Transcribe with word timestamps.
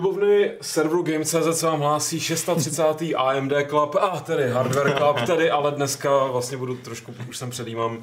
Klubovny 0.00 0.52
serveru 0.60 1.02
Game.cz 1.02 1.58
se 1.58 1.66
vám 1.66 1.80
hlásí 1.80 2.20
630. 2.20 2.82
AMD 3.16 3.52
Club, 3.68 3.94
a 3.94 3.98
ah, 3.98 4.20
tedy 4.20 4.48
Hardware 4.48 4.96
Club, 4.96 5.26
tedy, 5.26 5.50
ale 5.50 5.72
dneska 5.72 6.26
vlastně 6.26 6.56
budu 6.56 6.76
trošku, 6.76 7.14
už 7.28 7.38
jsem 7.38 7.50
předjímám, 7.50 8.02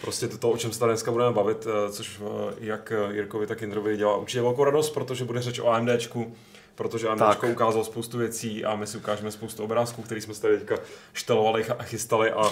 prostě 0.00 0.28
to, 0.28 0.50
o 0.50 0.56
čem 0.56 0.72
se 0.72 0.78
tady 0.78 0.90
dneska 0.90 1.12
budeme 1.12 1.32
bavit, 1.32 1.66
eh, 1.66 1.92
což 1.92 2.20
eh, 2.20 2.54
jak 2.60 2.92
Jirkovi, 3.10 3.46
tak 3.46 3.62
Indrovi 3.62 3.96
dělá 3.96 4.16
určitě 4.16 4.42
velkou 4.42 4.64
radost, 4.64 4.90
protože 4.90 5.24
bude 5.24 5.42
řeč 5.42 5.58
o 5.58 5.68
AMDčku, 5.68 6.34
protože 6.74 7.08
AMD 7.08 7.44
ukázal 7.52 7.84
spoustu 7.84 8.18
věcí 8.18 8.64
a 8.64 8.76
my 8.76 8.86
si 8.86 8.96
ukážeme 8.96 9.30
spoustu 9.30 9.64
obrázků, 9.64 10.02
které 10.02 10.20
jsme 10.20 10.34
se 10.34 10.42
tady 10.42 10.58
teďka 10.58 10.76
štelovali 11.12 11.64
a 11.64 11.82
chystali 11.82 12.30
a 12.30 12.50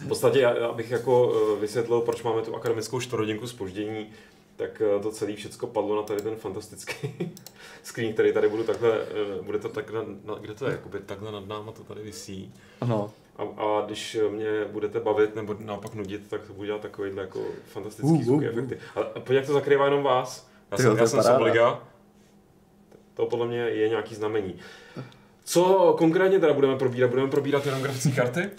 v 0.00 0.08
podstatě, 0.08 0.46
abych 0.46 0.90
jako 0.90 1.32
eh, 1.34 1.60
vysvětlil, 1.60 2.00
proč 2.00 2.22
máme 2.22 2.42
tu 2.42 2.56
akademickou 2.56 3.00
čtvrthodinku 3.00 3.46
spoždění, 3.46 4.10
tak 4.56 4.82
to 5.02 5.10
celé 5.10 5.36
všechno 5.36 5.68
padlo 5.68 5.96
na 5.96 6.02
tady 6.02 6.22
ten 6.22 6.36
fantastický 6.36 7.32
screen, 7.82 8.12
který 8.12 8.32
tady 8.32 8.48
budu 8.48 8.64
takhle, 8.64 9.00
bude 9.42 9.58
to 9.58 9.68
takhle, 9.68 10.04
kde 10.40 10.54
to 10.54 10.66
je, 10.66 10.72
jakoby 10.72 10.98
takhle 10.98 11.32
nad 11.32 11.48
náma 11.48 11.72
to 11.72 11.84
tady 11.84 12.02
visí. 12.02 12.52
Ano. 12.80 13.10
A, 13.36 13.42
a 13.42 13.82
když 13.86 14.18
mě 14.30 14.64
budete 14.64 15.00
bavit 15.00 15.36
nebo 15.36 15.56
naopak 15.58 15.94
nudit, 15.94 16.28
tak 16.30 16.46
to 16.46 16.52
budu 16.52 16.66
dělat 16.66 16.80
takovýhle 16.80 17.22
jako 17.22 17.44
fantastický 17.66 18.12
uh, 18.12 18.22
zvuky, 18.22 18.50
uh, 18.50 18.52
efekty. 18.52 18.78
A 18.94 19.20
pojď, 19.20 19.36
jak 19.36 19.46
to 19.46 19.52
zakrývá 19.52 19.84
jenom 19.84 20.02
vás. 20.02 20.48
Já 20.70 20.78
jsem, 20.78 20.96
já 20.96 21.06
jsem 21.06 21.22
Sobliga. 21.22 21.82
To 23.14 23.26
podle 23.26 23.46
mě 23.46 23.58
je 23.58 23.88
nějaký 23.88 24.14
znamení. 24.14 24.54
Co 25.44 25.94
konkrétně 25.98 26.38
teda 26.38 26.52
budeme 26.52 26.76
probírat? 26.76 27.10
Budeme 27.10 27.30
probírat 27.30 27.66
jenom 27.66 27.82
grafické 27.82 28.10
karty? 28.10 28.50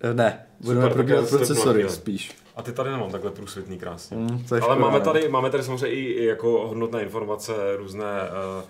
Eh, 0.00 0.14
ne, 0.14 0.46
budeme 0.60 0.82
Super, 0.82 0.94
probírat 0.94 1.28
procesory 1.30 1.88
spíš. 1.88 2.43
A 2.56 2.62
ty 2.62 2.72
tady 2.72 2.90
nemám 2.90 3.10
takhle 3.10 3.30
průsvitný 3.30 3.78
krásně. 3.78 4.16
Mm, 4.16 4.46
Ale 4.62 4.76
máme 4.76 5.00
tady, 5.00 5.28
máme 5.28 5.50
tady 5.50 5.62
samozřejmě 5.62 5.96
i 5.96 6.24
jako 6.24 6.66
hodnotné 6.68 7.02
informace, 7.02 7.52
různé 7.76 8.04
uh, 8.04 8.64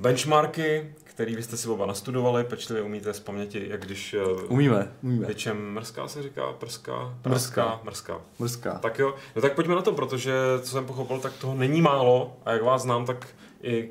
benchmarky, 0.00 0.94
který 1.18 1.36
vy 1.36 1.42
jste 1.42 1.56
si 1.56 1.68
oba 1.68 1.86
nastudovali, 1.86 2.44
pečlivě 2.44 2.82
umíte 2.82 3.14
z 3.14 3.20
paměti, 3.20 3.66
jak 3.68 3.84
když... 3.84 4.14
Eh, 4.14 4.42
umíme, 4.48 4.92
umíme. 5.02 5.26
Většem 5.26 5.72
mrská 5.72 6.08
se 6.08 6.22
říká, 6.22 6.52
prská, 6.52 7.14
mrská, 7.26 7.80
mrská. 7.84 8.20
Mrská. 8.38 8.78
Tak 8.78 8.98
jo, 8.98 9.14
no 9.36 9.42
tak 9.42 9.54
pojďme 9.54 9.74
na 9.74 9.82
to, 9.82 9.92
protože 9.92 10.32
co 10.62 10.70
jsem 10.70 10.86
pochopil, 10.86 11.18
tak 11.18 11.32
toho 11.32 11.54
není 11.54 11.82
málo 11.82 12.36
a 12.44 12.52
jak 12.52 12.62
vás 12.62 12.82
znám, 12.82 13.06
tak 13.06 13.26
i 13.62 13.88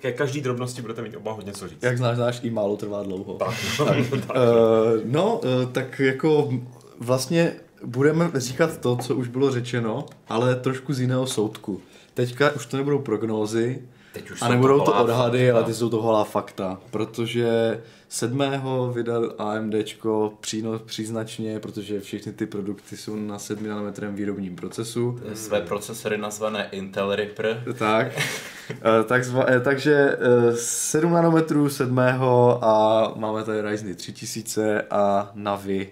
ke 0.00 0.12
každý 0.12 0.40
drobnosti 0.40 0.82
budete 0.82 1.02
mít 1.02 1.16
oba 1.16 1.32
hodně 1.32 1.52
co 1.52 1.68
říct. 1.68 1.82
Jak 1.82 1.98
znáš, 1.98 2.16
znáš, 2.16 2.40
i 2.42 2.50
málo 2.50 2.76
trvá 2.76 3.02
dlouho. 3.02 3.34
Tak, 3.34 3.54
tak. 3.78 3.96
tak. 4.10 4.36
Uh, 4.36 5.00
no, 5.04 5.38
uh, 5.38 5.72
tak 5.72 5.98
jako 6.00 6.50
vlastně 6.98 7.54
budeme 7.84 8.30
říkat 8.34 8.78
to, 8.78 8.96
co 8.96 9.16
už 9.16 9.28
bylo 9.28 9.50
řečeno, 9.50 10.06
ale 10.28 10.54
trošku 10.54 10.92
z 10.92 11.00
jiného 11.00 11.26
soudku. 11.26 11.80
Teďka 12.14 12.50
už 12.50 12.66
to 12.66 12.76
nebudou 12.76 12.98
prognózy, 12.98 13.82
Teď 14.12 14.30
už 14.30 14.42
a 14.42 14.48
nebudou 14.48 14.80
to 14.80 14.94
odhady, 14.94 15.50
ale 15.50 15.64
ty 15.64 15.74
jsou 15.74 15.90
to 15.90 16.02
holá 16.02 16.24
fakta, 16.24 16.80
protože 16.90 17.80
sedmého 18.08 18.92
vydal 18.92 19.34
AMDčko 19.38 20.32
příno, 20.40 20.78
příznačně, 20.78 21.60
protože 21.60 22.00
všechny 22.00 22.32
ty 22.32 22.46
produkty 22.46 22.96
jsou 22.96 23.16
na 23.16 23.38
7 23.38 23.66
nanometrem 23.68 24.14
výrobním 24.14 24.56
procesu. 24.56 25.20
Své 25.34 25.60
procesory 25.60 26.18
nazvané 26.18 26.68
Intel 26.70 27.14
Reaper. 27.14 27.64
Tak, 27.78 28.06
eh, 28.70 29.04
tak 29.04 29.24
zva, 29.24 29.44
eh, 29.48 29.60
takže 29.60 30.18
7 30.54 31.10
eh, 31.10 31.14
nanometrů 31.14 31.68
sedmého 31.68 32.64
a 32.64 33.12
máme 33.16 33.44
tady 33.44 33.60
Ryzen 33.60 33.94
3000 33.94 34.82
a 34.90 35.30
Navi 35.34 35.90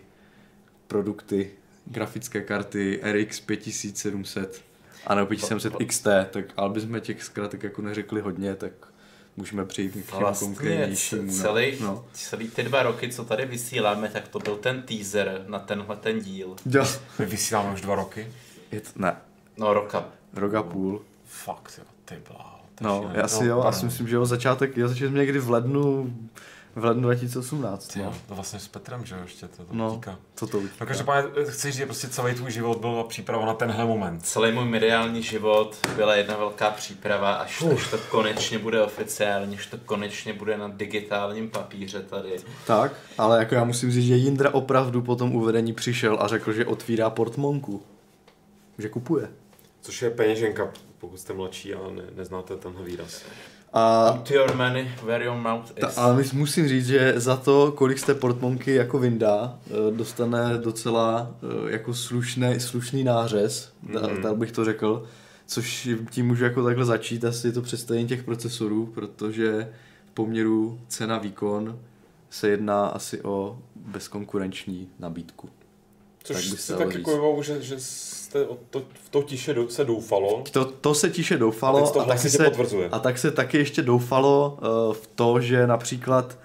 produkty, 0.89 1.51
grafické 1.91 2.41
karty 2.41 3.01
RX 3.03 3.41
5700 3.41 4.63
a 5.07 5.15
nebo 5.15 5.27
5700 5.27 5.73
XT, 5.87 6.07
tak 6.31 6.45
ale 6.57 6.71
bychom 6.71 7.01
těch 7.01 7.25
zkrátek 7.25 7.63
jako 7.63 7.83
neřekli 7.83 8.21
hodně, 8.21 8.55
tak 8.55 8.73
můžeme 9.37 9.65
přijít 9.65 9.91
k 9.91 9.93
těm 9.95 10.19
vlastně 10.19 10.47
konkrétnějším. 10.47 11.31
Celý, 11.31 11.73
no. 11.81 12.05
celý 12.13 12.49
ty 12.49 12.63
dva 12.63 12.83
roky, 12.83 13.09
co 13.09 13.25
tady 13.25 13.47
vysíláme, 13.47 14.09
tak 14.09 14.29
to 14.29 14.39
byl 14.39 14.57
ten 14.57 14.83
teaser 14.83 15.45
na 15.47 15.59
tenhle 15.59 15.97
ten 15.97 16.21
díl. 16.21 16.57
Jo. 16.67 16.87
My 17.19 17.27
vysíláme 17.27 17.75
už 17.75 17.81
dva 17.81 17.95
roky? 17.95 18.33
Je 18.73 18.81
to, 18.81 18.91
ne. 18.97 19.17
No 19.57 19.75
roka. 19.75 20.05
Roka 20.35 20.63
půl. 20.63 21.03
Fakt 21.25 21.73
jo, 21.79 21.85
ty 22.05 22.15
bláho. 22.29 22.59
No, 22.81 23.11
já 23.15 23.29
si 23.29 23.45
no, 23.45 23.51
jo, 23.51 23.61
asi 23.63 23.85
myslím, 23.85 24.09
že 24.09 24.17
jo, 24.17 24.27
začátek, 24.27 24.77
já 24.77 24.89
začal 24.89 25.09
někdy 25.09 25.39
v 25.39 25.51
lednu 25.51 26.15
v 26.79 26.85
lednu 26.85 27.03
2018. 27.03 27.97
Jo, 27.97 28.15
to 28.29 28.35
vlastně 28.35 28.59
s 28.61 28.69
Petrem, 28.69 29.05
že 29.05 29.15
jo, 29.15 29.21
ještě 29.23 29.49
to, 29.49 29.65
to 29.65 29.75
no, 29.75 29.93
utíká. 29.93 30.19
Co 30.35 30.47
to 30.47 30.59
utíká. 30.59 30.77
No 30.81 30.87
každopádně 30.87 31.31
eh, 31.37 31.45
chci 31.45 31.71
říct, 31.71 31.77
že 31.77 31.87
prostě 31.87 32.09
celý 32.09 32.35
tvůj 32.35 32.51
život 32.51 32.79
byl 32.79 33.05
příprava 33.09 33.47
na 33.47 33.55
tenhle 33.55 33.85
moment. 33.85 34.21
Celý 34.27 34.53
můj 34.53 34.65
mediální 34.65 35.23
život 35.23 35.77
byla 35.97 36.17
jedna 36.17 36.37
velká 36.37 36.71
příprava, 36.71 37.35
až, 37.35 37.63
až 37.75 37.91
to 37.91 37.99
konečně 37.99 38.59
bude 38.59 38.83
oficiálně, 38.83 39.57
až 39.57 39.67
to 39.67 39.79
konečně 39.79 40.33
bude 40.33 40.59
na 40.59 40.69
digitálním 40.69 41.51
papíře 41.51 42.03
tady. 42.03 42.37
Tak, 42.67 42.93
ale 43.19 43.39
jako 43.39 43.55
já 43.55 43.65
musím 43.65 43.91
říct, 43.91 44.07
že 44.07 44.15
Jindra 44.15 44.55
opravdu 44.55 45.03
po 45.03 45.17
tom 45.17 45.35
uvedení 45.35 45.73
přišel 45.73 46.19
a 46.21 46.29
řekl, 46.29 46.53
že 46.53 46.67
otvírá 46.67 47.11
portmonku. 47.11 47.83
Že 48.79 48.89
kupuje. 48.89 49.29
Což 49.81 50.03
je 50.03 50.11
peněženka, 50.11 50.73
pokud 50.99 51.21
jste 51.21 51.33
mladší 51.33 51.75
a 51.75 51.91
ne, 51.91 52.03
neznáte 52.17 52.57
tenhle 52.57 52.85
výraz. 52.85 53.23
A, 53.73 54.13
to 54.29 54.35
your 54.35 54.55
money, 54.55 54.91
where 55.05 55.25
your 55.25 55.37
mouth 55.37 55.71
is. 55.77 55.95
Ta, 55.95 56.03
ale 56.03 56.25
musím 56.33 56.69
říct, 56.69 56.87
že 56.87 57.15
za 57.17 57.37
to, 57.37 57.73
kolik 57.73 57.99
jste 57.99 58.15
portmonky 58.15 58.75
jako 58.75 58.99
vynda, 58.99 59.59
eh, 59.67 59.97
dostane 59.97 60.59
docela 60.59 61.35
eh, 61.43 61.73
jako 61.73 61.95
slušný, 61.95 62.61
slušný 62.61 63.05
nářez, 63.05 63.73
mm-hmm. 63.87 64.23
tak 64.23 64.37
bych 64.37 64.53
to 64.53 64.65
řekl, 64.65 65.07
což 65.47 65.89
tím 66.11 66.27
můžu 66.27 66.45
jako 66.45 66.65
takhle 66.65 66.85
začít 66.85 67.25
asi 67.25 67.53
to 67.53 67.63
představení 67.63 68.07
těch 68.07 68.23
procesorů, 68.23 68.87
protože 68.87 69.73
v 70.07 70.11
poměru 70.11 70.81
cena-výkon 70.89 71.79
se 72.31 72.49
jedná 72.49 72.87
asi 72.87 73.23
o 73.23 73.59
bezkonkurenční 73.77 74.89
nabídku. 74.99 75.49
Což 76.35 76.49
tak 76.51 76.61
si 76.61 76.77
taky 76.77 76.99
kojivou, 76.99 77.43
že, 77.43 77.63
že 77.63 77.75
jste 77.79 78.45
to, 78.71 78.83
v 79.05 79.09
to 79.11 79.23
tiše 79.23 79.55
do, 79.55 79.69
se 79.69 79.85
doufalo. 79.85 80.45
To, 80.53 80.65
to 80.65 80.95
se 80.95 81.11
tiše 81.11 81.37
doufalo 81.37 81.99
a, 81.99 82.03
a, 82.03 82.05
taky 82.05 82.31
se, 82.31 82.45
potvrzuje. 82.45 82.89
a 82.93 82.99
tak 82.99 83.19
se 83.19 83.31
taky 83.31 83.59
ještě 83.59 83.83
doufalo 83.83 84.59
uh, 84.61 84.95
v 84.95 85.07
to, 85.15 85.41
že 85.41 85.67
například 85.67 86.39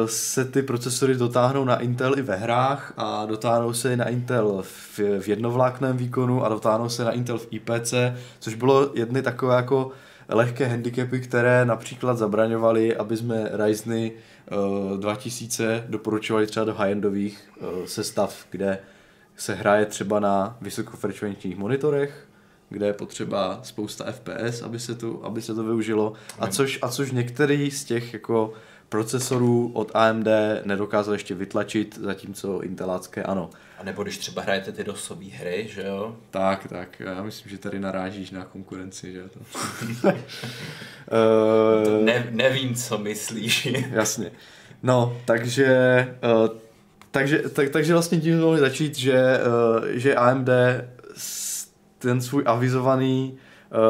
uh, 0.00 0.06
se 0.06 0.44
ty 0.44 0.62
procesory 0.62 1.14
dotáhnou 1.14 1.64
na 1.64 1.76
Intel 1.76 2.18
i 2.18 2.22
ve 2.22 2.36
hrách 2.36 2.92
a 2.96 3.26
dotáhnou 3.26 3.72
se 3.72 3.96
na 3.96 4.08
Intel 4.08 4.62
v, 4.62 5.00
v 5.20 5.28
jednovlákném 5.28 5.96
výkonu 5.96 6.44
a 6.44 6.48
dotáhnou 6.48 6.88
se 6.88 7.04
na 7.04 7.12
Intel 7.12 7.38
v 7.38 7.46
IPC, 7.50 7.94
což 8.40 8.54
bylo 8.54 8.90
jedny 8.94 9.22
takové 9.22 9.56
jako 9.56 9.90
lehké 10.28 10.66
handicapy, 10.66 11.20
které 11.20 11.64
například 11.64 12.18
zabraňovaly, 12.18 12.96
aby 12.96 13.16
jsme 13.16 13.50
Ryzeny 13.52 14.12
uh, 14.92 14.98
2000 14.98 15.84
doporučovali 15.88 16.46
třeba 16.46 16.64
do 16.64 16.74
high-endových 16.74 17.38
uh, 17.60 17.84
sestav, 17.84 18.46
kde 18.50 18.78
se 19.38 19.54
hraje 19.54 19.86
třeba 19.86 20.20
na 20.20 20.56
vysokofrekvenčních 20.60 21.56
monitorech, 21.56 22.28
kde 22.68 22.86
je 22.86 22.92
potřeba 22.92 23.60
spousta 23.62 24.12
FPS, 24.12 24.62
aby 24.62 24.80
se 24.80 24.94
to, 24.94 25.24
aby 25.24 25.42
se 25.42 25.54
to 25.54 25.64
využilo. 25.64 26.12
A 26.38 26.46
což, 26.46 26.78
a 26.82 26.88
což 26.88 27.12
některý 27.12 27.70
z 27.70 27.84
těch 27.84 28.12
jako 28.12 28.52
procesorů 28.88 29.70
od 29.74 29.90
AMD 29.94 30.26
nedokázal 30.64 31.14
ještě 31.14 31.34
vytlačit, 31.34 31.98
zatímco 31.98 32.60
Intelácké 32.60 33.22
ano. 33.22 33.50
A 33.78 33.84
nebo 33.84 34.02
když 34.02 34.18
třeba 34.18 34.42
hrajete 34.42 34.72
ty 34.72 34.84
dosové 34.84 35.26
hry, 35.26 35.68
že 35.70 35.86
jo? 35.86 36.16
Tak, 36.30 36.66
tak. 36.68 37.00
Já 37.00 37.22
myslím, 37.22 37.50
že 37.50 37.58
tady 37.58 37.78
narážíš 37.78 38.30
na 38.30 38.44
konkurenci, 38.44 39.12
že 39.12 39.22
to. 39.28 39.40
to 41.84 42.04
ne, 42.04 42.28
nevím, 42.30 42.74
co 42.74 42.98
myslíš. 42.98 43.68
Jasně. 43.90 44.30
No, 44.82 45.16
takže 45.24 45.66
uh, 46.50 46.67
takže, 47.10 47.38
tak, 47.38 47.68
takže 47.68 47.92
vlastně 47.92 48.20
tím 48.20 48.40
mohli 48.40 48.60
začít, 48.60 48.98
že, 48.98 49.40
uh, 49.78 49.86
že 49.88 50.14
AMD 50.14 50.48
ten 51.98 52.20
svůj 52.20 52.42
avizovaný 52.46 53.38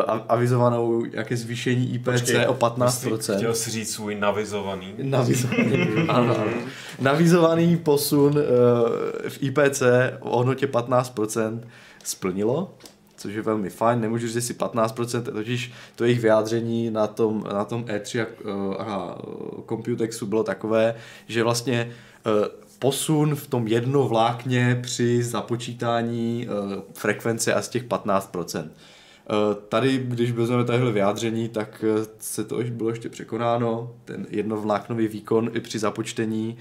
uh, 0.08 0.20
avizovanou 0.28 1.04
jaké 1.12 1.36
zvýšení 1.36 1.94
IPC 1.94 2.04
Počkej, 2.04 2.46
o 2.46 2.54
15%. 2.54 3.36
Chtěl 3.36 3.54
jsi 3.54 3.70
říct 3.70 3.92
svůj 3.92 4.14
navizovaný. 4.14 4.94
Navizovaný, 5.02 5.86
ano. 6.08 6.36
Navizovaný 7.00 7.76
posun 7.76 8.38
uh, 8.38 8.42
v 9.28 9.42
IPC 9.42 9.82
o 10.20 10.36
hodnotě 10.36 10.66
15% 10.66 11.60
splnilo 12.04 12.74
což 13.18 13.34
je 13.34 13.42
velmi 13.42 13.70
fajn, 13.70 14.00
nemůžu 14.00 14.28
říct 14.28 14.46
si 14.46 14.54
15%, 14.54 15.22
totiž 15.22 15.72
to 15.96 16.04
jejich 16.04 16.20
vyjádření 16.20 16.90
na 16.90 17.06
tom, 17.06 17.44
na 17.52 17.64
tom 17.64 17.84
E3 17.84 18.26
a, 18.78 18.82
a 18.82 19.18
Computexu 19.68 20.26
bylo 20.26 20.44
takové, 20.44 20.94
že 21.28 21.42
vlastně 21.42 21.90
posun 22.78 23.34
v 23.34 23.46
tom 23.46 23.68
jednovlákně 23.68 24.78
při 24.82 25.22
započítání 25.22 26.48
uh, 26.48 26.82
frekvence 26.92 27.54
asi 27.54 27.70
těch 27.70 27.84
15%. 27.84 28.60
Uh, 28.60 28.66
eh, 29.30 29.54
tady, 29.68 29.98
když 29.98 30.32
vezmeme 30.32 30.64
tahle 30.64 30.92
vyjádření, 30.92 31.48
tak 31.48 31.84
uh, 31.98 32.04
se 32.18 32.44
to 32.44 32.56
už 32.56 32.70
bylo 32.70 32.90
ještě 32.90 33.08
překonáno. 33.08 33.94
Ten 34.04 34.26
jednovláknový 34.30 35.08
výkon 35.08 35.50
i 35.54 35.60
při 35.60 35.78
započtení 35.78 36.56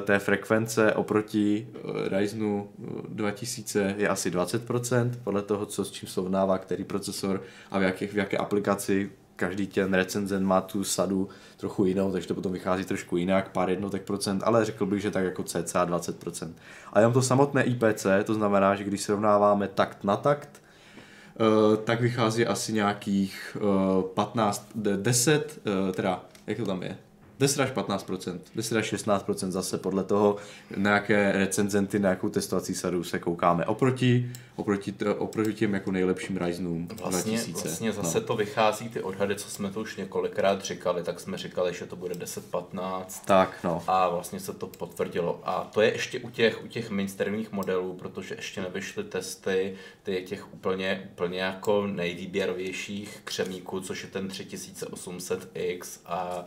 té 0.00 0.18
frekvence 0.18 0.92
oproti 0.92 1.68
Ryzenu 2.08 2.68
2000 3.08 3.94
je 3.98 4.08
asi 4.08 4.30
20%, 4.30 5.10
podle 5.24 5.42
toho, 5.42 5.66
co 5.66 5.84
s 5.84 5.90
čím 5.90 6.08
srovnává, 6.08 6.58
který 6.58 6.84
procesor 6.84 7.42
a 7.70 7.78
v, 7.78 7.82
jakých, 7.82 8.12
v 8.12 8.16
jaké 8.16 8.36
aplikaci 8.36 9.10
každý 9.38 9.66
ten 9.66 9.94
recenzent 9.94 10.46
má 10.46 10.60
tu 10.60 10.84
sadu 10.84 11.28
trochu 11.56 11.84
jinou, 11.84 12.12
takže 12.12 12.28
to 12.28 12.34
potom 12.34 12.52
vychází 12.52 12.84
trošku 12.84 13.16
jinak, 13.16 13.48
pár 13.48 13.70
jednotek 13.70 14.02
procent, 14.02 14.42
ale 14.44 14.64
řekl 14.64 14.86
bych, 14.86 15.02
že 15.02 15.10
tak 15.10 15.24
jako 15.24 15.42
cca 15.42 15.86
20%. 15.86 16.52
A 16.92 17.00
jenom 17.00 17.12
to 17.12 17.22
samotné 17.22 17.64
IPC, 17.64 18.06
to 18.24 18.34
znamená, 18.34 18.74
že 18.74 18.84
když 18.84 19.00
srovnáváme 19.00 19.68
takt 19.68 20.04
na 20.04 20.16
takt, 20.16 20.62
eh, 20.62 21.76
tak 21.76 22.00
vychází 22.00 22.46
asi 22.46 22.72
nějakých 22.72 23.56
eh, 23.56 24.02
15, 24.14 24.68
de- 24.74 24.96
10, 24.96 25.60
eh, 25.66 25.92
teda, 25.92 26.24
jak 26.46 26.58
to 26.58 26.66
tam 26.66 26.82
je? 26.82 26.98
10 27.38 27.62
až 27.62 27.70
15%, 27.70 28.38
10 28.54 28.76
až 28.78 28.92
16% 28.92 29.50
zase 29.50 29.78
podle 29.78 30.04
toho, 30.04 30.36
na 30.76 30.90
jaké 30.90 31.32
recenzenty, 31.32 31.98
na 31.98 32.10
jakou 32.10 32.28
testovací 32.28 32.74
sadu 32.74 33.04
se 33.04 33.18
koukáme. 33.18 33.64
Oproti, 33.64 34.32
oproti, 34.56 34.94
oproti 35.18 35.54
těm 35.54 35.74
jako 35.74 35.92
nejlepším 35.92 36.36
Ryzenům 36.36 36.88
Vlastně, 37.02 37.32
2000. 37.32 37.68
vlastně 37.68 37.92
zase 37.92 38.20
no. 38.20 38.26
to 38.26 38.36
vychází, 38.36 38.88
ty 38.88 39.02
odhady, 39.02 39.36
co 39.36 39.50
jsme 39.50 39.70
to 39.70 39.80
už 39.80 39.96
několikrát 39.96 40.64
říkali, 40.64 41.02
tak 41.02 41.20
jsme 41.20 41.38
říkali, 41.38 41.74
že 41.74 41.86
to 41.86 41.96
bude 41.96 42.14
10-15 42.14 43.04
Tak, 43.24 43.58
no. 43.64 43.82
a 43.86 44.08
vlastně 44.08 44.40
se 44.40 44.52
to 44.52 44.66
potvrdilo. 44.66 45.40
A 45.44 45.70
to 45.72 45.80
je 45.80 45.92
ještě 45.92 46.20
u 46.20 46.30
těch, 46.30 46.64
u 46.64 46.66
těch 46.66 46.90
mainstreamových 46.90 47.52
modelů, 47.52 47.94
protože 47.94 48.34
ještě 48.34 48.60
nevyšly 48.60 49.04
testy 49.04 49.74
ty 50.02 50.24
těch 50.28 50.52
úplně, 50.54 51.08
úplně 51.12 51.40
jako 51.40 51.86
nejvýběrovějších 51.86 53.20
křemíků, 53.24 53.80
což 53.80 54.02
je 54.02 54.08
ten 54.08 54.28
3800X 54.28 56.00
a 56.06 56.44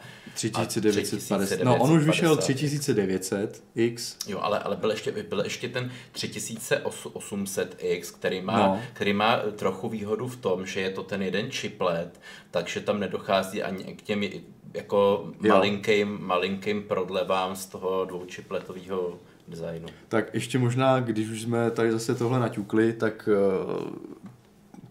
3950. 0.82 1.64
No, 1.64 1.78
on 1.78 1.92
už 1.92 2.04
vyšel 2.04 2.36
3900X. 2.36 4.16
Jo, 4.28 4.40
ale, 4.42 4.60
ale 4.60 4.76
byl, 4.76 4.92
ještě, 4.92 5.12
byl 5.30 5.42
ještě 5.44 5.70
ten 5.70 5.92
3800X, 6.16 8.14
který 8.16 8.42
má, 8.42 8.58
No. 8.68 8.82
který 8.94 9.14
má 9.14 9.38
trochu 9.56 9.90
výhodu 9.90 10.28
v 10.28 10.36
tom, 10.36 10.66
že 10.66 10.82
je 10.82 10.90
to 10.90 11.04
ten 11.04 11.22
jeden 11.22 11.52
chiplet, 11.52 12.22
takže 12.52 12.80
tam 12.80 13.00
nedochází 13.00 13.64
ani 13.64 13.84
k 13.84 14.02
těm 14.02 14.22
jako 14.74 15.30
Jo. 15.44 15.54
malinkým, 15.56 16.18
malinkým 16.22 16.84
prodlevám 16.84 17.56
z 17.56 17.66
toho 17.66 18.06
dvoučipletového 18.06 19.20
designu. 19.48 19.88
Tak 20.08 20.34
ještě 20.34 20.60
možná, 20.60 21.00
když 21.00 21.30
už 21.30 21.42
jsme 21.42 21.72
tady 21.72 21.92
zase 21.92 22.16
tohle 22.16 22.40
naťukli, 22.40 22.94
tak 22.94 23.30
eh, 23.32 24.21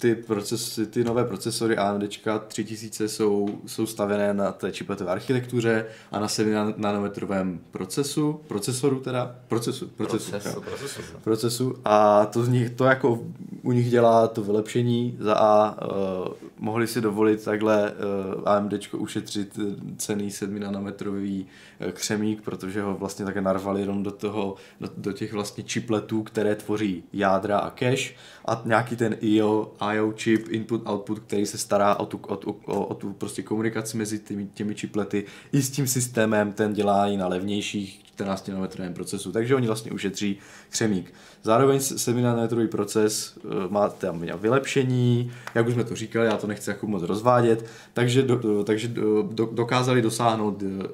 ty, 0.00 0.14
proces, 0.14 0.80
ty 0.90 1.04
nové 1.04 1.24
procesory 1.24 1.76
AMD 1.76 2.02
3000 2.48 3.08
jsou, 3.08 3.48
jsou 3.66 3.86
stavěné 3.86 4.34
na 4.34 4.52
té 4.52 4.72
chipletové 4.72 5.12
architektuře 5.12 5.86
a 6.12 6.20
na 6.20 6.28
7 6.28 6.74
nanometrovém 6.76 7.60
procesu, 7.70 8.40
procesoru 8.48 9.00
teda, 9.00 9.36
procesu, 9.48 9.88
procesu, 9.88 10.30
Proces. 10.30 10.54
jo. 10.54 10.60
Procesu. 10.60 11.02
procesu 11.24 11.74
a 11.84 12.26
to 12.26 12.44
z 12.44 12.48
nich, 12.48 12.70
to 12.70 12.84
jako 12.84 13.20
u 13.62 13.72
nich 13.72 13.90
dělá 13.90 14.28
to 14.28 14.42
vylepšení 14.42 15.16
za 15.20 15.34
A 15.34 15.84
uh, 15.86 16.28
mohli 16.58 16.86
si 16.86 17.00
dovolit 17.00 17.44
takhle 17.44 17.92
uh, 17.92 18.48
AMD 18.48 18.74
ušetřit 18.94 19.58
eh, 19.58 19.76
cený 19.96 20.30
7 20.30 20.60
nanometrový 20.60 21.46
eh, 21.46 21.69
křemík, 21.92 22.42
protože 22.42 22.82
ho 22.82 22.94
vlastně 22.94 23.24
také 23.24 23.40
narvali 23.40 23.80
jenom 23.80 24.02
do 24.02 24.10
toho, 24.10 24.56
do, 24.80 24.88
do 24.96 25.12
těch 25.12 25.32
vlastně 25.32 25.64
chipletů, 25.66 26.22
které 26.22 26.54
tvoří 26.54 27.04
jádra 27.12 27.58
a 27.58 27.70
cache 27.70 28.14
a 28.44 28.62
nějaký 28.64 28.96
ten 28.96 29.16
IO, 29.20 29.72
IO 29.94 30.12
chip, 30.16 30.48
input, 30.48 30.88
output, 30.88 31.18
který 31.18 31.46
se 31.46 31.58
stará 31.58 31.94
o 31.94 32.06
tu, 32.06 32.20
o, 32.28 32.36
o, 32.64 32.86
o 32.86 32.94
tu 32.94 33.12
prostě 33.12 33.42
komunikaci 33.42 33.96
mezi 33.96 34.18
těmi, 34.18 34.46
těmi 34.54 34.74
chiplety 34.74 35.24
i 35.52 35.62
s 35.62 35.70
tím 35.70 35.86
systémem, 35.86 36.52
ten 36.52 36.72
dělá 36.72 37.06
i 37.06 37.16
na 37.16 37.28
levnějších 37.28 38.00
14 38.04 38.48
nanometrovém 38.48 38.94
procesu, 38.94 39.32
takže 39.32 39.54
oni 39.54 39.66
vlastně 39.66 39.92
ušetří 39.92 40.38
křemík. 40.70 41.14
Zároveň 41.42 41.80
7 41.80 42.22
nanometrový 42.22 42.68
proces 42.68 43.38
eh, 43.38 43.48
má 43.68 43.88
tam 43.88 44.24
vylepšení, 44.36 45.32
jak 45.54 45.66
už 45.66 45.74
jsme 45.74 45.84
to 45.84 45.96
říkali, 45.96 46.26
já 46.26 46.36
to 46.36 46.46
nechci 46.46 46.70
jako 46.70 46.86
moc 46.86 47.02
rozvádět, 47.02 47.66
takže, 47.92 48.22
do, 48.22 48.64
takže 48.64 48.88
do, 48.88 49.22
do, 49.22 49.46
dokázali 49.46 50.02
dosáhnout 50.02 50.62
eh, 50.62 50.88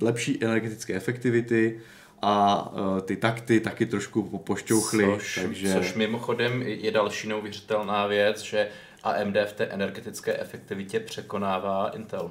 lepší 0.00 0.44
energetické 0.44 0.94
efektivity 0.94 1.80
a 2.22 2.68
eh, 2.98 3.00
ty 3.00 3.16
takty 3.16 3.60
taky 3.60 3.86
trošku 3.86 4.22
po- 4.22 4.38
pošťouchly, 4.38 5.04
Což, 5.14 5.38
takže... 5.42 5.72
což 5.72 5.94
mimochodem 5.94 6.62
je 6.62 6.90
další 6.90 7.28
neuvěřitelná 7.28 8.06
věc, 8.06 8.40
že 8.40 8.68
AMD 9.02 9.36
v 9.46 9.52
té 9.52 9.64
energetické 9.64 10.38
efektivitě 10.38 11.00
překonává 11.00 11.88
Intel. 11.88 12.30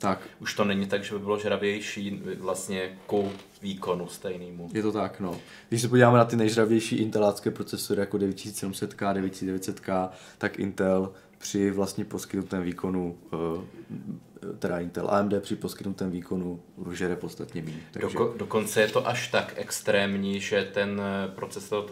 Tak, 0.00 0.20
Už 0.40 0.54
to 0.54 0.64
není 0.64 0.86
tak, 0.86 1.04
že 1.04 1.14
by 1.14 1.18
bylo 1.18 1.38
žravější 1.38 2.22
vlastně 2.38 2.98
ku 3.06 3.32
výkonu 3.62 4.08
stejnému. 4.08 4.70
je 4.72 4.82
to 4.82 4.92
tak, 4.92 5.20
no. 5.20 5.40
Když 5.68 5.82
se 5.82 5.88
podíváme 5.88 6.18
na 6.18 6.24
ty 6.24 6.36
nejžravější 6.36 6.96
intelácké 6.96 7.50
procesory 7.50 8.00
jako 8.00 8.16
9700K, 8.16 9.14
9900K, 9.14 10.08
tak 10.38 10.58
Intel 10.58 11.12
při 11.38 11.70
vlastně 11.70 12.04
poskytnutém 12.04 12.62
výkonu, 12.62 13.18
eh, 13.32 14.56
teda 14.58 14.80
Intel 14.80 15.10
AMD 15.10 15.40
při 15.40 15.56
poskytnutém 15.56 16.10
výkonu 16.10 16.60
žere 16.92 17.16
podstatně 17.16 17.62
méně. 17.62 17.82
Takže... 17.90 18.18
Doko, 18.18 18.34
dokonce 18.36 18.80
je 18.80 18.88
to 18.88 19.08
až 19.08 19.28
tak 19.28 19.52
extrémní, 19.56 20.40
že 20.40 20.68
ten 20.74 21.02
eh, 21.04 21.28
procesor, 21.34 21.90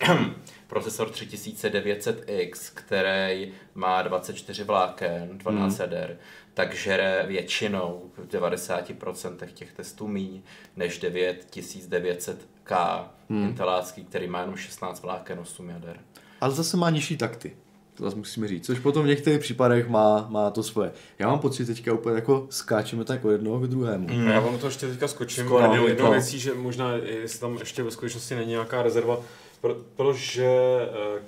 procesor 0.66 1.10
3900X, 1.10 2.70
který 2.74 3.52
má 3.74 4.02
24 4.02 4.64
vláken, 4.64 5.38
12 5.38 5.78
jader, 5.78 6.18
tak 6.54 6.74
žere 6.74 7.24
většinou 7.26 8.10
v 8.16 8.26
90% 8.26 9.46
těch 9.54 9.72
testů 9.72 10.08
míň 10.08 10.42
než 10.76 11.02
9900K 11.02 13.04
intelácký, 13.30 14.04
který 14.04 14.26
má 14.26 14.40
jenom 14.40 14.56
16 14.56 15.02
vláken, 15.02 15.38
8 15.38 15.68
jader. 15.68 16.00
Ale 16.40 16.54
zase 16.54 16.76
má 16.76 16.90
nižší 16.90 17.16
takty. 17.16 17.56
To 17.94 18.04
zase 18.04 18.16
musíme 18.16 18.48
říct. 18.48 18.66
Což 18.66 18.78
potom 18.78 19.04
v 19.04 19.06
některých 19.06 19.40
případech 19.40 19.88
má, 19.88 20.26
má 20.30 20.50
to 20.50 20.62
svoje. 20.62 20.92
Já 21.18 21.28
mám 21.28 21.38
pocit 21.38 21.66
teďka 21.66 21.92
úplně 21.92 22.14
jako 22.14 22.46
skáčeme 22.50 23.04
tak 23.04 23.24
od 23.24 23.30
jednoho 23.30 23.60
k 23.60 23.66
druhému. 23.66 24.08
Mm. 24.08 24.26
Já 24.26 24.40
vám 24.40 24.58
to 24.58 24.66
ještě 24.66 24.86
teďka 24.86 25.08
skočím. 25.08 25.44
Skoro 25.44 25.72
nevím, 25.72 25.88
jednou 25.88 26.10
věcí, 26.10 26.38
že 26.38 26.54
možná 26.54 26.92
jestli 26.92 27.40
tam 27.40 27.58
ještě 27.58 27.82
ve 27.82 27.90
skutečnosti 27.90 28.34
není 28.34 28.50
nějaká 28.50 28.82
rezerva, 28.82 29.18
protože 29.60 30.48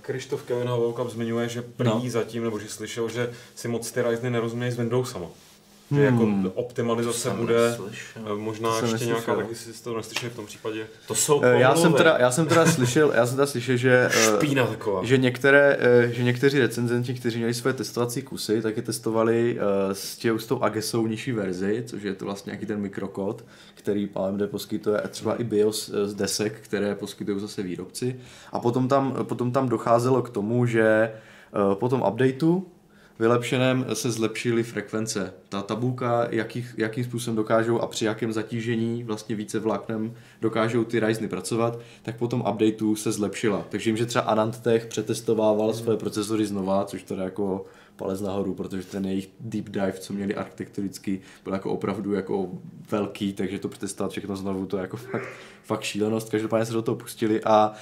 Krištof 0.02 0.42
Kevin 0.42 0.68
Havelkamp 0.68 1.10
zmiňuje, 1.10 1.48
že 1.48 1.62
prý 1.62 1.88
no. 1.88 2.02
zatím, 2.06 2.44
nebo 2.44 2.58
že 2.58 2.68
slyšel, 2.68 3.08
že 3.08 3.32
si 3.54 3.68
moc 3.68 3.92
ty 3.92 4.02
Ryzeny 4.02 4.30
nerozumějí 4.30 4.72
s 4.72 4.76
Windowsama. 4.76 5.26
Že 5.90 6.02
jako 6.02 6.28
optimalizace 6.54 7.30
bude 7.30 7.54
neslyšel. 7.70 8.22
eh, 8.26 8.34
možná 8.36 8.68
ještě 8.78 9.04
nějaká, 9.04 9.20
neslyšel. 9.20 9.36
taky 9.36 9.54
si 9.54 9.82
to 9.84 9.96
neslyšeli 9.96 10.30
v 10.32 10.36
tom 10.36 10.46
případě. 10.46 10.86
To 11.08 11.14
jsou 11.14 11.42
Eh, 11.44 11.60
Já 11.60 11.74
jsem 11.74 11.82
pomluvy. 11.82 11.98
teda, 11.98 12.16
já 12.18 12.30
jsem 12.30 12.46
teda 12.46 12.66
slyšel, 12.66 13.12
já 13.14 13.26
jsem 13.26 13.36
teda 13.36 13.46
slyšel, 13.46 13.76
že, 13.76 14.08
eh, 14.12 14.36
Špína 14.36 14.66
taková. 14.66 15.04
že, 15.04 15.18
některé, 15.18 15.78
že 16.10 16.22
někteří 16.24 16.58
recenzenti, 16.58 17.14
kteří 17.14 17.36
měli 17.38 17.54
své 17.54 17.72
testovací 17.72 18.22
kusy, 18.22 18.62
tak 18.62 18.76
je 18.76 18.82
testovali 18.82 19.58
s, 19.92 20.16
tě, 20.16 20.32
s 20.38 20.46
tou 20.46 20.62
Agesou 20.62 21.06
nižší 21.06 21.32
verzi, 21.32 21.82
což 21.86 22.02
je 22.02 22.14
to 22.14 22.24
vlastně 22.24 22.50
nějaký 22.50 22.66
ten 22.66 22.80
mikrokód, 22.80 23.44
který 23.74 24.08
AMD 24.14 24.46
poskytuje, 24.46 25.00
a 25.00 25.08
třeba 25.08 25.34
i 25.34 25.44
BIOS 25.44 25.90
z 26.04 26.14
desek, 26.14 26.52
které 26.60 26.94
poskytují 26.94 27.40
zase 27.40 27.62
výrobci. 27.62 28.20
A 28.52 28.58
potom 28.60 28.88
tam, 28.88 29.16
potom 29.22 29.52
tam 29.52 29.68
docházelo 29.68 30.22
k 30.22 30.30
tomu, 30.30 30.66
že 30.66 31.12
po 31.74 31.88
tom 31.88 32.02
updateu 32.08 32.66
vylepšeném 33.18 33.86
se 33.92 34.10
zlepšily 34.10 34.62
frekvence. 34.62 35.34
Ta 35.48 35.62
tabulka, 35.62 36.26
jaký, 36.30 36.66
jakým 36.76 37.04
způsobem 37.04 37.36
dokážou 37.36 37.80
a 37.80 37.86
při 37.86 38.04
jakém 38.04 38.32
zatížení 38.32 39.04
vlastně 39.04 39.36
více 39.36 39.58
vláknem 39.58 40.14
dokážou 40.40 40.84
ty 40.84 41.00
Ryzeny 41.00 41.28
pracovat, 41.28 41.78
tak 42.02 42.16
po 42.16 42.28
tom 42.28 42.40
updateu 42.40 42.96
se 42.96 43.12
zlepšila. 43.12 43.66
Takže 43.68 43.90
jim, 43.90 43.96
že 43.96 44.06
třeba 44.06 44.24
Anantech 44.24 44.86
přetestovával 44.86 45.72
svoje 45.72 45.98
procesory 45.98 46.46
znova, 46.46 46.84
což 46.84 47.02
teda 47.02 47.22
jako 47.22 47.64
palec 47.98 48.20
nahoru, 48.20 48.54
protože 48.54 48.82
ten 48.82 49.04
jejich 49.04 49.28
deep 49.40 49.68
dive, 49.68 49.92
co 49.92 50.12
měli 50.12 50.34
architekturicky, 50.34 51.20
byl 51.44 51.52
jako 51.52 51.70
opravdu 51.70 52.12
jako 52.12 52.50
velký, 52.90 53.32
takže 53.32 53.58
to 53.58 53.68
přetestovat 53.68 54.12
všechno 54.12 54.36
znovu, 54.36 54.66
to 54.66 54.76
je 54.76 54.80
jako 54.80 54.96
fakt, 54.96 55.28
fakt 55.62 55.82
šílenost. 55.82 56.30
Každopádně 56.30 56.66
se 56.66 56.72
do 56.72 56.82
toho 56.82 56.96
pustili 56.96 57.40
a 57.44 57.72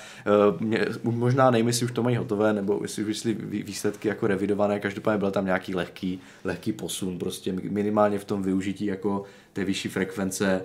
uh, 0.50 0.61
mě, 0.61 0.87
možná 1.02 1.50
nevím, 1.50 1.66
jestli 1.66 1.87
už 1.87 1.92
to 1.92 2.02
mají 2.02 2.16
hotové, 2.16 2.52
nebo 2.52 2.78
jestli 2.82 3.04
už 3.04 3.25
vý- 3.25 3.62
výsledky 3.62 4.08
jako 4.08 4.26
revidované, 4.26 4.80
každopádně 4.80 5.18
byl 5.18 5.30
tam 5.30 5.44
nějaký 5.44 5.75
lehký, 5.75 6.20
lehký 6.44 6.73
posun, 6.73 7.18
prostě 7.18 7.52
minimálně 7.52 8.18
v 8.18 8.25
tom 8.25 8.42
využití 8.42 8.87
jako 8.87 9.25
té 9.52 9.64
vyšší 9.64 9.88
frekvence 9.88 10.62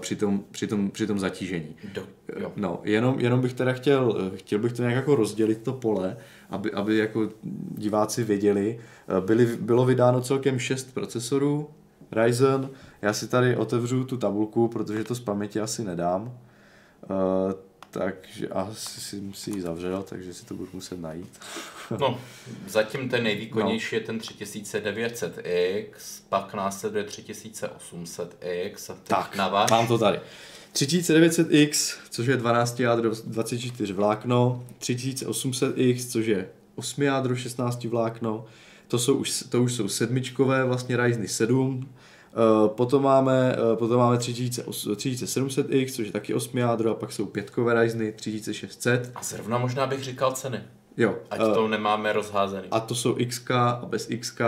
při 0.00 0.16
tom, 0.16 0.44
při 0.50 0.66
tom, 0.66 0.90
při 0.90 1.06
tom 1.06 1.18
zatížení. 1.18 1.76
Do, 1.94 2.02
jo. 2.36 2.52
No, 2.56 2.80
jenom, 2.84 3.20
jenom 3.20 3.40
bych 3.40 3.54
teda 3.54 3.72
chtěl, 3.72 4.30
chtěl 4.34 4.58
bych 4.58 4.72
to 4.72 4.82
nějak 4.82 4.96
jako 4.96 5.14
rozdělit 5.14 5.62
to 5.62 5.72
pole, 5.72 6.16
aby, 6.50 6.72
aby 6.72 6.96
jako 6.96 7.28
diváci 7.76 8.24
věděli. 8.24 8.78
Eh, 9.08 9.20
Byly, 9.20 9.46
bylo 9.46 9.84
vydáno 9.84 10.20
celkem 10.20 10.58
6 10.58 10.94
procesorů 10.94 11.70
Ryzen. 12.12 12.70
Já 13.02 13.12
si 13.12 13.28
tady 13.28 13.56
otevřu 13.56 14.04
tu 14.04 14.16
tabulku, 14.16 14.68
protože 14.68 15.04
to 15.04 15.14
z 15.14 15.20
paměti 15.20 15.60
asi 15.60 15.84
nedám. 15.84 16.38
Takže 17.90 18.48
asi 18.48 19.00
jsem 19.00 19.34
si 19.34 19.50
ji 19.50 19.60
zavřel, 19.60 20.02
takže 20.02 20.34
si 20.34 20.46
to 20.46 20.54
budu 20.54 20.70
muset 20.72 21.00
najít. 21.00 21.40
No, 21.98 22.18
zatím 22.68 23.08
ten 23.08 23.22
nejvýkonnější 23.24 23.96
je 23.96 24.00
ten 24.00 24.18
3900X, 24.18 25.84
pak 26.28 26.54
následuje 26.54 27.04
3800X 27.04 28.92
a 28.92 28.96
Tak, 29.04 29.36
na 29.36 29.48
váš 29.48 29.70
mám 29.70 29.86
to 29.86 29.98
tady. 29.98 30.20
3900X, 30.72 31.96
což 32.10 32.26
je 32.26 32.36
12 32.36 32.80
jádro 32.80 33.10
24 33.24 33.92
vlákno, 33.92 34.64
3800X, 34.80 36.10
což 36.10 36.26
je 36.26 36.48
8 36.74 37.02
jádro 37.02 37.36
16 37.36 37.84
vlákno, 37.84 38.44
to, 38.88 38.98
jsou 38.98 39.14
už, 39.14 39.44
to 39.48 39.62
už 39.62 39.72
jsou 39.72 39.88
sedmičkové 39.88 40.64
vlastně 40.64 40.96
Ryzeny 40.96 41.28
7, 41.28 41.88
Uh, 42.62 42.68
potom 42.68 43.02
máme, 43.02 43.56
uh, 43.72 43.78
potom 43.78 43.98
máme 43.98 44.16
3700X, 44.16 45.90
což 45.92 46.06
je 46.06 46.12
taky 46.12 46.34
8 46.34 46.58
jádro, 46.58 46.90
a 46.90 46.94
pak 46.94 47.12
jsou 47.12 47.26
pětkové 47.26 47.82
Ryzeny 47.82 48.12
3600. 48.12 49.12
A 49.14 49.22
zrovna 49.22 49.58
možná 49.58 49.86
bych 49.86 50.04
říkal 50.04 50.32
ceny. 50.32 50.60
Jo. 50.96 51.18
Ať 51.30 51.40
uh, 51.40 51.54
to 51.54 51.68
nemáme 51.68 52.12
rozházený. 52.12 52.68
A 52.70 52.80
to 52.80 52.94
jsou 52.94 53.14
XK 53.14 53.50
a 53.50 53.82
bez 53.86 54.08
XK. 54.20 54.40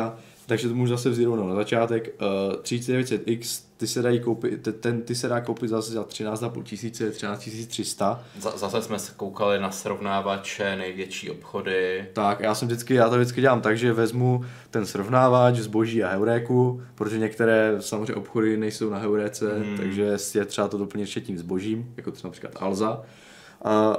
Takže 0.46 0.68
to 0.68 0.74
můžu 0.74 0.90
zase 0.90 1.10
vzít 1.10 1.24
rovnou 1.24 1.48
na 1.48 1.54
začátek. 1.54 2.14
Uh, 2.20 2.56
3900X, 2.62 3.64
ty 3.76 3.86
se 3.86 4.02
dají 4.02 4.20
koupit, 4.20 4.68
ten, 4.80 5.02
ty 5.02 5.14
se 5.14 5.28
dá 5.28 5.40
koupit 5.40 5.68
zase 5.68 5.92
za 5.92 6.02
13,5 6.02 6.62
tisíce, 6.62 7.10
13 7.10 7.48
300. 7.68 8.24
Zase 8.56 8.82
jsme 8.82 8.98
se 8.98 9.12
koukali 9.16 9.60
na 9.60 9.70
srovnávače, 9.70 10.76
největší 10.76 11.30
obchody. 11.30 12.08
Tak, 12.12 12.40
já 12.40 12.54
jsem 12.54 12.68
vždycky, 12.68 12.94
já 12.94 13.08
to 13.08 13.16
vždycky 13.16 13.40
dělám 13.40 13.60
tak, 13.60 13.78
že 13.78 13.92
vezmu 13.92 14.44
ten 14.70 14.86
srovnávač 14.86 15.54
zboží 15.56 16.04
a 16.04 16.08
heuréku, 16.08 16.82
protože 16.94 17.18
některé 17.18 17.76
samozřejmě 17.80 18.14
obchody 18.14 18.56
nejsou 18.56 18.90
na 18.90 18.98
heuréce, 18.98 19.58
hmm. 19.58 19.76
takže 19.76 20.16
je 20.34 20.44
třeba 20.44 20.68
to 20.68 20.78
doplnit 20.78 21.02
ještě 21.02 21.20
tím 21.20 21.38
zbožím, 21.38 21.94
jako 21.96 22.10
třeba 22.10 22.28
například 22.28 22.62
Alza 22.62 23.02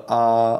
a 0.07 0.59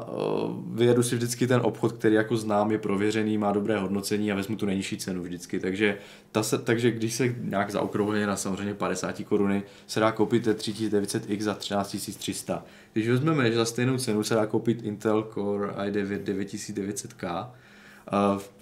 vyjedu 0.74 1.04
si 1.04 1.16
vždycky 1.16 1.48
ten 1.48 1.62
obchod, 1.64 1.92
který 1.92 2.16
jako 2.16 2.38
znám, 2.38 2.72
je 2.72 2.78
prověřený, 2.78 3.38
má 3.38 3.52
dobré 3.52 3.80
hodnocení 3.80 4.32
a 4.32 4.36
vezmu 4.36 4.56
tu 4.56 4.66
nejnižší 4.66 4.98
cenu 4.98 5.22
vždycky. 5.22 5.60
Takže, 5.60 5.98
ta 6.32 6.44
se, 6.44 6.58
takže 6.58 6.92
když 6.92 7.14
se 7.14 7.36
nějak 7.40 7.72
zaokrouhleně 7.72 8.28
na 8.28 8.36
samozřejmě 8.36 8.74
50 8.74 9.24
koruny 9.24 9.64
se 9.88 10.00
dá 10.00 10.12
koupit 10.12 10.48
3900X 10.48 11.42
za 11.42 11.54
13300. 11.54 12.64
Když 12.94 13.10
vezmeme, 13.10 13.52
že 13.52 13.58
za 13.58 13.66
stejnou 13.66 13.98
cenu 13.98 14.24
se 14.24 14.36
dá 14.36 14.46
koupit 14.46 14.84
Intel 14.84 15.24
Core 15.34 15.68
i9 15.68 16.24
9900K, 16.24 17.50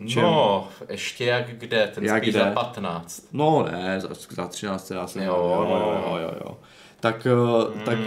Uh, 0.01 0.07
čem... 0.07 0.24
No, 0.24 0.67
ještě 0.89 1.25
jak 1.25 1.50
kde, 1.50 1.91
ten 1.95 2.03
jak 2.03 2.24
spíš 2.24 2.36
kde? 2.36 2.43
za 2.43 2.51
15. 2.51 3.27
No 3.33 3.67
ne, 3.71 4.01
za, 4.01 4.10
za 4.29 4.48
13 4.48 4.91
já 4.91 5.07
jsem 5.07 5.24
jo. 5.24 5.36
Jo, 5.36 5.67
jo, 5.69 6.03
jo, 6.05 6.17
jo, 6.17 6.31
jo. 6.45 6.57
Tak, 7.00 7.25
mm. 7.25 7.81
tak 7.81 7.98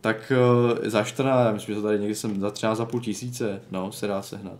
tak 0.00 0.32
uh, 0.36 0.88
za 0.88 1.02
14, 1.02 1.46
já 1.46 1.52
myslím, 1.52 1.74
že 1.74 1.80
to 1.80 1.86
tady 1.86 1.98
někdy 1.98 2.14
jsem 2.14 2.40
za 2.40 2.48
13,5 2.48 3.00
tisíce, 3.00 3.60
no, 3.70 3.92
se 3.92 4.06
dá 4.06 4.22
sehnat. 4.22 4.58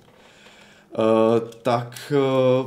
Uh, 0.98 1.48
tak, 1.62 2.12
uh, 2.60 2.66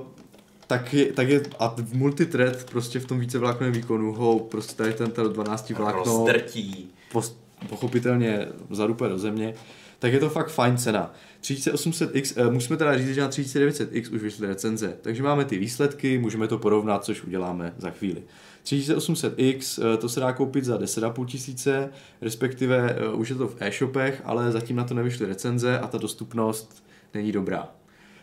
tak, 0.68 0.94
je, 0.94 1.14
tak 1.14 1.30
je, 1.30 1.42
a 1.60 1.76
v 1.78 1.94
multithread 1.94 2.64
prostě 2.64 3.00
v 3.00 3.06
tom 3.06 3.20
více 3.20 3.40
vláknovém 3.40 3.74
výkonu 3.74 4.14
ho 4.14 4.40
prostě 4.40 4.76
tady 4.76 4.94
ten 4.94 5.12
12 5.34 5.70
vlákno 5.70 6.04
rozdrtí. 6.04 6.92
Post, 7.12 7.40
pochopitelně 7.70 8.48
zadupe 8.70 9.10
do 9.10 9.20
země, 9.20 9.54
tak 10.00 10.14
je 10.14 10.20
to 10.20 10.30
fakt 10.30 10.50
fajn 10.50 10.78
cena. 10.78 11.14
3800X, 11.42 12.46
uh, 12.46 12.54
musíme 12.54 12.78
teda 12.78 12.98
říct, 12.98 13.16
že 13.16 13.22
na 13.22 13.30
3900X 13.30 14.16
už 14.16 14.22
vyšly 14.22 14.48
recenze, 14.48 14.98
takže 15.02 15.24
máme 15.24 15.46
ty 15.46 15.58
výsledky, 15.58 16.18
můžeme 16.18 16.48
to 16.48 16.58
porovnat, 16.58 17.06
což 17.06 17.24
uděláme 17.24 17.74
za 17.78 17.90
chvíli. 17.90 18.24
3800X, 18.70 19.80
eh, 19.94 19.98
to 19.98 20.10
se 20.10 20.20
dá 20.20 20.34
koupit 20.34 20.66
za 20.66 20.78
10,5 20.78 21.26
tisíce, 21.26 21.90
respektive 22.22 22.96
eh, 22.98 23.10
už 23.10 23.30
je 23.30 23.36
to 23.36 23.48
v 23.48 23.56
e-shopech, 23.60 24.22
ale 24.26 24.52
zatím 24.52 24.76
na 24.76 24.84
to 24.84 24.94
nevyšly 24.94 25.26
recenze 25.26 25.80
a 25.80 25.88
ta 25.88 25.98
dostupnost 25.98 26.84
není 27.14 27.32
dobrá. 27.32 27.70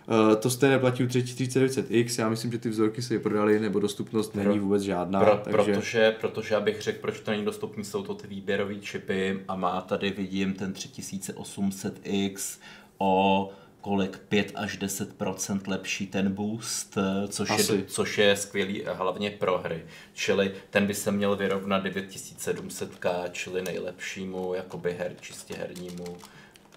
Uh, 0.09 0.37
to 0.37 0.51
stejné 0.51 0.79
platí 0.79 1.03
u 1.03 1.07
3900X, 1.07 2.21
já 2.21 2.29
myslím, 2.29 2.53
že 2.53 2.59
ty 2.59 2.69
vzorky 2.69 3.03
se 3.03 3.19
prodaly, 3.19 3.61
nebo 3.61 3.81
dostupnost 3.81 4.33
Pro, 4.33 4.43
není 4.43 4.59
vůbec 4.59 4.83
žádná. 4.83 5.21
Pro, 5.21 5.41
takže... 5.45 5.73
protože, 5.73 6.17
protože 6.21 6.55
já 6.55 6.61
bych 6.61 6.83
řekl, 6.83 6.99
proč 7.01 7.21
to 7.21 7.31
není 7.31 7.45
dostupný, 7.45 7.85
jsou 7.85 8.03
to 8.03 8.15
ty 8.15 8.27
výběrové 8.27 8.75
čipy 8.75 9.41
a 9.49 9.57
má 9.57 9.81
tady 9.81 10.11
vidím 10.11 10.55
ten 10.55 10.73
3800X 10.73 12.59
o 12.99 13.51
kolik 13.87 14.19
5 14.19 14.53
až 14.55 14.79
10% 14.79 15.61
lepší 15.67 16.07
ten 16.07 16.33
boost, 16.33 16.99
eh, 16.99 17.29
což 17.29 17.49
je, 17.59 17.85
což 17.87 18.19
je 18.19 18.37
skvělý 18.37 18.83
hlavně 18.93 19.31
pro 19.31 19.59
hry. 19.59 19.83
Čili 20.15 20.53
ten 20.71 20.87
by 20.87 20.95
se 20.95 21.13
měl 21.13 21.37
vyrovnat 21.37 21.85
9700K, 21.85 23.29
čili 23.33 23.63
nejlepšímu 23.63 24.55
jakoby 24.55 24.97
her, 24.99 25.13
čistě 25.21 25.55
hernímu. 25.55 26.17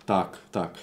Tak, 0.05 0.39
tak. 0.51 0.75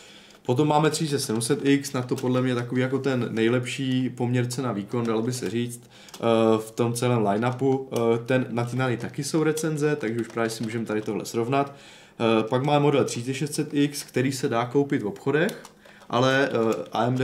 Potom 0.43 0.69
máme 0.69 0.89
3700X, 0.89 1.95
na 1.95 2.03
to 2.03 2.17
podle 2.17 2.43
mě 2.43 2.55
takový 2.55 2.81
jako 2.81 2.99
ten 2.99 3.29
nejlepší 3.31 4.11
poměrce 4.11 4.63
na 4.63 4.73
výkon, 4.73 5.07
dalo 5.07 5.23
by 5.23 5.33
se 5.33 5.51
říct, 5.51 5.91
eh, 6.15 6.19
v 6.59 6.71
tom 6.71 6.95
celém 6.95 7.27
line-upu. 7.27 7.89
Eh, 7.93 8.19
ten 8.19 8.47
na 8.51 8.69
taky 8.97 9.25
jsou 9.25 9.43
recenze, 9.43 9.97
takže 9.97 10.21
už 10.21 10.29
právě 10.29 10.51
si 10.51 10.63
můžeme 10.63 10.85
tady 10.85 11.03
tohle 11.03 11.25
srovnat. 11.25 11.75
Pak 12.49 12.63
máme 12.63 12.83
model 12.83 13.05
3600X, 13.05 14.05
který 14.05 14.33
se 14.33 14.49
dá 14.49 14.67
koupit 14.67 15.03
v 15.03 15.07
obchodech, 15.07 15.76
ale 16.11 16.49
eh, 16.49 16.85
AMD 16.93 17.21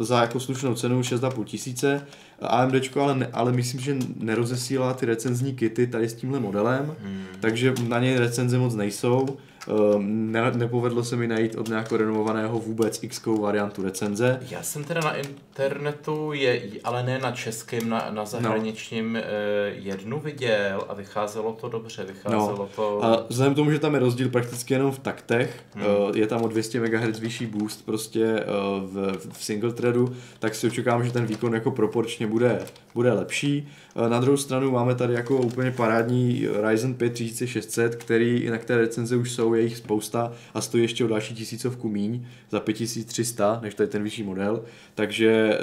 za 0.00 0.20
jako 0.20 0.40
slušnou 0.40 0.74
cenu 0.74 1.00
6,5 1.00 1.44
tisíce, 1.44 2.06
AMD, 2.40 2.74
ale, 3.00 3.14
ne, 3.14 3.28
ale 3.32 3.52
myslím, 3.52 3.80
že 3.80 3.96
nerozesílá 4.16 4.94
ty 4.94 5.06
recenzní 5.06 5.54
kity 5.54 5.86
tady 5.86 6.08
s 6.08 6.14
tímhle 6.14 6.40
modelem, 6.40 6.96
hmm. 7.02 7.24
takže 7.40 7.74
na 7.88 7.98
něj 8.00 8.18
recenze 8.18 8.58
moc 8.58 8.74
nejsou. 8.74 9.26
Ehm, 9.68 10.32
ne, 10.32 10.50
nepovedlo 10.50 11.04
se 11.04 11.16
mi 11.16 11.28
najít 11.28 11.54
od 11.54 11.68
nějakého 11.68 11.98
renomovaného 11.98 12.58
vůbec 12.58 13.02
x 13.02 13.26
variantu 13.26 13.82
recenze. 13.82 14.40
Já 14.50 14.62
jsem 14.62 14.84
teda 14.84 15.00
na 15.00 15.16
internetu, 15.16 16.32
je, 16.32 16.62
ale 16.84 17.02
ne 17.02 17.18
na 17.18 17.32
českém, 17.32 17.88
na, 17.88 18.10
na 18.10 18.24
zahraničním 18.24 19.12
no. 19.12 19.20
jednu 19.68 20.20
viděl 20.20 20.84
a 20.88 20.94
vycházelo 20.94 21.52
to 21.52 21.68
dobře, 21.68 22.04
vycházelo 22.04 22.58
no. 22.58 22.68
to... 22.76 23.04
A 23.04 23.26
vzhledem 23.28 23.52
k 23.52 23.56
tomu, 23.56 23.70
že 23.70 23.78
tam 23.78 23.94
je 23.94 24.00
rozdíl 24.00 24.28
prakticky 24.28 24.74
jenom 24.74 24.92
v 24.92 24.98
taktech, 24.98 25.60
hmm. 25.74 25.84
Eh, 25.86 26.18
je 26.18 26.26
tam 26.26 26.42
o 26.42 26.48
200 26.48 26.80
MHz 26.80 27.18
vyšší 27.18 27.46
boost 27.46 27.86
prostě 27.86 28.24
eh, 28.24 28.44
v, 28.80 29.18
v 29.32 29.44
single 29.44 29.72
threadu, 29.72 30.16
tak 30.38 30.54
si 30.54 30.66
očekávám, 30.66 31.04
že 31.04 31.12
ten 31.12 31.26
výkon 31.26 31.54
jako 31.54 31.70
proporčně 31.70 32.26
bude, 32.26 32.64
bude 32.94 33.12
lepší. 33.12 33.68
Na 34.08 34.20
druhou 34.20 34.36
stranu 34.36 34.70
máme 34.70 34.94
tady 34.94 35.14
jako 35.14 35.36
úplně 35.36 35.70
parádní 35.70 36.48
Ryzen 36.68 36.94
5 36.94 37.12
3600, 37.12 37.94
který 37.94 38.50
na 38.50 38.58
které 38.58 38.80
recenze 38.80 39.16
už 39.16 39.32
jsou, 39.32 39.54
je 39.54 39.62
jich 39.62 39.76
spousta 39.76 40.32
a 40.54 40.60
stojí 40.60 40.84
ještě 40.84 41.04
o 41.04 41.08
další 41.08 41.34
tisícovku 41.34 41.88
míň 41.88 42.26
za 42.50 42.60
5300, 42.60 43.60
než 43.62 43.74
tady 43.74 43.88
ten 43.88 44.02
vyšší 44.02 44.22
model, 44.22 44.62
takže, 44.94 45.58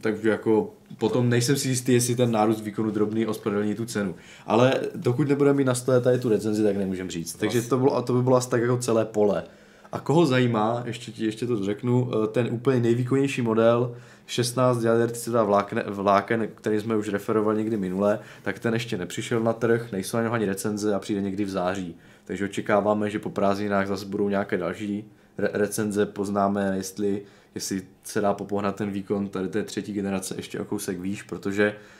takže 0.00 0.28
jako 0.28 0.74
potom 0.98 1.28
nejsem 1.28 1.56
si 1.56 1.68
jistý, 1.68 1.92
jestli 1.92 2.16
ten 2.16 2.30
nárůst 2.30 2.60
výkonu 2.60 2.90
drobný 2.90 3.26
ospravedlní 3.26 3.74
tu 3.74 3.84
cenu. 3.84 4.14
Ale 4.46 4.80
dokud 4.94 5.28
nebudeme 5.28 5.56
mít 5.56 5.64
na 5.64 5.74
stole 5.74 6.00
tady 6.00 6.18
tu 6.18 6.28
recenzi, 6.28 6.62
tak 6.62 6.76
nemůžeme 6.76 7.10
říct. 7.10 7.34
Takže 7.34 7.62
to, 7.62 7.78
bylo, 7.78 8.02
to 8.02 8.12
by 8.12 8.22
bylo 8.22 8.36
asi 8.36 8.50
tak 8.50 8.62
jako 8.62 8.76
celé 8.76 9.04
pole. 9.04 9.44
A 9.92 10.00
koho 10.00 10.26
zajímá, 10.26 10.82
ještě, 10.86 11.12
ti, 11.12 11.24
ještě 11.24 11.46
to 11.46 11.64
řeknu, 11.64 12.10
ten 12.32 12.48
úplně 12.50 12.80
nejvýkonnější 12.80 13.42
model, 13.42 13.96
16 14.26 14.82
jader 14.82 15.10
vláken, 15.44 15.82
vláken, 15.86 16.48
který 16.54 16.80
jsme 16.80 16.96
už 16.96 17.08
referovali 17.08 17.58
někdy 17.58 17.76
minule, 17.76 18.18
tak 18.42 18.58
ten 18.58 18.74
ještě 18.74 18.98
nepřišel 18.98 19.40
na 19.40 19.52
trh, 19.52 19.92
nejsou 19.92 20.16
na 20.16 20.22
něho 20.22 20.34
ani 20.34 20.46
recenze 20.46 20.94
a 20.94 20.98
přijde 20.98 21.22
někdy 21.22 21.44
v 21.44 21.50
září. 21.50 21.96
Takže 22.24 22.44
očekáváme, 22.44 23.10
že 23.10 23.18
po 23.18 23.30
prázdninách 23.30 23.86
zase 23.86 24.06
budou 24.06 24.28
nějaké 24.28 24.56
další 24.56 25.04
re- 25.38 25.50
recenze, 25.52 26.06
poznáme, 26.06 26.72
jestli, 26.76 27.22
jestli 27.54 27.82
se 28.04 28.20
dá 28.20 28.34
popohnat 28.34 28.76
ten 28.76 28.90
výkon 28.90 29.28
tady 29.28 29.48
té 29.48 29.62
třetí 29.62 29.92
generace 29.92 30.34
ještě 30.36 30.60
o 30.60 30.64
kousek 30.64 31.00
výš, 31.00 31.22
protože 31.22 31.68
uh, 31.70 31.99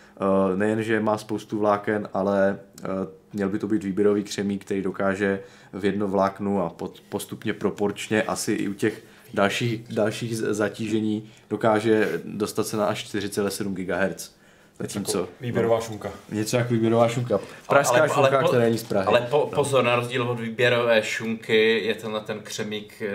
nejen, 0.56 0.82
že 0.82 1.00
má 1.00 1.18
spoustu 1.18 1.58
vláken, 1.58 2.08
ale 2.12 2.58
uh, 2.82 2.88
měl 3.32 3.48
by 3.48 3.58
to 3.58 3.68
být 3.68 3.84
výběrový 3.84 4.24
křemík, 4.24 4.64
který 4.64 4.82
dokáže 4.82 5.40
v 5.72 5.84
jedno 5.84 6.08
vláknu 6.08 6.62
a 6.62 6.70
pod, 6.70 7.00
postupně 7.08 7.52
proporčně 7.52 8.22
asi 8.22 8.52
i 8.52 8.68
u 8.68 8.72
těch 8.72 9.02
dalších, 9.34 9.88
dalších 9.88 10.36
zatížení 10.36 11.30
dokáže 11.50 12.20
dostat 12.24 12.66
se 12.66 12.76
na 12.76 12.86
až 12.86 13.14
4,7 13.14 13.74
GHz. 13.74 14.40
Zatímco, 14.80 15.18
jako 15.18 15.32
výběrová 15.40 15.80
šunka. 15.80 16.12
Něco 16.32 16.56
jako 16.56 16.74
výběrová 16.74 17.08
šunka. 17.08 17.40
Pražská 17.68 17.98
ale, 17.98 18.08
šunka, 18.08 18.38
ale, 18.38 18.48
která 18.48 18.62
není 18.62 18.78
z 18.78 18.84
Prahy. 18.84 19.06
Ale 19.06 19.20
po, 19.20 19.36
no. 19.36 19.46
pozor, 19.46 19.84
na 19.84 19.96
rozdíl 19.96 20.22
od 20.22 20.40
výběrové 20.40 21.02
šunky 21.02 21.86
je 21.86 21.94
tenhle 21.94 22.20
ten 22.20 22.40
křemík 22.40 23.02
e, 23.02 23.08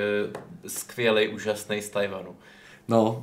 skvělý, 0.70 1.28
úžasný 1.28 1.82
z 1.82 1.90
Tajvanu. 1.90 2.36
No 2.88 3.22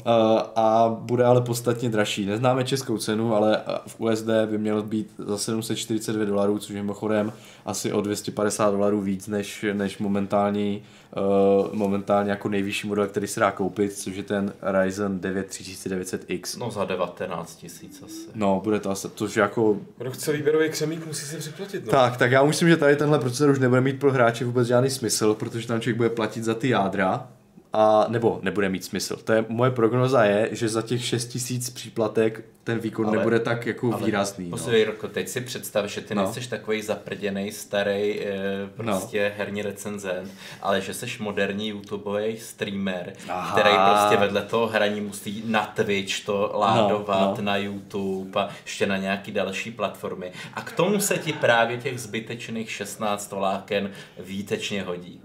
a 0.57 0.97
bude 1.01 1.25
ale 1.25 1.41
podstatně 1.41 1.89
dražší. 1.89 2.27
Neznáme 2.27 2.65
českou 2.65 2.99
cenu, 2.99 3.35
ale 3.35 3.63
v 3.87 4.01
USD 4.01 4.27
by 4.47 4.59
měl 4.59 4.83
být 4.83 5.15
za 5.19 5.39
742 5.39 6.25
dolarů, 6.25 6.59
což 6.59 6.71
je 6.71 6.83
mimochodem 6.83 7.33
asi 7.67 7.93
o 7.93 8.01
250 8.01 8.71
dolarů 8.71 9.01
víc 9.01 9.27
než, 9.27 9.65
než 9.73 9.99
momentální, 9.99 10.83
uh, 11.17 11.75
momentálně 11.75 12.31
jako 12.31 12.49
nejvyšší 12.49 12.89
model, 12.89 13.07
který 13.07 13.27
se 13.27 13.41
dá 13.41 13.51
koupit, 13.51 13.93
což 13.93 14.17
je 14.17 14.23
ten 14.23 14.53
Ryzen 14.63 15.21
9 15.21 15.49
3900X. 15.51 16.59
No 16.59 16.71
za 16.71 16.85
19 16.85 17.57
tisíc 17.57 18.03
asi. 18.03 18.29
No, 18.35 18.61
bude 18.65 18.81
to 18.81 18.91
asi, 18.91 19.09
což 19.15 19.37
jako... 19.37 19.77
Kdo 19.99 20.11
chce 20.11 20.33
výběrový 20.33 20.69
křemík, 20.69 21.07
musí 21.07 21.27
si 21.27 21.37
připlatit. 21.37 21.87
No. 21.87 21.91
Tak, 21.91 22.17
tak 22.17 22.31
já 22.31 22.45
myslím, 22.45 22.69
že 22.69 22.77
tady 22.77 22.97
tenhle 22.97 23.19
procesor 23.19 23.51
už 23.51 23.59
nebude 23.59 23.81
mít 23.81 24.01
pro 24.01 24.13
hráče 24.13 24.45
vůbec 24.45 24.69
žádný 24.69 24.91
smysl, 24.91 25.35
protože 25.35 25.69
tam 25.69 25.81
člověk 25.81 25.97
bude 25.97 26.11
platit 26.11 26.45
za 26.45 26.55
ty 26.55 26.69
jádra, 26.69 27.29
a 27.73 28.07
nebo 28.09 28.39
nebude 28.43 28.69
mít 28.69 28.85
smysl. 28.85 29.17
To 29.17 29.33
je, 29.33 29.45
moje 29.49 29.71
prognoza 29.71 30.25
je, 30.25 30.49
že 30.53 30.69
za 30.69 30.83
těch 30.83 31.05
6000 31.05 31.71
příplatek 31.71 32.45
ten 32.65 32.79
výkon 32.79 33.07
ale, 33.07 33.17
nebude 33.17 33.41
tak 33.41 33.67
jako 33.67 33.95
ale 33.95 34.05
výrazný. 34.05 34.51
Poslední 34.51 34.85
no. 35.03 35.09
teď 35.09 35.29
si 35.29 35.41
představ, 35.41 35.87
že 35.87 36.01
ty 36.01 36.15
no. 36.15 36.23
nejsi 36.23 36.51
takový 36.51 36.83
zaprděný 36.83 37.53
starý 37.53 38.21
e, 38.21 38.35
prostě 38.77 39.29
no. 39.29 39.35
herní 39.39 39.63
recenzent, 39.63 40.33
ale 40.63 40.81
že 40.81 40.95
jsi 40.95 41.07
moderní 41.19 41.69
YouTubeový 41.69 42.39
streamer, 42.39 43.13
Aha. 43.29 43.53
který 43.53 43.75
prostě 43.91 44.17
vedle 44.17 44.43
toho 44.43 44.67
hraní 44.67 45.01
musí 45.01 45.43
na 45.47 45.67
Twitch 45.67 46.25
to 46.25 46.53
ládovat, 46.55 47.21
no, 47.21 47.35
no. 47.37 47.43
na 47.43 47.57
YouTube 47.57 48.41
a 48.41 48.49
ještě 48.65 48.87
na 48.87 48.97
nějaký 48.97 49.33
další 49.33 49.71
platformy. 49.71 50.33
A 50.55 50.63
k 50.63 50.73
tomu 50.73 51.01
se 51.01 51.19
ti 51.19 51.33
právě 51.33 51.77
těch 51.77 52.01
zbytečných 52.01 52.71
16 52.71 53.33
vláken 53.33 53.91
výtečně 54.19 54.83
hodí. 54.83 55.21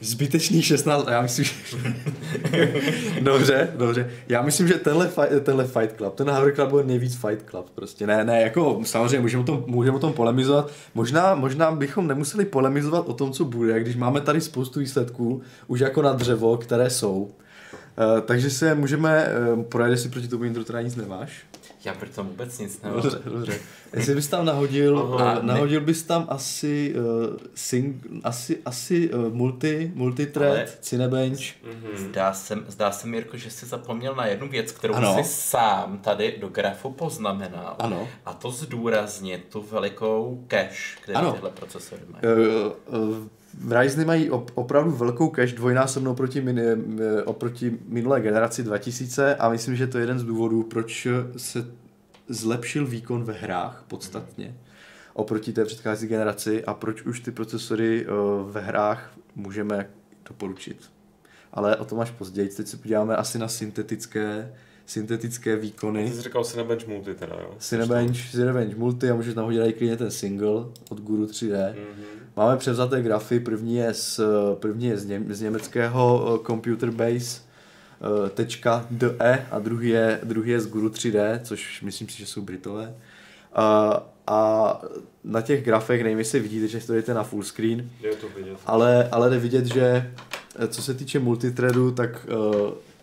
Zbytečný 0.00 0.62
16, 0.62 1.08
já 1.10 1.22
myslím, 1.22 1.44
že... 1.44 1.54
dobře, 3.20 3.72
dobře. 3.76 4.10
Já 4.28 4.42
myslím, 4.42 4.68
že 4.68 4.74
tenhle, 4.74 5.08
fight, 5.08 5.42
tenhle 5.42 5.64
Fight 5.64 5.96
Club, 5.96 6.14
ten 6.14 6.30
Harvard 6.30 6.54
Club 6.54 6.68
byl 6.68 6.84
nejvíc 6.84 7.16
Fight 7.16 7.50
Club 7.50 7.70
prostě. 7.74 8.06
Ne, 8.06 8.24
ne, 8.24 8.42
jako 8.42 8.80
samozřejmě 8.84 9.20
můžeme 9.20 9.42
o 9.42 9.46
tom, 9.46 9.64
můžeme 9.66 9.96
o 9.96 10.00
tom 10.00 10.12
polemizovat. 10.12 10.70
Možná, 10.94 11.34
možná 11.34 11.70
bychom 11.70 12.06
nemuseli 12.06 12.44
polemizovat 12.44 13.08
o 13.08 13.12
tom, 13.12 13.32
co 13.32 13.44
bude, 13.44 13.80
když 13.80 13.96
máme 13.96 14.20
tady 14.20 14.40
spoustu 14.40 14.80
výsledků, 14.80 15.42
už 15.66 15.80
jako 15.80 16.02
na 16.02 16.12
dřevo, 16.12 16.56
které 16.56 16.90
jsou. 16.90 17.16
Uh, 17.22 18.20
takže 18.20 18.50
se 18.50 18.74
můžeme, 18.74 19.28
uh, 19.54 19.62
projet, 19.62 19.98
si 19.98 20.08
proti 20.08 20.28
tomu 20.28 20.44
intro 20.44 20.64
teda 20.64 20.82
nic 20.82 20.96
nemáš. 20.96 21.44
Já 21.84 21.94
pro 21.94 22.08
to 22.08 22.24
vůbec 22.24 22.58
nic 22.58 22.82
nemám. 22.82 23.02
Dobře, 23.02 23.18
dobře. 23.24 23.60
Jestli 23.92 24.14
bys 24.14 24.28
tam 24.28 24.44
nahodil, 24.44 24.98
Aha, 24.98 25.38
uh, 25.38 25.44
nahodil 25.44 25.80
bys 25.80 26.02
tam 26.02 26.26
asi, 26.28 26.94
uh, 26.96 27.36
sing, 27.54 28.06
asi, 28.24 28.62
asi 28.64 29.10
uh, 29.10 29.34
multi, 29.34 29.92
multithread, 29.94 30.56
Ale... 30.56 30.68
Cinebench. 30.80 31.38
Mm-hmm. 31.38 31.96
Zdá 31.96 32.32
se, 32.32 32.58
zdá 32.68 32.90
se 32.90 33.06
Mirko, 33.06 33.36
že 33.36 33.50
jsi 33.50 33.66
zapomněl 33.66 34.14
na 34.14 34.26
jednu 34.26 34.48
věc, 34.48 34.72
kterou 34.72 34.94
ano. 34.94 35.14
jsi 35.14 35.24
sám 35.24 35.98
tady 35.98 36.36
do 36.40 36.48
grafu 36.48 36.92
poznamenal. 36.92 37.76
Ano. 37.78 38.08
A 38.26 38.32
to 38.32 38.50
zdůraznit 38.50 39.44
tu 39.52 39.62
velikou 39.62 40.46
cache, 40.50 41.00
kterou 41.02 41.32
tyhle 41.32 41.50
procesory 41.50 42.02
mají. 42.08 42.22
Uh, 42.24 43.10
uh, 43.10 43.28
Ryzeny 43.80 44.04
mají 44.04 44.30
op- 44.30 44.50
opravdu 44.54 44.90
velkou 44.90 45.30
cache 45.30 45.56
dvojnásobnou 45.56 46.12
oproti, 46.12 46.40
min- 46.40 46.60
eh, 47.00 47.22
oproti 47.22 47.78
minulé 47.88 48.20
generaci 48.20 48.62
2000 48.62 49.36
a 49.36 49.48
myslím, 49.48 49.76
že 49.76 49.86
to 49.86 49.98
je 49.98 50.02
jeden 50.02 50.18
z 50.18 50.24
důvodů, 50.24 50.62
proč 50.62 51.08
se 51.36 51.66
zlepšil 52.28 52.86
výkon 52.86 53.24
ve 53.24 53.32
hrách 53.32 53.84
podstatně 53.88 54.54
oproti 55.14 55.52
té 55.52 55.64
předcházející 55.64 56.10
generaci 56.10 56.64
a 56.64 56.74
proč 56.74 57.02
už 57.02 57.20
ty 57.20 57.30
procesory 57.30 58.06
uh, 58.06 58.50
ve 58.50 58.60
hrách 58.60 59.10
můžeme 59.34 59.90
doporučit. 60.28 60.90
Ale 61.52 61.76
o 61.76 61.84
tom 61.84 62.00
až 62.00 62.10
později. 62.10 62.48
Teď 62.48 62.66
se 62.66 62.76
podíváme 62.76 63.16
asi 63.16 63.38
na 63.38 63.48
syntetické 63.48 64.52
syntetické 64.86 65.56
výkony. 65.56 66.10
Ty 66.10 66.16
jsi 66.16 66.22
říkal 66.22 66.44
Cinebench 66.44 66.86
Multi 66.86 67.14
teda, 67.14 67.36
jo? 67.40 67.54
Cinebench, 67.58 68.30
Cinebench 68.30 68.76
Multi 68.76 69.10
a 69.10 69.14
můžeš 69.14 69.34
nahodit 69.34 69.66
i 69.66 69.72
klidně 69.72 69.96
ten 69.96 70.10
single 70.10 70.64
od 70.90 71.00
Guru 71.00 71.26
3D. 71.26 71.72
Mm-hmm. 71.72 72.14
Máme 72.36 72.56
převzaté 72.56 73.02
grafy, 73.02 73.40
první 73.40 73.76
je 73.76 73.94
z, 73.94 74.20
první 74.54 74.86
je 74.86 74.98
z, 74.98 75.06
ně, 75.06 75.22
z 75.28 75.40
německého 75.40 76.34
eh, 76.34 76.46
Computer 76.46 76.90
Base 76.90 77.40
uh, 78.00 78.28
tečka 78.28 78.86
.de 78.90 79.46
a 79.50 79.58
druhý 79.58 79.88
je, 79.88 80.20
druhý 80.24 80.50
je 80.50 80.60
z 80.60 80.66
Guru 80.66 80.88
3D, 80.88 81.40
což 81.42 81.82
myslím 81.82 82.08
si, 82.08 82.18
že 82.18 82.26
jsou 82.26 82.42
Britové. 82.42 82.94
Uh, 83.58 83.94
a 84.26 84.82
na 85.24 85.40
těch 85.40 85.64
grafech, 85.64 86.02
nevím, 86.02 86.18
jestli 86.18 86.40
vidíte, 86.40 86.68
že 86.68 86.86
to 86.86 86.94
jdete 86.94 87.14
na 87.14 87.22
full 87.22 87.42
screen, 87.42 87.90
je 88.00 88.16
to 88.16 88.28
vidět. 88.36 88.58
ale, 88.66 89.08
ale 89.12 89.30
jde 89.30 89.38
vidět, 89.38 89.66
že 89.66 90.12
co 90.68 90.82
se 90.82 90.94
týče 90.94 91.18
multithreadu, 91.18 91.90
tak 91.90 92.26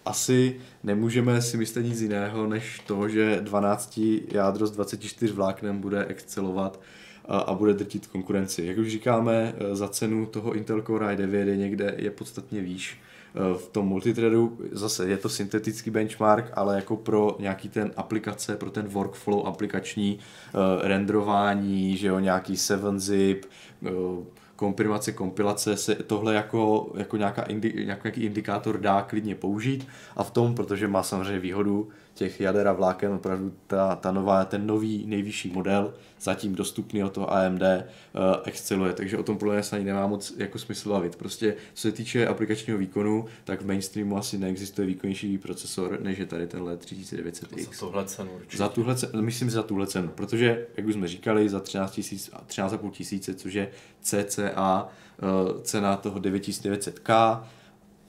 asi 0.05 0.59
nemůžeme 0.83 1.41
si 1.41 1.57
myslet 1.57 1.83
nic 1.83 2.01
jiného, 2.01 2.47
než 2.47 2.79
to, 2.79 3.09
že 3.09 3.41
12 3.41 3.99
jádro 4.31 4.67
s 4.67 4.71
24 4.71 5.33
vláknem 5.33 5.79
bude 5.79 6.05
excelovat 6.05 6.79
a, 7.25 7.53
bude 7.53 7.73
drtit 7.73 8.07
konkurenci. 8.07 8.65
Jak 8.65 8.77
už 8.77 8.91
říkáme, 8.91 9.53
eh, 9.57 9.75
za 9.75 9.87
cenu 9.87 10.25
toho 10.25 10.53
Intel 10.53 10.81
Core 10.81 11.15
i9 11.15 11.47
je 11.47 11.57
někde 11.57 11.95
je 11.97 12.11
podstatně 12.11 12.61
výš. 12.61 12.99
Eh, 13.35 13.57
v 13.57 13.69
tom 13.69 13.87
multithreadu 13.87 14.57
zase 14.71 15.09
je 15.09 15.17
to 15.17 15.29
syntetický 15.29 15.91
benchmark, 15.91 16.51
ale 16.53 16.75
jako 16.75 16.95
pro 16.95 17.35
nějaký 17.39 17.69
ten 17.69 17.91
aplikace, 17.97 18.55
pro 18.55 18.71
ten 18.71 18.87
workflow 18.87 19.47
aplikační 19.47 20.19
uh, 20.53 20.87
renderování, 20.87 21.97
že 21.97 22.07
jo, 22.07 22.19
nějaký 22.19 22.53
7-zip, 22.53 23.45
uh, 23.81 24.25
komprimace, 24.61 25.11
kompilace 25.11 25.77
se 25.77 25.95
tohle 25.95 26.35
jako, 26.35 26.91
jako 26.97 27.17
nějaká 27.17 27.41
indi, 27.41 27.85
nějaký 27.85 28.23
indikátor 28.23 28.79
dá 28.79 29.01
klidně 29.01 29.35
použít 29.35 29.87
a 30.15 30.23
v 30.23 30.31
tom, 30.31 30.55
protože 30.55 30.87
má 30.87 31.03
samozřejmě 31.03 31.39
výhodu 31.39 31.89
těch 32.13 32.41
jader 32.41 32.67
a 32.67 32.73
vláken, 32.73 33.13
opravdu 33.13 33.53
ta, 33.67 33.95
ta 33.95 34.11
nová, 34.11 34.45
ten 34.45 34.67
nový 34.67 35.05
nejvyšší 35.07 35.49
model, 35.49 35.93
zatím 36.21 36.55
dostupný 36.55 37.03
od 37.03 37.13
toho 37.13 37.33
AMD, 37.33 37.61
uh, 37.61 37.67
eh, 37.67 38.41
exceluje, 38.43 38.93
takže 38.93 39.17
o 39.17 39.23
tom 39.23 39.37
podle 39.37 39.53
mě 39.53 39.63
se 39.63 39.75
ani 39.75 39.85
nemá 39.85 40.07
moc 40.07 40.33
jako 40.37 40.59
smysl 40.59 40.89
bavit. 40.89 41.15
Prostě 41.15 41.55
co 41.73 41.81
se 41.81 41.91
týče 41.91 42.27
aplikačního 42.27 42.79
výkonu, 42.79 43.25
tak 43.43 43.61
v 43.61 43.65
mainstreamu 43.65 44.17
asi 44.17 44.37
neexistuje 44.37 44.87
výkonnější 44.87 45.37
procesor, 45.37 45.99
než 46.01 46.17
je 46.17 46.25
tady 46.25 46.47
tenhle 46.47 46.75
3900X. 46.75 47.73
Za 47.73 47.79
tuhle 47.79 48.05
cenu 48.05 48.31
určitě. 48.35 48.57
Za 48.57 48.69
tuhle 48.69 48.95
cenu, 48.95 49.21
myslím 49.21 49.49
si 49.49 49.55
za 49.55 49.63
tuhle 49.63 49.87
cenu, 49.87 50.07
protože, 50.07 50.67
jak 50.77 50.85
už 50.87 50.93
jsme 50.93 51.07
říkali, 51.07 51.49
za 51.49 51.59
13 51.59 51.97
13,5 51.97 52.91
tisíce, 52.91 53.33
což 53.33 53.53
je 53.53 53.69
CCA 54.01 54.87
uh, 55.21 55.61
cena 55.61 55.97
toho 55.97 56.19
9900K, 56.19 57.43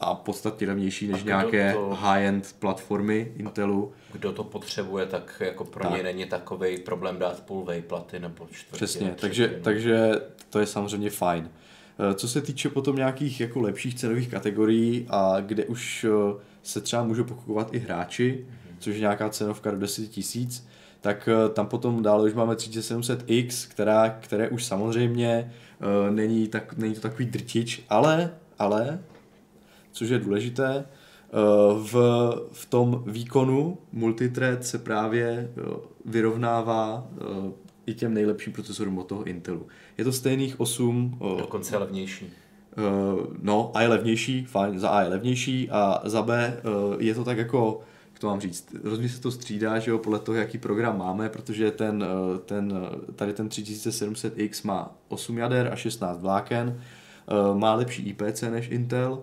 a 0.02 0.14
podstatně 0.14 0.66
levnější 0.66 1.08
než 1.08 1.24
nějaké 1.24 1.72
to, 1.72 1.98
high-end 2.00 2.56
platformy 2.58 3.32
Intelu. 3.36 3.92
Kdo 4.12 4.32
to 4.32 4.44
potřebuje, 4.44 5.06
tak 5.06 5.42
jako 5.44 5.64
pro 5.64 5.82
tak. 5.82 5.96
ně 5.96 6.02
není 6.02 6.26
takový 6.26 6.78
problém 6.78 7.18
dát 7.18 7.40
půl 7.40 7.66
platy 7.86 8.18
nebo 8.18 8.46
čtvrtě. 8.52 8.76
Přesně, 8.84 9.14
takže, 9.20 9.60
takže 9.62 10.12
to 10.50 10.58
je 10.58 10.66
samozřejmě 10.66 11.10
fajn. 11.10 11.50
Eh, 11.98 12.14
co 12.14 12.28
se 12.28 12.40
týče 12.40 12.68
potom 12.68 12.96
nějakých 12.96 13.40
jako 13.40 13.60
lepších 13.60 13.94
cenových 13.94 14.28
kategorií 14.28 15.06
a 15.10 15.40
kde 15.40 15.64
už 15.64 16.04
eh, 16.04 16.40
se 16.62 16.80
třeba 16.80 17.04
můžou 17.04 17.24
pokukovat 17.24 17.74
i 17.74 17.78
hráči, 17.78 18.46
mm-hmm. 18.46 18.76
což 18.78 18.94
je 18.94 19.00
nějaká 19.00 19.28
cenovka 19.28 19.70
do 19.70 19.78
10 19.78 20.08
tisíc, 20.08 20.66
tak 21.00 21.28
eh, 21.28 21.48
tam 21.48 21.66
potom 21.66 22.02
dále 22.02 22.24
už 22.24 22.34
máme 22.34 22.54
3700X, 22.54 23.70
která, 23.70 24.08
které 24.08 24.48
už 24.48 24.64
samozřejmě 24.64 25.52
uh, 25.80 26.14
není, 26.14 26.48
tak, 26.48 26.76
není 26.76 26.94
to 26.94 27.00
takový 27.00 27.24
drtič, 27.24 27.82
ale, 27.88 28.30
ale 28.58 28.98
což 29.92 30.09
je 30.09 30.18
důležité. 30.18 30.85
Eh, 31.33 31.37
v, 31.78 31.94
v 32.52 32.66
tom 32.66 33.05
výkonu 33.07 33.78
multithread 33.92 34.64
se 34.64 34.78
právě 34.78 35.26
eh, 35.26 35.62
vyrovnává 36.05 37.07
eh, 37.11 37.52
i 37.87 37.94
těm 37.94 38.14
nejlepším 38.14 38.52
procesorům 38.52 38.98
od 38.98 39.07
toho 39.07 39.24
Intelu. 39.24 39.66
Je 39.98 40.05
to 40.05 40.12
stejných 40.12 40.61
8... 40.61 41.18
Dokonce 41.38 41.76
levnější. 41.76 42.26
No, 43.42 43.70
A 43.74 43.83
je 43.83 43.88
levnější, 43.88 44.44
fajn, 44.44 44.78
za 44.78 44.88
A 44.88 45.02
je 45.02 45.09
levnější 45.09 45.70
a 45.70 46.02
za 46.05 46.22
B 46.22 46.61
je 46.98 47.14
to 47.14 47.24
tak 47.24 47.38
jako, 47.38 47.81
jak 48.11 48.18
to 48.18 48.26
mám 48.26 48.40
říct, 48.40 48.74
rozumí 48.85 49.09
se 49.09 49.20
to 49.20 49.31
střídá, 49.31 49.78
že 49.78 49.90
jo, 49.90 49.98
podle 49.98 50.18
toho, 50.18 50.38
jaký 50.38 50.59
program 50.59 50.98
máme, 50.98 51.28
protože 51.28 51.70
ten, 51.70 52.05
ten, 52.46 52.87
tady 53.16 53.33
ten 53.33 53.48
3700X 53.48 54.66
má 54.66 54.94
8 55.09 55.38
jader 55.38 55.72
a 55.72 55.76
16 55.76 56.20
vláken, 56.20 56.81
má 57.55 57.74
lepší 57.74 58.09
IPC 58.09 58.42
než 58.42 58.68
Intel, 58.70 59.22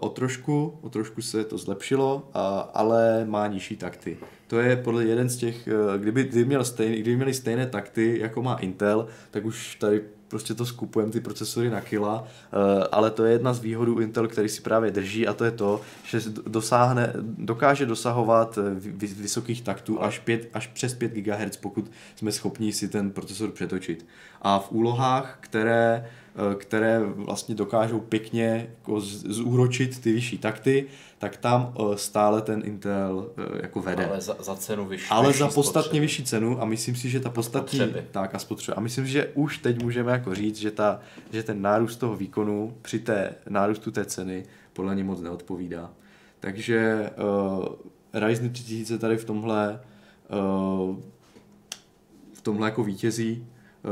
o 0.00 0.08
trošku, 0.08 0.78
o 0.82 0.88
trošku 0.88 1.22
se 1.22 1.44
to 1.44 1.58
zlepšilo, 1.58 2.28
ale 2.74 3.24
má 3.24 3.46
nižší 3.46 3.76
takty. 3.76 4.16
To 4.48 4.60
je 4.60 4.76
podle 4.76 5.04
jeden 5.04 5.28
z 5.28 5.36
těch, 5.36 5.68
eh, 5.68 5.98
kdyby, 5.98 6.24
kdyby, 6.24 6.44
měl 6.44 6.64
stejný, 6.64 6.96
kdyby 6.96 7.16
měli 7.16 7.34
stejné 7.34 7.66
takty, 7.66 8.18
jako 8.20 8.42
má 8.42 8.54
Intel, 8.54 9.06
tak 9.30 9.44
už 9.44 9.74
tady 9.74 10.02
prostě 10.28 10.54
to 10.54 10.66
skupujeme 10.66 11.12
ty 11.12 11.20
procesory 11.20 11.70
na 11.70 11.80
kila, 11.80 12.24
eh, 12.26 12.88
ale 12.92 13.10
to 13.10 13.24
je 13.24 13.32
jedna 13.32 13.52
z 13.52 13.60
výhodů 13.60 14.00
Intel, 14.00 14.28
který 14.28 14.48
si 14.48 14.60
právě 14.60 14.90
drží 14.90 15.26
a 15.26 15.32
to 15.32 15.44
je 15.44 15.50
to, 15.50 15.80
že 16.04 16.20
dosáhne, 16.46 17.12
dokáže 17.22 17.86
dosahovat 17.86 18.58
vysokých 19.00 19.62
taktů 19.62 20.02
až, 20.02 20.18
5, 20.18 20.48
až 20.54 20.66
přes 20.66 20.94
5 20.94 21.12
GHz, 21.12 21.56
pokud 21.56 21.90
jsme 22.16 22.32
schopni 22.32 22.72
si 22.72 22.88
ten 22.88 23.10
procesor 23.10 23.50
přetočit. 23.50 24.06
A 24.42 24.58
v 24.58 24.72
úlohách, 24.72 25.38
které 25.40 26.04
Eh, 26.27 26.27
které 26.58 27.00
vlastně 27.00 27.54
dokážou 27.54 28.00
pěkně 28.00 28.70
jako 28.78 29.00
zúročit 29.00 30.00
ty 30.00 30.12
vyšší 30.12 30.38
takty, 30.38 30.86
tak 31.18 31.36
tam 31.36 31.74
eh, 31.74 31.96
stále 31.96 32.42
ten 32.42 32.62
Intel 32.64 33.30
eh, 33.36 33.62
jako 33.62 33.80
vede. 33.80 34.06
Ale 34.06 34.20
za, 34.20 34.36
za 34.40 34.56
cenu 34.56 34.86
vyšší. 34.86 35.06
Ale 35.10 35.28
vyšší 35.28 35.38
za 35.38 35.48
podstatně 35.48 35.82
spotřeby. 35.82 36.00
vyšší 36.00 36.24
cenu 36.24 36.62
a 36.62 36.64
myslím 36.64 36.96
si, 36.96 37.10
že 37.10 37.20
ta 37.20 37.30
podstatní... 37.30 37.80
Tak 38.10 38.34
a 38.34 38.38
spotřeba. 38.38 38.76
A 38.76 38.80
myslím, 38.80 39.06
že 39.06 39.26
už 39.34 39.58
teď 39.58 39.82
můžeme 39.82 40.12
jako 40.12 40.34
říct, 40.34 40.56
že, 40.56 40.70
ta, 40.70 41.00
že 41.32 41.42
ten 41.42 41.62
nárůst 41.62 41.96
toho 41.96 42.16
výkonu 42.16 42.76
při 42.82 42.98
té 42.98 43.34
nárůstu 43.48 43.90
té 43.90 44.04
ceny 44.04 44.44
podle 44.72 44.94
mě 44.94 45.04
moc 45.04 45.20
neodpovídá. 45.20 45.90
Takže 46.40 47.10
uh, 47.58 47.66
Ryzen 48.12 48.50
3000 48.50 48.98
tady 48.98 49.16
v 49.16 49.24
tomhle 49.24 49.80
uh, 50.30 50.96
v 52.32 52.40
tomhle 52.42 52.68
jako 52.68 52.84
vítězí 52.84 53.46
Eh, 53.84 53.90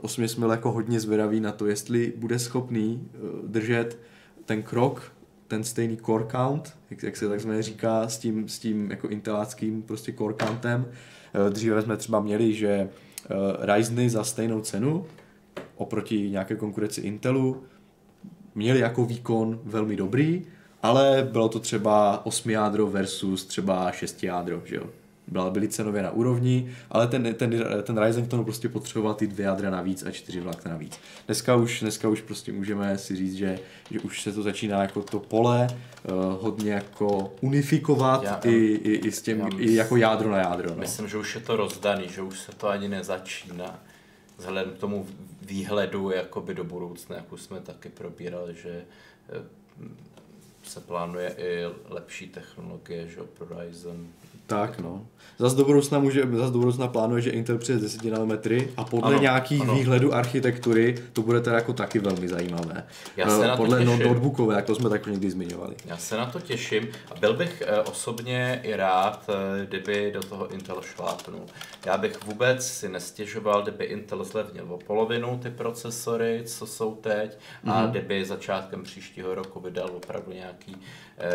osobně 0.00 0.28
jsme 0.28 0.46
jako 0.46 0.72
hodně 0.72 1.00
zvědaví 1.00 1.40
na 1.40 1.52
to, 1.52 1.66
jestli 1.66 2.12
bude 2.16 2.38
schopný 2.38 3.08
eh, 3.14 3.18
držet 3.46 3.98
ten 4.44 4.62
krok 4.62 5.12
ten 5.48 5.64
stejný 5.64 5.96
core 5.96 6.24
count, 6.30 6.76
jak, 6.90 7.02
jak 7.02 7.16
se 7.16 7.28
takzvaně 7.28 7.62
říká, 7.62 8.08
s 8.08 8.18
tím, 8.18 8.48
s 8.48 8.58
tím 8.58 8.90
jako 8.90 9.08
inteláckým 9.08 9.82
prostě 9.82 10.12
core 10.12 10.34
countem. 10.34 10.86
Eh, 11.34 11.50
Dříve 11.50 11.82
jsme 11.82 11.96
třeba 11.96 12.20
měli, 12.20 12.54
že 12.54 12.88
Ryzeny 13.60 14.10
za 14.10 14.24
stejnou 14.24 14.60
cenu 14.60 15.06
oproti 15.76 16.30
nějaké 16.30 16.56
konkurenci 16.56 17.00
Intelu 17.00 17.62
měli 18.54 18.80
jako 18.80 19.04
výkon 19.04 19.60
velmi 19.64 19.96
dobrý, 19.96 20.44
ale 20.82 21.28
bylo 21.32 21.48
to 21.48 21.58
třeba 21.58 22.26
8 22.26 22.50
jádro 22.50 22.86
versus 22.86 23.46
třeba 23.46 23.92
6 23.92 24.24
jádro, 24.24 24.62
že 24.64 24.76
jo. 24.76 24.86
Byla, 25.30 25.50
byly 25.50 25.68
cenově 25.68 26.02
na 26.02 26.10
úrovni, 26.10 26.74
ale 26.90 27.06
ten, 27.06 27.34
ten, 27.34 27.64
ten 27.82 27.98
Ryzen 27.98 28.26
k 28.26 28.28
tomu 28.28 28.44
prostě 28.44 28.68
potřeboval 28.68 29.14
ty 29.14 29.26
dvě 29.26 29.46
jádra 29.46 29.70
navíc 29.70 30.02
a 30.06 30.10
čtyři 30.10 30.40
vlákna 30.40 30.70
navíc. 30.70 31.00
Dneska 31.26 31.56
už, 31.56 31.80
dneska 31.80 32.08
už 32.08 32.20
prostě 32.20 32.52
můžeme 32.52 32.98
si 32.98 33.16
říct, 33.16 33.34
že, 33.34 33.58
že 33.90 34.00
už 34.00 34.22
se 34.22 34.32
to 34.32 34.42
začíná 34.42 34.82
jako 34.82 35.02
to 35.02 35.20
pole 35.20 35.66
uh, 35.70 36.42
hodně 36.42 36.72
jako 36.72 37.34
unifikovat 37.40 38.22
Já- 38.22 38.40
i, 38.44 38.54
i, 38.54 39.06
i, 39.06 39.12
s 39.12 39.22
těm, 39.22 39.48
i 39.58 39.74
jako 39.74 39.96
jádro 39.96 40.30
na 40.30 40.38
jádro. 40.38 40.70
No. 40.70 40.76
Myslím, 40.76 41.08
že 41.08 41.18
už 41.18 41.34
je 41.34 41.40
to 41.40 41.56
rozdaný, 41.56 42.08
že 42.08 42.22
už 42.22 42.40
se 42.40 42.52
to 42.52 42.68
ani 42.68 42.88
nezačíná. 42.88 43.78
Vzhledem 44.38 44.70
k 44.70 44.78
tomu 44.78 45.06
výhledu 45.42 46.10
jakoby 46.10 46.54
do 46.54 46.64
budoucna, 46.64 47.16
jak 47.16 47.32
už 47.32 47.42
jsme 47.42 47.60
taky 47.60 47.88
probírali, 47.88 48.54
že 48.62 48.84
eh, 49.28 49.42
se 50.62 50.80
plánuje 50.80 51.34
i 51.38 51.64
lepší 51.88 52.28
technologie 52.28 53.08
že, 53.08 53.20
pro 53.38 53.60
Ryzen. 53.60 54.06
Tak 54.48 54.78
no. 54.80 55.06
Zas 55.38 55.54
do 55.54 55.64
budoucna, 55.64 55.98
může, 55.98 56.22
zas 56.32 56.50
do 56.50 56.58
budoucna 56.58 56.88
plánuje, 56.88 57.22
že 57.22 57.30
Intel 57.30 57.58
přijde 57.58 57.80
10 57.80 58.04
nanometry 58.04 58.68
a 58.76 58.84
podle 58.84 59.08
ano, 59.10 59.20
nějakých 59.22 59.60
ano. 59.62 59.74
výhledů 59.74 60.14
architektury 60.14 60.94
to 61.12 61.22
bude 61.22 61.40
teda 61.40 61.56
jako 61.56 61.72
taky 61.72 61.98
velmi 61.98 62.28
zajímavé. 62.28 62.86
Já 63.16 63.28
se 63.30 63.44
Eh, 63.44 63.48
na 63.48 63.56
to 63.56 63.62
podle 63.62 63.84
no- 63.84 63.92
těším. 63.92 64.08
notebookové, 64.08 64.54
jak 64.54 64.64
to 64.64 64.74
jsme 64.74 64.90
tak 64.90 65.06
někdy 65.06 65.30
zmiňovali. 65.30 65.74
Já 65.86 65.96
se 65.96 66.16
na 66.16 66.26
to 66.26 66.40
těším 66.40 66.88
a 67.10 67.18
byl 67.20 67.34
bych 67.36 67.62
eh, 67.66 67.80
osobně 67.80 68.60
i 68.62 68.76
rád, 68.76 69.30
eh, 69.62 69.66
kdyby 69.66 70.10
do 70.14 70.20
toho 70.20 70.48
Intel 70.52 70.82
šlápnul. 70.82 71.42
Já 71.86 71.98
bych 71.98 72.24
vůbec 72.26 72.66
si 72.66 72.88
nestěžoval, 72.88 73.62
kdyby 73.62 73.84
Intel 73.84 74.24
zlevnil 74.24 74.66
o 74.68 74.78
polovinu 74.78 75.38
ty 75.42 75.50
procesory, 75.50 76.42
co 76.46 76.66
jsou 76.66 76.94
teď, 76.94 77.38
a 77.64 77.80
Mhm. 77.82 77.90
kdyby 77.90 78.24
začátkem 78.24 78.82
příštího 78.82 79.34
roku 79.34 79.60
vydal 79.60 79.90
opravdu 79.96 80.32
nějaký 80.32 80.76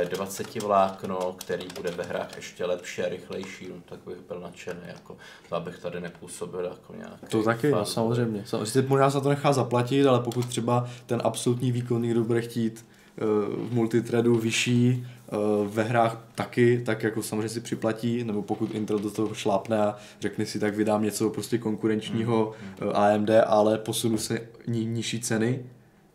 20 0.10 0.62
vlákno, 0.64 1.36
který 1.38 1.68
bude 1.76 1.92
ve 1.92 2.04
hrách 2.04 2.36
ještě 2.36 2.66
lepší 2.66 3.02
a 3.02 3.10
rychlejší, 3.10 3.68
no, 3.70 3.76
tak 3.90 4.00
bych 4.08 4.18
byl 4.28 4.40
nadšený. 4.40 4.80
Jako, 4.88 5.18
to 5.50 5.56
abych 5.56 5.80
tady 5.80 6.02
nepůsobil 6.02 6.64
jako 6.66 6.94
nějaký 6.96 7.26
To 7.30 7.44
taky, 7.44 7.72
no, 7.72 7.78
fan. 7.78 7.86
samozřejmě. 7.86 8.44
Samozřejmě 8.46 8.82
možná 8.90 9.10
se 9.10 9.22
to 9.22 9.30
nechá 9.30 9.54
zaplatit, 9.54 10.06
ale 10.08 10.20
pokud 10.20 10.46
třeba 10.46 10.90
ten 11.06 11.22
absolutní 11.24 11.72
výkon 11.72 12.02
někdo 12.02 12.24
bude 12.24 12.42
chtít 12.42 12.86
eh, 13.18 13.22
v 13.70 13.74
multithreadu 13.74 14.36
vyšší, 14.36 15.08
eh, 15.08 15.36
ve 15.68 15.84
hrách 15.84 16.18
taky, 16.36 16.82
tak 16.86 17.04
jako 17.04 17.24
samozřejmě 17.24 17.50
si 17.50 17.62
připlatí, 17.62 18.24
nebo 18.24 18.42
pokud 18.42 18.76
Intel 18.76 19.00
do 19.00 19.12
toho 19.12 19.34
šlápne 19.34 19.78
a 19.80 19.96
řekne 20.20 20.46
si, 20.46 20.60
tak 20.60 20.76
vydám 20.76 21.04
něco 21.04 21.30
prostě 21.30 21.58
konkurenčního 21.58 22.52
Mhm, 22.82 22.90
eh, 22.90 22.94
AMD, 22.94 23.30
ale 23.46 23.78
posunu 23.78 24.18
se 24.18 24.42
ní, 24.68 24.86
nižší 24.86 25.20
ceny, 25.20 25.66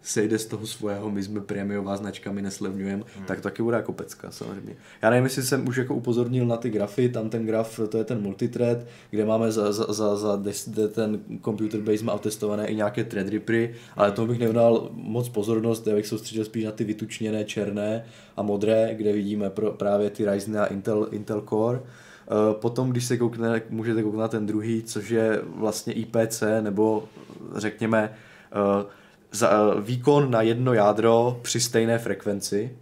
sejde 0.03 0.39
z 0.39 0.47
toho 0.47 0.67
svého, 0.67 1.11
my 1.11 1.23
jsme 1.23 1.41
prémiová 1.41 1.97
značka, 1.97 2.33
my 2.33 2.43
neslevňujeme, 2.43 3.03
Mhm. 3.17 3.25
tak 3.27 3.41
taky 3.41 3.63
bude 3.63 3.77
jako 3.77 3.93
pecka 3.93 4.31
samozřejmě. 4.31 4.77
Já 5.03 5.11
nevím, 5.11 5.25
jestli 5.25 5.43
jsem 5.43 5.69
už 5.69 5.77
jako 5.77 5.95
upozornil 5.95 6.47
na 6.47 6.57
ty 6.57 6.71
grafy, 6.71 7.09
tam 7.09 7.31
ten 7.31 7.47
graf, 7.47 7.81
to 7.89 7.99
je 7.99 8.05
ten 8.05 8.23
multithread, 8.23 8.79
kde 9.11 9.25
máme 9.25 9.53
za, 9.53 9.73
za, 9.73 9.93
za, 9.93 10.17
za 10.17 10.37
des- 10.37 10.69
de- 10.71 10.89
ten 10.89 11.21
computer 11.45 11.81
base 11.81 12.05
má 12.05 12.13
otestované 12.13 12.67
i 12.67 12.75
nějaké 12.75 13.05
threadrippery, 13.05 13.75
ale 13.97 14.13
tomu 14.13 14.29
bych 14.29 14.39
nevdal 14.39 14.89
moc 14.93 15.29
pozornost, 15.29 15.87
já 15.87 15.95
bych 15.95 16.07
soustředil 16.07 16.45
spíš 16.45 16.65
na 16.65 16.73
ty 16.73 16.85
vytučněné 16.85 17.45
černé 17.45 18.05
a 18.37 18.43
modré, 18.43 18.95
kde 18.95 19.13
vidíme 19.13 19.51
pro, 19.51 19.71
právě 19.73 20.11
ty 20.11 20.31
Ryzen 20.31 20.59
a 20.59 20.67
Intel, 20.67 21.09
Intel 21.11 21.41
Core. 21.49 21.81
Eh, 21.81 22.55
Potom, 22.55 22.91
když 22.91 23.05
se 23.05 23.17
koukne, 23.17 23.63
můžete 23.71 24.03
kouknout 24.03 24.21
na 24.21 24.29
ten 24.29 24.47
druhý, 24.47 24.83
což 24.83 25.11
je 25.11 25.41
vlastně 25.45 25.93
IPC, 25.93 26.43
nebo 26.61 27.09
řekněme 27.57 28.13
eh, 28.53 28.87
za, 29.33 29.51
eh, 29.51 29.81
výkon 29.81 30.31
na 30.31 30.43
jedno 30.43 30.75
jádro 30.75 31.41
při 31.43 31.61
stejné 31.61 31.99
frekvenci, 31.99 32.77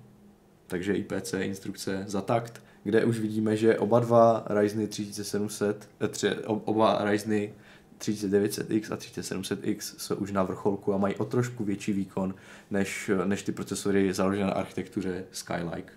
takže 0.66 0.94
IPC 0.94 1.34
instrukce 1.34 2.04
za 2.06 2.20
takt, 2.20 2.62
kde 2.84 3.04
už 3.04 3.18
vidíme, 3.18 3.56
že 3.56 3.78
oba 3.78 4.00
dva 4.00 4.44
Ryzeny 4.50 4.88
3700, 4.88 5.88
eh, 6.04 6.08
tři, 6.08 6.30
ob- 6.30 6.62
oba 6.68 7.04
Ryzeny 7.04 7.54
3900X 7.98 8.90
a 8.92 8.96
3700X 8.96 9.94
jsou 9.98 10.14
už 10.14 10.32
na 10.32 10.42
vrcholku 10.42 10.94
a 10.94 10.96
mají 10.96 11.14
o 11.14 11.24
trošku 11.24 11.64
větší 11.64 11.92
výkon 11.92 12.34
než, 12.70 13.10
než 13.24 13.42
ty 13.42 13.52
procesory 13.52 14.12
založené 14.14 14.46
na 14.46 14.52
architektuře 14.52 15.24
Skylake. 15.32 15.92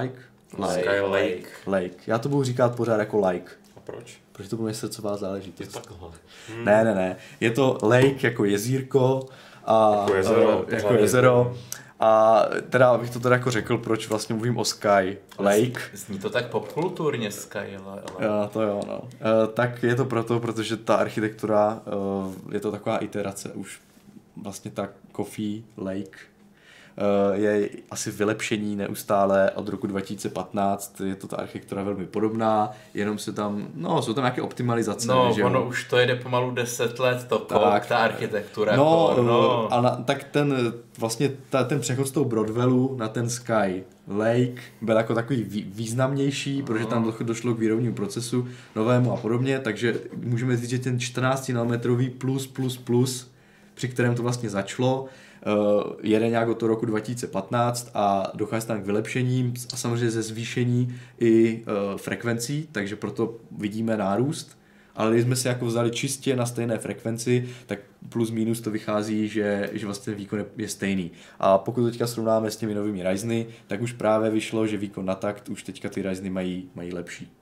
Like? 0.00 0.20
Like. 0.58 0.80
Skylake. 0.80 1.48
Lake. 1.66 1.96
Já 2.06 2.18
to 2.18 2.28
budu 2.28 2.42
říkat 2.44 2.76
pořád 2.76 2.96
jako 2.98 3.28
like, 3.28 3.52
A 3.76 3.80
proč? 3.80 4.23
Protože 4.36 4.48
to 4.48 4.56
bude 4.56 4.74
srdcová 4.74 5.12
Je 5.12 5.18
záležitost. 5.18 5.72
takhle. 5.72 6.08
Ne, 6.64 6.84
ne, 6.84 6.94
ne. 6.94 7.16
Je 7.40 7.50
to 7.50 7.78
lake 7.82 8.26
jako 8.26 8.44
jezírko 8.44 9.26
a 9.64 9.96
Jako 10.00 10.14
jezero, 10.14 10.58
a, 10.58 10.62
pořád 10.62 10.72
jako 10.76 10.94
jezero. 10.94 11.54
A 12.00 12.42
teda, 12.70 12.90
abych 12.90 13.10
to 13.10 13.20
teda 13.20 13.36
jako 13.36 13.50
řekl, 13.50 13.78
proč 13.78 14.08
vlastně 14.08 14.34
mluvím 14.34 14.58
o 14.58 14.64
Sky 14.64 15.18
Lake. 15.38 15.80
Zní 15.92 16.18
to 16.18 16.30
tak 16.30 16.46
popkulturně 16.50 17.30
Sky, 17.30 17.58
ale, 17.58 18.02
ale... 18.14 18.26
Jo, 18.26 18.50
to 18.52 18.62
jo, 18.62 18.80
no. 18.86 19.00
E, 19.44 19.46
tak 19.52 19.82
je 19.82 19.94
to 19.94 20.04
proto, 20.04 20.40
protože 20.40 20.76
ta 20.76 20.94
architektura, 20.96 21.82
e, 22.50 22.54
je 22.54 22.60
to 22.60 22.70
taková 22.72 22.98
iterace 22.98 23.52
už 23.52 23.80
vlastně 24.42 24.70
ta 24.70 24.88
Coffee 25.16 25.62
Lake 25.76 26.18
je 27.32 27.68
asi 27.90 28.10
vylepšení 28.10 28.76
neustále 28.76 29.50
od 29.50 29.68
roku 29.68 29.86
2015, 29.86 31.00
je 31.00 31.14
to 31.14 31.26
ta 31.28 31.36
architektura 31.36 31.82
velmi 31.82 32.06
podobná, 32.06 32.70
jenom 32.94 33.18
se 33.18 33.32
tam, 33.32 33.66
no, 33.74 34.02
jsou 34.02 34.14
tam 34.14 34.24
nějaké 34.24 34.42
optimalizace, 34.42 35.08
No, 35.08 35.32
že 35.34 35.40
jo? 35.40 35.46
ono 35.46 35.64
už 35.66 35.84
to 35.84 35.96
jede 35.98 36.16
pomalu 36.16 36.50
10 36.50 36.98
let, 36.98 37.26
to 37.28 37.38
Tak. 37.38 37.86
ta 37.86 37.96
architektura. 37.96 38.76
No, 38.76 39.06
jako, 39.10 39.22
no. 39.22 39.72
A 39.72 39.80
na, 39.80 39.90
tak 39.90 40.24
ten 40.24 40.72
vlastně 40.98 41.30
ta, 41.50 41.64
ten 41.64 41.80
přechod 41.80 42.06
z 42.06 42.10
toho 42.10 42.24
Broadwellu 42.24 42.96
na 42.96 43.08
ten 43.08 43.30
Sky 43.30 43.84
Lake 44.08 44.62
byl 44.80 44.96
jako 44.96 45.14
takový 45.14 45.42
vý, 45.42 45.62
významnější, 45.62 46.62
protože 46.62 46.86
tam 46.86 47.04
do- 47.04 47.24
došlo 47.24 47.54
k 47.54 47.58
výrobnímu 47.58 47.94
procesu 47.94 48.48
novému 48.76 49.12
a 49.12 49.16
podobně, 49.16 49.58
takže 49.58 49.94
můžeme 50.16 50.56
říct, 50.56 50.70
že 50.70 50.78
ten 50.78 51.00
14 51.00 51.48
nanometrový 51.52 52.10
plus 52.10 52.46
plus 52.46 52.76
plus, 52.76 53.30
při 53.74 53.88
kterém 53.88 54.14
to 54.14 54.22
vlastně 54.22 54.50
začalo, 54.50 55.06
jede 56.02 56.28
nějak 56.28 56.48
od 56.48 56.58
toho 56.58 56.68
roku 56.68 56.86
2015 56.86 57.90
a 57.94 58.32
dochází 58.34 58.66
tam 58.66 58.82
k 58.82 58.86
vylepšením 58.86 59.54
a 59.72 59.76
samozřejmě 59.76 60.10
ze 60.10 60.22
zvýšení 60.22 60.94
i 61.20 61.62
uh, 61.66 61.98
frekvencí, 61.98 62.68
takže 62.72 62.96
proto 62.96 63.34
vidíme 63.58 63.96
nárůst. 63.96 64.58
Ale 64.96 65.12
když 65.12 65.24
jsme 65.24 65.36
se 65.36 65.48
jako 65.48 65.66
vzali 65.66 65.90
čistě 65.90 66.36
na 66.36 66.46
stejné 66.46 66.78
frekvenci, 66.78 67.48
tak 67.66 67.78
plus 68.08 68.30
minus 68.30 68.60
to 68.60 68.70
vychází, 68.70 69.28
že, 69.28 69.70
že 69.72 69.86
vlastně 69.86 70.10
ten 70.10 70.18
výkon 70.18 70.44
je, 70.56 70.68
stejný. 70.68 71.10
A 71.38 71.58
pokud 71.58 71.90
teďka 71.90 72.06
srovnáme 72.06 72.50
s 72.50 72.56
těmi 72.56 72.74
novými 72.74 73.02
Ryzeny, 73.10 73.46
tak 73.66 73.82
už 73.82 73.92
právě 73.92 74.30
vyšlo, 74.30 74.66
že 74.66 74.76
výkon 74.76 75.06
na 75.06 75.14
takt 75.14 75.48
už 75.48 75.62
teďka 75.62 75.88
ty 75.88 76.02
Ryzeny 76.02 76.30
mají, 76.30 76.70
mají 76.74 76.92
lepší. 76.92 77.32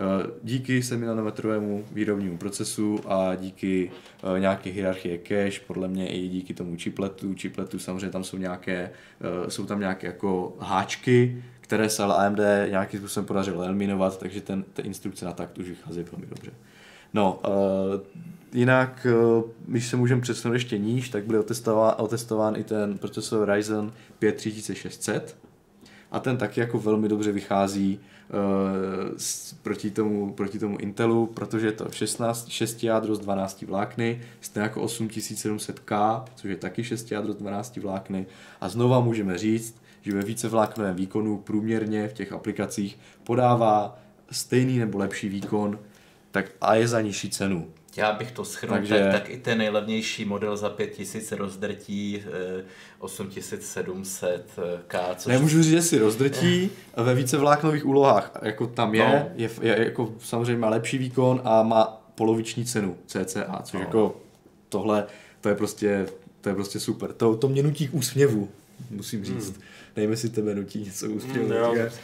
Eh, 0.00 0.30
Díky 0.42 0.82
7 0.82 1.06
nanometrovému 1.06 1.84
výrobnímu 1.92 2.36
procesu 2.36 3.00
a 3.06 3.34
díky 3.34 3.90
eh, 4.36 4.40
nějaké 4.40 4.70
hierarchie 4.70 5.18
cache, 5.18 5.60
podle 5.66 5.88
mě 5.88 6.08
i 6.08 6.28
díky 6.28 6.54
tomu 6.54 6.76
chipletu, 6.76 7.34
chipletu 7.34 7.78
samozřejmě 7.78 8.10
tam 8.10 8.24
jsou 8.24 8.36
nějaké, 8.36 8.90
eh, 9.20 9.50
jsou 9.50 9.66
tam 9.66 9.80
nějaké 9.80 10.06
jako 10.06 10.56
háčky, 10.60 11.42
které 11.60 11.88
se 11.88 12.02
ale 12.02 12.14
AMD 12.14 12.40
nějakým 12.70 13.00
způsobem 13.00 13.26
podařilo 13.26 13.62
eliminovat, 13.62 14.18
takže 14.18 14.40
ten, 14.40 14.64
ty 14.72 14.82
instrukce 14.82 15.24
na 15.24 15.32
takt 15.32 15.58
už 15.58 15.68
vychází 15.68 16.02
velmi 16.12 16.26
dobře. 16.26 16.50
No, 17.14 17.40
uh, 17.48 17.52
jinak, 18.52 19.06
uh, 19.36 19.42
když 19.66 19.86
se 19.86 19.96
můžeme 19.96 20.20
přesunout 20.20 20.54
ještě 20.54 20.78
níž, 20.78 21.08
tak 21.08 21.24
byl 21.24 21.40
otestován, 21.40 21.94
otestován 21.98 22.56
i 22.56 22.64
ten 22.64 22.98
procesor 22.98 23.50
Ryzen 23.50 23.92
5 24.18 24.36
3600 24.36 25.36
a 26.10 26.20
ten 26.20 26.36
taky 26.36 26.60
jako 26.60 26.78
velmi 26.78 27.08
dobře 27.08 27.32
vychází 27.32 28.00
proti, 29.62 29.90
tomu, 29.90 30.32
proti 30.32 30.58
tomu 30.58 30.78
Intelu, 30.78 31.26
protože 31.26 31.66
je 31.66 31.72
to 31.72 31.90
16, 31.90 32.48
6 32.48 32.84
jádro 32.84 33.14
z 33.14 33.18
12 33.18 33.62
vlákny, 33.62 34.20
stejně 34.40 34.62
jako 34.62 34.84
8700K, 34.84 36.24
což 36.34 36.50
je 36.50 36.56
taky 36.56 36.84
6 36.84 37.12
jádro 37.12 37.32
z 37.32 37.36
12 37.36 37.76
vlákny 37.76 38.26
a 38.60 38.68
znova 38.68 39.00
můžeme 39.00 39.38
říct, 39.38 39.82
že 40.02 40.14
ve 40.14 40.22
více 40.22 40.48
vláknovém 40.48 40.96
výkonu 40.96 41.38
průměrně 41.38 42.08
v 42.08 42.12
těch 42.12 42.32
aplikacích 42.32 42.98
podává 43.24 43.98
stejný 44.30 44.78
nebo 44.78 44.98
lepší 44.98 45.28
výkon 45.28 45.78
tak 46.30 46.46
a 46.60 46.74
je 46.74 46.88
za 46.88 47.00
nižší 47.00 47.30
cenu. 47.30 47.68
Já 48.00 48.12
bych 48.12 48.32
to 48.32 48.44
schrnul, 48.44 48.76
Takže- 48.78 48.98
tak, 48.98 49.12
tak 49.12 49.30
i 49.30 49.36
ten 49.38 49.58
nejlevnější 49.58 50.24
model 50.24 50.56
za 50.56 50.70
5000 50.70 51.32
rozdrtí 51.32 52.22
eh, 52.26 52.64
8700K, 53.00 55.14
což 55.16 55.32
Nemůžu 55.32 55.62
říct, 55.62 55.70
že 55.72 55.82
si 55.82 55.98
rozdrtí 55.98 56.70
ve 56.96 57.14
více 57.14 57.36
vláknových 57.36 57.86
úlohách, 57.86 58.32
jako 58.42 58.66
tam 58.66 58.94
je, 58.94 59.08
No. 59.08 59.28
je, 59.36 59.50
je, 59.62 59.84
jako 59.84 60.12
samozřejmě 60.18 60.56
má 60.56 60.68
lepší 60.68 60.98
výkon 60.98 61.40
a 61.44 61.62
má 61.62 62.02
poloviční 62.14 62.64
cenu 62.64 62.96
CCA, 63.06 63.60
což 63.64 63.72
No. 63.72 63.80
jako 63.80 64.16
tohle, 64.68 65.06
to 65.40 65.48
je 65.48 65.54
prostě, 65.54 66.06
to 66.40 66.48
je 66.48 66.54
prostě 66.54 66.80
super. 66.80 67.12
To, 67.12 67.36
to 67.36 67.48
mě 67.48 67.62
nutí 67.62 67.88
k 67.88 67.94
úsměvu. 67.94 68.48
musím 68.90 69.24
říct. 69.24 69.60
Nevím, 69.96 70.10
jestli 70.10 70.28
tebe 70.28 70.54
nutí 70.54 70.84
něco. 70.84 71.06
Hmm, 71.06 71.52
jo. 71.52 71.72
teďka. 71.74 71.96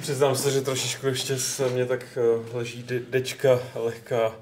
Přiznám 0.00 0.36
se, 0.36 0.50
že 0.50 0.60
trošičku 0.60 1.06
ještě 1.06 1.38
se 1.38 1.68
mě 1.68 1.86
tak 1.86 2.04
eh, 2.16 2.56
leží 2.56 2.82
de- 2.82 3.00
dečka 3.10 3.58
lehká 3.74 4.28
eh, 4.28 4.32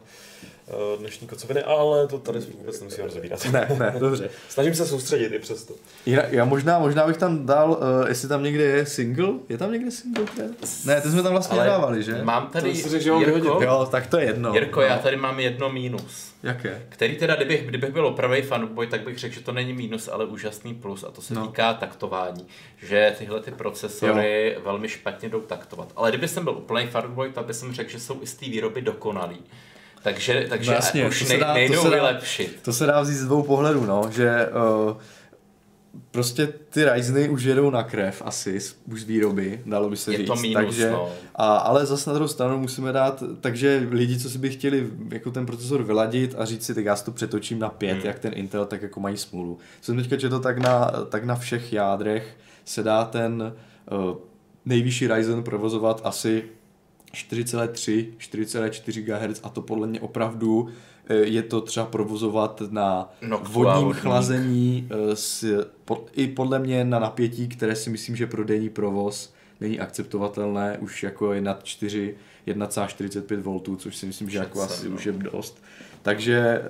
dnešní 0.98 1.26
kocoviny, 1.28 1.62
ale 1.62 2.06
to 2.08 2.18
tady 2.18 2.38
vůbec 2.40 2.80
nemusíme 2.80 3.06
rozebírat. 3.06 3.44
ne, 3.52 3.68
ne, 3.78 3.94
dobře. 3.98 4.30
Snažím 4.48 4.74
se 4.74 4.86
soustředit 4.86 5.32
i 5.32 5.38
přesto. 5.38 5.74
Já, 6.06 6.26
já 6.26 6.44
možná, 6.44 6.78
možná 6.78 7.06
bych 7.06 7.16
tam 7.16 7.46
dal, 7.46 7.70
uh, 7.70 8.08
jestli 8.08 8.28
tam 8.28 8.42
někde 8.42 8.64
je 8.64 8.86
single. 8.86 9.28
Je 9.48 9.58
tam 9.58 9.72
někde 9.72 9.90
single? 9.90 10.24
Ne, 10.84 11.00
ty 11.00 11.08
jsme 11.10 11.22
tam 11.22 11.32
vlastně 11.32 11.54
Ale 11.58 11.64
nedávali, 11.64 12.02
že? 12.02 12.22
Mám 12.22 12.46
tady, 12.46 12.70
To 12.72 12.76
jsi 12.78 12.88
řekl, 12.88 13.04
že 13.04 13.10
Jirko, 13.10 13.24
vyhodit. 13.38 13.66
Jo, 13.68 13.88
tak 13.90 14.06
to 14.06 14.18
je 14.18 14.24
jedno. 14.26 14.54
Jirko, 14.54 14.80
já 14.80 14.98
tady 14.98 15.16
mám 15.16 15.40
jedno 15.40 15.72
mínus. 15.72 16.30
Jaké? 16.42 16.82
Který 16.88 17.16
teda, 17.16 17.36
kdybych, 17.36 17.66
kdybych 17.66 17.90
byl 17.92 18.06
opravdový 18.06 18.42
fanboy, 18.42 18.86
tak 18.86 19.00
bych 19.04 19.18
řekl, 19.18 19.34
že 19.34 19.40
to 19.40 19.52
není 19.52 19.72
mínus, 19.72 20.08
ale 20.12 20.24
úžasný 20.24 20.74
plus 20.74 21.04
a 21.04 21.10
to 21.10 21.22
se 21.22 21.34
No. 21.34 21.40
no. 21.40 21.46
týká 21.46 21.74
taktování. 21.74 22.46
Že 22.82 23.14
tyhle 23.18 23.40
ty 23.40 23.50
procesory 23.50 24.52
jo. 24.56 24.60
velmi 24.64 24.88
špatně 24.88 25.28
jdou 25.28 25.40
taktovat. 25.40 25.92
Ale 25.96 26.10
kdyby 26.10 26.28
jsem 26.28 26.44
byl 26.44 26.52
úplný 26.52 26.86
fanboy, 26.86 27.32
tak 27.32 27.44
bych 27.46 27.56
jsem 27.56 27.72
řekl, 27.72 27.90
že 27.90 28.00
jsou 28.00 28.22
i 28.22 28.26
z 28.26 28.34
té 28.34 28.46
výroby 28.46 28.80
dokonalý. 28.82 29.38
Takže, 30.02 30.46
takže 30.48 30.70
No 30.70 30.74
jasně, 30.76 31.08
už 31.08 31.18
to 31.18 31.24
se 31.24 31.36
dá- 31.36 31.46
to 31.46 31.52
nejdou 31.54 31.82
se 31.82 31.90
dá- 31.90 31.94
vylepšit. 31.96 32.58
To 32.62 32.72
se 32.72 32.86
dá 32.86 33.00
vzít 33.00 33.14
z 33.14 33.24
dvou 33.24 33.42
pohledů, 33.42 33.86
no, 33.86 34.10
že 34.16 34.48
uh, 34.88 34.96
prostě 36.10 36.46
ty 36.46 36.84
Ryzeny 36.84 37.28
už 37.28 37.42
jedou 37.42 37.70
na 37.70 37.82
krev 37.82 38.22
asi, 38.24 38.58
už 38.92 39.00
z 39.00 39.04
výroby, 39.04 39.60
dalo 39.66 39.90
by 39.90 39.96
se 39.96 40.12
Je 40.12 40.18
říct. 40.18 40.26
to 40.26 40.36
mínus, 40.36 40.54
takže, 40.64 40.90
no. 40.90 41.08
a, 41.34 41.56
ale 41.56 41.86
zase 41.86 42.10
na 42.10 42.14
druhou 42.14 42.28
stranu 42.28 42.58
musíme 42.58 42.92
dát, 42.92 43.22
takže 43.40 43.86
lidi, 43.90 44.18
co 44.18 44.30
si 44.30 44.38
by 44.38 44.50
chtěli 44.50 44.86
jako 45.10 45.30
ten 45.30 45.46
procesor 45.46 45.82
vyladit 45.82 46.34
a 46.38 46.44
říct 46.44 46.66
si, 46.66 46.74
tak 46.74 46.84
já 46.84 46.96
si 46.96 47.04
to 47.04 47.12
přetočím 47.12 47.58
na 47.58 47.68
pět, 47.68 47.92
Hmm. 47.98 48.06
jak 48.06 48.18
ten 48.18 48.32
Intel, 48.36 48.66
tak 48.66 48.82
jako 48.82 49.00
mají 49.00 49.16
smůlu. 49.16 49.58
Jsem 49.80 49.96
teďka 49.96 50.16
četl, 50.16 50.38
tak 50.40 50.58
na, 50.58 50.90
tak 51.08 51.24
na 51.24 51.34
všech 51.36 51.72
jádrech 51.72 52.36
se 52.64 52.82
dá 52.82 53.04
ten 53.04 53.52
uh, 53.92 54.16
nejvyšší 54.64 55.06
Ryzen 55.08 55.42
provozovat 55.42 56.00
asi 56.04 56.42
4,3, 57.14 58.06
4,4 58.18 59.02
GHz 59.02 59.40
a 59.42 59.48
to 59.48 59.62
podle 59.62 59.86
mě 59.86 60.00
opravdu 60.00 60.68
eh, 61.08 61.14
je 61.14 61.42
to 61.42 61.60
třeba 61.60 61.86
provozovat 61.86 62.62
na 62.70 63.12
Noctua 63.22 63.48
vodním 63.52 63.84
vodník. 63.84 64.02
chlazení 64.02 64.88
eh, 64.90 65.16
s, 65.16 65.64
po, 65.84 66.04
i 66.12 66.26
podle 66.26 66.58
mě 66.58 66.84
na 66.84 66.98
napětí, 66.98 67.48
které 67.48 67.76
si 67.76 67.90
myslím, 67.90 68.16
že 68.16 68.26
pro 68.26 68.44
denní 68.44 68.68
provoz 68.68 69.34
není 69.60 69.80
akceptovatelné 69.80 70.78
už 70.78 71.02
jako 71.02 71.32
je 71.32 71.40
nad 71.40 71.64
4, 71.64 72.14
1,45 72.46 73.72
V, 73.72 73.76
což 73.76 73.96
si 73.96 74.06
myslím, 74.06 74.30
že 74.30 74.38
jako 74.38 74.58
Přece, 74.58 74.74
asi 74.74 74.88
no. 74.88 74.94
už 74.94 75.06
je 75.06 75.12
dost. 75.12 75.62
Takže, 76.02 76.62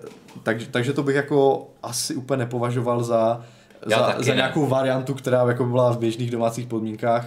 takže, 0.43 0.67
takže 0.71 0.93
to 0.93 1.03
bych 1.03 1.17
jako 1.17 1.71
asi 1.83 2.15
úplně 2.15 2.39
nepovažoval 2.39 3.05
za, 3.05 3.47
za, 3.87 4.07
taky 4.07 4.25
za 4.25 4.31
ne. 4.33 4.37
nějakou 4.37 4.67
variantu, 4.67 5.15
která 5.15 5.45
jako 5.49 5.65
byla 5.65 5.93
v 5.93 5.99
běžných 5.99 6.31
domácích 6.31 6.67
podmínkách. 6.67 7.27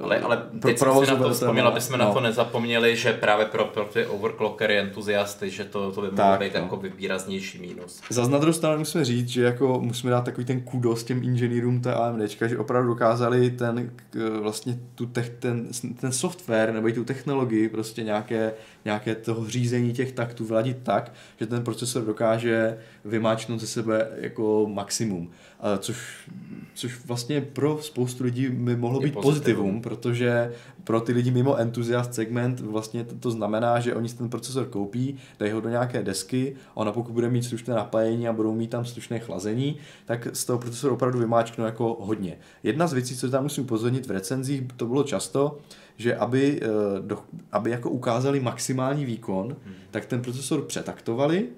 Ale, 0.00 0.20
ale 0.20 0.36
pro 0.36 0.70
teď 0.70 0.78
jsem 0.78 1.04
si 1.04 1.10
na 1.10 1.16
to 1.16 1.30
vzpomněl, 1.30 1.68
aby 1.68 1.80
jsme 1.80 1.96
no. 1.98 2.04
na 2.04 2.12
to 2.12 2.20
nezapomněli, 2.20 2.96
že 2.96 3.12
právě 3.12 3.46
pro, 3.46 3.64
pro 3.64 3.84
ty 3.84 4.06
overclockery 4.06 4.78
entuziasty, 4.78 5.50
že 5.50 5.64
to, 5.64 5.92
to 5.92 6.00
by 6.00 6.06
mohlo 6.06 6.16
Tak, 6.16 6.40
být 6.40 6.54
no. 6.54 6.60
jako 6.60 6.76
výraznější 6.96 7.58
mínus. 7.58 8.00
Zas 8.10 8.28
na 8.28 8.38
druhou 8.38 8.52
stranu 8.52 8.78
musíme 8.78 9.04
říct, 9.04 9.28
že 9.28 9.42
jako 9.42 9.80
musíme 9.80 10.10
dát 10.10 10.24
takový 10.24 10.44
ten 10.46 10.60
kudos 10.60 11.04
těm 11.04 11.22
inženýrům 11.22 11.80
té 11.80 11.94
AMDčka, 11.94 12.46
že 12.46 12.58
opravdu 12.58 12.88
dokázali 12.88 13.50
ten, 13.50 13.90
k- 14.10 14.38
vlastně 14.42 14.78
tu 14.94 15.06
tech, 15.06 15.28
ten, 15.28 15.68
ten 16.00 16.12
software 16.12 16.72
nebo 16.72 16.88
i 16.88 16.92
tu 16.92 17.04
technologii, 17.04 17.68
prostě 17.68 18.02
nějaké, 18.02 18.52
nějaké 18.84 19.14
toho 19.14 19.48
řízení 19.48 19.92
těch 19.92 20.12
taktů 20.12 20.44
vyladit 20.44 20.76
tak, 20.82 21.12
že 21.40 21.46
ten 21.46 21.64
procesor 21.64 22.04
dokáže 22.04 22.78
vymáčknout 23.08 23.60
ze 23.60 23.66
sebe 23.66 24.08
jako 24.16 24.66
maximum. 24.72 25.30
A 25.60 25.78
Což, 25.78 26.28
což 26.74 27.04
vlastně 27.04 27.40
pro 27.40 27.78
spoustu 27.82 28.24
lidí 28.24 28.48
by 28.48 28.76
mohlo 28.76 29.00
Je 29.00 29.06
být 29.06 29.14
pozitivum. 29.14 29.34
pozitivum, 29.34 29.82
protože 29.82 30.52
pro 30.84 31.00
ty 31.00 31.12
lidi 31.12 31.30
mimo 31.30 31.56
entuziast 31.56 32.14
segment 32.14 32.60
vlastně 32.60 33.04
to, 33.04 33.14
to 33.14 33.30
znamená, 33.30 33.80
že 33.80 33.94
oni 33.94 34.08
si 34.08 34.16
ten 34.16 34.28
procesor 34.28 34.66
koupí, 34.66 35.16
dají 35.38 35.52
ho 35.52 35.60
do 35.60 35.68
nějaké 35.68 36.02
desky, 36.02 36.56
ona 36.74 36.92
pokud 36.92 37.12
bude 37.12 37.28
mít 37.30 37.42
slušné 37.42 37.74
napájení 37.74 38.28
a 38.28 38.32
budou 38.32 38.54
mít 38.54 38.70
tam 38.70 38.84
slušné 38.84 39.18
chlazení, 39.18 39.76
tak 40.06 40.28
z 40.32 40.44
toho 40.44 40.58
procesoru 40.58 40.94
opravdu 40.94 41.18
vymáčknou 41.18 41.64
jako 41.64 41.96
hodně. 42.00 42.36
Jedna 42.62 42.86
z 42.86 42.92
věcí, 42.92 43.16
co 43.16 43.30
tam 43.30 43.42
musím 43.42 43.64
upozornit 43.64 44.06
v 44.06 44.10
recenzích, 44.10 44.62
to 44.76 44.86
bylo 44.86 45.02
často, 45.02 45.58
že 45.96 46.16
aby, 46.16 46.60
eh, 46.62 46.66
do, 47.00 47.18
aby 47.52 47.70
jako 47.70 47.90
ukázali 47.90 48.40
maximální 48.40 49.04
výkon, 49.04 49.56
tak 49.90 50.06
ten 50.06 50.22
procesor 50.22 50.62
přetaktovali, 50.62 51.48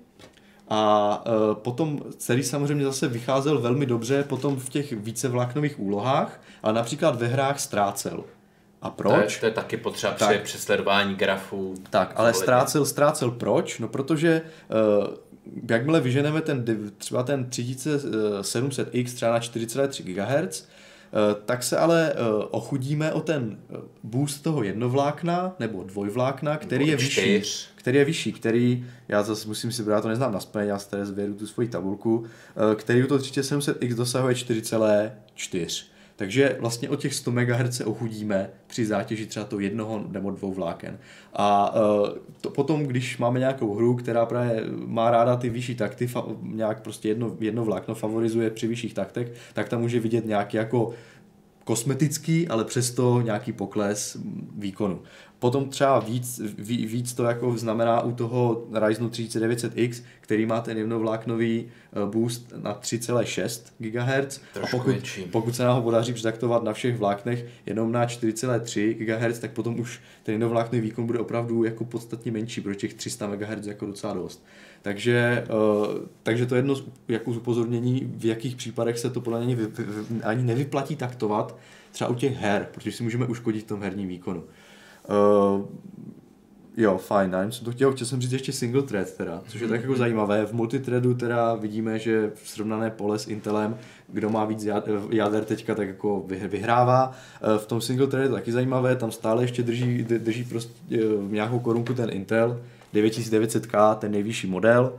a 0.70 1.24
e, 1.26 1.54
potom 1.54 2.00
celý 2.16 2.42
samozřejmě 2.42 2.85
zase 2.85 3.09
vycházel 3.09 3.59
velmi 3.59 3.87
dobře 3.87 4.24
potom 4.24 4.56
v 4.56 4.68
těch 4.68 4.92
vícevláknových 4.92 5.80
úlohách, 5.80 6.40
ale 6.62 6.72
například 6.74 7.16
ve 7.16 7.26
hrách 7.26 7.61
ztrácel. 7.61 8.24
A 8.83 8.90
To 8.90 9.12
je, 9.12 9.18
proč? 9.18 9.40
to 9.40 9.46
je 9.46 9.52
taky 9.52 9.76
potřeba 9.76 10.12
Tak. 10.12 10.28
při 10.28 10.38
přesledování 10.38 11.14
grafů. 11.14 11.74
Tak, 11.90 12.12
ale 12.16 12.35
ztrácel, 12.35 12.85
ztrácel 12.87 13.30
proč? 13.30 13.78
No 13.78 13.88
protože 13.88 14.42
uh, 15.00 15.14
jakmile 15.70 16.00
vyženeme 16.00 16.40
ten, 16.40 16.64
třeba 16.98 17.22
ten 17.22 17.44
3700X 17.44 19.14
třeba 19.14 19.33
na 19.33 19.38
4,3 19.38 20.02
GHz, 20.04 20.62
eh, 20.62 21.35
tak 21.44 21.62
se 21.62 21.78
ale 21.78 22.12
eh, 22.12 22.16
ochudíme 22.50 23.12
o 23.12 23.20
ten 23.20 23.59
boost 24.02 24.42
toho 24.42 24.62
jednovlákna 24.62 25.54
nebo 25.59 25.83
dvojvlákna, 25.83 26.56
který 26.56 26.87
je 26.87 26.90
Nebo 26.90 27.00
vyšší, 27.02 27.20
čtyř. 27.20 27.69
Který 27.80 27.98
je 27.98 28.04
vyšší, 28.04 28.32
který, 28.32 28.86
já 29.08 29.22
zase 29.22 29.48
musím 29.48 29.72
si 29.72 29.82
brát, 29.82 30.00
to 30.00 30.08
neznám 30.08 30.38
na 30.54 30.62
já 30.62 30.78
si 30.78 30.90
tady 30.90 31.06
zvěru 31.06 31.34
tu 31.34 31.46
svoji 31.46 31.68
tabulku, 31.68 32.24
eh, 32.24 32.74
který 32.74 33.04
u 33.04 33.06
toho 33.06 33.20
3700X 33.20 33.94
dosahuje 33.94 34.34
4,4. 34.34 35.84
Takže 36.16 36.56
vlastně 36.60 36.90
o 36.90 36.96
těch 36.96 37.14
100 37.14 37.30
MHz 37.30 37.80
ochudíme 37.80 38.50
při 38.66 38.86
zátěži 38.86 39.26
třeba 39.26 39.46
to 39.46 39.60
jednoho 39.60 40.04
nebo 40.08 40.30
dvou 40.30 40.52
vláken. 40.52 40.98
A 41.32 41.74
uh, 41.74 42.08
to 42.40 42.50
potom, 42.50 42.82
když 42.82 43.18
máme 43.18 43.38
nějakou 43.38 43.74
hru, 43.74 43.94
která 43.94 44.26
právě 44.26 44.64
má 44.86 45.10
ráda 45.10 45.36
ty 45.36 45.50
vyšší 45.50 45.74
takty, 45.74 46.06
fa- 46.06 46.36
nějak 46.42 46.82
prostě 46.82 47.08
jedno, 47.08 47.36
jedno 47.40 47.64
vlákno 47.64 47.94
favorizuje 47.94 48.50
při 48.50 48.66
vyšších 48.66 48.94
taktech, 48.94 49.32
tak 49.52 49.68
tam 49.68 49.80
může 49.80 50.00
vidět 50.00 50.26
nějaký 50.26 50.56
jako 50.56 50.94
kosmetický, 51.64 52.48
ale 52.48 52.64
přesto 52.64 53.20
nějaký 53.20 53.52
pokles 53.52 54.16
výkonu. 54.58 55.02
Potom 55.40 55.68
třeba 55.68 55.98
víc, 55.98 56.40
ví, 56.59 56.87
víc 56.87 57.14
to 57.14 57.24
jako 57.24 57.57
znamená 57.57 58.00
u 58.00 58.12
toho 58.12 58.66
Ryzenu 58.87 59.09
3900X, 59.09 60.03
který 60.20 60.46
má 60.46 60.61
ten 60.61 60.79
jednovláknový 60.79 61.64
eh, 61.66 62.07
boost 62.07 62.53
na 62.57 62.74
3,6 62.74 63.62
GHz. 63.79 64.40
A 64.62 64.66
pokud, 64.70 64.90
větší. 64.90 65.22
pokud 65.22 65.57
se 65.57 65.64
nám 65.64 65.76
ho 65.76 65.83
podaří 65.83 66.12
přetaktovat 66.12 66.62
na 66.62 66.72
všech 66.72 66.98
vláknech 66.98 67.46
jenom 67.66 67.92
na 67.92 68.07
4,3 68.07 68.94
GHz, 68.94 69.38
tak 69.38 69.50
potom 69.50 69.81
už 69.81 70.00
ten 70.22 70.33
jednovláknový 70.33 70.81
výkon 70.81 71.07
bude 71.07 71.18
opravdu 71.18 71.64
jako 71.64 71.85
podstatně 71.85 72.33
menší, 72.33 72.61
protože 72.61 72.76
těch 72.76 72.94
300 72.94 73.26
MHz 73.26 73.66
jako 73.66 73.87
docela 73.87 74.14
dost. 74.14 74.44
Takže, 74.83 75.46
uh, 75.50 75.87
takže 76.22 76.46
to 76.46 76.55
je 76.55 76.59
jedno 76.59 76.74
z, 76.74 76.85
jako 77.09 77.33
z 77.33 77.37
upozornění, 77.37 78.12
v 78.16 78.24
jakých 78.24 78.57
případech 78.57 78.98
se 78.98 79.11
to 79.11 79.20
podle 79.20 79.44
mě 79.44 79.57
vy, 79.57 79.66
ani 80.22 80.42
nevyplatí 80.42 80.96
taktovat, 80.96 81.57
třeba 81.92 82.11
u 82.11 82.14
těch 82.14 82.37
her, 82.37 82.68
protože 82.74 82.92
si 82.92 83.03
můžeme 83.03 83.26
uškodit 83.26 83.64
v 83.64 83.68
tom 83.68 83.83
herním 83.83 84.09
výkonu. 84.09 84.44
Uh, 85.10 85.66
jo, 86.76 86.98
fajn, 86.98 87.32
já 87.32 87.50
jsem 87.50 87.64
to 87.64 87.70
chtěl, 87.72 87.92
chtěl 87.92 88.06
jsem 88.06 88.20
říct 88.20 88.32
ještě 88.32 88.52
single 88.52 88.82
thread 88.82 89.10
teda, 89.16 89.42
což 89.48 89.60
je 89.60 89.68
tak 89.68 89.80
jako 89.80 89.96
zajímavé. 89.96 90.46
V 90.46 90.52
multithreadu 90.52 91.14
teda 91.14 91.54
vidíme, 91.54 91.98
že 91.98 92.32
srovnané 92.44 92.90
pole 92.90 93.18
s 93.18 93.26
Intelem, 93.28 93.76
kdo 94.08 94.30
má 94.30 94.44
víc 94.44 94.66
jader 95.10 95.44
teďka, 95.44 95.74
tak 95.74 95.88
jako 95.88 96.22
vy- 96.26 96.48
vyhrává. 96.48 97.12
Eh, 97.42 97.58
V 97.58 97.66
tom 97.66 97.80
single 97.80 98.06
thread 98.06 98.24
je 98.24 98.30
taky 98.30 98.52
zajímavé, 98.52 98.96
tam 98.96 99.12
stále 99.12 99.42
ještě 99.42 99.62
drží, 99.62 100.02
drží 100.04 100.44
prostě 100.44 100.72
eh, 100.94 100.98
nějakou 101.28 101.58
korunku 101.58 101.94
ten 101.94 102.10
Intel, 102.12 102.60
9900K, 102.94 103.94
ten 103.94 104.12
nejvyšší 104.12 104.46
model, 104.46 104.92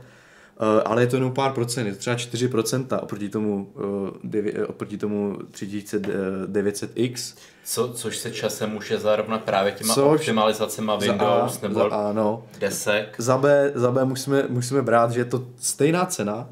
ale 0.84 1.02
je 1.02 1.06
to 1.06 1.16
jenom 1.16 1.32
pár 1.32 1.52
procent, 1.52 1.86
je 1.86 1.92
to 1.92 1.98
třeba 1.98 2.16
4% 2.16 2.98
oproti 3.02 3.28
tomu, 3.28 3.72
eh, 3.76 3.80
devi- 4.24 4.52
eh, 4.56 4.66
oproti 4.66 4.98
tomu 4.98 5.38
3900X. 5.50 7.34
Co, 7.64 7.88
což 7.92 8.16
se 8.18 8.30
časem 8.30 8.70
může 8.70 8.98
zarovnat 8.98 9.42
právě 9.42 9.72
těma 9.72 9.94
Což- 9.94 10.20
optimalizacema 10.20 10.92
Za 11.00 11.06
A, 11.06 11.12
Windows 11.12 11.60
nebo 11.60 11.74
za 11.74 11.84
A, 11.84 12.12
no. 12.12 12.44
desek. 12.58 13.14
Za 13.18 13.38
B, 13.38 13.72
za 13.74 13.90
B 13.90 14.04
musíme, 14.04 14.44
musíme 14.48 14.82
brát, 14.82 15.10
že 15.10 15.20
je 15.20 15.24
to 15.24 15.44
stejná 15.60 16.06
cena, 16.06 16.48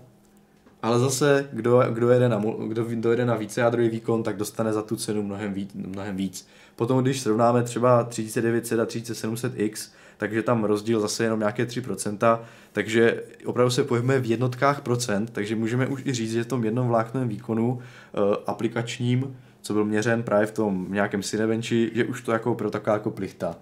ale 0.82 0.98
zase, 0.98 1.48
kdo, 1.52 1.82
kdo, 1.90 2.10
jede 2.10 2.28
na, 2.28 2.42
kdo, 2.68 2.84
kdo 2.84 3.10
jede 3.10 3.26
na 3.26 3.34
vícejádrový 3.36 3.88
výkon, 3.88 4.22
tak 4.22 4.36
dostane 4.36 4.72
za 4.72 4.82
tu 4.82 4.96
cenu 4.96 5.22
mnohem 5.22 5.52
víc, 5.54 5.70
mnohem 5.74 6.16
víc. 6.16 6.46
Potom, 6.76 7.02
když 7.02 7.20
srovnáme 7.20 7.62
třeba 7.62 8.04
3900 8.04 8.80
a 8.80 8.84
3700X, 8.86 9.90
takže 10.20 10.42
tam 10.42 10.64
rozdíl 10.64 11.00
zase 11.00 11.24
jenom 11.24 11.38
nějaké 11.38 11.64
3%, 11.64 12.38
takže 12.72 13.22
opravdu 13.44 13.70
se 13.70 13.84
pohybujeme 13.84 14.20
v 14.20 14.30
jednotkách 14.30 14.80
procent, 14.80 15.30
takže 15.32 15.56
můžeme 15.56 15.86
už 15.86 16.02
i 16.04 16.12
říct, 16.12 16.32
že 16.32 16.44
v 16.44 16.46
tom 16.46 16.64
jednom 16.64 16.88
vláknovém 16.88 17.28
výkonu 17.28 17.72
uh, 17.72 18.34
aplikačním, 18.46 19.36
co 19.60 19.72
byl 19.72 19.84
měřen 19.84 20.22
právě 20.22 20.46
v 20.46 20.52
tom 20.52 20.86
nějakém 20.90 21.22
Cinebenchi, 21.22 21.90
že 21.94 22.04
už 22.04 22.22
to 22.22 22.32
jako 22.32 22.54
pro 22.54 22.70
taková 22.70 22.94
jako 22.94 23.10
plichta. 23.10 23.56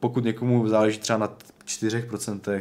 Pokud 0.00 0.24
někomu 0.24 0.68
záleží 0.68 0.98
třeba 0.98 1.18
na 1.18 1.36
4%, 1.66 2.60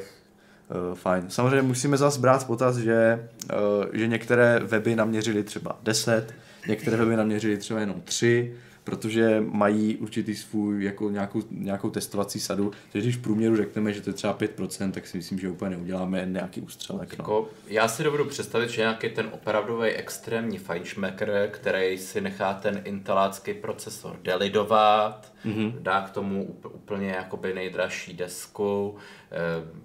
Uh, 0.90 0.96
fajn. 0.96 1.26
Samozřejmě 1.28 1.62
musíme 1.62 1.98
zase 1.98 2.20
brát 2.20 2.44
v 2.44 2.48
potaz, 2.48 2.78
že, 2.78 3.30
uh, 3.54 3.86
že 3.94 4.08
některé 4.08 4.60
weby 4.60 4.96
naměřily 4.96 5.44
třeba 5.44 5.80
10, 5.84 6.34
některé 6.68 6.98
weby 6.98 7.16
naměřili 7.16 7.58
třeba 7.58 7.80
jenom 7.80 8.02
3, 8.02 8.56
protože 8.84 9.44
mají 9.52 9.98
určitý 9.98 10.36
svůj 10.36 10.84
jako 10.84 11.10
nějakou, 11.10 11.44
nějakou 11.52 11.90
testovací 11.90 12.40
sadu, 12.40 12.72
takže 12.92 13.06
když 13.06 13.18
v 13.18 13.22
průměru 13.22 13.56
řekneme, 13.56 13.94
že 13.94 14.02
to 14.02 14.10
je 14.10 14.14
třeba 14.14 14.38
5%, 14.38 14.92
tak 14.92 15.08
si 15.08 15.18
myslím, 15.18 15.40
že 15.40 15.50
úplně 15.50 15.72
neuděláme 15.72 16.26
nějaký 16.26 16.62
ústřelek. 16.62 17.18
No. 17.18 17.22
Jako, 17.24 17.50
já 17.68 17.88
si 17.88 18.04
dovedu 18.04 18.26
představit, 18.26 18.70
že 18.70 18.82
nějaký 18.82 19.10
ten 19.10 19.30
opravdový 19.32 19.90
extrémní 19.90 20.58
fajnšmekr, 20.58 21.50
který 21.52 21.98
si 21.98 22.22
nechá 22.22 22.54
ten 22.54 22.82
intelácký 22.86 23.54
procesor 23.54 24.20
delidovat, 24.24 25.34
mm-hmm. 25.46 25.74
dá 25.80 26.02
k 26.02 26.10
tomu 26.10 26.58
úplně 26.74 27.10
jakoby 27.10 27.54
nejdražší 27.54 28.14
desku, 28.14 28.96
eh, 29.32 29.38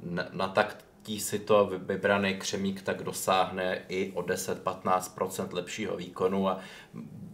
na, 0.02 0.26
na 0.32 0.48
tak 0.48 0.76
si 1.16 1.38
to 1.38 1.71
vybraný 1.79 2.35
křemík 2.35 2.83
tak 2.83 3.03
dosáhne 3.03 3.83
i 3.88 4.12
o 4.14 4.23
10-15% 4.23 5.49
lepšího 5.53 5.97
výkonu 5.97 6.49
a 6.49 6.61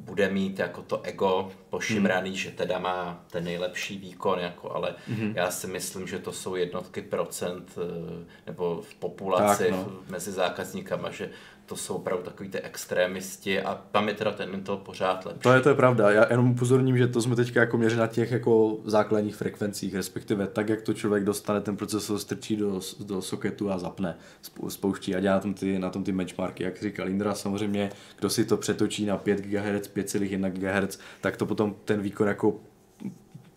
bude 0.04 0.30
mít 0.30 0.58
jako 0.58 0.82
to 0.82 1.02
ego 1.02 1.50
pošimraný, 1.70 2.30
hmm. 2.30 2.38
že 2.38 2.50
teda 2.50 2.78
má 2.78 3.24
ten 3.30 3.44
nejlepší 3.44 3.98
výkon, 3.98 4.38
jako, 4.38 4.72
ale 4.72 4.94
hmm. 5.08 5.32
já 5.36 5.50
si 5.50 5.66
myslím, 5.66 6.06
že 6.06 6.18
to 6.18 6.32
jsou 6.32 6.54
jednotky 6.54 7.02
procent 7.02 7.78
eh, 7.78 8.24
nebo 8.46 8.82
v 8.82 8.94
populaci 8.94 9.64
tak, 9.64 9.70
no. 9.70 9.92
mezi 10.08 10.32
zákazníkama, 10.32 11.10
že 11.10 11.30
to 11.66 11.76
jsou 11.76 11.94
opravdu 11.94 12.24
takový 12.24 12.48
ty 12.48 12.60
extrémisti 12.60 13.60
a 13.60 13.80
tam 13.90 14.08
je 14.08 14.14
teda 14.14 14.32
ten 14.32 14.54
Intel 14.54 14.76
pořád 14.76 15.26
lepší. 15.26 15.40
To 15.40 15.52
je, 15.52 15.60
to 15.60 15.68
je 15.68 15.74
pravda. 15.74 16.10
Já 16.10 16.26
jenom 16.30 16.50
upozorním, 16.50 16.98
že 16.98 17.08
to 17.08 17.22
jsme 17.22 17.36
teďka 17.36 17.60
jako 17.60 17.78
měřili 17.78 18.00
na 18.00 18.06
těch 18.06 18.30
jako 18.30 18.78
základních 18.84 19.36
frekvencích, 19.36 19.94
respektive 19.94 20.46
tak, 20.46 20.68
jak 20.68 20.82
to 20.82 20.94
člověk 20.94 21.24
dostane, 21.24 21.60
ten 21.60 21.76
procesor 21.76 22.18
strčí 22.18 22.56
do, 22.56 22.80
do 23.00 23.22
soketu 23.22 23.70
a 23.70 23.78
zapne, 23.78 24.16
spouští 24.68 25.14
a 25.14 25.20
dělá 25.20 25.34
na 25.34 25.40
tom 25.40 25.54
ty, 25.54 25.78
na 25.78 25.90
tom 25.90 26.04
ty 26.04 26.12
benchmarky. 26.12 26.64
Jak 26.64 26.82
říkal 26.82 27.08
Indra, 27.08 27.34
samozřejmě, 27.34 27.90
kdo 28.18 28.30
si 28.30 28.44
to 28.44 28.56
přetočí 28.56 29.06
na 29.06 29.16
5 29.16 29.40
GHz, 29.40 29.90
5,1 29.94 30.50
GHz, 30.50 30.98
tak 31.20 31.36
to 31.36 31.46
potom 31.46 31.74
ten 31.84 32.00
výkon 32.00 32.28
jako 32.28 32.56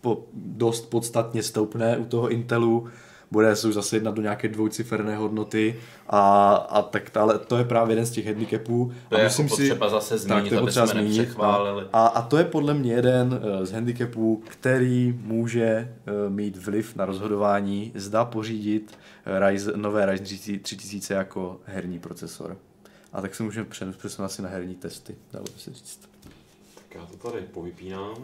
po, 0.01 0.25
dost 0.33 0.89
podstatně 0.89 1.43
stoupne 1.43 1.97
u 1.97 2.05
toho 2.05 2.29
Intelu 2.29 2.87
bude 3.31 3.55
se 3.55 3.67
už 3.67 3.73
zase 3.73 3.95
jednat 3.95 4.15
do 4.15 4.21
nějaké 4.21 4.47
dvouciferné 4.47 5.15
hodnoty 5.15 5.79
a, 6.07 6.55
a 6.55 6.81
tak 6.81 7.17
ale 7.17 7.39
to 7.39 7.57
je 7.57 7.65
právě 7.65 7.91
jeden 7.91 8.05
z 8.05 8.11
těch 8.11 8.25
handicapů. 8.25 8.91
To 9.09 9.15
a 9.15 9.19
je 9.19 9.25
myslím 9.25 9.45
jako 9.45 9.55
si, 9.55 9.61
potřeba 9.61 9.89
zase 9.89 10.17
zmínit, 10.17 10.41
tak 10.41 10.49
to 10.49 10.55
je 10.55 10.61
potřeba 10.61 10.85
zmínit. 10.85 11.29
A, 11.93 12.07
a 12.07 12.21
to 12.21 12.37
je 12.37 12.45
podle 12.45 12.73
mě 12.73 12.93
jeden 12.93 13.41
eh, 13.43 13.65
z 13.65 13.71
handicapů, 13.71 14.43
který 14.47 15.19
může 15.23 15.95
uh, 16.25 16.33
mít 16.33 16.57
vliv 16.57 16.95
na 16.95 17.05
rozhodování, 17.05 17.91
zda 17.95 18.25
pořídit 18.25 18.97
eh, 19.25 19.49
Ryzen, 19.49 19.81
nové 19.81 20.05
Ryzen 20.05 20.59
3000 20.59 21.13
jako 21.13 21.59
herní 21.65 21.99
procesor. 21.99 22.57
A 23.13 23.21
tak 23.21 23.35
se 23.35 23.43
můžeme 23.43 23.67
přesunout 23.97 24.25
asi 24.25 24.41
na 24.41 24.49
herní 24.49 24.75
testy, 24.75 25.15
dalo 25.33 25.45
by 25.53 25.59
se 25.59 25.73
říct. 25.73 26.09
Tak 26.75 26.95
já 26.95 27.05
to 27.05 27.31
tady 27.31 27.43
povypínám. 27.43 28.15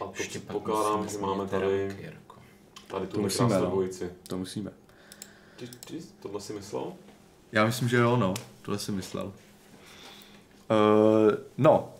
A 0.00 0.04
to 0.04 0.10
předpokládám, 0.10 1.08
že 1.08 1.18
máme 1.18 1.46
tady... 1.46 1.96
Tady 2.94 3.06
tu 3.06 3.16
to 3.16 3.22
musíme, 3.22 3.58
no. 3.58 3.66
dvojici. 3.66 4.10
To 4.28 4.38
musíme. 4.38 4.70
Ty, 5.56 5.66
ty 5.86 5.98
tohle 6.22 6.40
si 6.40 6.52
myslel? 6.52 6.92
Já 7.52 7.66
myslím, 7.66 7.88
že 7.88 7.96
jo, 7.96 8.16
no. 8.16 8.34
Tohle 8.62 8.78
si 8.78 8.92
myslel. 8.92 9.24
Uh, 9.26 9.32
no. 11.58 11.92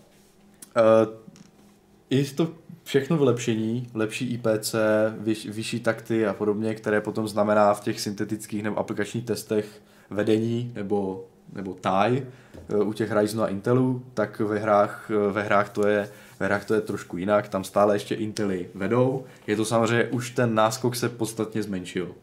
Uh, 0.76 1.14
je 2.10 2.24
to 2.24 2.48
všechno 2.84 3.16
vylepšení, 3.16 3.90
lepší 3.94 4.34
IPC, 4.34 4.74
vyš, 5.18 5.46
vyšší 5.46 5.80
takty 5.80 6.26
a 6.26 6.34
podobně, 6.34 6.74
které 6.74 7.00
potom 7.00 7.28
znamená 7.28 7.74
v 7.74 7.80
těch 7.80 8.00
syntetických 8.00 8.62
nebo 8.62 8.78
aplikačních 8.78 9.24
testech 9.24 9.82
vedení 10.10 10.72
nebo, 10.74 11.24
nebo 11.52 11.74
TAI 11.74 12.26
uh, 12.74 12.88
u 12.88 12.92
těch 12.92 13.12
Ryzenu 13.12 13.42
a 13.42 13.48
Intelu, 13.48 14.04
tak 14.14 14.40
ve 14.40 14.58
hrách, 14.58 15.10
ve 15.30 15.42
hrách 15.42 15.70
to 15.70 15.86
je 15.86 16.10
ve 16.40 16.46
hrách 16.46 16.64
to 16.64 16.74
je 16.74 16.80
trošku 16.80 17.16
jinak, 17.16 17.48
tam 17.48 17.64
stále 17.64 17.94
ještě 17.94 18.14
Intely 18.14 18.68
vedou. 18.74 19.24
Je 19.46 19.56
to 19.56 19.64
samozřejmě, 19.64 20.04
už 20.04 20.30
ten 20.30 20.54
náskok 20.54 20.96
se 20.96 21.08
podstatně 21.08 21.62
zmenšil. 21.62 22.14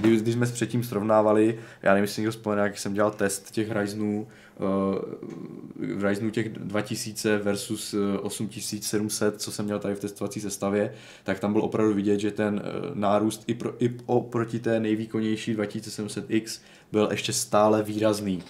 Když, 0.00 0.22
když 0.22 0.34
jsme 0.34 0.46
s 0.46 0.52
předtím 0.52 0.84
srovnávali, 0.84 1.58
já 1.82 1.92
nevím, 1.92 2.04
jestli 2.04 2.20
někdo 2.20 2.32
vzpomene, 2.32 2.62
jak 2.62 2.78
jsem 2.78 2.94
dělal 2.94 3.10
test 3.10 3.50
těch 3.50 3.70
Ryzenů, 3.70 4.26
uh, 4.58 6.02
Ryzenů 6.08 6.30
těch 6.30 6.48
2000 6.48 7.38
versus 7.38 7.94
8700, 8.20 9.34
eh, 9.34 9.38
co 9.38 9.52
jsem 9.52 9.64
měl 9.64 9.78
tady 9.78 9.94
v 9.94 10.00
testovací 10.00 10.40
sestavě, 10.40 10.94
tak 11.24 11.40
tam 11.40 11.52
byl 11.52 11.62
opravdu 11.62 11.94
vidět, 11.94 12.20
že 12.20 12.30
ten 12.30 12.54
uh, 12.54 12.96
nárůst 12.96 13.44
i, 13.46 13.54
pro, 13.54 13.84
i 13.84 13.96
oproti 14.06 14.58
té 14.58 14.80
nejvýkonnější 14.80 15.56
2700X 15.56 16.60
byl 16.92 17.08
ještě 17.10 17.32
stále 17.32 17.82
výrazný. 17.82 18.42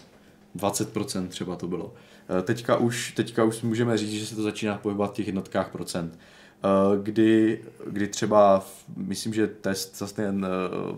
20% 0.57 1.29
třeba 1.29 1.57
to 1.57 1.69
bylo. 1.69 1.95
Eh, 2.29 2.43
teďka 2.43 2.77
už, 2.77 3.13
teďka 3.13 3.45
už 3.45 3.63
můžeme 3.63 3.99
říct, 3.99 4.13
že 4.13 4.27
se 4.27 4.37
to 4.37 4.43
začíná 4.43 4.79
pohybovat 4.79 5.13
v 5.13 5.15
těch 5.15 5.27
jednotkách 5.27 5.71
procent. 5.71 6.19
Eh, 6.19 7.03
kdy, 7.03 7.63
kdy 7.87 8.09
třeba, 8.09 8.67
myslím, 8.97 9.35
že 9.35 9.47
test 9.47 9.99
zase 9.99 10.15
ten 10.15 10.47
eh, 10.47 10.97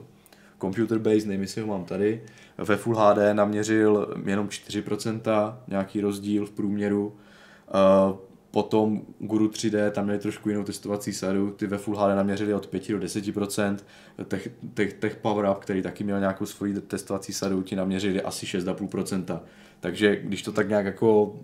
computer 0.60 0.98
based, 0.98 1.26
nevím, 1.26 1.42
jestli 1.42 1.60
ho 1.60 1.66
mám 1.66 1.84
tady, 1.84 2.22
ve 2.58 2.76
Full 2.76 2.96
HD 2.96 3.18
naměřil 3.32 4.14
jenom 4.24 4.48
4%, 4.48 5.54
nějaký 5.68 6.00
rozdíl 6.00 6.46
v 6.46 6.50
průměru. 6.50 7.16
Potom 8.50 9.02
Guru 9.18 9.48
3D, 9.48 9.90
tam 9.90 10.04
měli 10.04 10.18
trošku 10.18 10.48
jinou 10.48 10.64
testovací 10.64 11.12
sadu, 11.12 11.50
ty 11.50 11.66
ve 11.66 11.78
Full 11.78 11.96
HD 11.96 12.16
naměřili 12.16 12.54
od 12.54 12.66
5 12.66 12.92
do 12.92 12.98
10%, 12.98 13.76
Tech, 14.28 14.48
tech, 14.74 14.92
tech 14.92 15.16
Power 15.16 15.50
Up, 15.50 15.58
který 15.58 15.82
taky 15.82 16.04
měl 16.04 16.20
nějakou 16.20 16.46
svoji 16.46 16.74
testovací 16.74 17.32
sadu, 17.32 17.62
ti 17.62 17.76
naměřili 17.76 18.22
asi 18.22 18.46
6,5%. 18.46 19.40
Takže 19.80 20.16
když 20.16 20.42
to 20.42 20.52
tak 20.52 20.68
nějak 20.68 20.86
jako 20.86 21.34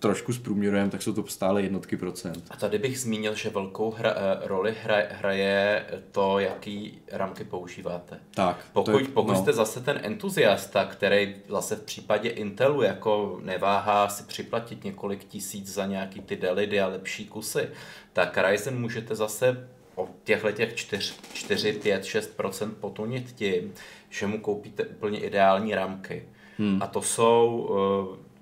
trošku 0.00 0.32
zprůměrujeme, 0.32 0.90
tak 0.90 1.02
jsou 1.02 1.12
to 1.12 1.26
stále 1.26 1.62
jednotky 1.62 1.96
procent. 1.96 2.44
A 2.50 2.56
tady 2.56 2.78
bych 2.78 3.00
zmínil, 3.00 3.34
že 3.34 3.50
velkou 3.50 3.90
hra, 3.90 4.14
eh, 4.16 4.48
roli 4.48 4.74
hra, 4.82 4.96
hraje 5.10 5.84
to, 6.12 6.38
jaký 6.38 6.98
ramky 7.12 7.44
používáte. 7.44 8.20
Tak. 8.34 8.66
Pokud, 8.72 8.98
je, 8.98 9.08
pokud 9.08 9.32
no. 9.32 9.38
jste 9.38 9.52
zase 9.52 9.80
ten 9.80 10.00
entuziasta, 10.02 10.84
který 10.84 11.36
zase 11.48 11.76
v 11.76 11.82
případě 11.82 12.28
Intelu 12.28 12.82
jako 12.82 13.40
neváhá 13.42 14.08
si 14.08 14.22
připlatit 14.22 14.84
několik 14.84 15.24
tisíc 15.24 15.74
za 15.74 15.86
nějaký 15.86 16.20
ty 16.20 16.36
delidy 16.36 16.80
a 16.80 16.86
lepší 16.86 17.24
kusy, 17.24 17.68
tak 18.12 18.38
Ryzen 18.38 18.80
můžete 18.80 19.14
zase 19.14 19.68
o 19.94 20.08
těchto 20.24 20.52
těch 20.52 20.74
4, 20.74 21.12
4, 21.34 21.72
5, 21.72 22.04
6% 22.04 22.70
potunit 22.80 23.32
tím, 23.32 23.74
že 24.10 24.26
mu 24.26 24.40
koupíte 24.40 24.84
úplně 24.84 25.20
ideální 25.20 25.74
ramky. 25.74 26.24
Hmm. 26.60 26.82
A 26.82 26.86
to 26.86 27.02
jsou, 27.02 27.70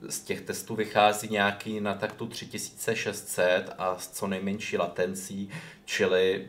eh, 0.04 0.10
z 0.10 0.20
těch 0.20 0.40
testů 0.40 0.74
vychází 0.74 1.28
nějaký 1.30 1.80
na 1.80 1.94
taktu 1.94 2.26
3600 2.26 3.74
a 3.78 3.98
s 3.98 4.08
co 4.08 4.26
nejmenší 4.26 4.78
latencí, 4.78 5.48
čili 5.84 6.46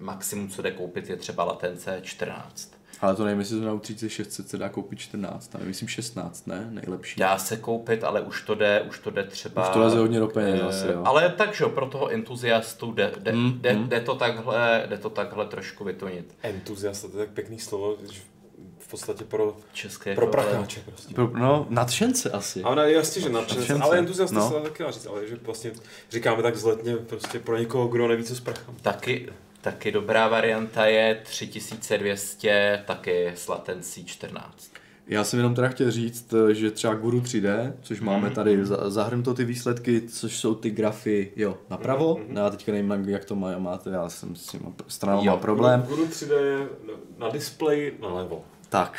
maximum, 0.00 0.48
co 0.48 0.62
jde 0.62 0.70
koupit, 0.70 1.10
je 1.10 1.16
třeba 1.16 1.44
latence 1.44 2.00
14. 2.02 2.76
Ale 3.00 3.14
to 3.14 3.24
nevím, 3.24 3.38
jestli 3.38 3.60
to 3.60 3.66
na 3.66 3.78
3600 3.78 4.48
se 4.48 4.58
dá 4.58 4.68
koupit 4.68 4.98
14, 4.98 5.54
ale 5.54 5.64
myslím 5.64 5.88
16, 5.88 6.46
ne? 6.46 6.68
Nejlepší. 6.70 7.20
Dá 7.20 7.38
se 7.38 7.56
koupit, 7.56 8.04
ale 8.04 8.20
už 8.20 8.42
to 8.42 8.54
jde, 8.54 8.84
už 8.88 8.98
to 8.98 9.10
jde 9.10 9.24
třeba... 9.24 9.68
Už 9.68 9.74
to 9.74 9.80
leze 9.80 9.98
hodně 9.98 10.20
do 10.20 10.28
peněz 10.28 10.60
e, 10.60 10.62
asi, 10.62 10.86
jo. 10.86 11.02
Ale 11.04 11.28
takže 11.28 11.64
pro 11.64 11.86
toho 11.86 12.08
entuziastu 12.08 12.92
jde, 12.92 13.12
jde, 13.18 13.32
mm, 13.32 13.58
jde, 13.60 13.72
mm. 13.72 13.88
jde, 13.88 14.00
to 14.00 14.14
takhle, 14.14 14.86
jde 14.88 14.98
to 14.98 15.10
takhle 15.10 15.46
trošku 15.46 15.84
vytonit. 15.84 16.34
Entuziasta, 16.42 17.08
to 17.08 17.18
je 17.18 17.26
tak 17.26 17.34
pěkný 17.34 17.58
slovo, 17.58 17.96
v 18.86 18.90
podstatě 18.90 19.24
pro, 19.24 19.56
České 19.72 20.14
pro 20.14 20.26
pracháče. 20.26 20.80
Prostě. 20.86 21.14
Pro, 21.14 21.30
no, 21.34 21.66
nadšence 21.70 22.30
asi. 22.30 22.62
Ale 22.62 22.92
jasně, 22.92 23.22
že 23.22 23.28
nadšence, 23.28 23.60
nadšence. 23.60 23.82
ale 23.82 23.98
entuziasty 23.98 24.34
no. 24.36 24.48
se 24.48 24.60
taky 24.60 24.82
dá 24.82 24.90
říct, 24.90 25.06
ale 25.06 25.26
že 25.26 25.36
vlastně 25.42 25.70
říkáme 26.10 26.42
tak 26.42 26.56
zletně 26.56 26.96
prostě 26.96 27.38
pro 27.38 27.56
někoho, 27.56 27.88
kdo 27.88 28.08
neví, 28.08 28.24
co 28.24 28.36
s 28.36 28.40
prachem. 28.40 28.74
Taky, 28.82 29.28
taky 29.60 29.92
dobrá 29.92 30.28
varianta 30.28 30.86
je 30.86 31.20
3200, 31.24 32.82
taky 32.86 33.32
s 33.34 33.48
latencí 33.48 34.04
14. 34.04 34.70
Já 35.08 35.24
jsem 35.24 35.38
jenom 35.38 35.54
teda 35.54 35.68
chtěl 35.68 35.90
říct, 35.90 36.34
že 36.52 36.70
třeba 36.70 36.94
Guru 36.94 37.20
3D, 37.20 37.72
což 37.82 38.00
máme 38.00 38.26
mhm. 38.26 38.34
tady 38.34 38.58
zahrnuto 38.86 39.34
ty 39.34 39.44
výsledky, 39.44 40.00
což 40.00 40.36
jsou 40.36 40.54
ty 40.54 40.70
grafy, 40.70 41.32
jo, 41.36 41.58
napravo. 41.70 42.14
Mm-hmm. 42.14 42.26
No, 42.28 42.40
já 42.40 42.50
teďka 42.50 42.72
nevím, 42.72 43.08
jak 43.08 43.24
to 43.24 43.34
máte, 43.58 43.90
já 43.90 44.08
jsem 44.08 44.36
s 44.36 44.46
tím 44.46 44.74
stranou 44.88 45.24
má 45.24 45.36
problém. 45.36 45.82
Guru 45.82 46.06
3D 46.06 46.44
je 46.44 46.68
na 47.18 47.28
displeji 47.28 47.98
nalevo. 48.00 48.44
Tak, 48.76 48.98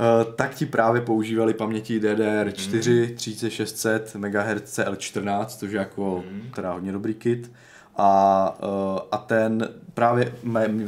Uh, 0.00 0.32
tak 0.32 0.54
ti 0.54 0.66
právě 0.66 1.00
používali 1.00 1.54
paměti 1.54 2.00
DDR4 2.00 3.08
mm. 3.08 3.16
3600 3.16 4.14
MHz 4.14 4.78
L14, 4.78 5.46
což 5.46 5.72
je 5.72 5.78
jako 5.78 6.24
mm. 6.30 6.50
teda 6.54 6.72
hodně 6.72 6.92
dobrý 6.92 7.14
kit. 7.14 7.52
a, 7.96 8.56
uh, 8.62 8.98
a 9.12 9.16
ten 9.18 9.68
právě 9.94 10.34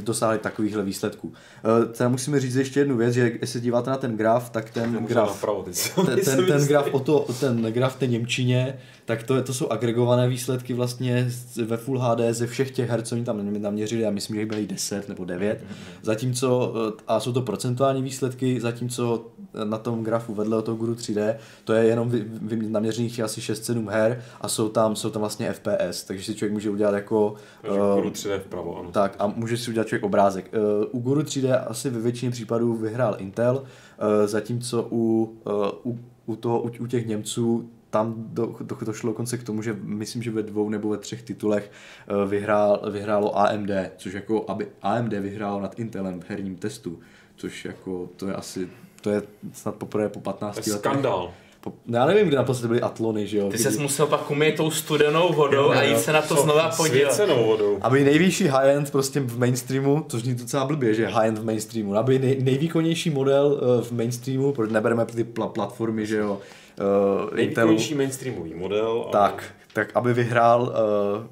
dosáhli 0.00 0.38
takovýchhle 0.38 0.82
výsledků. 0.82 1.28
Uh, 1.28 1.92
teda 1.92 2.09
musíme 2.09 2.40
říct 2.40 2.54
ještě 2.54 2.80
jednu 2.80 2.96
věc, 2.96 3.14
že 3.14 3.20
jestli 3.20 3.46
se 3.46 3.61
díváte 3.61 3.90
na 3.90 3.96
ten 3.96 4.16
graf, 4.16 4.50
tak 4.50 4.70
ten 4.70 4.92
graf, 5.07 5.28
napravo, 5.28 5.62
ten, 5.62 6.20
ten, 6.24 6.46
ten 6.46 6.66
graf 6.66 6.86
o 6.92 7.00
to, 7.00 7.26
ten 7.40 7.62
graf 7.62 7.96
v 7.96 7.98
té 7.98 8.07
Němčině, 8.07 8.78
tak 9.04 9.22
to, 9.22 9.42
to 9.42 9.54
jsou 9.54 9.68
agregované 9.68 10.28
výsledky 10.28 10.74
vlastně 10.74 11.28
ve 11.64 11.76
Full 11.76 11.98
HD 11.98 12.20
ze 12.30 12.46
všech 12.46 12.70
těch 12.70 12.90
her, 12.90 13.02
co 13.02 13.14
oni 13.14 13.24
tam 13.24 13.62
naměřili, 13.62 14.02
já 14.02 14.11
myslím, 14.11 14.36
že 14.36 14.40
jich 14.40 14.48
byly 14.48 14.66
10 14.66 15.09
nebo 15.09 15.24
9, 15.24 15.64
zatímco, 16.02 16.74
a 17.09 17.20
jsou 17.20 17.32
to 17.32 17.42
procentuální 17.42 18.02
výsledky, 18.02 18.61
zatímco 18.61 19.26
na 19.64 19.78
tom 19.78 20.04
grafu 20.04 20.34
vedle 20.34 20.62
toho 20.62 20.76
Guru 20.76 20.94
3D, 20.94 21.36
to 21.64 21.72
je 21.72 21.84
jenom 21.84 22.11
vy, 22.11 22.24
vy, 22.42 22.68
naměřených 22.68 23.20
asi 23.20 23.40
6-7 23.40 23.90
her 23.90 24.22
a 24.40 24.48
jsou 24.48 24.68
tam, 24.68 24.96
jsou 24.96 25.11
tam 25.11 25.20
vlastně 25.20 25.52
FPS, 25.52 26.04
takže 26.04 26.24
si 26.24 26.34
člověk 26.34 26.52
může 26.52 26.70
udělat 26.70 26.94
jako... 26.94 27.34
Takže 27.62 27.80
uh, 27.80 27.94
Guru 27.94 28.11
3D 28.11 28.38
vpravo, 28.38 28.78
ano. 28.78 28.90
Tak 28.97 29.16
a 29.18 29.26
může 29.26 29.57
si 29.57 29.70
udělat 29.70 29.88
člověk 29.88 30.05
obrázek. 30.05 30.51
Uh, 30.53 30.84
u 30.90 30.99
Guru 31.01 31.20
3D 31.20 31.64
asi 31.66 31.90
ve 31.90 32.01
většině 32.01 32.30
případů 32.30 32.74
vyhrál 32.74 33.16
Intel, 33.18 33.57
uh, 33.57 34.26
zatímco 34.26 34.88
u, 34.90 35.36
uh, 35.84 35.92
u, 35.92 35.99
u, 36.26 36.36
toho, 36.36 36.61
u, 36.61 36.70
u 36.78 36.86
těch 36.86 37.07
Němců 37.07 37.70
tam 37.90 38.14
do, 38.18 38.57
do, 38.61 38.76
došlo 38.84 39.11
dokonce 39.11 39.38
k 39.38 39.42
tomu, 39.42 39.62
že 39.62 39.76
myslím, 39.82 40.22
že 40.22 40.30
ve 40.30 40.42
dvou 40.42 40.68
nebo 40.68 40.88
ve 40.88 40.99
třech 40.99 41.22
titulech 41.22 41.70
vyhrál, 42.28 42.90
vyhrálo 42.90 43.38
AMD, 43.38 43.70
což 43.97 44.12
jako 44.12 44.44
aby 44.49 44.68
AMD 44.82 45.12
vyhrálo 45.12 45.61
nad 45.61 45.78
Intelem 45.78 46.20
v 46.20 46.30
herním 46.30 46.57
testu, 46.57 46.99
což 47.36 47.64
jako 47.64 48.09
to 48.16 48.28
je 48.28 48.34
asi, 48.34 48.68
to 49.01 49.11
je 49.11 49.22
snad 49.53 49.74
poprvé 49.74 50.09
po 50.09 50.20
15 50.20 50.57
letech. 50.57 50.72
Skandál. 50.72 51.32
Já 51.86 52.06
nevím, 52.06 52.26
kde 52.26 52.36
naposledy 52.36 52.68
byly 52.68 52.80
atlony, 52.80 53.26
že 53.26 53.38
jo? 53.38 53.50
Ty 53.50 53.58
ses 53.58 53.78
musel 53.78 54.06
pak 54.06 54.30
umýt 54.30 54.56
tou 54.56 54.70
studenou 54.70 55.32
vodou 55.32 55.56
jo, 55.56 55.70
a 55.70 55.82
jít 55.82 55.98
se 55.98 56.12
na 56.12 56.22
to 56.22 56.34
znova 56.36 56.70
podívat. 56.76 57.12
Svěcenou 57.12 57.46
vodou. 57.46 57.78
Aby 57.80 58.04
nejvyšší 58.04 58.44
high-end 58.44 58.90
prostě 58.90 59.20
v 59.20 59.38
mainstreamu, 59.38 60.04
což 60.08 60.22
zní 60.22 60.34
docela 60.34 60.64
blbě, 60.64 60.94
že 60.94 61.06
high-end 61.06 61.38
v 61.38 61.44
mainstreamu, 61.44 61.96
aby 61.96 62.18
nej, 62.18 62.38
nejvýkonnější 62.42 63.10
model 63.10 63.60
uh, 63.62 63.84
v 63.84 63.92
mainstreamu, 63.92 64.52
protože 64.52 64.72
nebereme 64.72 65.06
ty 65.06 65.24
pl- 65.24 65.48
platformy, 65.48 66.06
že 66.06 66.16
jo, 66.16 66.40
uh, 67.30 67.34
Nejvýkonnější 67.36 67.94
mainstreamový 67.94 68.54
model. 68.54 69.02
Ale... 69.02 69.12
Tak, 69.12 69.44
tak 69.72 69.90
aby 69.94 70.14
vyhrál 70.14 70.62
uh, 70.62 71.26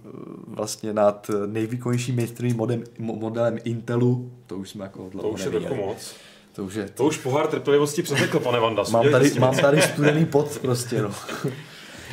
vlastně 0.47 0.93
nad 0.93 1.31
nejvýkonnějším 1.47 2.17
mainstreamovým 2.17 2.57
modelem, 2.57 2.85
modelem 2.99 3.59
Intelu, 3.65 4.31
to 4.47 4.57
už 4.57 4.71
jsme 4.71 4.85
jako 4.85 5.09
dlouho 5.11 5.29
To 5.29 5.35
už 5.35 5.45
je 5.45 5.51
trochu 5.51 5.75
moc. 5.75 6.15
To 6.55 6.65
už 6.65 6.75
je... 6.75 6.89
To 6.95 7.05
už 7.05 7.17
pohár 7.17 7.47
trpělivosti 7.47 8.03
přetekl, 8.03 8.41
pane 8.41 8.61
Vanda. 8.61 8.83
Mám 8.91 9.11
tady, 9.11 9.33
mám 9.39 9.57
tady 9.57 9.83
studený 9.83 10.27
pot 10.27 10.59
prostě, 10.59 11.03
no. 11.03 11.11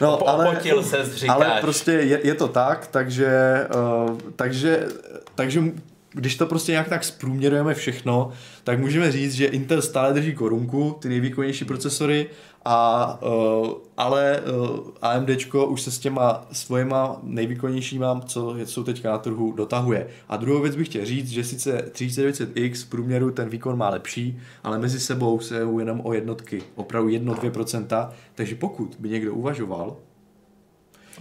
No, 0.02 0.30
ale, 0.30 0.62
se, 0.82 1.28
ale 1.28 1.58
prostě 1.62 1.92
je, 1.92 2.20
je, 2.24 2.36
to 2.36 2.48
tak, 2.48 2.88
takže, 2.88 3.68
uh, 4.10 4.18
takže, 4.36 4.88
takže 5.36 5.64
když 6.14 6.36
to 6.36 6.46
prostě 6.46 6.72
nějak 6.72 6.90
tak 6.90 7.04
zprůměrujeme 7.04 7.74
všechno, 7.74 8.32
tak 8.64 8.80
můžeme 8.80 9.12
říct, 9.12 9.34
že 9.34 9.46
Intel 9.46 9.82
stále 9.82 10.14
drží 10.14 10.34
korunku, 10.34 10.98
ty 11.02 11.10
nejvýkonnější 11.10 11.66
procesory, 11.66 12.30
a, 12.66 13.20
uh, 13.24 13.72
ale 13.98 14.42
uh, 14.42 14.80
eh, 15.02 15.08
AMD 15.08 15.30
už 15.68 15.82
se 15.82 15.92
s 15.92 16.00
těma 16.00 16.48
svojima 16.52 17.20
nejvýkonnějšíma, 17.24 18.22
co 18.26 18.56
jsou 18.64 18.84
teďka 18.84 19.12
na 19.12 19.18
trhu, 19.18 19.52
dotahuje. 19.52 20.08
A 20.30 20.38
druhou 20.38 20.62
věc 20.62 20.76
bych 20.76 20.88
chtěl 20.88 21.06
říct, 21.06 21.30
že 21.30 21.44
sice 21.44 21.92
3900X 21.92 22.74
v 22.74 22.90
průměru 22.90 23.32
ten 23.32 23.50
výkon 23.50 23.78
má 23.78 23.90
lepší, 23.90 24.40
ale 24.64 24.80
mezi 24.80 25.00
sebou 25.00 25.40
se 25.40 25.56
jenom 25.80 26.02
o 26.04 26.14
jednotky, 26.14 26.64
opravdu 26.76 27.10
1-2%, 27.10 28.10
takže 28.36 28.56
pokud 28.56 28.96
by 29.00 29.10
někdo 29.10 29.34
uvažoval, 29.34 29.98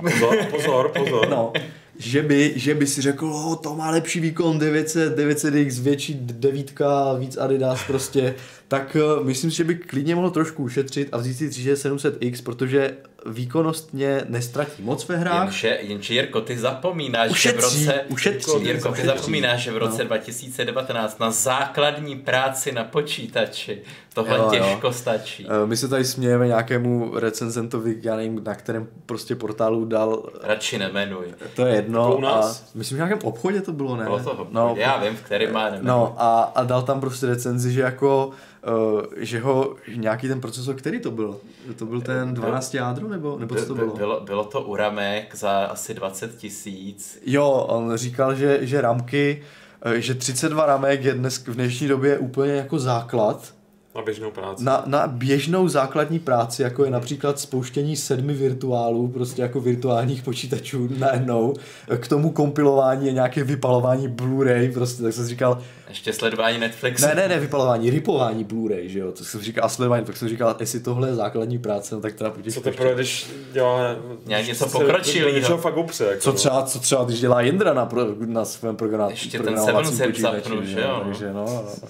Pozor, 0.01 0.37
pozor, 0.51 0.89
pozor. 0.89 1.29
No, 1.29 1.53
že 1.99 2.23
by, 2.23 2.53
že 2.57 2.75
by 2.75 2.87
si 2.87 3.03
řekl, 3.03 3.27
oh, 3.27 3.57
to 3.57 3.75
má 3.75 3.91
lepší 3.91 4.21
výkon 4.21 4.59
900, 4.59 5.19
900X, 5.19 5.83
větší 5.83 6.15
devítka, 6.21 7.13
víc 7.13 7.37
Adidas 7.37 7.81
prostě, 7.87 8.35
tak 8.71 8.97
uh, 8.97 9.27
myslím 9.27 9.51
si, 9.51 9.57
že 9.57 9.65
by 9.65 9.75
klidně 9.75 10.15
mohl 10.15 10.31
trošku 10.31 10.63
ušetřit 10.63 11.09
a 11.13 11.17
vzít 11.17 11.35
si 11.35 11.49
3700X, 11.49 12.43
protože 12.43 12.97
výkonnostně 13.27 14.25
nestratí 14.29 14.83
moc 14.83 15.09
ve 15.09 15.17
hrách. 15.17 15.43
Jenže, 15.43 15.79
jenže 15.83 16.15
Jirko, 16.15 16.41
ty 16.41 16.59
zapomínáš, 16.59 17.31
ušetří, 17.31 17.85
že 17.85 17.87
v 17.87 17.89
roce, 17.89 18.05
ušetří, 18.09 18.53
Jirko, 18.63 18.93
ty 18.93 19.07
zapomínáš, 19.07 19.63
že 19.63 19.73
v 19.73 19.77
roce 19.77 20.03
no. 20.03 20.09
2019 20.09 21.19
na 21.19 21.31
základní 21.31 22.17
práci 22.17 22.73
na 22.73 22.85
počítači 22.85 23.83
tohle 24.15 24.39
jo, 24.39 24.51
těžko 24.51 24.87
jo. 24.87 24.93
stačí. 24.93 25.47
Eh, 25.47 25.67
my 25.67 25.77
se 25.77 25.89
tady 25.89 26.05
smějeme 26.05 26.47
nějakému 26.47 27.13
recenzentovi, 27.15 27.97
já 28.03 28.17
nevím, 28.17 28.45
na 28.45 28.55
kterém 28.55 28.89
prostě 29.07 29.37
portálu 29.37 29.85
dal... 29.85 30.31
Radši 30.43 30.79
nemenuj. 30.79 31.25
To 31.57 31.67
je 31.67 31.75
jedno. 31.75 32.17
To 32.21 32.27
a 32.27 32.55
myslím, 32.75 32.99
že 32.99 33.05
v 33.05 33.07
nějakém 33.07 33.29
obchodě 33.29 33.61
to 33.61 33.73
bylo, 33.73 33.97
ne? 33.97 34.05
Bylo 34.05 34.19
to 34.19 34.49
no, 34.51 34.75
já 34.79 34.97
vím, 34.97 35.17
v 35.17 35.23
kterém 35.23 35.53
má 35.53 35.65
nemenuj. 35.65 35.87
No 35.87 36.15
a, 36.19 36.43
a 36.43 36.65
dal 36.65 36.83
tam 36.83 37.01
prostě 37.01 37.27
recenzi, 37.27 37.73
že 37.73 37.81
jako 37.81 38.31
Uh, 38.67 39.03
že 39.17 39.41
ho 39.41 39.77
nějaký 39.97 40.29
ten 40.29 40.41
procesor, 40.41 40.75
který 40.75 41.01
to 41.01 41.11
byl? 41.11 41.41
To 41.77 41.87
byl 41.87 42.01
ten 42.01 42.35
12 42.35 42.75
jádro, 42.75 43.09
nebo, 43.11 43.39
nebo 43.39 43.55
co 43.55 43.67
to 43.67 43.75
bylo? 43.75 43.95
Bylo, 43.95 44.21
bylo 44.21 44.45
to 44.45 44.63
Uramek 44.63 45.35
za 45.35 45.51
asi 45.51 45.95
20 45.95 46.37
tisíc. 46.37 47.19
Jo, 47.27 47.51
on 47.51 47.97
říkal, 47.97 48.35
že, 48.35 48.59
že 48.67 48.81
ramky, 48.81 49.43
eh, 49.83 50.01
že 50.01 50.15
32 50.15 50.67
ramek 50.67 51.05
je 51.05 51.15
dnes 51.15 51.39
v 51.47 51.55
dnešní 51.55 51.89
době 51.89 52.19
úplně 52.19 52.53
jako 52.53 52.79
základ, 52.79 53.55
na 53.95 54.03
běžnou 54.03 54.31
práci. 54.31 54.65
Na, 54.65 54.83
na 54.87 55.07
běžnou 55.07 55.69
základní 55.69 56.19
práci, 56.19 56.63
jako 56.63 56.85
je 56.85 56.91
například 56.91 57.41
spouštění 57.41 57.97
sedmi 57.97 58.35
virtuálů, 58.35 59.09
prostě 59.09 59.43
jako 59.43 59.61
virtuálních 59.61 60.23
počítačů 60.23 60.89
najednou, 60.99 61.55
k 61.97 62.09
tomu 62.09 62.31
kompilování 62.31 63.09
a 63.09 63.13
nějaké 63.13 63.45
vypalování 63.45 64.09
Blu-ray, 64.09 64.73
prostě, 64.73 65.03
tak 65.03 65.13
jsem 65.13 65.27
říkal... 65.27 65.59
Ještě 65.89 66.13
sledování 66.13 66.59
Netflixu. 66.59 67.07
Ne, 67.07 67.15
ne, 67.15 67.29
ne, 67.29 67.39
vypalování, 67.39 67.91
ripování 67.91 68.45
Blu-ray, 68.45 68.87
že 68.87 68.99
jo, 68.99 69.13
to 69.13 69.25
jsem 69.25 69.41
říkal, 69.41 69.65
a 69.65 69.69
sledování, 69.69 70.05
tak 70.05 70.17
jsem 70.17 70.29
říkal, 70.29 70.57
jestli 70.61 70.81
tohle 70.81 71.09
je 71.09 71.15
základní 71.15 71.59
práce, 71.59 71.95
no 71.95 72.01
tak 72.01 72.15
teda 72.15 72.31
pojď. 72.31 72.55
Co 72.55 72.61
teprve, 72.61 72.95
když 72.95 73.31
dělá... 73.53 73.97
Nějak 74.27 74.47
něco 74.47 74.69
pokročilého. 74.69 75.59
fakt 75.59 75.77
upře, 75.77 76.05
jako 76.05 76.21
co, 76.21 76.31
no. 76.31 76.37
třeba, 76.37 76.63
co 76.63 76.79
třeba, 76.79 77.05
když 77.05 77.21
dělá 77.21 77.41
Jindra 77.41 77.75
na, 77.75 77.87
pro, 77.87 78.07
na 78.27 78.45
svém 78.45 78.77
programu. 78.77 79.11
Ještě 79.11 79.39
ten 79.39 79.61
Seven 79.61 80.15
zapnu, 80.15 80.65
že 80.65 80.81
jo. 80.81 81.03
Takže 81.05 81.33
no, 81.33 81.45
no. 81.45 81.89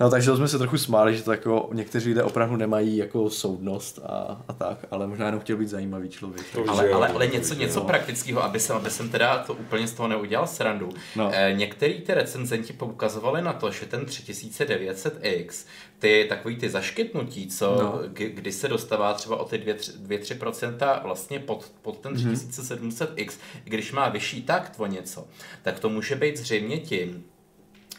No. 0.00 0.04
No 0.04 0.10
takže 0.10 0.36
jsme 0.36 0.48
se 0.48 0.58
trochu 0.58 0.78
smáli, 0.78 1.16
že 1.16 1.22
to 1.22 1.30
jako 1.32 1.70
někteří 1.72 2.08
lidé 2.08 2.22
opravdu 2.22 2.56
nemají 2.56 2.96
jako 2.96 3.30
soudnost 3.30 3.98
a, 4.06 4.42
a 4.48 4.52
tak, 4.52 4.86
ale 4.90 5.06
možná 5.06 5.26
jenom 5.26 5.40
chtěl 5.40 5.56
být 5.56 5.68
zajímavý 5.68 6.08
člověk. 6.08 6.46
To 6.52 6.64
ale, 6.68 6.90
ale, 6.90 7.08
ale 7.08 7.26
něco, 7.26 7.54
něco 7.54 7.80
praktického, 7.80 8.44
aby 8.44 8.60
jsem, 8.60 8.76
aby 8.76 8.90
jsem 8.90 9.08
teda 9.08 9.38
to 9.38 9.54
úplně 9.54 9.88
z 9.88 9.92
toho 9.92 10.08
neudělal 10.08 10.46
srandu. 10.46 10.88
No. 11.16 11.30
Eh, 11.34 11.52
některý 11.52 12.00
ty 12.00 12.14
recenzenti 12.14 12.72
poukazovali 12.72 13.42
na 13.42 13.52
to, 13.52 13.70
že 13.70 13.86
ten 13.86 14.04
3900X, 14.04 15.66
ty 15.98 16.26
takový 16.28 16.56
ty 16.56 16.70
zaškytnutí, 16.70 17.46
co, 17.46 17.78
no. 17.82 18.00
kdy 18.12 18.52
se 18.52 18.68
dostává 18.68 19.14
třeba 19.14 19.36
o 19.36 19.44
ty 19.44 19.58
2-3% 19.58 21.02
vlastně 21.02 21.38
pod, 21.38 21.72
pod 21.82 21.98
ten 21.98 22.12
3700X, 22.14 23.26
mm-hmm. 23.26 23.36
když 23.64 23.92
má 23.92 24.08
vyšší 24.08 24.42
takt 24.42 24.72
o 24.78 24.86
něco, 24.86 25.26
tak 25.62 25.80
to 25.80 25.88
může 25.88 26.14
být 26.14 26.36
zřejmě 26.36 26.78
tím, 26.78 27.24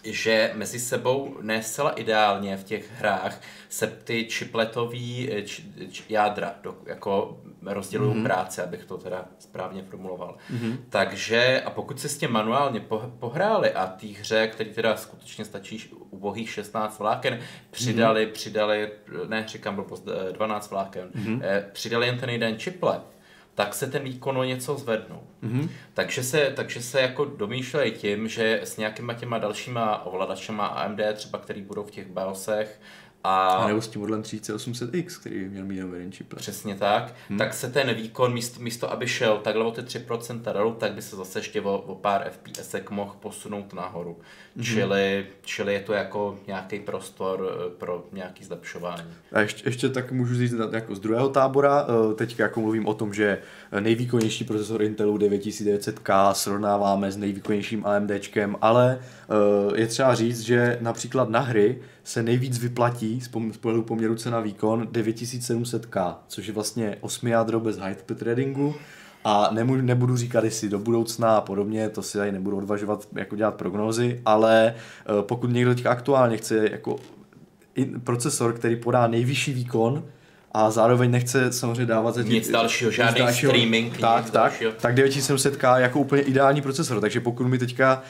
že 0.06 0.52
mezi 0.54 0.80
sebou 0.80 1.38
ne 1.42 1.64
zcela 1.64 1.92
ideálně 1.92 2.58
v 2.58 2.64
těch 2.64 2.92
hrách 2.92 3.42
se 3.70 3.88
ty 3.88 4.28
chipletový 4.30 5.30
eh, 5.32 5.42
č, 5.42 5.62
č, 5.92 6.04
jádra 6.10 6.56
do, 6.64 6.78
jako 6.86 7.40
rozdělují 7.62 8.16
mm-hmm. 8.16 8.24
práce, 8.24 8.64
abych 8.64 8.86
to 8.86 8.98
teda 8.98 9.26
správně 9.40 9.84
formuloval. 9.84 10.38
Mm-hmm. 10.54 10.78
Takže 10.90 11.62
a 11.66 11.70
pokud 11.70 12.00
se 12.00 12.10
s 12.10 12.18
tím 12.18 12.32
manuálně 12.32 12.80
po, 12.80 13.12
pohráli 13.20 13.74
a 13.74 13.88
té 13.88 14.08
hře, 14.08 14.48
který 14.48 14.74
teda 14.74 14.98
skutečně 14.98 15.46
stačí 15.46 15.94
ubohých 16.10 16.50
16 16.50 17.00
vláken, 17.00 17.40
přidali, 17.72 18.28
mm-hmm. 18.28 18.32
přidali, 18.32 18.92
ne 19.28 19.46
říkám 19.48 19.76
blbost, 19.76 20.08
12 20.32 20.66
eh, 20.66 20.70
vláken, 20.70 21.10
mm-hmm. 21.10 21.42
přidali 21.72 22.08
jen 22.08 22.18
ten 22.18 22.30
jeden 22.30 22.58
chiplet, 22.58 23.02
tak 23.56 23.74
se 23.74 23.88
ten 23.88 24.04
výkon 24.04 24.38
o 24.38 24.44
něco 24.44 24.78
zvednou. 24.78 25.24
Mm-hmm. 25.44 25.70
Takže, 25.94 26.24
se, 26.24 26.54
takže 26.56 26.82
se 26.82 27.02
jako 27.02 27.26
domýšlejí 27.26 27.92
tím, 27.92 28.28
že 28.28 28.60
s 28.64 28.78
nějakýma 28.78 29.14
těma 29.14 29.38
dalšíma 29.38 30.06
ovladačema 30.06 30.66
AMD, 30.66 31.00
třeba 31.14 31.40
který 31.40 31.62
budou 31.62 31.84
v 31.84 31.92
těch 31.92 32.08
BIOSech, 32.08 32.80
a, 33.28 33.48
a 33.48 33.68
nebo 33.68 33.82
s 33.82 33.88
tím 33.88 34.02
modelem 34.02 34.22
3800X, 34.22 35.20
který 35.20 35.40
by 35.40 35.50
měl 35.50 35.66
mít 35.66 35.78
jeden 35.78 36.12
chiplet. 36.12 36.42
Přesně 36.42 36.76
tak. 36.76 37.14
Hmm. 37.30 37.38
Tak 37.38 37.54
se 37.54 37.70
ten 37.72 37.94
výkon, 37.94 38.34
místo, 38.34 38.60
místo 38.62 38.92
aby 38.92 39.08
šel 39.08 39.38
takhle 39.38 39.66
o 39.66 39.72
ty 39.72 39.82
3% 39.82 40.54
dolů, 40.54 40.74
tak 40.74 40.94
by 40.94 41.02
se 41.02 41.16
zase 41.16 41.40
ještě 41.40 41.62
o, 41.62 41.78
o 41.78 41.96
pár 41.96 42.30
FPS 42.32 42.76
mohl 42.90 43.16
posunout 43.20 43.74
nahoru. 43.74 44.20
Hmm. 44.56 44.64
Čili, 44.64 45.26
čili 45.42 45.74
je 45.74 45.80
to 45.80 45.94
jako 45.94 46.40
nějaký 46.48 46.80
prostor 46.80 47.50
eh, 47.52 47.70
pro 47.78 48.06
nějaký 48.12 48.44
zlepšování. 48.44 49.04
A 49.32 49.40
ještě, 49.40 49.70
ještě 49.70 49.90
tak 49.90 50.12
můžu 50.12 50.36
říct 50.36 50.54
jako 50.72 50.96
z 50.96 51.00
druhého 51.00 51.30
tábora, 51.30 51.88
eh, 51.88 52.16
teď 52.16 52.40
jako 52.40 52.62
mluvím 52.62 52.88
o 52.88 52.94
tom, 52.94 53.14
že 53.14 53.38
nejvýkonnější 53.80 54.44
procesor 54.44 54.82
Intelu 54.82 55.18
9900K 55.18 56.34
srovnáváme 56.34 57.12
s 57.12 57.18
nejvýkonnějším 57.18 57.86
AMDčkem, 57.86 58.56
ale 58.62 59.00
eh, 59.00 59.80
je 59.80 59.88
třeba 59.88 60.16
říct, 60.16 60.42
že 60.42 60.78
například 60.82 61.30
na 61.30 61.40
hry 61.40 61.82
se 62.04 62.24
nejvíc 62.24 62.60
vyplatí 62.60 63.22
z 63.22 63.58
pohledu 63.58 63.84
poměru 63.84 64.16
cena 64.16 64.40
výkon 64.40 64.88
9700K, 64.88 66.16
což 66.28 66.48
je 66.48 66.54
vlastně 66.54 66.98
8 67.02 67.28
jádro 67.28 67.60
bez 67.60 67.78
high 67.78 67.96
threadingu 67.96 68.76
A 69.28 69.50
nemů, 69.52 69.76
nebudu 69.76 70.18
říkat, 70.18 70.44
jestli 70.44 70.70
do 70.70 70.80
budoucna 70.80 71.38
a 71.38 71.42
podobně, 71.42 71.90
to 71.90 72.02
si 72.02 72.18
tady 72.18 72.32
nebudu 72.32 72.58
odvažovat 72.58 73.08
jako 73.16 73.36
dělat 73.36 73.56
prognózy, 73.56 74.22
ale 74.26 74.74
eh, 74.76 75.22
pokud 75.22 75.48
někdo 75.52 75.76
teďka 75.76 75.90
aktuálně 75.92 76.38
chce 76.38 76.70
jako 76.72 76.96
procesor, 78.04 78.54
který 78.54 78.76
podá 78.76 79.08
nejvyšší 79.08 79.54
výkon, 79.54 80.04
a 80.52 80.72
zároveň 80.72 81.12
nechce 81.12 81.52
samozřejmě 81.54 81.86
dávat 81.86 82.16
za 82.16 82.24
tí- 82.24 82.30
Nic 82.30 82.50
dalšího, 82.52 82.90
nic 82.92 82.96
žádný 82.96 83.34
streaming, 83.34 83.98
tak, 83.98 84.24
nic 84.24 84.32
tak, 84.32 84.44
dalšího. 84.44 84.72
tak 84.82 84.96
9700K 84.96 85.76
je 85.78 85.82
jako 85.82 86.00
úplně 86.00 86.22
ideální 86.22 86.62
procesor, 86.62 87.02
takže 87.02 87.20
pokud 87.20 87.48
my 87.48 87.58
teďka 87.58 88.02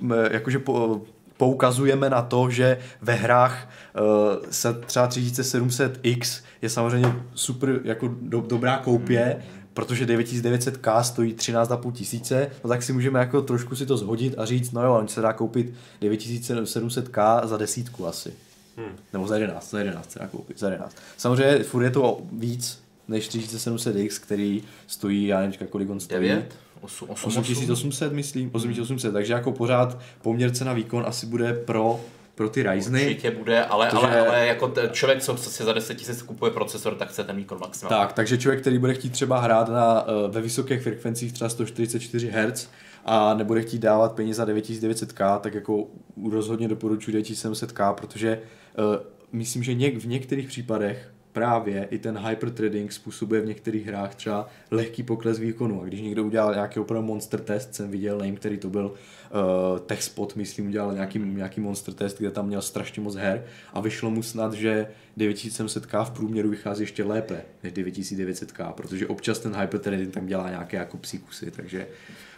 m, 0.00 0.14
jakože 0.30 0.58
po, 0.58 1.00
poukazujeme 1.36 2.10
na 2.10 2.22
to, 2.22 2.50
že 2.50 2.78
ve 3.02 3.12
hrách 3.14 3.68
uh, 4.00 4.06
se 4.50 4.74
třeba 4.86 5.08
3700X 5.08 6.42
je 6.62 6.68
samozřejmě 6.68 7.12
super 7.34 7.80
jako 7.84 8.08
do, 8.20 8.40
dobrá 8.40 8.76
koupě, 8.78 9.36
protože 9.76 10.06
9900K 10.06 11.02
stojí 11.02 11.34
13,5 11.34 11.92
tisíce, 11.92 12.50
no 12.64 12.68
tak 12.68 12.82
si 12.82 12.92
můžeme 12.92 13.18
jako 13.18 13.42
trošku 13.42 13.76
si 13.76 13.86
to 13.86 13.96
zhodit 13.96 14.34
a 14.38 14.44
říct, 14.44 14.72
no 14.72 14.84
jo, 14.84 14.94
on 14.94 15.08
se 15.08 15.20
dá 15.20 15.32
koupit 15.32 15.74
9700K 16.02 17.46
za 17.46 17.56
desítku 17.56 18.06
asi. 18.06 18.32
Hmm. 18.76 18.96
Nebo 19.12 19.26
za 19.26 19.36
11, 19.36 19.70
za 19.70 19.78
11 19.78 20.10
se 20.10 20.18
dá 20.18 20.26
koupit, 20.26 20.58
za 20.58 20.66
11. 20.66 20.96
Samozřejmě 21.16 21.64
furt 21.64 21.82
je 21.82 21.90
to 21.90 22.20
víc 22.32 22.82
než 23.08 23.30
3700X, 23.30 24.22
který 24.22 24.62
stojí, 24.86 25.26
já 25.26 25.40
nevím, 25.40 25.66
kolik 25.70 25.90
on 25.90 26.00
stojí. 26.00 26.20
9? 26.20 26.54
8, 26.80 27.10
8, 27.10 27.28
8800, 27.28 28.12
myslím, 28.12 28.50
8800, 28.52 29.12
takže 29.12 29.32
jako 29.32 29.52
pořád 29.52 29.98
poměr 30.22 30.50
cena 30.50 30.72
výkon 30.72 31.04
asi 31.06 31.26
bude 31.26 31.52
pro, 31.52 32.00
pro 32.36 32.48
ty 32.48 32.62
Ryzeny. 32.62 33.02
Určitě 33.06 33.30
bude, 33.30 33.64
ale, 33.64 33.86
Protože- 33.86 34.06
ale, 34.06 34.28
ale 34.28 34.46
jako 34.46 34.68
t- 34.68 34.88
člověk, 34.92 35.22
co 35.22 35.36
si 35.36 35.64
za 35.64 35.72
10 35.72 36.08
000 36.08 36.20
kupuje 36.26 36.50
procesor, 36.50 36.94
tak 36.94 37.08
chce 37.08 37.24
ten 37.24 37.36
výkon 37.36 37.58
maximálně. 37.60 37.96
Tak, 37.96 38.12
takže 38.12 38.38
člověk, 38.38 38.60
který 38.60 38.78
bude 38.78 38.94
chtít 38.94 39.10
třeba 39.12 39.40
hrát 39.40 39.68
na, 39.68 40.04
eh, 40.08 40.28
ve 40.28 40.40
vysokých 40.40 40.82
frekvencích 40.82 41.32
třeba 41.32 41.48
144 41.50 42.30
Hz 42.34 42.68
a 43.04 43.34
nebude 43.34 43.62
chtít 43.62 43.78
dávat 43.78 44.12
peníze 44.12 44.36
za 44.36 44.44
9900K, 44.44 45.38
tak 45.38 45.54
jako 45.54 45.86
rozhodně 46.30 46.68
doporučuji 46.68 47.12
9700K, 47.16 47.92
protože 47.94 48.40
uh, 48.78 48.84
myslím, 49.32 49.62
že 49.62 49.74
něk, 49.74 49.96
v 49.96 50.06
některých 50.06 50.48
případech 50.48 51.08
právě 51.32 51.88
i 51.90 51.98
ten 51.98 52.18
hyperthreading 52.18 52.92
způsobuje 52.92 53.40
v 53.40 53.46
některých 53.46 53.86
hrách 53.86 54.14
třeba 54.14 54.48
lehký 54.70 55.02
pokles 55.02 55.38
výkonu. 55.38 55.82
A 55.82 55.84
když 55.84 56.00
někdo 56.00 56.24
udělal 56.24 56.54
nějaký 56.54 56.80
opravdu 56.80 57.06
monster 57.06 57.40
test, 57.40 57.74
jsem 57.74 57.90
viděl, 57.90 58.18
nevím, 58.18 58.36
který 58.36 58.58
to 58.58 58.68
byl, 58.68 58.92
uh, 59.30 59.78
TechSpot, 59.78 60.36
myslím, 60.36 60.68
udělal 60.68 60.92
nějaký, 60.92 61.18
nějaký 61.18 61.60
monster 61.60 61.94
test, 61.94 62.18
kde 62.18 62.30
tam 62.30 62.46
měl 62.46 62.62
strašně 62.62 63.02
moc 63.02 63.14
her 63.14 63.44
a 63.72 63.80
vyšlo 63.80 64.10
mu 64.10 64.22
snad, 64.22 64.52
že 64.52 64.86
9700K 65.18 66.04
v 66.04 66.10
průměru 66.10 66.50
vychází 66.50 66.82
ještě 66.82 67.04
lépe 67.04 67.42
než 67.62 67.72
9900K, 67.72 68.72
protože 68.72 69.06
občas 69.06 69.38
ten 69.38 69.56
hyperthreading 69.56 70.14
tam 70.14 70.26
dělá 70.26 70.50
nějaké 70.50 70.76
jako 70.76 70.96
psí 70.96 71.18
kusy, 71.18 71.50
takže 71.50 71.86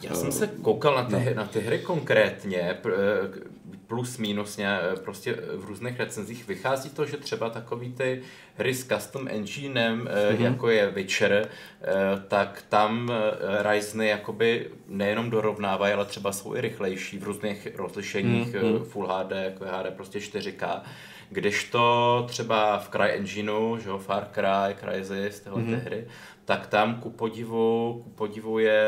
Já 0.03 0.15
jsem 0.15 0.33
se 0.33 0.47
koukal 0.47 0.95
na 0.95 1.05
ty, 1.05 1.25
no. 1.29 1.35
na 1.35 1.45
ty 1.45 1.61
hry 1.61 1.79
konkrétně, 1.79 2.59
eh, 2.61 2.79
plus 3.87 4.19
minus 4.19 4.57
ně, 4.57 4.79
prostě 5.05 5.35
v 5.57 5.65
různých 5.65 5.99
recenzích 5.99 6.49
vychází 6.49 6.91
to, 6.91 7.07
že 7.07 7.17
třeba 7.17 7.51
takový 7.51 7.93
ty 7.93 8.23
hry 8.55 8.75
s 8.75 8.87
custom 8.87 9.29
enginem, 9.29 10.05
mm-hmm. 10.05 10.41
jako 10.41 10.71
je 10.71 10.91
Witcher, 10.91 11.33
eh, 11.33 11.87
tak 12.29 12.65
tam 12.69 13.13
eh, 13.13 13.73
Ryzeny 13.73 14.09
jakoby 14.09 14.71
nejenom 14.89 15.31
dorovnávají, 15.31 15.95
ale 15.95 16.05
třeba 16.05 16.33
jsou 16.33 16.55
i 16.55 16.61
rychlejší 16.61 16.78
v 17.19 17.23
různých 17.23 17.69
rozlišeních 17.77 18.55
mm-hmm. 18.55 18.85
Full 18.85 19.07
HD, 19.07 19.33
jako 19.33 19.65
je 19.65 19.71
HD 19.71 19.95
prostě 19.97 20.19
4K. 20.19 20.81
Kdežto 21.31 22.25
třeba 22.29 22.79
v 22.79 22.89
CryEngineu, 22.89 23.79
že 23.79 23.89
jo, 23.89 23.99
Far 23.99 24.29
Cry, 24.35 24.77
Crysis, 24.81 25.41
tyhle 25.41 25.63
mm-hmm. 25.63 25.81
ty 25.81 25.85
hry, 25.87 26.07
tak 26.49 26.67
tam 26.67 26.95
ku 26.95 27.11
podivu, 27.11 28.01
ku 28.05 28.11
podivu 28.11 28.59
je 28.59 28.83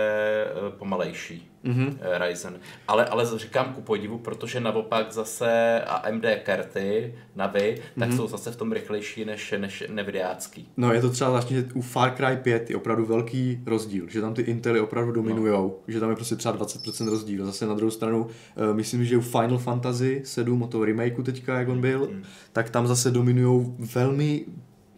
eh, 0.46 0.70
pomalejší 0.78 1.50
mm-hmm. 1.64 1.98
Ryzen. 2.18 2.61
Ale, 2.88 3.04
ale 3.04 3.38
říkám 3.38 3.74
ku 3.74 3.80
podivu, 3.80 4.18
protože 4.18 4.61
naopak 4.61 5.12
zase 5.12 5.80
AMD 5.80 6.24
karty 6.42 7.14
na 7.36 7.46
vy, 7.46 7.82
tak 7.98 8.08
mm-hmm. 8.08 8.16
jsou 8.16 8.28
zase 8.28 8.50
v 8.50 8.56
tom 8.56 8.72
rychlejší 8.72 9.24
než, 9.24 9.54
než 9.58 9.84
Nvidiácký. 9.88 10.68
No 10.76 10.92
je 10.92 11.00
to 11.00 11.11
třeba 11.11 11.30
zvláštní, 11.30 11.56
že 11.56 11.64
u 11.74 11.80
Far 11.80 12.16
Cry 12.16 12.36
5 12.36 12.70
je 12.70 12.76
opravdu 12.76 13.06
velký 13.06 13.62
rozdíl, 13.66 14.08
že 14.08 14.20
tam 14.20 14.34
ty 14.34 14.42
Intely 14.42 14.80
opravdu 14.80 15.12
dominujou, 15.12 15.62
no. 15.62 15.92
že 15.92 16.00
tam 16.00 16.11
je 16.11 16.16
prostě 16.16 16.36
třeba 16.36 16.58
20% 16.58 17.11
rozdíl. 17.11 17.46
Zase 17.46 17.66
na 17.66 17.74
druhou 17.74 17.90
stranu, 17.90 18.24
uh, 18.24 18.76
myslím, 18.76 19.04
že 19.04 19.16
u 19.16 19.20
Final 19.20 19.58
Fantasy 19.58 20.22
7, 20.24 20.62
o 20.62 20.66
toho 20.66 20.84
remakeu 20.84 21.22
teďka, 21.22 21.58
jak 21.58 21.68
on 21.68 21.80
byl, 21.80 22.08
mm. 22.12 22.22
tak 22.52 22.70
tam 22.70 22.86
zase 22.86 23.11
dominují 23.11 23.74
velmi 23.78 24.44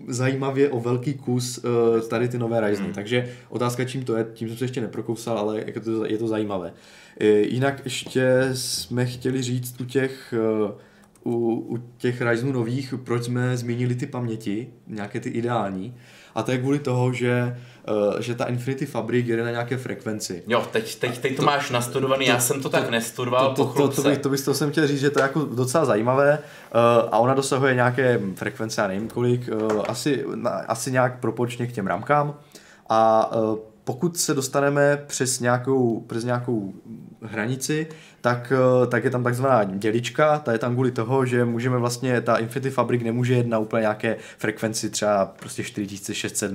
zajímavě 0.09 0.71
o 0.71 0.81
velký 0.81 1.15
kus 1.15 1.59
uh, 1.59 2.01
tady 2.01 2.29
ty 2.29 2.39
nové 2.39 2.61
Ryzeny. 2.61 2.89
Mm. 2.89 2.95
Takže 2.95 3.29
otázka, 3.49 3.85
čím 3.85 4.05
to 4.05 4.17
je, 4.17 4.27
tím 4.35 4.49
jsem 4.49 4.57
se 4.57 4.65
ještě 4.65 4.81
neprokousal, 4.81 5.39
ale 5.39 5.63
jako 5.67 5.81
to, 5.81 6.07
je 6.07 6.19
to 6.19 6.29
zajímavé. 6.29 6.69
Uh, 6.69 7.27
jinak 7.27 7.81
ještě 7.85 8.51
jsme 8.53 9.07
chtěli 9.07 9.43
říct 9.43 9.81
u 9.81 9.85
těch 9.85 10.35
uh, 10.65 10.71
u, 11.25 11.55
u 11.69 11.79
těch 11.97 12.23
Ryzenů 12.23 12.53
nových, 12.53 12.95
proč 13.05 13.25
jsme 13.25 13.57
zmínili 13.57 13.95
ty 13.95 14.07
paměti, 14.07 14.67
nějaké 14.87 15.21
ty 15.21 15.29
ideální. 15.29 15.95
A 16.35 16.43
to 16.43 16.53
je 16.53 16.59
kvůli 16.59 16.79
toho, 16.79 17.13
že, 17.13 17.57
že 18.19 18.35
ta 18.35 18.45
Infinity 18.45 18.87
Fabric 18.87 19.27
jede 19.27 19.45
na 19.45 19.51
nějaké 19.51 19.77
frekvenci. 19.77 20.43
Jo, 20.47 20.67
teď, 20.73 20.97
teď, 20.97 21.19
teď 21.19 21.37
to, 21.37 21.43
to 21.43 21.47
máš 21.47 21.71
nastudovaný, 21.71 22.27
to, 22.27 22.33
já 22.33 22.41
jsem 22.41 22.57
to, 22.57 22.63
to 22.63 22.69
tak 22.69 22.91
nestudoval, 22.91 23.55
to, 23.55 23.65
to, 23.65 23.89
to, 23.89 24.03
to, 24.03 24.03
by, 24.03 24.17
to, 24.17 24.29
bys, 24.29 24.45
to 24.45 24.55
jsem 24.55 24.71
chtěl 24.71 24.87
říct, 24.87 25.01
že 25.01 25.11
to 25.11 25.19
je 25.19 25.23
jako 25.23 25.41
docela 25.41 25.85
zajímavé 25.85 26.39
uh, 26.39 27.09
a 27.13 27.19
ona 27.19 27.35
dosahuje 27.35 27.75
nějaké 27.75 28.21
frekvence, 28.35 28.81
já 28.81 28.89
nevím 28.89 29.09
kolik, 29.09 29.51
uh, 29.53 29.83
asi, 29.89 30.25
na, 30.35 30.51
asi 30.51 30.93
nějak 30.93 31.21
proporčně 31.21 31.67
k 31.67 31.73
těm 31.73 31.87
ramkám 31.87 32.35
a 32.89 33.31
pokud 33.85 34.17
se 34.17 34.35
dostaneme 34.35 35.05
přes 35.07 35.41
nějakou, 35.41 36.01
přes 36.01 36.25
nějakou 36.25 36.73
hranici, 37.23 37.87
tak, 38.21 38.53
tak 38.89 39.05
je 39.05 39.11
tam 39.11 39.25
takzvaná 39.25 39.65
dělička, 39.65 40.39
ta 40.39 40.53
je 40.53 40.59
tam 40.59 40.75
kvůli 40.75 40.91
toho, 40.91 41.27
že 41.27 41.45
můžeme 41.45 41.79
vlastně, 41.79 42.21
ta 42.21 42.37
Infinity 42.37 42.71
Fabric 42.71 43.03
nemůže 43.03 43.35
jet 43.35 43.47
na 43.47 43.59
úplně 43.59 43.81
nějaké 43.81 44.17
frekvenci 44.39 44.91
třeba 44.91 45.27
prostě 45.27 45.65
4600 45.65 46.53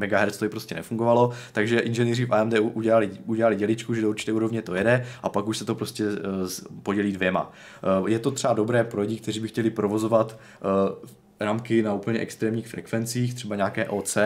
MHz 0.00 0.36
to 0.36 0.48
prostě 0.48 0.74
nefungovalo, 0.74 1.30
takže 1.52 1.78
inženýři 1.78 2.26
v 2.26 2.34
AMD 2.34 2.54
udělali, 2.58 3.10
udělali 3.26 3.56
děličku, 3.56 3.94
že 3.94 4.02
do 4.02 4.08
určité 4.08 4.32
úrovně 4.32 4.62
to 4.62 4.74
jede 4.74 5.06
a 5.22 5.28
pak 5.28 5.46
už 5.48 5.58
se 5.58 5.64
to 5.64 5.74
prostě 5.74 6.04
uh, 6.04 6.10
podělí 6.82 7.12
dvěma. 7.12 7.52
Uh, 8.00 8.08
je 8.08 8.18
to 8.18 8.30
třeba 8.30 8.54
dobré 8.54 8.84
pro 8.84 9.00
lidi, 9.00 9.16
kteří 9.16 9.40
by 9.40 9.48
chtěli 9.48 9.70
provozovat 9.70 10.38
uh, 10.98 11.08
ramky 11.40 11.82
na 11.82 11.94
úplně 11.94 12.18
extrémních 12.18 12.68
frekvencích, 12.68 13.34
třeba 13.34 13.56
nějaké 13.56 13.88
OC, 13.88 14.18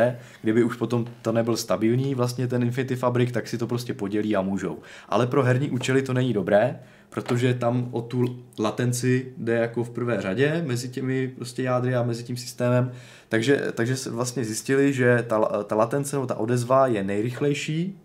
kdyby 0.43 0.65
už 0.65 0.77
potom 0.77 1.07
to 1.23 1.33
nebyl 1.33 1.57
stabilní 1.57 2.15
vlastně 2.15 2.49
ten 2.49 2.63
Infinity 2.63 2.97
Fabric, 2.97 3.33
tak 3.33 3.49
si 3.49 3.59
to 3.59 3.67
prostě 3.67 3.95
podělí 3.95 4.37
a 4.37 4.43
můžou. 4.43 4.79
Ale 5.09 5.27
pro 5.27 5.43
herní 5.43 5.71
účely 5.71 6.03
to 6.03 6.13
není 6.13 6.33
dobré, 6.33 6.81
protože 7.15 7.55
tam 7.55 7.89
o 7.91 8.03
tu 8.03 8.45
latenci 8.59 9.33
jde 9.37 9.55
jako 9.55 9.85
v 9.85 9.91
prvé 9.91 10.21
řadě 10.21 10.63
mezi 10.67 10.89
těmi 10.89 11.29
prostě 11.29 11.63
jádry 11.63 11.95
a 11.95 12.03
mezi 12.03 12.25
tím 12.25 12.37
systémem. 12.37 12.93
Takže, 13.29 13.73
takže 13.75 13.97
se 13.97 14.11
vlastně 14.11 14.45
zjistili, 14.45 14.93
že 14.93 15.25
ta, 15.29 15.63
ta 15.65 15.75
latence, 15.75 16.17
no, 16.17 16.27
ta 16.27 16.35
odezva 16.35 16.87
je 16.87 17.05
nejrychlejší 17.05 17.99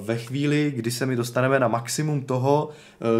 ve 0.00 0.16
chvíli, 0.16 0.72
kdy 0.76 0.90
se 0.90 1.06
mi 1.06 1.16
dostaneme 1.16 1.60
na 1.60 1.68
maximum 1.68 2.22
toho, 2.22 2.70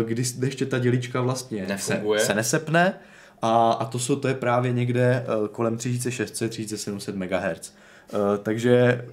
kdy 0.04 0.22
ještě 0.42 0.66
ta 0.66 0.78
dělička 0.78 1.20
vlastně 1.20 1.66
se, 1.76 2.02
se 2.16 2.34
nesepne, 2.34 2.94
a, 3.42 3.72
a 3.72 3.84
to, 3.84 3.98
jsou, 3.98 4.16
to 4.16 4.28
je 4.28 4.34
právě 4.34 4.72
někde 4.72 5.26
uh, 5.40 5.48
kolem 5.48 5.76
3600-3700 5.76 7.14
MHz. 7.16 7.74
Uh, 8.12 8.18
takže, 8.42 9.04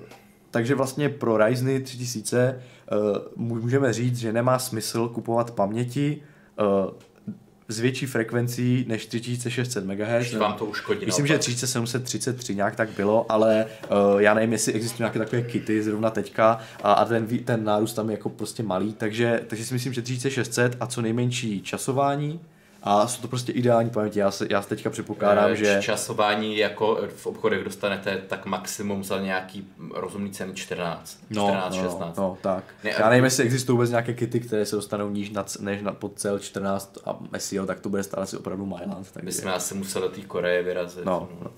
takže 0.53 0.75
vlastně 0.75 1.09
pro 1.09 1.37
Ryzeny 1.37 1.81
3000 1.81 2.61
uh, 2.91 3.17
můžeme 3.35 3.93
říct, 3.93 4.17
že 4.17 4.33
nemá 4.33 4.59
smysl 4.59 5.07
kupovat 5.07 5.51
paměti 5.51 6.21
uh, 6.59 6.91
s 7.67 7.79
větší 7.79 8.05
frekvencí 8.05 8.85
než 8.87 9.05
3600 9.05 9.85
MHz. 9.85 10.33
vám 10.33 10.53
to 10.53 10.65
uškodí. 10.65 11.05
Myslím, 11.05 11.27
že 11.27 11.37
3733 11.37 12.55
nějak 12.55 12.75
tak 12.75 12.89
bylo, 12.89 13.25
ale 13.31 13.65
uh, 13.65 14.21
já 14.21 14.33
nevím, 14.33 14.51
jestli 14.51 14.73
existují 14.73 15.01
nějaké 15.01 15.19
takové 15.19 15.41
kity 15.41 15.83
zrovna 15.83 16.09
teďka 16.09 16.59
a, 16.83 16.93
a 16.93 17.05
ten, 17.05 17.27
ten 17.27 17.63
nárůst 17.63 17.93
tam 17.93 18.09
je 18.09 18.13
jako 18.13 18.29
prostě 18.29 18.63
malý, 18.63 18.93
takže, 18.93 19.41
takže 19.47 19.65
si 19.65 19.73
myslím, 19.73 19.93
že 19.93 20.01
3600 20.01 20.77
a 20.79 20.87
co 20.87 21.01
nejmenší 21.01 21.61
časování, 21.61 22.39
a 22.85 23.07
jsou 23.07 23.21
to 23.21 23.27
prostě 23.27 23.51
ideální 23.51 23.89
paměti. 23.89 24.19
Já, 24.19 24.31
se, 24.31 24.47
já 24.49 24.61
se 24.61 24.69
teďka 24.69 24.89
předpokládám, 24.89 25.55
že... 25.55 25.79
Časování 25.81 26.57
jako 26.57 26.99
v 27.15 27.25
obchodech 27.25 27.63
dostanete 27.63 28.21
tak 28.27 28.45
maximum 28.45 29.03
za 29.03 29.19
nějaký 29.19 29.67
rozumný 29.93 30.31
ceny 30.31 30.53
14, 30.53 31.19
no, 31.29 31.47
14, 31.47 31.75
no, 31.75 31.83
16. 31.83 32.17
No, 32.17 32.37
tak. 32.41 32.63
Ne, 32.83 32.89
já 32.99 33.09
nevím, 33.09 33.23
jestli 33.23 33.43
existují 33.43 33.73
vůbec 33.73 33.89
nějaké 33.89 34.13
kity, 34.13 34.39
které 34.39 34.65
se 34.65 34.75
dostanou 34.75 35.09
níž 35.09 35.29
nad, 35.29 35.57
než 35.59 35.81
na 35.81 35.91
pod 35.91 36.19
cel 36.19 36.39
14 36.39 36.97
a 37.05 37.19
SEO, 37.37 37.65
tak 37.65 37.79
to 37.79 37.89
bude 37.89 38.03
stát 38.03 38.21
asi 38.21 38.37
opravdu 38.37 38.65
Myland. 38.65 39.07
My 39.21 39.31
jsme 39.31 39.53
asi 39.53 39.75
museli 39.75 40.07
do 40.07 40.15
té 40.15 40.21
Koreje 40.21 40.63
vyrazit. 40.63 41.05
No, 41.05 41.29
no. 41.41 41.51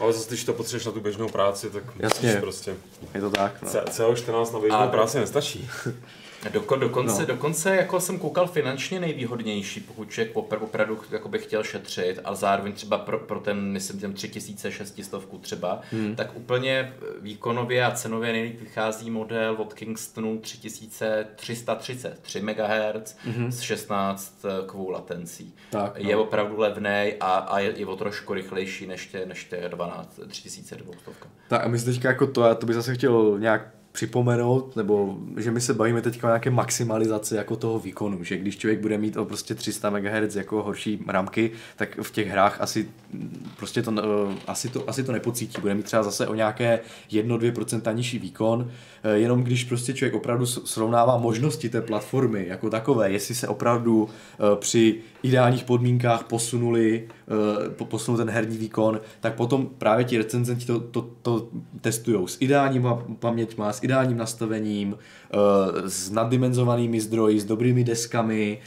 Ale 0.00 0.12
zase, 0.12 0.28
když 0.28 0.44
to 0.44 0.52
potřebuješ 0.52 0.86
na 0.86 0.92
tu 0.92 1.00
běžnou 1.00 1.28
práci, 1.28 1.70
tak 1.70 1.84
Jasně, 1.98 2.36
prostě. 2.40 2.74
Je 3.14 3.20
to 3.20 3.30
tak. 3.30 3.62
No. 3.62 3.68
CO14 3.68 4.52
na 4.52 4.60
běžnou 4.60 4.80
no, 4.80 4.88
práci 4.88 5.18
nestačí. 5.18 5.70
Doko, 6.50 6.76
dokonce, 6.76 7.20
no. 7.20 7.26
dokonce 7.26 7.76
jako 7.76 8.00
jsem 8.00 8.18
koukal 8.18 8.46
finančně 8.46 9.00
nejvýhodnější, 9.00 9.80
pokud 9.80 10.10
člověk 10.10 10.36
opr- 10.36 10.62
opravdu 10.62 11.00
jako 11.10 11.28
by 11.28 11.38
chtěl 11.38 11.62
šetřit 11.62 12.20
a 12.24 12.34
zároveň 12.34 12.72
třeba 12.72 12.98
pro, 12.98 13.18
pro 13.18 13.40
ten, 13.40 13.60
myslím, 13.60 14.00
těm 14.00 14.12
3600 14.12 15.22
třeba, 15.40 15.80
hmm. 15.92 16.16
tak 16.16 16.36
úplně 16.36 16.94
výkonově 17.20 17.84
a 17.84 17.90
cenově 17.90 18.32
nejlíp 18.32 18.60
vychází 18.60 19.10
model 19.10 19.56
od 19.58 19.74
Kingstonu 19.74 20.38
3330, 20.38 22.18
3 22.22 22.40
MHz 22.40 23.16
hmm. 23.24 23.52
s 23.52 23.60
16 23.60 24.44
kvů 24.66 24.90
latencí. 24.90 25.54
Tak, 25.70 25.98
no. 26.02 26.08
Je 26.10 26.16
opravdu 26.16 26.58
levný 26.58 27.12
a, 27.20 27.32
a 27.32 27.58
je, 27.58 27.72
je 27.76 27.86
o 27.86 27.96
trošku 27.96 28.34
rychlejší 28.34 28.86
než 28.86 29.06
tě, 29.06 29.26
než 29.26 29.44
tě 29.44 29.68
12, 29.68 30.20
3200. 30.28 31.10
Tak 31.48 31.64
a 31.64 31.68
my 31.68 31.78
teďka 31.78 32.08
jako 32.08 32.26
to, 32.26 32.44
já 32.44 32.54
to 32.54 32.66
bych 32.66 32.76
zase 32.76 32.94
chtěl 32.94 33.38
nějak 33.38 33.81
připomenout, 33.92 34.76
nebo 34.76 35.16
že 35.36 35.50
my 35.50 35.60
se 35.60 35.74
bavíme 35.74 36.02
teď 36.02 36.24
o 36.24 36.26
nějaké 36.26 36.50
maximalizaci 36.50 37.34
jako 37.34 37.56
toho 37.56 37.78
výkonu, 37.78 38.24
že 38.24 38.36
když 38.36 38.58
člověk 38.58 38.80
bude 38.80 38.98
mít 38.98 39.16
o 39.16 39.24
prostě 39.24 39.54
300 39.54 39.90
MHz 39.90 40.36
jako 40.36 40.62
horší 40.62 41.04
ramky, 41.08 41.50
tak 41.76 41.98
v 42.02 42.10
těch 42.10 42.28
hrách 42.28 42.60
asi 42.60 42.88
prostě 43.56 43.82
to, 43.82 43.92
eh, 43.98 44.36
asi 44.46 44.68
to, 44.68 44.88
asi 44.88 45.04
to 45.04 45.12
nepocítí. 45.12 45.60
Bude 45.60 45.74
mít 45.74 45.84
třeba 45.84 46.02
zase 46.02 46.28
o 46.28 46.34
nějaké 46.34 46.80
1-2% 47.10 47.92
nižší 47.92 48.18
výkon, 48.18 48.70
eh, 49.02 49.18
jenom 49.18 49.42
když 49.42 49.64
prostě 49.64 49.92
člověk 49.92 50.14
opravdu 50.14 50.46
srovnává 50.46 51.16
možnosti 51.16 51.68
té 51.68 51.80
platformy 51.80 52.46
jako 52.48 52.70
takové, 52.70 53.12
jestli 53.12 53.34
se 53.34 53.48
opravdu 53.48 54.08
eh, 54.08 54.56
při 54.56 55.00
ideálních 55.22 55.64
podmínkách 55.64 56.24
posunuli, 56.24 57.08
posunul 57.74 58.18
ten 58.18 58.30
herní 58.30 58.58
výkon, 58.58 59.00
tak 59.20 59.34
potom 59.34 59.66
právě 59.78 60.04
ti 60.04 60.18
recenzenti 60.18 60.66
to, 60.66 60.80
to, 60.80 61.08
to 61.22 61.48
testují 61.80 62.28
s 62.28 62.36
ideálním 62.40 62.88
paměťma, 63.18 63.72
s 63.72 63.81
ideálním 63.82 64.16
nastavením, 64.16 64.96
s 65.86 66.10
naddimenzovanými 66.10 67.00
zdroji, 67.00 67.40
s 67.40 67.44
dobrými 67.44 67.84
deskami 67.84 68.58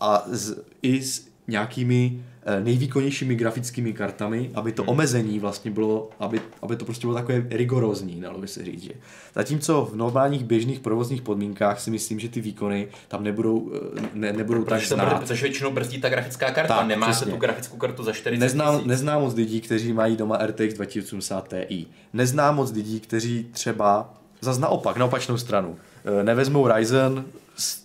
a 0.00 0.24
s, 0.26 0.58
i 0.82 1.02
s 1.02 1.26
nějakými 1.48 2.22
Eh, 2.44 2.60
nejvýkonnějšími 2.60 3.34
grafickými 3.34 3.92
kartami, 3.92 4.50
aby 4.54 4.72
to 4.72 4.82
hmm. 4.82 4.88
omezení 4.88 5.38
vlastně 5.38 5.70
bylo, 5.70 6.10
aby, 6.20 6.40
aby 6.62 6.76
to 6.76 6.84
prostě 6.84 7.06
bylo 7.06 7.14
takové 7.14 7.42
rigorózní, 7.50 8.20
dalo 8.20 8.38
by 8.38 8.48
se 8.48 8.64
říct. 8.64 8.82
Že. 8.82 8.92
Zatímco 9.34 9.84
v 9.92 9.96
normálních 9.96 10.44
běžných 10.44 10.80
provozních 10.80 11.22
podmínkách 11.22 11.80
si 11.80 11.90
myslím, 11.90 12.20
že 12.20 12.28
ty 12.28 12.40
výkony 12.40 12.88
tam 13.08 13.24
nebudou, 13.24 13.72
eh, 13.96 14.00
ne, 14.14 14.32
nebudou 14.32 14.64
tak 14.64 14.82
znát. 14.82 15.20
Protože 15.20 15.42
většinou 15.42 15.70
brzdí 15.70 16.00
ta 16.00 16.08
grafická 16.08 16.50
karta, 16.50 16.76
tak, 16.76 16.86
nemá 16.86 17.12
se 17.12 17.26
tu 17.26 17.36
grafickou 17.36 17.76
kartu 17.76 18.02
za 18.02 18.12
40 18.12 18.40
neznám, 18.40 18.80
neznám 18.86 19.22
moc 19.22 19.34
lidí, 19.34 19.60
kteří 19.60 19.92
mají 19.92 20.16
doma 20.16 20.38
RTX 20.46 20.74
2080 20.74 21.48
Ti. 21.68 21.86
Neznám 22.12 22.56
moc 22.56 22.72
lidí, 22.72 23.00
kteří 23.00 23.46
třeba, 23.52 24.14
zase 24.42 24.60
naopak, 24.60 24.96
na 24.96 25.04
opačnou 25.04 25.38
stranu, 25.38 25.78
eh, 26.04 26.24
nevezmou 26.24 26.68
Ryzen 26.68 27.24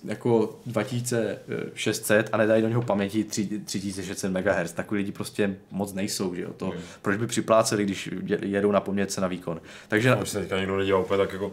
jako 0.03 0.59
2600 0.65 2.29
a 2.31 2.37
nedají 2.37 2.61
do 2.61 2.67
něho 2.67 2.81
paměti 2.81 3.23
3600 3.23 4.31
MHz. 4.31 4.71
Takový 4.71 4.97
lidi 4.97 5.11
prostě 5.11 5.55
moc 5.71 5.93
nejsou, 5.93 6.35
že 6.35 6.41
jo. 6.41 6.53
To, 6.57 6.65
hmm. 6.65 6.81
Proč 7.01 7.17
by 7.17 7.27
připláceli, 7.27 7.83
když 7.83 8.09
jedou 8.41 8.71
na 8.71 8.79
poměrce 8.79 9.21
na 9.21 9.27
výkon. 9.27 9.61
Takže... 9.87 10.15
Už 10.15 10.29
se 10.29 10.39
teďka 10.39 10.57
někdo 10.57 10.77
nedělá 10.77 10.99
úplně 10.99 11.17
tak 11.17 11.33
jako 11.33 11.51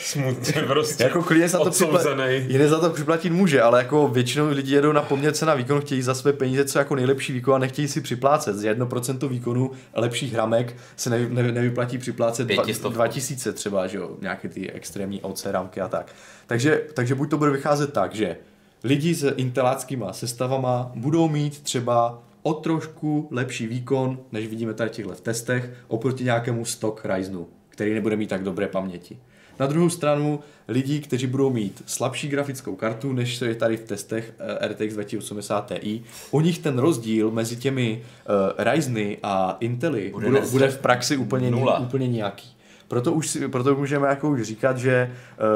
Smutně 0.00 0.62
prostě. 0.62 1.04
jako 1.04 1.22
klidně 1.22 1.48
za 1.48 1.58
to, 1.58 1.70
připla- 1.70 2.46
jiné 2.48 2.68
za 2.68 2.80
to 2.80 2.90
připlatit 2.90 3.32
může, 3.32 3.62
ale 3.62 3.78
jako 3.78 4.08
většinou 4.08 4.48
lidi 4.48 4.74
jedou 4.74 4.92
na 4.92 5.02
poměrce 5.02 5.46
na 5.46 5.54
výkon, 5.54 5.80
chtějí 5.80 6.02
za 6.02 6.14
své 6.14 6.32
peníze 6.32 6.64
co 6.64 6.78
jako 6.78 6.94
nejlepší 6.94 7.32
výkon 7.32 7.54
a 7.54 7.58
nechtějí 7.58 7.88
si 7.88 8.00
připlácet. 8.00 8.56
Z 8.56 8.64
1% 8.64 9.28
výkonu 9.28 9.70
lepších 9.94 10.32
hramek 10.32 10.76
se 10.96 11.10
nevy, 11.10 11.34
nevy, 11.34 11.52
nevyplatí 11.52 11.98
připlácet 11.98 12.48
2000 12.90 13.52
třeba, 13.52 13.86
že 13.86 13.98
jo, 13.98 14.16
nějaké 14.20 14.48
ty 14.48 14.70
extrémní 14.70 15.22
OC 15.22 15.46
rámky 15.46 15.80
a 15.80 15.88
tak. 15.88 16.12
Takže, 16.46 16.82
takže 16.94 17.14
buď 17.14 17.30
to 17.30 17.38
bude 17.38 17.50
vycházet 17.50 17.92
tak, 17.92 18.14
že 18.14 18.36
lidi 18.84 19.14
s 19.14 19.32
inteláckýma 19.36 20.12
sestavama 20.12 20.92
budou 20.94 21.28
mít 21.28 21.62
třeba 21.62 22.22
o 22.42 22.54
trošku 22.54 23.28
lepší 23.30 23.66
výkon, 23.66 24.18
než 24.32 24.46
vidíme 24.46 24.74
tady 24.74 24.90
těchto 24.90 25.14
v 25.14 25.20
testech, 25.20 25.70
oproti 25.88 26.24
nějakému 26.24 26.64
stock 26.64 27.00
Ryzenu 27.04 27.48
který 27.78 27.94
nebude 27.94 28.16
mít 28.16 28.30
tak 28.30 28.42
dobré 28.42 28.66
paměti. 28.66 29.18
Na 29.60 29.66
druhou 29.66 29.90
stranu 29.90 30.40
lidi, 30.68 31.00
kteří 31.00 31.26
budou 31.26 31.50
mít 31.50 31.82
slabší 31.86 32.28
grafickou 32.28 32.76
kartu, 32.76 33.12
než 33.12 33.40
je 33.40 33.54
tady 33.54 33.76
v 33.76 33.80
testech 33.80 34.32
eh, 34.38 34.68
RTX 34.68 34.94
2080 34.94 35.72
Ti, 35.80 36.02
u 36.30 36.40
nich 36.40 36.58
ten 36.58 36.78
rozdíl 36.78 37.30
mezi 37.30 37.56
těmi 37.56 38.02
uh, 38.28 38.64
Ryzeny 38.64 39.18
a 39.22 39.56
Intely 39.60 40.10
bude, 40.10 40.26
bude, 40.26 40.40
bude 40.40 40.68
v 40.68 40.78
praxi 40.78 41.16
úplně, 41.16 41.50
nula. 41.50 41.78
úplně 41.78 42.08
nějaký. 42.08 42.56
Proto 42.88 43.12
už 43.12 43.28
si, 43.28 43.48
proto 43.48 43.76
můžeme 43.76 44.08
jako 44.08 44.30
už 44.30 44.42
říkat, 44.42 44.78
že, 44.78 45.10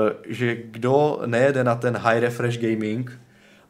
uh, 0.05 0.13
že 0.29 0.57
kdo 0.65 1.23
nejede 1.27 1.65
na 1.65 1.75
ten 1.75 1.97
high 1.97 2.21
refresh 2.21 2.59
gaming, 2.59 3.21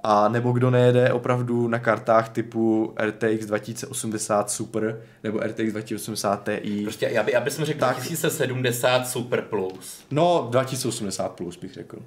a 0.02 0.28
nebo 0.28 0.52
kdo 0.52 0.70
nejede 0.70 1.12
opravdu 1.12 1.68
na 1.68 1.78
kartách 1.78 2.28
typu 2.28 2.94
RTX 3.06 3.46
2080 3.46 4.50
Super 4.50 5.00
nebo 5.22 5.38
RTX 5.38 5.70
2080 5.70 6.48
Ti. 6.62 6.82
Prostě 6.82 7.08
já, 7.12 7.22
by, 7.22 7.32
já 7.32 7.40
bych 7.40 7.52
řekl 7.52 7.80
tak, 7.80 7.96
2070 7.96 9.08
Super 9.08 9.42
Plus. 9.42 10.04
No, 10.10 10.48
2080 10.50 11.28
Plus 11.28 11.56
bych 11.56 11.74
řekl. 11.74 11.98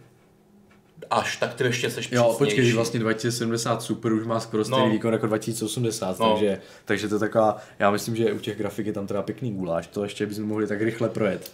Až, 1.09 1.37
tak 1.37 1.53
ty 1.53 1.63
ještě 1.63 1.89
seš 1.89 2.11
Jo, 2.11 2.35
počkej, 2.37 2.73
vlastně 2.73 2.99
2070 2.99 3.81
Super 3.81 4.13
už 4.13 4.25
má 4.25 4.39
skoro 4.39 4.65
stejný 4.65 4.85
no. 4.85 4.91
výkon 4.91 5.13
jako 5.13 5.27
2080, 5.27 6.19
no. 6.19 6.31
takže, 6.31 6.61
takže 6.85 7.07
to 7.07 7.15
je 7.15 7.19
taková, 7.19 7.57
já 7.79 7.91
myslím, 7.91 8.15
že 8.15 8.33
u 8.33 8.39
těch 8.39 8.57
grafik 8.57 8.87
je 8.87 8.93
tam 8.93 9.07
teda 9.07 9.21
pěkný 9.21 9.53
guláš, 9.53 9.87
to 9.87 10.03
ještě 10.03 10.25
bychom 10.25 10.43
mohli 10.43 10.67
tak 10.67 10.81
rychle 10.81 11.09
projet. 11.09 11.51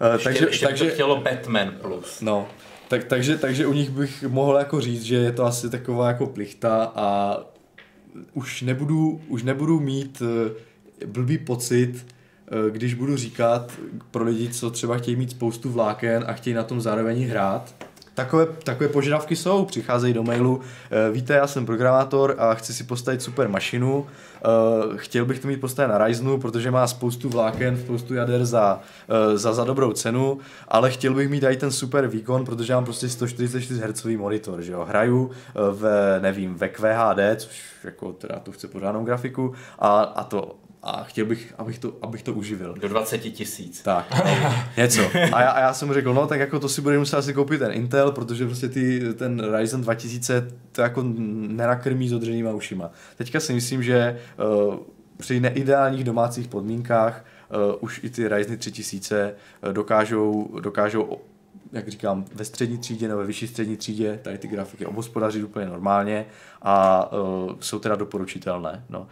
Uh, 0.00 0.12
ještě, 0.12 0.24
takže, 0.24 0.46
ještě 0.46 0.66
takže, 0.66 0.84
to 0.84 0.90
chtělo 0.90 1.20
Batman 1.20 1.74
Plus. 1.80 2.20
No, 2.20 2.48
tak, 2.90 3.04
takže, 3.04 3.38
takže 3.38 3.66
u 3.66 3.72
nich 3.72 3.90
bych 3.90 4.22
mohl 4.22 4.56
jako 4.56 4.80
říct, 4.80 5.02
že 5.02 5.16
je 5.16 5.32
to 5.32 5.44
asi 5.44 5.70
taková 5.70 6.08
jako 6.08 6.26
plichta 6.26 6.92
a 6.94 7.36
už 8.34 8.62
nebudu, 8.62 9.20
už 9.28 9.42
nebudu 9.42 9.80
mít 9.80 10.22
eh, 11.02 11.06
blbý 11.06 11.38
pocit, 11.38 12.06
eh, 12.46 12.70
když 12.70 12.94
budu 12.94 13.16
říkat 13.16 13.72
pro 14.10 14.24
lidi, 14.24 14.48
co 14.48 14.70
třeba 14.70 14.96
chtějí 14.98 15.16
mít 15.16 15.30
spoustu 15.30 15.70
vláken 15.72 16.24
a 16.26 16.32
chtějí 16.32 16.54
na 16.54 16.62
tom 16.62 16.80
zároveň 16.80 17.28
hrát, 17.28 17.74
takové, 18.14 18.46
takové 18.46 18.88
požadavky 18.88 19.36
jsou, 19.36 19.64
přicházejí 19.64 20.14
do 20.14 20.22
mailu, 20.22 20.60
eh, 20.90 21.10
víte, 21.10 21.34
já 21.34 21.46
jsem 21.46 21.66
programátor 21.66 22.34
a 22.38 22.54
chci 22.54 22.74
si 22.74 22.84
postavit 22.84 23.22
super 23.22 23.48
mašinu, 23.48 24.06
Uh, 24.44 24.96
chtěl 24.96 25.24
bych 25.24 25.38
to 25.38 25.48
mít 25.48 25.60
postavené 25.60 25.98
na 25.98 26.06
Ryzenu, 26.06 26.38
protože 26.38 26.70
má 26.70 26.86
spoustu 26.86 27.28
vláken, 27.28 27.78
spoustu 27.78 28.14
jader 28.14 28.44
za, 28.44 28.80
uh, 29.08 29.36
za, 29.36 29.52
za 29.52 29.64
dobrou 29.64 29.92
cenu, 29.92 30.38
ale 30.68 30.90
chtěl 30.90 31.14
bych 31.14 31.28
mít 31.28 31.44
i 31.44 31.56
ten 31.56 31.70
super 31.70 32.06
výkon, 32.06 32.44
protože 32.44 32.74
mám 32.74 32.84
prostě 32.84 33.08
144 33.08 33.80
Hz 33.80 34.04
monitor, 34.04 34.62
že 34.62 34.72
jo. 34.72 34.84
Hraju 34.88 35.30
v, 35.54 35.88
nevím, 36.20 36.54
ve 36.54 36.68
QHD, 36.68 37.18
což 37.36 37.62
jako 37.84 38.12
teda 38.12 38.38
to 38.38 38.52
chce 38.52 38.68
pořádnou 38.68 39.04
grafiku 39.04 39.54
a, 39.78 40.00
a 40.00 40.24
to 40.24 40.56
a 40.82 41.04
chtěl 41.04 41.26
bych, 41.26 41.54
abych 41.58 41.78
to, 41.78 41.92
abych 42.02 42.22
to 42.22 42.32
uživil. 42.32 42.74
Do 42.80 42.88
20 42.88 43.18
tisíc. 43.18 43.82
Tak, 43.82 44.06
něco. 44.76 45.02
A 45.32 45.42
já, 45.42 45.50
a 45.50 45.60
já 45.60 45.72
jsem 45.72 45.88
mu 45.88 45.94
řekl, 45.94 46.14
no 46.14 46.26
tak 46.26 46.40
jako 46.40 46.60
to 46.60 46.68
si 46.68 46.80
bude 46.80 46.98
muset 46.98 47.16
asi 47.16 47.34
koupit 47.34 47.58
ten 47.58 47.72
Intel, 47.72 48.12
protože 48.12 48.46
prostě 48.46 48.68
ty, 48.68 49.14
ten 49.14 49.56
Ryzen 49.56 49.80
2000 49.80 50.48
to 50.72 50.82
jako 50.82 51.02
nenakrmí 51.48 52.08
s 52.08 52.12
odřenýma 52.12 52.52
ušima. 52.52 52.90
Teďka 53.16 53.40
si 53.40 53.52
myslím, 53.52 53.82
že 53.82 54.18
uh, 54.68 54.74
při 55.16 55.40
neideálních 55.40 56.04
domácích 56.04 56.48
podmínkách 56.48 57.24
uh, 57.68 57.74
už 57.80 58.00
i 58.04 58.10
ty 58.10 58.28
Ryzen 58.28 58.58
3000 58.58 59.34
uh, 59.62 59.72
dokážou, 59.72 60.58
dokážou 60.60 61.18
jak 61.72 61.88
říkám, 61.88 62.24
ve 62.34 62.44
střední 62.44 62.78
třídě 62.78 63.08
nebo 63.08 63.20
ve 63.20 63.26
vyšší 63.26 63.48
střední 63.48 63.76
třídě 63.76 64.20
tady 64.22 64.38
ty 64.38 64.48
grafiky 64.48 64.86
obospodařit 64.86 65.44
úplně 65.44 65.66
normálně 65.66 66.26
a 66.62 67.08
uh, 67.12 67.52
jsou 67.60 67.78
teda 67.78 67.96
doporučitelné. 67.96 68.84
No. 68.88 69.08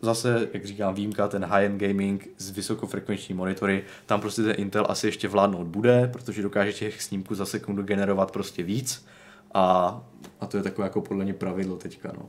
Zase, 0.00 0.48
jak 0.52 0.64
říkám, 0.64 0.94
výjimka, 0.94 1.28
ten 1.28 1.44
high-end 1.44 1.80
gaming 1.80 2.28
s 2.38 2.50
vysokofrekvenční 2.50 3.34
monitory, 3.34 3.84
tam 4.06 4.20
prostě 4.20 4.42
ten 4.42 4.54
Intel 4.58 4.86
asi 4.88 5.06
ještě 5.06 5.28
vládnout 5.28 5.66
bude, 5.66 6.08
protože 6.12 6.42
dokáže 6.42 6.72
těch 6.72 7.02
snímků 7.02 7.34
za 7.34 7.46
sekundu 7.46 7.82
generovat 7.82 8.30
prostě 8.30 8.62
víc 8.62 9.06
a, 9.54 10.00
a 10.40 10.46
to 10.46 10.56
je 10.56 10.62
takové 10.62 10.86
jako 10.86 11.00
podle 11.00 11.24
mě 11.24 11.34
pravidlo 11.34 11.76
teďka. 11.76 12.12
No. 12.18 12.26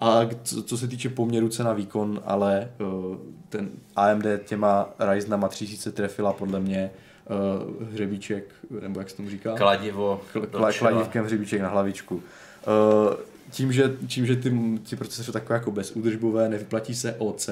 A 0.00 0.28
co, 0.42 0.62
co 0.62 0.78
se 0.78 0.88
týče 0.88 1.08
poměru 1.08 1.48
cena 1.48 1.72
výkon, 1.72 2.20
ale 2.24 2.70
uh, 2.80 3.16
ten 3.48 3.70
AMD 3.96 4.24
těma 4.44 4.88
Ryzenama 4.98 5.48
3000 5.48 5.92
trefila 5.92 6.32
podle 6.32 6.60
mě 6.60 6.90
uh, 7.30 7.86
hřebíček, 7.92 8.44
nebo 8.80 9.00
jak 9.00 9.10
se 9.10 9.16
tomu 9.16 9.30
říká? 9.30 9.54
Kladivo. 9.56 10.20
Kla, 10.50 10.72
kladivkem 10.72 11.24
hřebíček 11.24 11.60
na 11.60 11.68
hlavičku. 11.68 12.14
Uh, 12.14 12.22
tím, 13.52 13.72
že, 13.72 13.96
tím, 14.06 14.26
že 14.26 14.36
ty, 14.36 14.50
ty 14.90 14.96
procesory 14.96 15.26
jsou 15.26 15.32
takové 15.32 15.54
jako 15.54 15.70
bezúdržbové, 15.70 16.48
nevyplatí 16.48 16.94
se 16.94 17.14
OC, 17.18 17.48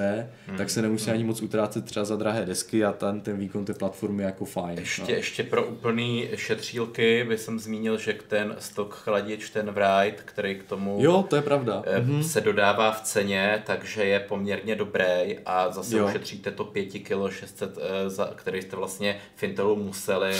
hmm. 0.46 0.56
tak 0.56 0.70
se 0.70 0.82
nemusí 0.82 1.06
hmm. 1.06 1.14
ani 1.14 1.24
moc 1.24 1.42
utrácet 1.42 1.84
třeba 1.84 2.04
za 2.04 2.16
drahé 2.16 2.46
desky 2.46 2.84
a 2.84 2.92
ten, 2.92 3.20
ten 3.20 3.38
výkon 3.38 3.64
té 3.64 3.74
platformy 3.74 4.22
je 4.22 4.26
jako 4.26 4.44
fajn. 4.44 4.78
Ještě, 4.78 5.02
no. 5.02 5.08
ještě 5.08 5.42
pro 5.42 5.66
úplný 5.66 6.28
šetřílky 6.34 7.24
bych 7.28 7.40
jsem 7.40 7.58
zmínil, 7.58 7.98
že 7.98 8.14
ten 8.28 8.56
stok 8.58 8.94
chladič, 8.94 9.50
ten 9.50 9.70
Wright, 9.70 10.22
který 10.24 10.54
k 10.54 10.64
tomu 10.64 10.98
jo, 11.00 11.24
to 11.28 11.36
je 11.36 11.42
pravda. 11.42 11.82
Mm-hmm. 11.82 12.20
se 12.20 12.40
dodává 12.40 12.92
v 12.92 13.00
ceně, 13.00 13.62
takže 13.66 14.04
je 14.04 14.20
poměrně 14.20 14.76
dobrý 14.76 15.38
a 15.46 15.70
zase 15.70 15.96
jo. 15.96 16.06
ušetříte 16.08 16.50
to 16.50 16.64
5 16.64 16.84
kg 16.84 17.32
600, 17.32 17.78
za, 18.06 18.32
který 18.36 18.62
jste 18.62 18.76
vlastně 18.76 19.16
v 19.36 19.42
Intelu 19.42 19.76
museli, 19.76 20.34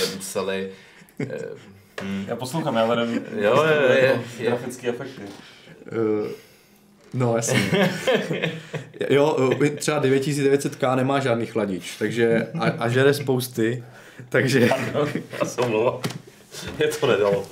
museli 2.03 2.25
Já 2.29 2.37
poslouchám, 2.37 2.77
já 2.77 2.85
hledám 2.85 3.09
Jo, 3.41 3.65
je, 3.91 3.97
je, 3.99 4.21
je. 4.39 4.47
grafické 4.51 4.89
efekty. 4.89 5.23
Eh, 5.87 6.51
No, 7.15 7.37
jasně. 7.37 7.61
jo, 9.11 9.53
eh, 9.65 9.71
třeba 9.71 10.03
9900K 10.03 10.97
nemá 10.97 11.21
žádný 11.21 11.47
chladič, 11.47 11.97
takže 11.99 12.47
a, 12.61 12.65
a 12.65 12.89
žere 12.89 13.15
spousty, 13.15 13.85
takže 14.29 14.69
Já 15.41 15.45
se 15.47 15.61
omlouvám. 15.61 16.01
Je 16.79 16.89
to 16.89 17.07
nedalo. 17.07 17.47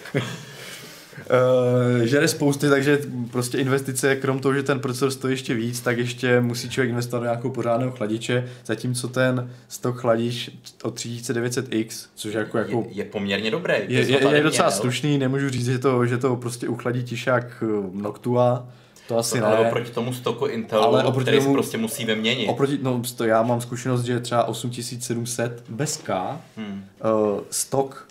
Uh, 1.31 2.03
žere 2.05 2.29
spousty, 2.29 2.69
takže 2.69 2.99
prostě 3.31 3.59
investice, 3.59 4.17
krom 4.17 4.39
toho, 4.39 4.55
že 4.55 4.63
ten 4.63 4.81
procesor 4.81 5.11
stojí 5.11 5.33
ještě 5.33 5.55
víc, 5.55 5.81
tak 5.81 5.99
ještě 5.99 6.41
musí 6.41 6.71
člověk 6.71 6.91
investovat 6.91 7.19
do 7.21 7.25
nějakou 7.31 7.51
pořádného 7.51 7.93
chladiče, 7.93 8.49
zatímco 8.67 9.09
ten 9.09 9.51
stok 9.69 9.97
chladič 10.01 10.51
od 10.83 10.95
3900X, 10.97 12.07
což 12.15 12.35
jako, 12.35 12.59
jako 12.59 12.87
Je, 12.89 12.95
je 12.99 13.05
poměrně 13.05 13.51
dobrý. 13.51 13.75
je, 13.75 14.01
je, 14.01 14.11
je, 14.11 14.19
tady 14.19 14.43
docela 14.43 14.69
měl. 14.69 14.79
slušný, 14.81 15.19
nemůžu 15.19 15.49
říct, 15.49 15.67
že 15.67 15.79
to, 15.79 16.07
že 16.07 16.19
to 16.19 16.37
prostě 16.37 16.69
uchladí 16.69 17.03
tišák 17.05 17.63
eh, 17.63 17.67
Noctua, 17.93 18.67
to 19.09 19.19
asi 19.19 19.41
Ale 19.41 19.63
ne. 19.63 19.69
oproti 19.69 19.91
tomu 19.91 20.13
stoku 20.13 20.47
Intelu, 20.47 20.83
Ale 20.83 21.05
oproti 21.05 21.23
který 21.31 21.39
tomu- 21.39 21.53
prostě 21.55 21.79
musí 21.79 22.05
vyměnit. 22.05 22.47
Oproti, 22.49 22.79
no, 22.83 23.03
to 23.17 23.25
já 23.25 23.43
mám 23.43 23.61
zkušenost, 23.61 24.03
že 24.05 24.21
třeba 24.21 24.45
8700 24.45 25.65
bez 25.69 25.97
K, 25.97 26.41
Hmm. 26.57 26.85
uh, 27.05 27.41
stok 27.51 28.08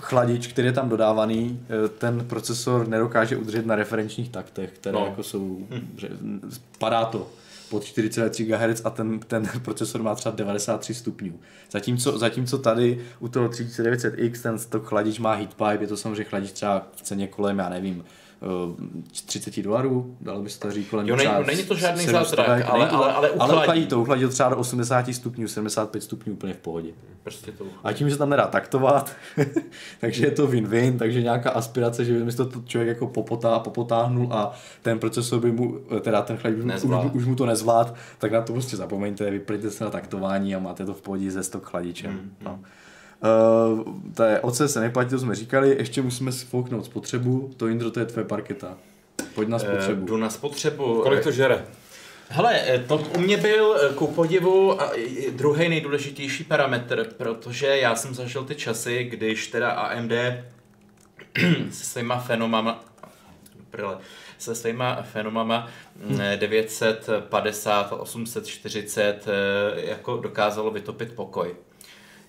chladič, 0.00 0.46
který 0.46 0.66
je 0.68 0.72
tam 0.72 0.88
dodávaný, 0.88 1.60
eh, 1.84 1.88
ten 1.88 2.24
procesor 2.24 2.88
nedokáže 2.88 3.36
udržet 3.36 3.66
na 3.66 3.74
referenčních 3.76 4.28
taktech, 4.28 4.70
které 4.72 4.92
No. 4.98 5.06
jako 5.06 5.22
jsou, 5.22 5.66
že 5.96 6.08
padá 6.78 7.04
to 7.04 7.28
pod 7.70 7.84
4,3 7.84 8.44
GHz 8.44 8.82
a 8.84 8.90
ten, 8.90 9.18
ten 9.20 9.48
procesor 9.64 10.02
má 10.02 10.14
třeba 10.14 10.34
93 10.34 10.94
stupňů. 10.94 11.40
Zatímco, 11.70 12.18
zatímco 12.18 12.58
tady 12.58 13.00
u 13.20 13.28
toho 13.28 13.48
3900X 13.48 14.42
ten 14.42 14.58
stok 14.58 14.86
chladič 14.88 15.18
má 15.18 15.34
heatpipe, 15.34 15.84
je 15.84 15.86
to 15.86 15.96
samozřejmě 15.96 16.24
chladič 16.24 16.52
třeba 16.52 16.86
v 16.96 17.02
ceně 17.02 17.26
kolem, 17.26 17.58
já 17.58 17.68
nevím, 17.68 18.04
30 19.26 19.62
dolarů, 19.62 20.16
dalo 20.20 20.42
by 20.42 20.50
se 20.50 20.60
to 20.60 20.70
říct 20.70 20.88
kolem 20.88 21.08
Jo, 21.08 21.16
není- 21.16 21.28
třeba 21.28 21.42
není 21.46 21.62
to 21.62 21.74
žádný 21.74 22.04
700, 22.04 22.28
zázrak, 22.30 22.48
ale- 22.48 22.64
ale- 22.64 22.90
ale 22.90 23.16
ale 23.16 23.30
uchladí. 23.30 23.52
uchladí 23.62 23.86
to, 23.86 24.00
uchladí 24.00 24.22
to 24.22 24.28
třeba 24.28 24.48
do 24.48 24.56
80 24.56 25.14
stupňů, 25.14 25.48
75 25.48 26.00
stupňů 26.00 26.32
úplně 26.32 26.54
v 26.54 26.56
pohodě. 26.56 26.88
Prostě 27.22 27.52
to 27.52 27.64
A 27.84 27.92
tím, 27.92 28.08
že 28.08 28.14
se 28.14 28.18
tam 28.18 28.30
nedá 28.30 28.46
taktovat, 28.46 29.12
takže 30.00 30.26
je 30.26 30.30
to 30.30 30.46
win-win, 30.48 30.98
takže 30.98 31.22
nějaká 31.22 31.50
aspirace, 31.50 32.04
že 32.04 32.12
by 32.24 32.32
to 32.32 32.48
člověk 32.64 32.88
jako 32.88 33.06
popotá, 33.06 33.58
popotáhnul 33.58 34.28
a 34.32 34.52
ten 34.82 34.98
procesor 34.98 35.40
by 35.40 35.52
mu, 35.52 35.78
teda 36.00 36.22
ten 36.22 36.36
chlad 36.36 36.54
by 36.54 36.56
mu, 36.62 36.66
už, 36.66 36.72
Nezvlád. 36.72 37.14
už, 37.14 37.24
mu 37.26 37.34
to 37.36 37.46
nezvlád, 37.46 37.94
tak 38.18 38.32
na 38.32 38.42
to 38.42 38.52
prostě 38.52 38.76
zapomeňte, 38.76 39.30
vyplňte 39.30 39.70
se 39.70 39.84
na 39.84 39.90
taktování 39.90 40.54
a 40.54 40.58
máte 40.58 40.86
to 40.86 40.94
v 40.94 41.02
pohodě 41.02 41.30
ze 41.30 41.42
stok 41.42 41.64
chladičem. 41.64 42.12
Mm, 42.12 42.30
No. 42.44 42.58
Uh, 43.22 43.94
to 44.14 44.22
je, 44.22 44.40
oce 44.40 44.68
se 44.68 44.80
neplatí, 44.80 45.10
to 45.10 45.18
jsme 45.18 45.34
říkali, 45.34 45.76
ještě 45.78 46.02
musíme 46.02 46.32
sfouknout 46.32 46.84
spotřebu, 46.84 47.50
to 47.56 47.66
Indro, 47.66 47.90
to 47.90 48.00
je 48.00 48.06
tvoje 48.06 48.26
parketa. 48.26 48.76
Pojď 49.34 49.48
na 49.48 49.56
Eh, 49.56 49.60
spotřebu. 49.60 50.06
Jdu 50.06 50.16
na 50.16 50.30
spotřebu. 50.30 51.02
Kolik 51.02 51.22
to 51.22 51.32
žere? 51.32 51.64
Hele, 52.28 52.60
eh, 52.66 52.78
to 52.78 52.96
u 53.16 53.20
mě 53.20 53.36
byl 53.36 53.76
eh, 53.82 53.94
ku 53.94 54.06
podivu 54.06 54.78
druhý 55.30 55.68
nejdůležitější 55.68 56.44
parametr, 56.44 57.04
protože 57.16 57.66
já 57.66 57.96
jsem 57.96 58.14
zažil 58.14 58.44
ty 58.44 58.54
časy, 58.54 59.04
když 59.04 59.46
teda 59.46 59.70
AMD 59.70 60.12
se 61.70 61.84
svýma 61.84 62.18
fenomama, 62.18 62.84
prdele, 63.70 63.98
se 64.38 64.54
svýma 64.54 65.02
fenomama 65.02 65.68
mm, 65.96 66.20
950 66.36 67.92
a 67.92 67.96
840 67.96 69.28
eh, 69.28 69.80
jako 69.80 70.16
dokázalo 70.16 70.70
vytopit 70.70 71.12
pokoj. 71.12 71.54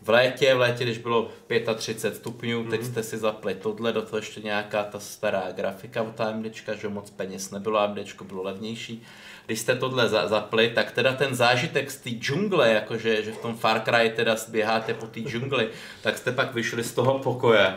V 0.04 0.10
létě, 0.10 0.56
v 0.56 0.60
létě, 0.60 0.84
když 0.84 0.98
bylo 0.98 1.30
35 1.76 2.16
stupňů, 2.16 2.64
teď 2.64 2.84
jste 2.84 3.04
si 3.04 3.18
zapli 3.18 3.56
tohle, 3.56 3.94
do 3.94 4.02
toho 4.02 4.18
ještě 4.18 4.42
nějaká 4.42 4.84
ta 4.84 5.00
stará 5.00 5.52
grafika 5.52 6.02
od 6.02 6.22
AMDčka, 6.22 6.76
že 6.76 6.90
moc 6.90 7.10
peněz 7.10 7.52
nebylo, 7.52 7.80
AMDčko 7.80 8.24
bylo 8.24 8.44
levnější. 8.44 9.04
Když 9.46 9.60
jste 9.60 9.76
tohle 9.76 10.10
za, 10.10 10.28
zapli, 10.28 10.70
tak 10.70 10.92
teda 10.92 11.14
ten 11.14 11.36
zážitek 11.36 11.92
z 11.92 11.98
té 11.98 12.10
džungle, 12.10 12.74
jakože 12.74 13.24
že 13.24 13.32
v 13.32 13.38
tom 13.38 13.58
Far 13.58 13.82
Cry 13.82 14.14
teda 14.16 14.36
běháte 14.48 14.94
po 14.94 15.08
té 15.08 15.20
džungli, 15.20 15.70
tak 16.02 16.18
jste 16.18 16.32
pak 16.32 16.54
vyšli 16.54 16.84
z 16.84 16.92
toho 16.92 17.20
pokoje. 17.20 17.74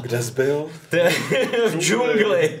Kde 0.00 0.22
jsi 0.22 0.32
byl? 0.32 0.66
To 0.90 0.96
je 0.96 1.10
v 1.68 1.78
džungli. 1.78 2.60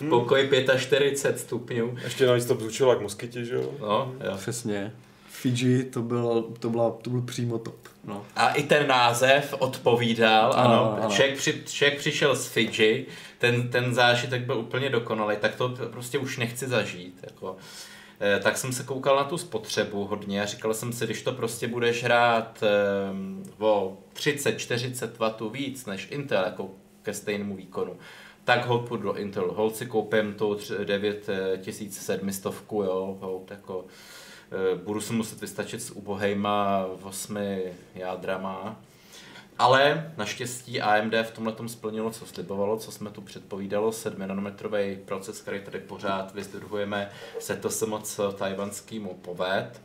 V 0.00 0.08
pokoji 0.08 0.50
45 0.76 1.38
stupňů. 1.38 1.96
Ještě 2.04 2.26
navíc 2.26 2.44
to 2.44 2.54
zvučilo 2.54 2.90
jak 2.90 3.00
moskytě, 3.00 3.44
že 3.44 3.54
jo? 3.54 3.70
No, 3.80 4.14
jo. 4.24 4.36
Přesně. 4.36 4.92
Fiji, 5.44 5.84
to 5.84 6.02
byl, 6.02 6.42
to, 6.58 6.70
byla, 6.70 6.90
to 6.90 7.10
byl 7.10 7.22
přímo 7.22 7.58
top. 7.58 7.88
No. 8.04 8.26
A 8.36 8.48
i 8.50 8.62
ten 8.62 8.86
název 8.88 9.54
odpovídal, 9.58 10.52
ano. 10.56 10.70
Ano, 10.70 10.96
ano. 11.02 11.10
Člověk, 11.10 11.36
při, 11.36 11.62
člověk 11.66 11.98
přišel 11.98 12.36
z 12.36 12.46
Fidži, 12.48 13.06
ten, 13.38 13.68
ten 13.68 13.94
zážitek 13.94 14.42
byl 14.42 14.58
úplně 14.58 14.90
dokonalý, 14.90 15.36
tak 15.36 15.54
to 15.56 15.68
prostě 15.90 16.18
už 16.18 16.38
nechci 16.38 16.68
zažít. 16.68 17.18
Jako. 17.22 17.56
Eh, 18.20 18.40
Tak 18.42 18.56
jsem 18.56 18.72
se 18.72 18.82
koukal 18.82 19.16
na 19.16 19.24
tu 19.24 19.38
spotřebu 19.38 20.04
hodně 20.04 20.42
a 20.42 20.46
říkal 20.46 20.74
jsem 20.74 20.92
si, 20.92 21.04
když 21.04 21.22
to 21.22 21.32
prostě 21.32 21.68
budeš 21.68 22.04
hrát 22.04 22.62
eh, 22.62 23.64
o 23.64 23.96
30-40 24.14 25.08
W 25.48 25.52
víc 25.52 25.86
než 25.86 26.08
Intel 26.10 26.44
jako 26.44 26.70
ke 27.02 27.14
stejnému 27.14 27.56
výkonu, 27.56 27.96
tak 28.44 28.66
hold 28.66 28.88
půjdu 28.88 29.02
do 29.02 29.14
Intel. 29.14 29.52
Hold 29.52 29.76
si 29.76 29.86
koupím 29.86 30.34
tu 30.34 30.54
tři- 30.54 30.84
9700, 31.56 32.52
jo, 32.72 33.18
hold 33.20 33.50
jako 33.50 33.84
Eh, 33.88 34.23
budu 34.84 35.00
se 35.00 35.12
muset 35.12 35.40
vystačit 35.40 35.82
s 35.82 35.90
ubohejma 35.90 36.86
osmi 37.02 37.72
jádrama. 37.94 38.76
Ale 39.58 40.12
naštěstí 40.16 40.80
AMD 40.80 41.14
v 41.22 41.30
tomhle 41.30 41.54
splnilo, 41.66 42.10
co 42.10 42.26
slibovalo, 42.26 42.76
co 42.78 42.92
jsme 42.92 43.10
tu 43.10 43.20
předpovídalo, 43.20 43.92
7 43.92 44.28
nanometrový 44.28 44.96
proces, 44.96 45.40
který 45.40 45.60
tady 45.60 45.78
pořád 45.78 46.34
vyzdruhujeme, 46.34 47.10
se 47.38 47.56
to 47.56 47.70
se 47.70 47.86
moc 47.86 48.20
tajvanskýmu 48.38 49.14
poved. 49.14 49.80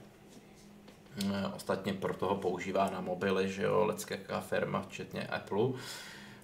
Eh, 1.25 1.47
Ostatně 1.55 1.93
proto 1.93 2.25
ho 2.25 2.35
používá 2.35 2.89
na 2.89 3.01
mobily, 3.01 3.49
že 3.49 3.63
jo, 3.63 3.85
lecká 3.85 4.41
firma, 4.41 4.81
včetně 4.89 5.27
Apple. 5.27 5.69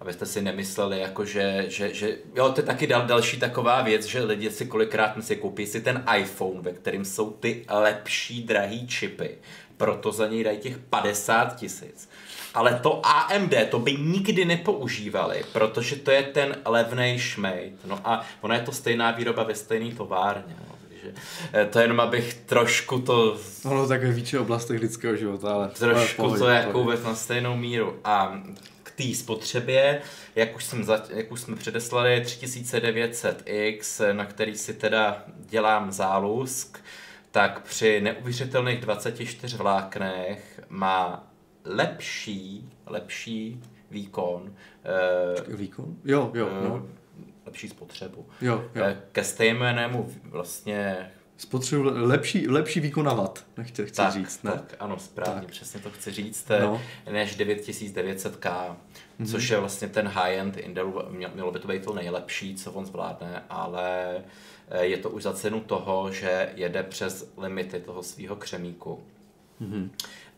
Abyste 0.05 0.25
si 0.25 0.41
nemysleli, 0.41 0.99
jako 0.99 1.25
že, 1.25 1.65
že, 1.67 1.93
že, 1.93 2.17
jo, 2.35 2.49
to 2.49 2.61
je 2.61 2.65
taky 2.65 2.87
dal, 2.87 3.05
další 3.05 3.39
taková 3.39 3.81
věc, 3.81 4.05
že 4.05 4.23
lidi 4.23 4.51
si 4.51 4.65
kolikrát 4.65 5.13
si 5.19 5.35
koupí 5.35 5.67
si 5.67 5.81
ten 5.81 6.03
iPhone, 6.17 6.61
ve 6.61 6.71
kterým 6.71 7.05
jsou 7.05 7.31
ty 7.31 7.65
lepší 7.69 8.43
drahý 8.43 8.87
čipy, 8.87 9.37
proto 9.77 10.11
za 10.11 10.27
něj 10.27 10.43
dají 10.43 10.57
těch 10.57 10.77
50 10.77 11.55
tisíc. 11.55 12.09
Ale 12.53 12.79
to 12.83 13.01
AMD 13.05 13.53
to 13.69 13.79
by 13.79 13.97
nikdy 13.97 14.45
nepoužívali, 14.45 15.43
protože 15.53 15.95
to 15.95 16.11
je 16.11 16.23
ten 16.23 16.55
levnej 16.65 17.19
šmejt. 17.19 17.73
No 17.85 17.99
a 18.03 18.25
ona 18.41 18.55
je 18.55 18.61
to 18.61 18.71
stejná 18.71 19.11
výroba 19.11 19.43
ve 19.43 19.55
stejné 19.55 19.95
továrně. 19.95 20.55
No. 20.69 20.75
Takže 20.89 21.13
eh, 21.53 21.65
to 21.65 21.79
jenom 21.79 21.99
abych 21.99 22.33
trošku 22.33 22.99
to 22.99 23.37
Ono 23.65 23.87
tak 23.87 24.03
ve 24.03 24.11
více 24.11 24.39
oblastech 24.39 24.81
lidského 24.81 25.15
života, 25.15 25.53
ale 25.53 25.63
ale 25.63 25.73
trošku 25.73 26.21
pohodě, 26.21 26.39
to 26.39 26.49
jako 26.49 26.79
vůbec 26.79 27.03
na 27.03 27.15
stejnou 27.15 27.55
míru. 27.57 27.99
A 28.03 28.41
té 28.95 29.15
spotřebě, 29.15 30.01
jak 30.35 30.55
už, 30.55 30.63
jsem 30.63 30.83
za, 30.83 31.03
jak 31.09 31.31
už 31.31 31.41
jsme 31.41 31.55
předeslali, 31.55 32.23
3900X, 32.25 34.13
na 34.13 34.25
který 34.25 34.57
si 34.57 34.73
teda 34.73 35.23
dělám 35.37 35.91
zálusk, 35.91 36.79
tak 37.31 37.61
při 37.61 38.01
neuvěřitelných 38.01 38.79
24 38.81 39.57
vláknech 39.57 40.61
má 40.69 41.27
lepší, 41.65 42.69
lepší 42.85 43.61
výkon, 43.91 44.53
eh, 45.47 45.55
Výkon? 45.55 45.95
Jo, 46.05 46.31
jo, 46.33 46.49
no. 46.63 46.85
eh, 46.85 47.23
lepší 47.45 47.69
spotřebu. 47.69 48.25
Jo, 48.41 48.65
jo. 48.75 48.83
Eh, 48.85 48.97
Ke 49.11 49.23
stejnému 49.23 50.11
vlastně 50.23 51.11
Spotřebu 51.37 51.83
lepší, 51.83 52.47
lepší 52.47 52.79
výkon 52.79 53.05
na 53.05 53.13
watt, 53.13 53.45
nechci, 53.57 53.85
chci 53.85 53.95
tak, 53.95 54.13
říct, 54.13 54.43
ne? 54.43 54.51
Tak, 54.51 54.75
ano, 54.79 54.99
správně, 54.99 55.41
Tak. 55.41 55.49
přesně 55.49 55.79
to 55.79 55.91
chci 55.91 56.11
říct, 56.11 56.49
No. 56.49 56.59
no. 56.61 56.81
než 57.11 57.37
9900K, 57.37 58.75
mm-hmm. 59.19 59.31
což 59.31 59.49
je 59.49 59.57
vlastně 59.59 59.87
ten 59.87 60.07
high-end 60.07 60.57
Intelu, 60.57 61.01
měl- 61.09 61.31
mělo 61.33 61.51
by 61.51 61.59
to 61.59 61.67
být 61.67 61.85
to 61.85 61.93
nejlepší, 61.93 62.55
co 62.55 62.71
on 62.71 62.85
zvládne, 62.85 63.43
ale 63.49 64.17
eh, 64.69 64.85
je 64.85 64.97
to 64.97 65.09
už 65.09 65.23
za 65.23 65.33
cenu 65.33 65.59
toho, 65.61 66.11
že 66.11 66.49
jede 66.55 66.83
přes 66.83 67.31
limity 67.37 67.79
toho 67.79 68.03
svého 68.03 68.35
křemíku. 68.35 69.03
Mm-hmm. 69.61 69.89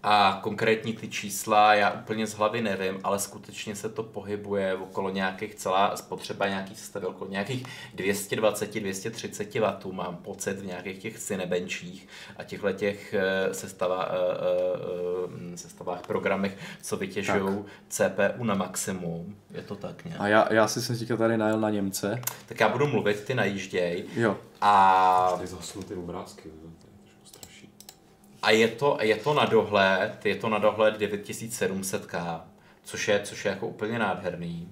A 0.03 0.39
konkrétní 0.43 0.93
ty 0.93 1.07
čísla 1.07 1.73
já 1.73 1.91
úplně 1.91 2.27
z 2.27 2.33
hlavy 2.33 2.61
nevím, 2.61 2.99
ale 3.03 3.19
skutečně 3.19 3.75
se 3.75 3.89
to 3.89 4.03
pohybuje 4.03 4.73
okolo 4.75 5.09
nějakých 5.09 5.55
celá 5.55 5.97
spotřeba 5.97 6.47
nějaký 6.47 6.75
sestavy 6.75 7.05
okolo 7.05 7.29
nějakých 7.29 7.65
220-230 7.95 9.87
W 9.87 9.93
mám 9.93 10.15
pocit 10.15 10.59
v 10.59 10.65
nějakých 10.65 10.97
těch 10.97 11.19
cinebenčích 11.19 12.07
a 12.37 12.43
těchto 12.43 12.71
těch 12.71 13.13
eh, 13.13 13.53
sestava, 13.53 14.09
eh, 14.11 14.15
eh, 15.53 15.57
sestavách 15.57 16.01
programech, 16.01 16.57
co 16.81 16.97
vytěžují 16.97 17.65
CPU 17.89 18.43
na 18.43 18.55
maximum. 18.55 19.35
Je 19.51 19.61
to 19.61 19.75
tak 19.75 20.05
nějak. 20.05 20.21
A 20.21 20.27
já, 20.27 20.53
já 20.53 20.67
si 20.67 20.81
jsem 20.81 20.97
teďka 20.99 21.17
tady 21.17 21.37
najel 21.37 21.59
na 21.59 21.69
Němce. 21.69 22.21
Tak 22.45 22.59
já 22.59 22.69
budu 22.69 22.87
mluvit, 22.87 23.23
ty 23.23 23.35
najížděj. 23.35 24.05
Jo. 24.15 24.37
A 24.61 25.31
Tady 25.35 25.47
zasnu 25.47 25.83
ty 25.83 25.95
obrázky, 25.95 26.49
straší. 26.49 26.76
A 28.41 28.51
je 28.51 28.67
to, 28.67 28.97
je 29.01 29.15
to 29.15 29.33
na 29.33 29.45
dohled, 29.45 30.25
je 30.25 30.35
to 30.35 30.49
na 30.49 30.57
dohled 30.57 31.01
9700K, 31.01 32.41
což 32.83 33.07
je, 33.07 33.19
což 33.23 33.45
je 33.45 33.51
jako 33.51 33.67
úplně 33.67 33.99
nádherný. 33.99 34.71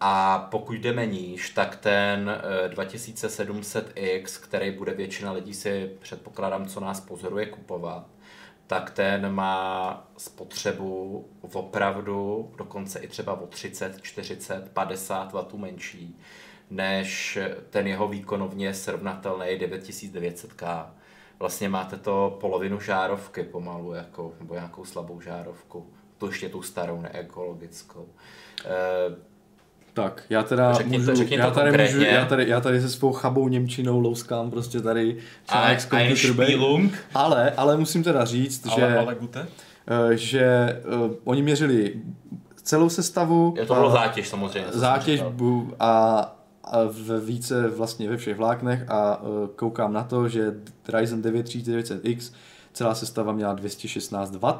A 0.00 0.38
pokud 0.50 0.72
jdeme 0.72 1.06
níž, 1.06 1.50
tak 1.50 1.76
ten 1.76 2.30
eh, 2.64 2.68
2700X, 2.68 4.42
který 4.42 4.70
bude 4.70 4.94
většina 4.94 5.32
lidí 5.32 5.54
si 5.54 5.90
předpokládám, 6.00 6.66
co 6.66 6.80
nás 6.80 7.00
pozoruje 7.00 7.46
kupovat, 7.46 8.06
tak 8.66 8.90
ten 8.90 9.32
má 9.32 10.04
spotřebu 10.16 11.28
opravdu 11.52 12.50
dokonce 12.58 12.98
i 12.98 13.08
třeba 13.08 13.40
o 13.40 13.46
30, 13.46 14.02
40, 14.02 14.68
50 14.72 15.32
W 15.32 15.58
menší 15.58 16.18
než 16.70 17.38
ten 17.70 17.86
jeho 17.86 18.08
výkonovně 18.08 18.74
srovnatelný 18.74 19.46
9900K. 19.46 20.86
Vlastně 21.40 21.68
máte 21.68 21.96
to 21.96 22.36
polovinu 22.40 22.80
žárovky 22.80 23.42
pomalu, 23.42 23.92
jako, 23.92 24.32
nebo 24.40 24.54
nějakou 24.54 24.84
slabou 24.84 25.20
žárovku. 25.20 25.86
Tu 26.18 26.26
ještě 26.26 26.48
tu 26.48 26.62
starou, 26.62 27.00
neekologickou. 27.00 28.06
E, 28.64 29.28
tak, 29.94 30.22
já 30.30 30.42
teda 30.42 30.72
Řekni 30.72 30.92
to- 30.96 30.98
můžu, 31.02 31.14
řekni 31.16 31.36
to 31.36 31.42
já, 31.42 31.50
tady 31.50 31.78
můžu, 31.82 32.00
já, 32.02 32.24
tady, 32.24 32.48
já 32.48 32.60
tady 32.60 32.80
se 32.80 32.88
svou 32.88 33.12
chabou 33.12 33.48
Němčinou 33.48 34.00
louskám 34.00 34.50
prostě 34.50 34.80
tady 34.80 35.16
článek 35.48 35.80
z 35.80 35.88
a, 35.92 35.96
a 35.96 36.00
je 36.00 36.08
Computer 36.08 36.32
Bay. 36.32 36.46
špílung. 36.46 36.92
Ale, 37.14 37.50
ale 37.50 37.76
musím 37.76 38.02
teda 38.02 38.24
říct, 38.24 38.66
že, 38.74 38.82
Ale, 38.82 38.98
ale 38.98 39.14
gute? 39.14 39.48
eh, 40.12 40.16
že 40.16 40.80
uh, 41.06 41.14
oni 41.24 41.42
měřili 41.42 41.94
celou 42.62 42.88
sestavu, 42.88 43.54
Je 43.56 43.66
to 43.66 43.74
bylo 43.74 43.90
zátěž 43.90 44.28
samozřejmě. 44.28 44.68
zátěž 44.72 45.22
a, 45.80 46.34
a 46.72 46.78
ve 47.06 47.20
více 47.20 47.68
vlastně 47.68 48.10
ve 48.10 48.16
všech 48.16 48.36
vláknech 48.36 48.84
a 48.90 49.22
uh, 49.22 49.46
koukám 49.56 49.92
na 49.92 50.04
to, 50.04 50.28
že 50.28 50.54
Ryzen 50.94 51.22
9 51.22 51.46
3900X 51.46 52.32
celá 52.72 52.94
sestava 52.94 53.32
měla 53.32 53.52
216 53.54 54.30
W, 54.36 54.54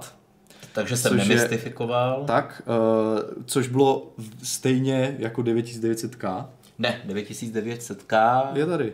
Takže 0.72 0.96
jsem 0.96 1.11
Což 1.18 1.28
je- 1.28 1.34
nemystifikoval. 1.36 2.24
tak, 2.26 2.62
uh, 2.66 3.42
což 3.46 3.68
bylo 3.68 4.12
v- 4.18 4.46
stejně 4.48 5.16
jako 5.18 5.42
9900K. 5.42 6.46
Ne, 6.78 7.00
9900K. 7.06 8.48
Je 8.54 8.66
tady. 8.66 8.92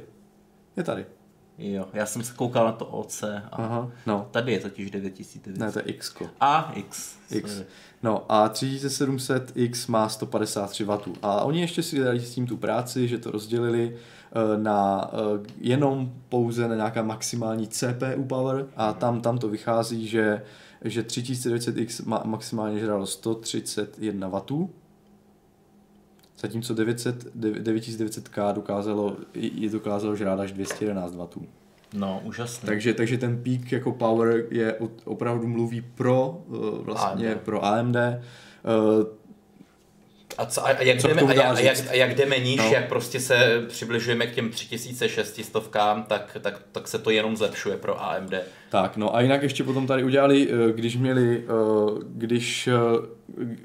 Je 0.76 0.82
tady. 0.82 1.06
Jo, 1.58 1.88
já 1.92 2.06
jsem 2.06 2.22
se 2.22 2.32
koukal 2.34 2.64
na 2.64 2.72
to 2.72 2.86
OC 2.86 3.22
a 3.22 3.48
Aha, 3.52 3.90
no. 4.06 4.28
tady 4.30 4.52
je 4.52 4.60
totiž 4.60 4.90
9900. 4.90 5.58
Ne, 5.58 5.72
to 5.72 5.78
je 5.78 5.82
X. 5.82 6.14
A 6.40 6.72
X. 6.74 7.16
X. 7.30 7.50
sorry. 7.50 7.66
No 8.02 8.24
a 8.28 8.48
3700X 8.48 9.90
má 9.90 10.08
153 10.08 10.84
W. 10.84 10.98
A 11.22 11.40
oni 11.44 11.60
ještě 11.60 11.82
si 11.82 11.98
dali 11.98 12.20
s 12.20 12.34
tím 12.34 12.46
tu 12.46 12.56
práci, 12.56 13.08
že 13.08 13.18
to 13.18 13.30
rozdělili 13.30 13.96
eh, 13.96 14.58
na 14.58 15.10
eh, 15.12 15.46
jenom 15.60 16.12
pouze 16.28 16.68
na 16.68 16.74
nějaká 16.74 17.02
maximální 17.02 17.68
CPU 17.68 18.24
power 18.24 18.66
a 18.76 18.92
tam, 18.92 19.20
tam 19.20 19.38
to 19.38 19.48
vychází, 19.48 20.06
že, 20.08 20.42
že 20.84 21.02
3900X 21.02 22.08
ma, 22.08 22.22
maximálně 22.24 22.78
žralo 22.78 23.06
131 23.06 24.28
W, 24.28 24.68
zatímco 26.46 26.74
900, 26.74 27.24
9900K 27.36 28.52
dokázalo, 28.52 29.16
je 29.34 29.70
dokázalo 29.70 30.16
žrát 30.16 30.40
až 30.40 30.52
211 30.52 31.14
W. 31.14 31.28
No, 31.94 32.20
úžasný. 32.24 32.66
Takže, 32.66 32.94
takže 32.94 33.18
ten 33.18 33.42
peak 33.42 33.72
jako 33.72 33.92
power 33.92 34.44
je 34.50 34.78
opravdu 35.04 35.46
mluví 35.48 35.80
pro 35.80 36.42
uh, 36.46 36.84
vlastně 36.84 37.32
AMD. 37.32 37.42
pro 37.42 37.64
AMD. 37.64 37.96
A, 40.38 40.46
co, 40.46 40.66
a, 40.66 40.70
jak 40.70 41.00
Co 41.00 41.08
jdeme, 41.08 41.22
a, 41.22 41.32
jak, 41.32 41.56
a, 41.56 41.60
jak, 41.60 41.78
a 41.90 41.94
jak 41.94 42.14
jdeme 42.14 42.38
níž, 42.38 42.56
No. 42.56 42.64
jak 42.64 42.88
prostě 42.88 43.20
se 43.20 43.64
přibližujeme 43.68 44.26
k 44.26 44.34
těm 44.34 44.50
3600, 44.50 45.70
tak, 46.06 46.36
tak, 46.40 46.60
tak 46.72 46.88
se 46.88 46.98
to 46.98 47.10
jenom 47.10 47.36
zlepšuje 47.36 47.76
pro 47.76 48.02
AMD. 48.02 48.34
Tak, 48.74 48.96
no 48.96 49.16
a 49.16 49.20
jinak 49.20 49.42
ještě 49.42 49.64
potom 49.64 49.86
tady 49.86 50.04
udělali, 50.04 50.48
uh, 50.48 50.70
když 50.70 50.96
měli, 50.96 51.44
uh, 51.48 51.98
když 52.06 52.68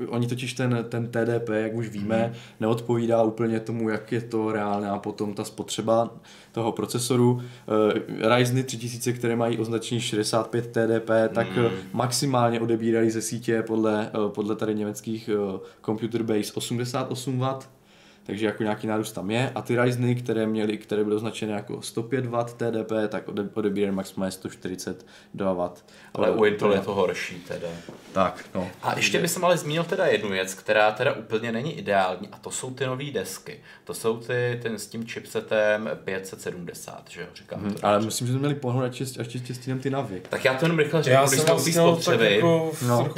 uh, 0.04 0.10
oni 0.10 0.28
totiž 0.28 0.54
ten, 0.54 0.86
ten 0.90 1.08
TDP, 1.08 1.50
jak 1.50 1.74
už 1.74 1.90
víme, 1.90 2.34
neodpovídá 2.60 3.24
úplně 3.24 3.60
tomu, 3.60 3.90
jak 3.90 4.12
je 4.12 4.22
to 4.22 4.52
reálná 4.52 5.00
potom 5.00 5.34
ta 5.34 5.44
spotřeba 5.44 6.10
toho 6.52 6.72
procesoru. 6.72 7.42
Ryzeny 8.36 8.64
3000, 8.64 9.14
které 9.14 9.36
mají 9.36 9.58
označení 9.58 10.02
65 10.02 10.68
TDP, 10.68 11.10
tak 11.34 11.48
uh, 11.58 11.72
maximálně 11.94 12.60
odebírají 12.60 13.10
ze 13.10 13.22
sítě 13.22 13.64
podle, 13.68 14.12
podle 14.28 14.56
tady 14.56 14.76
německých 14.76 15.30
Computer 15.86 16.24
Base 16.24 16.54
88 16.54 17.40
W, 17.40 17.79
takže 18.30 18.46
jako 18.46 18.64
nějaký 18.64 18.88
nárůst 18.88 19.12
tam 19.12 19.32
je. 19.32 19.52
A 19.56 19.62
ty 19.62 19.82
Ryzeny, 19.82 20.16
které, 20.16 20.46
měly, 20.48 20.78
které 20.78 21.04
byly 21.04 21.16
označené 21.16 21.54
jako 21.54 21.82
105 21.82 22.26
W 22.26 22.44
TDP, 22.44 22.92
tak 23.10 23.28
ode- 23.28 23.50
odebírají 23.54 23.96
maximálně 23.96 24.32
142 24.32 25.54
W. 25.54 25.72
Ale 26.14 26.32
u 26.32 26.46
Intel 26.46 26.74
je 26.74 26.80
to 26.80 26.94
horší 26.96 27.36
teda. 27.48 27.68
Tak, 28.14 28.46
no. 28.56 28.70
A 28.84 28.96
ještě 28.96 29.20
bych 29.22 29.44
ale 29.44 29.58
zmínil 29.58 29.84
teda 29.84 30.06
jednu 30.06 30.30
věc, 30.30 30.54
která 30.54 30.92
teda 30.92 31.14
úplně 31.14 31.52
není 31.52 31.80
ideální, 31.80 32.28
a 32.32 32.38
to 32.38 32.52
jsou 32.52 32.72
ty 32.74 32.86
nové 32.86 33.12
desky. 33.12 33.60
To 33.84 33.94
jsou 33.94 34.18
ty 34.18 34.60
ten 34.62 34.80
s 34.80 34.88
tím 34.88 35.06
chipsetem 35.08 35.90
570, 36.04 37.04
že 37.10 37.22
jo, 37.22 37.28
říkám 37.36 37.74
to. 37.74 37.86
Ale 37.86 37.94
dobře. 37.94 38.06
myslím, 38.06 38.28
že 38.28 38.34
jsme 38.34 38.40
měli 38.40 38.56
pohnat 38.56 38.92
až 39.20 39.34
ještě 39.34 39.54
stínem 39.54 39.80
ty 39.80 39.90
navy. 39.90 40.22
Tak 40.30 40.46
já 40.46 40.54
to 40.54 40.66
jenom 40.66 40.78
rychle 40.80 41.04
řeknu, 41.04 41.14
Já 41.14 41.26
když 41.26 41.40
jsem 41.40 41.60
jsme 41.60 41.84
u 41.84 41.96
té 41.96 42.02
spotřeby. 42.02 42.36
jako 42.36 42.72
No. 42.88 43.12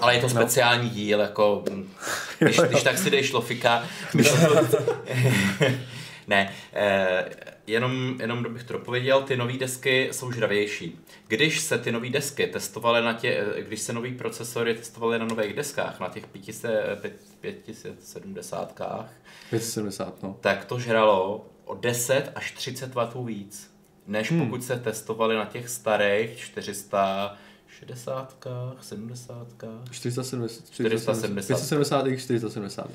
Ale 0.00 0.14
je 0.14 0.20
to 0.20 0.28
speciální 0.28 0.90
díl, 0.90 1.20
jako 1.20 1.64
když, 2.38 2.56
když 2.60 2.82
tak 2.82 2.98
si 2.98 3.10
dej 3.10 3.22
šlofika. 3.22 3.82
To, 4.12 4.51
ne, 6.26 6.52
eh, 6.72 7.24
jenom, 7.66 8.16
jenom 8.20 8.54
bych 8.54 8.64
to 8.64 8.72
dopověděl, 8.72 9.22
ty 9.22 9.36
nové 9.36 9.52
desky 9.52 10.08
jsou 10.12 10.32
žravější. 10.32 10.98
Když 11.28 11.60
se 11.60 11.78
ty 11.78 11.92
nové 11.92 12.10
desky 12.10 12.46
testovaly 12.46 13.02
na 13.04 13.12
tě, 13.12 13.44
eh, 13.56 13.62
když 13.62 13.80
se 13.80 13.92
nový 13.92 14.14
procesory 14.14 14.74
testovaly 14.74 15.18
na 15.18 15.26
nových 15.26 15.54
deskách, 15.56 16.00
na 16.00 16.08
těch 16.08 16.26
500, 16.26 17.00
570kách, 17.40 19.06
570, 19.50 20.22
no. 20.22 20.36
tak 20.40 20.64
to 20.64 20.78
žralo 20.78 21.46
o 21.64 21.74
10 21.74 22.32
až 22.34 22.50
30 22.50 22.94
W 22.94 23.24
víc, 23.26 23.70
než 24.06 24.30
Hmm. 24.30 24.40
pokud 24.40 24.64
se 24.64 24.76
testovaly 24.76 25.34
na 25.34 25.44
těch 25.44 25.68
starých 25.68 26.52
460kách, 26.56 28.76
70kách. 28.80 29.90
470, 29.90 30.70
470. 30.70 31.58
570x, 31.58 32.16
470x. 32.16 32.88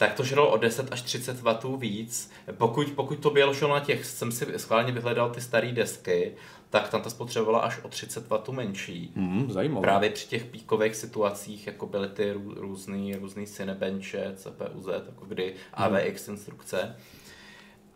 Tak 0.00 0.14
to 0.14 0.24
žralo 0.24 0.50
o 0.50 0.56
10 0.56 0.92
až 0.92 1.02
30 1.02 1.40
W 1.40 1.76
víc. 1.76 2.32
Pokud, 2.52 2.86
pokud 2.90 3.18
to 3.18 3.30
bylo 3.30 3.54
šlo 3.54 3.68
na 3.68 3.80
těch, 3.80 4.04
jsem 4.04 4.32
si 4.32 4.58
schválně 4.58 4.92
vyhledal 4.92 5.30
ty 5.30 5.40
staré 5.40 5.72
desky, 5.72 6.32
tak 6.70 6.88
tam 6.88 7.02
ta 7.02 7.10
spotřebovala 7.10 7.58
až 7.58 7.78
o 7.82 7.88
30 7.88 8.24
W 8.28 8.52
menší. 8.52 9.12
Hmm, 9.16 9.52
zajímavé. 9.52 9.82
Právě 9.82 10.10
při 10.10 10.28
těch 10.28 10.44
píkových 10.44 10.96
situacích, 10.96 11.66
jako 11.66 11.86
byly 11.86 12.08
ty 12.08 12.32
rů, 12.32 12.54
různý, 12.56 13.14
různý 13.14 13.46
Cinebenche, 13.46 14.32
CPU-Z, 14.36 14.88
jako 15.06 15.26
kdy 15.26 15.54
AVX 15.74 16.28
instrukce. 16.28 16.96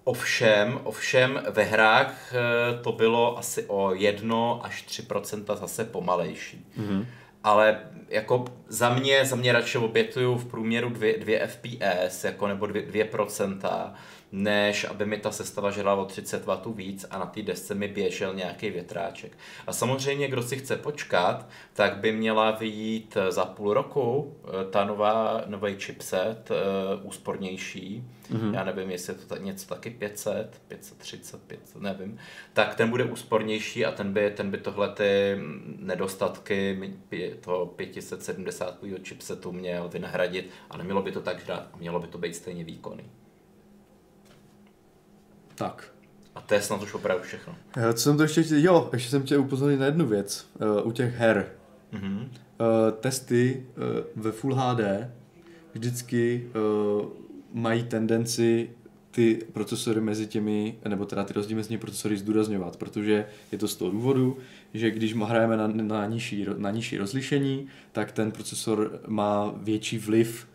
Ovšem, 0.05 0.81
ovšem 0.85 1.43
ve 1.51 1.63
hrách 1.63 2.33
eh, 2.35 2.83
to 2.83 2.93
bylo 2.93 3.39
asi 3.39 3.65
o 3.67 3.95
1 3.95 4.37
až 4.63 4.85
3% 4.89 5.57
zase 5.57 5.85
pomalejší. 5.85 6.67
Mm-hmm. 6.79 7.07
Ale 7.45 7.81
jako 8.09 8.45
za 8.69 8.95
mě, 8.95 9.25
za 9.25 9.37
mě 9.37 9.53
radši 9.53 9.79
obětuju 9.79 10.35
v 10.35 10.45
průměru 10.45 10.89
2, 10.89 11.19
2 11.19 11.47
FPS, 11.47 12.25
jako 12.25 12.49
nebo 12.49 12.67
2, 12.67 12.81
2%, 12.81 13.93
než 14.35 14.85
aby 14.85 15.07
mi 15.07 15.19
ta 15.19 15.31
sestava 15.31 15.71
žila 15.71 15.95
o 15.95 16.05
30 16.05 16.47
W 16.47 16.75
víc 16.75 17.07
a 17.11 17.19
na 17.19 17.27
té 17.27 17.43
desce 17.43 17.75
mi 17.75 17.89
běžel 17.89 18.35
nějaký 18.35 18.71
větráček. 18.71 19.39
A 19.67 19.73
samozřejmě, 19.73 20.29
kdo 20.29 20.43
si 20.43 20.57
chce 20.57 20.77
počkat, 20.77 21.49
tak 21.73 21.97
by 21.97 22.13
měla 22.13 22.51
vyjít 22.51 23.17
za 23.29 23.45
půl 23.45 23.75
roku 23.75 24.37
eh, 24.45 24.71
ta 24.71 24.85
nová, 24.85 25.43
nový 25.47 25.77
chipset, 25.79 26.51
uh, 26.51 27.07
úspornější, 27.07 28.05
mm-hmm. 28.33 28.55
já 28.55 28.65
nevím, 28.65 28.91
jestli 28.91 29.13
je 29.13 29.19
to 29.19 29.27
ta, 29.27 29.39
něco 29.39 29.69
taky 29.69 29.91
500, 29.91 30.63
530, 30.69 31.43
500, 31.43 31.83
nevím, 31.83 32.19
tak 32.53 32.75
ten 32.75 32.91
bude 32.91 33.05
úspornější 33.05 33.85
a 33.85 33.93
ten 33.93 34.13
by, 34.13 34.31
ten 34.31 34.51
by 34.51 34.59
tohle 34.59 34.89
ty 34.89 35.37
nedostatky 35.79 36.77
mi- 36.79 36.97
pě- 37.11 37.35
toho 37.41 37.67
570 37.67 38.79
chipsetu 39.05 39.53
měl 39.53 39.89
vynahradit 39.89 40.51
a 40.71 40.77
nemělo 40.77 41.03
by 41.03 41.13
to 41.13 41.21
tak 41.21 41.45
žrát 41.45 41.69
a 41.73 41.77
mělo 41.77 42.01
by 42.01 42.07
to 42.07 42.19
být 42.19 42.37
stejně 42.37 42.65
výkonný. 42.65 43.05
Tak. 45.55 45.95
A 46.35 46.41
to 46.41 46.55
je 46.55 46.63
snad 46.63 46.83
už 46.83 46.95
opravdu 46.95 47.25
všechno. 47.25 47.55
Eh, 47.77 47.93
Co 47.93 48.03
jsem 48.03 48.17
to 48.17 48.23
ještě 48.23 48.43
chtěl, 48.43 48.59
jo, 48.59 48.91
ještě 48.93 49.11
jsem 49.11 49.23
chtěl 49.23 49.41
upozornit 49.41 49.77
na 49.77 49.87
jednu 49.87 50.07
věc. 50.07 50.47
Uh, 50.61 50.87
u 50.89 50.93
těch 50.93 51.15
her. 51.15 51.47
Mhm. 51.93 52.19
Uh, 52.19 52.27
testy 53.01 53.67
uh, 53.77 54.23
ve 54.23 54.33
Full 54.33 54.55
HD 54.55 54.81
vždycky 55.75 56.51
uh, 57.01 57.07
mají 57.53 57.83
tendenci 57.83 58.71
ty 59.15 59.47
procesory 59.53 60.01
mezi 60.01 60.27
těmi, 60.27 60.79
nebo 60.89 61.05
teda 61.07 61.25
ty 61.25 61.33
rozdíly 61.33 61.57
mezi 61.57 61.69
těmi 61.69 61.79
procesory 61.79 62.17
zdůrazňovat, 62.17 62.77
protože 62.77 63.27
je 63.53 63.59
to 63.59 63.69
z 63.69 63.77
toho 63.77 63.91
důvodu, 63.91 64.39
že 64.75 64.91
když 64.91 65.15
hrajeme 65.15 65.57
na, 65.57 65.67
na, 65.67 66.07
nižší, 66.07 66.47
na 66.57 66.71
nižší 66.71 66.99
rozlišení, 66.99 67.67
tak 67.93 68.13
ten 68.13 68.33
procesor 68.33 69.01
má 69.07 69.55
větší 69.57 69.99
vliv, 69.99 70.47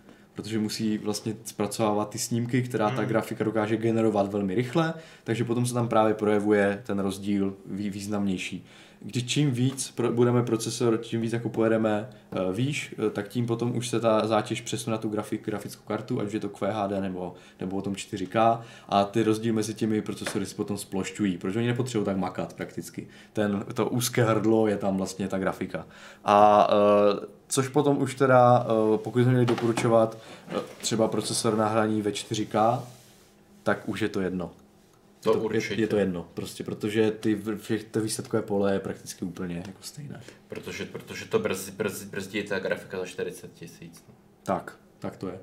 protože 0.41 0.59
musí 0.59 0.97
vlastně 0.97 1.35
zpracovávat 1.43 2.09
ty 2.09 2.19
snímky, 2.19 2.61
která 2.61 2.89
ta 2.89 3.05
grafika 3.05 3.43
dokáže 3.43 3.77
generovat 3.77 4.31
velmi 4.31 4.55
rychle, 4.55 4.93
takže 5.23 5.43
potom 5.43 5.65
se 5.65 5.73
tam 5.73 5.87
právě 5.87 6.13
projevuje 6.13 6.81
ten 6.85 6.99
rozdíl 6.99 7.55
vý- 7.71 7.89
významnější. 7.89 8.65
když 9.01 9.25
čím 9.25 9.51
víc 9.51 9.93
budeme 10.11 10.43
procesor, 10.43 10.99
čím 11.01 11.21
víc 11.21 11.33
jako 11.33 11.49
pojedeme 11.49 12.09
uh, 12.31 12.55
výš, 12.55 12.95
uh, 12.97 13.09
tak 13.09 13.27
tím 13.27 13.45
potom 13.45 13.75
už 13.75 13.87
se 13.87 13.99
ta 13.99 14.27
zátěž 14.27 14.61
přesune 14.61 14.91
na 14.91 14.97
tu 14.97 15.09
grafik, 15.09 15.45
grafickou 15.45 15.83
kartu, 15.87 16.19
ať 16.19 16.27
už 16.27 16.33
je 16.33 16.39
to 16.39 16.49
QHD 16.49 16.91
nebo, 17.01 17.33
nebo 17.59 17.77
o 17.77 17.81
tom 17.81 17.93
4K 17.93 18.61
a 18.89 19.03
ty 19.03 19.23
rozdíly 19.23 19.53
mezi 19.53 19.73
těmi 19.73 20.01
procesory 20.01 20.45
se 20.45 20.55
potom 20.55 20.77
splošťují, 20.77 21.37
protože 21.37 21.59
oni 21.59 21.67
nepotřebují 21.67 22.05
tak 22.05 22.17
makat 22.17 22.53
prakticky. 22.53 23.07
Ten, 23.33 23.65
to 23.73 23.89
úzké 23.89 24.23
hrdlo 24.23 24.67
je 24.67 24.77
tam 24.77 24.97
vlastně 24.97 25.27
ta 25.27 25.37
grafika. 25.37 25.87
A 26.25 26.67
uh, 26.73 27.38
což 27.49 27.67
potom 27.67 28.01
už 28.01 28.15
teda, 28.15 28.65
uh, 28.65 28.97
pokud 28.97 29.21
jsme 29.21 29.31
měli 29.31 29.45
doporučovat 29.45 30.17
uh, 30.51 30.59
třeba 30.81 31.07
procesor 31.07 31.57
na 31.57 31.67
hraní 31.67 32.01
ve 32.01 32.11
4K, 32.11 32.81
tak 33.63 33.89
už 33.89 34.01
je 34.01 34.09
to 34.09 34.21
jedno. 34.21 34.51
To 35.23 35.33
je, 35.33 35.37
určitě. 35.37 35.81
je 35.81 35.87
to 35.87 35.97
jedno, 35.97 36.27
prostě, 36.33 36.63
protože 36.63 37.11
ty, 37.11 37.41
to 37.91 38.01
výsledkové 38.01 38.41
pole 38.41 38.73
je 38.73 38.79
prakticky 38.79 39.25
úplně 39.25 39.55
jako 39.55 39.81
stejné. 39.81 40.21
Protože, 40.47 40.85
protože 40.85 41.25
to 41.25 41.39
brzdí, 41.39 41.71
brzdí, 41.71 42.05
brzdí 42.05 42.43
ta 42.43 42.59
grafika 42.59 42.99
za 42.99 43.05
40 43.05 43.53
tisíc. 43.53 44.03
No. 44.07 44.15
Tak, 44.43 44.75
tak 44.99 45.17
to 45.17 45.27
je. 45.27 45.39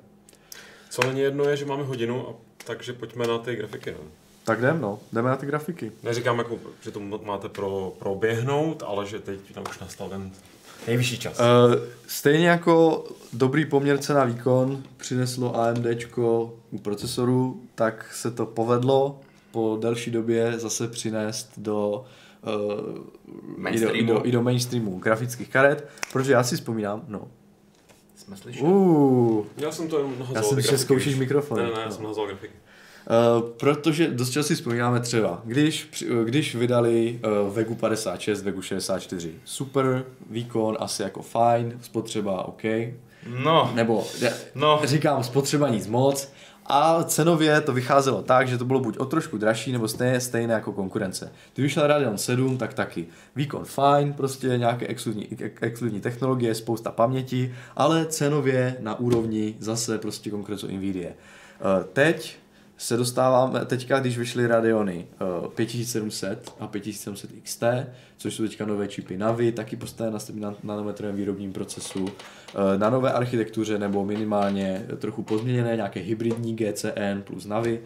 Co 0.89 1.01
není 1.07 1.19
jedno 1.19 1.43
je, 1.43 1.57
že 1.57 1.65
máme 1.65 1.83
hodinu, 1.83 2.29
a 2.29 2.33
takže 2.65 2.93
pojďme 2.93 3.27
na 3.27 3.37
ty 3.37 3.55
grafiky. 3.55 3.91
No. 3.91 3.99
Tak 4.43 4.59
jdem, 4.59 4.81
no, 4.81 4.99
jdeme 5.13 5.29
na 5.29 5.35
ty 5.35 5.45
grafiky. 5.45 5.91
Neříkám, 6.03 6.37
jako, 6.37 6.59
že 6.81 6.91
to 6.91 6.99
máte 6.99 7.49
pro, 7.49 7.93
proběhnout, 7.99 8.83
ale 8.83 9.07
že 9.07 9.19
teď 9.19 9.53
tam 9.53 9.63
už 9.69 9.79
nastal 9.79 10.09
ten 10.09 10.31
nejvyšší 10.87 11.19
čas. 11.19 11.39
Uh, 11.39 11.75
stejně 12.07 12.47
jako 12.47 13.03
dobrý 13.33 13.65
poměr 13.65 13.97
cena 13.97 14.23
výkon 14.25 14.83
přineslo 14.97 15.55
AMDčko 15.59 16.53
u 16.71 16.77
procesoru, 16.77 17.61
tak 17.75 18.13
se 18.13 18.31
to 18.31 18.45
povedlo 18.45 19.19
po 19.51 19.77
delší 19.81 20.11
době 20.11 20.53
zase 20.59 20.87
přinést 20.87 21.49
do 21.57 22.05
uh, 22.43 22.51
i, 22.53 22.59
do, 22.59 23.03
i, 23.57 23.61
Mainstreamu. 23.61 24.13
do, 24.13 24.25
i 24.27 24.31
do 24.31 24.41
mainstreamu 24.41 24.99
grafických 24.99 25.49
karet, 25.49 25.87
protože 26.13 26.31
já 26.33 26.43
si 26.43 26.55
vzpomínám, 26.55 27.03
no, 27.07 27.27
Jsme 28.15 28.37
slyšeli. 28.37 28.69
uh, 28.69 29.45
Já 29.57 29.71
jsem 29.71 29.87
to 29.87 29.97
jenom. 29.97 30.15
Já 30.35 30.41
jsem 30.43 30.61
že 30.61 30.77
zkoušíš 30.77 31.15
mikrofon. 31.15 31.57
Ne, 31.57 31.63
ne, 31.63 31.69
já 31.79 31.85
No. 31.85 31.91
jsem 31.91 32.03
nahazoval 32.03 32.27
grafiky. 32.29 32.53
Uh, 33.07 33.49
protože 33.49 34.07
dost 34.11 34.29
často 34.29 34.47
si 34.47 34.55
vzpomínáme 34.55 34.99
třeba, 34.99 35.41
když, 35.45 35.89
uh, 36.11 36.23
když 36.23 36.55
vydali 36.55 37.19
uh, 37.47 37.53
Vegu 37.55 37.75
56, 37.75 38.43
Vegu 38.43 38.61
64, 38.61 39.33
super, 39.45 40.05
výkon 40.29 40.77
asi 40.79 41.01
jako 41.03 41.21
fajn, 41.21 41.79
spotřeba 41.81 42.45
OK, 42.47 42.63
No, 43.43 43.71
nebo 43.75 44.05
ne, 44.21 44.33
no, 44.55 44.81
říkám 44.83 45.23
spotřeba 45.23 45.69
nic 45.69 45.87
moc, 45.87 46.31
a 46.65 47.03
cenově 47.03 47.61
to 47.61 47.73
vycházelo 47.73 48.21
tak, 48.21 48.47
že 48.47 48.57
to 48.57 48.65
bylo 48.65 48.79
buď 48.79 48.97
o 48.97 49.05
trošku 49.05 49.37
dražší, 49.37 49.71
nebo 49.71 49.87
stejné, 49.87 50.19
stejné 50.21 50.53
jako 50.53 50.71
konkurence. 50.71 51.31
Když 51.53 51.63
vyšel 51.63 51.87
Radeon 51.87 52.17
7, 52.17 52.57
tak 52.57 52.73
taky. 52.73 53.05
Výkon 53.35 53.65
fajn, 53.65 54.13
prostě 54.13 54.47
nějaké 54.47 54.87
exkluzivní, 54.87 55.27
ex- 55.31 55.57
exkluzivní 55.61 56.01
technologie, 56.01 56.55
spousta 56.55 56.91
paměti, 56.91 57.53
ale 57.75 58.05
cenově 58.05 58.75
na 58.79 58.99
úrovni 58.99 59.55
zase 59.59 59.97
prostě 59.97 60.29
konkurence 60.29 60.67
Nvidia. 60.67 61.09
Eh, 61.09 61.83
Teď 61.93 62.37
se 62.77 62.97
dostáváme, 62.97 63.65
teďka 63.65 63.99
když 63.99 64.17
vyšly 64.17 64.47
Radeony 64.47 65.07
eh, 65.13 65.47
5700 65.55 66.53
a 66.59 66.67
5700 66.67 67.29
XT, 67.43 67.63
což 68.17 68.33
jsou 68.33 68.43
teďka 68.43 68.65
nové 68.65 68.87
čipy 68.87 69.17
Navi, 69.17 69.51
taky 69.51 69.75
postavené 69.75 70.13
na 70.13 70.19
7 70.19 70.55
nanometrovém 70.63 71.15
výrobním 71.15 71.53
procesu, 71.53 72.09
eh, 72.09 72.77
na 72.77 72.89
nové 72.89 73.11
architektuře 73.11 73.79
nebo 73.79 74.05
minimálně 74.05 74.85
trochu 74.97 75.23
pozměněné, 75.23 75.75
nějaké 75.75 75.99
hybridní 75.99 76.55
GCN 76.55 77.21
plus 77.23 77.45
Navi, 77.45 77.81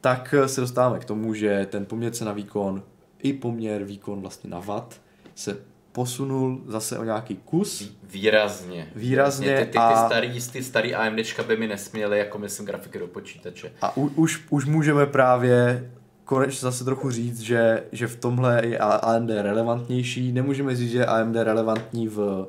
tak 0.00 0.34
eh, 0.38 0.48
se 0.48 0.60
dostáváme 0.60 0.98
k 0.98 1.04
tomu, 1.04 1.34
že 1.34 1.66
ten 1.70 1.86
poměr 1.86 2.12
na 2.24 2.32
výkon 2.32 2.82
i 3.22 3.32
poměr 3.32 3.84
výkon 3.84 4.20
vlastně 4.20 4.50
na 4.50 4.60
watt 4.60 5.00
se 5.34 5.56
posunul 5.92 6.60
zase 6.66 6.98
o 6.98 7.04
nějaký 7.04 7.36
kus. 7.36 7.92
výrazně. 8.12 8.88
Výrazně 8.96 9.56
Ty, 9.58 9.64
ty, 9.64 9.70
ty, 9.70 9.78
a- 9.78 10.06
starý, 10.06 10.40
ty 10.52 10.62
starý 10.62 10.94
AMDčka 10.94 11.42
by 11.42 11.56
mi 11.56 11.68
nesměly, 11.68 12.18
jako 12.18 12.38
myslím, 12.38 12.66
grafiky 12.66 12.98
do 12.98 13.06
počítače. 13.06 13.72
A 13.82 13.96
u, 13.96 14.06
už, 14.06 14.44
už 14.50 14.64
můžeme 14.64 15.06
právě 15.06 15.90
konečně 16.24 16.60
zase 16.60 16.84
trochu 16.84 17.10
říct, 17.10 17.40
že, 17.40 17.82
že 17.92 18.06
v 18.06 18.16
tomhle 18.16 18.66
je 18.66 18.78
AMD 18.78 19.30
relevantnější. 19.30 20.32
Nemůžeme 20.32 20.76
říct, 20.76 20.90
že 20.90 20.98
je 20.98 21.06
AMD 21.06 21.36
relevantní 21.36 22.08
v, 22.08 22.46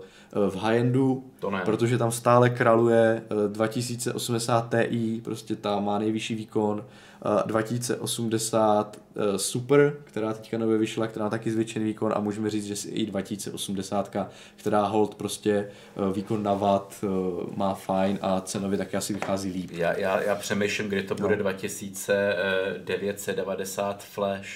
v 0.49 0.55
high-endu, 0.55 1.23
To 1.39 1.51
ne. 1.51 1.61
protože 1.65 1.97
tam 1.97 2.11
stále 2.11 2.49
kraluje 2.49 3.23
eh, 3.45 3.47
2080 3.47 4.73
Ti, 4.89 5.21
prostě 5.23 5.55
ta 5.55 5.79
má 5.79 5.99
nejvyšší 5.99 6.35
výkon, 6.35 6.85
eh, 7.25 7.29
2080 7.45 8.97
eh, 9.15 9.37
Super, 9.39 9.93
která 10.03 10.33
teďka 10.33 10.57
nově 10.57 10.77
vyšla, 10.77 11.07
která 11.07 11.25
má 11.25 11.29
taky 11.29 11.51
zvětšený 11.51 11.85
výkon 11.85 12.13
a 12.15 12.19
můžeme 12.19 12.49
říct, 12.49 12.65
že 12.65 12.75
si 12.75 12.89
i 12.89 13.05
2080, 13.05 14.17
která 14.55 14.85
hold 14.85 15.15
prostě 15.15 15.51
eh, 15.51 15.67
výkon 16.13 16.43
na 16.43 16.53
watt 16.53 16.95
eh, 17.03 17.07
má 17.55 17.73
fajn 17.73 18.19
a 18.21 18.41
cenově 18.41 18.77
taky 18.77 18.97
asi 18.97 19.13
vychází 19.13 19.51
líp. 19.51 19.71
Já, 19.73 19.97
já, 19.99 20.21
já 20.21 20.35
přemýšlím, 20.35 20.87
kdy 20.87 21.03
to 21.03 21.15
bude 21.15 21.35
No. 21.35 21.41
2990 21.43 24.03
Flash. 24.03 24.49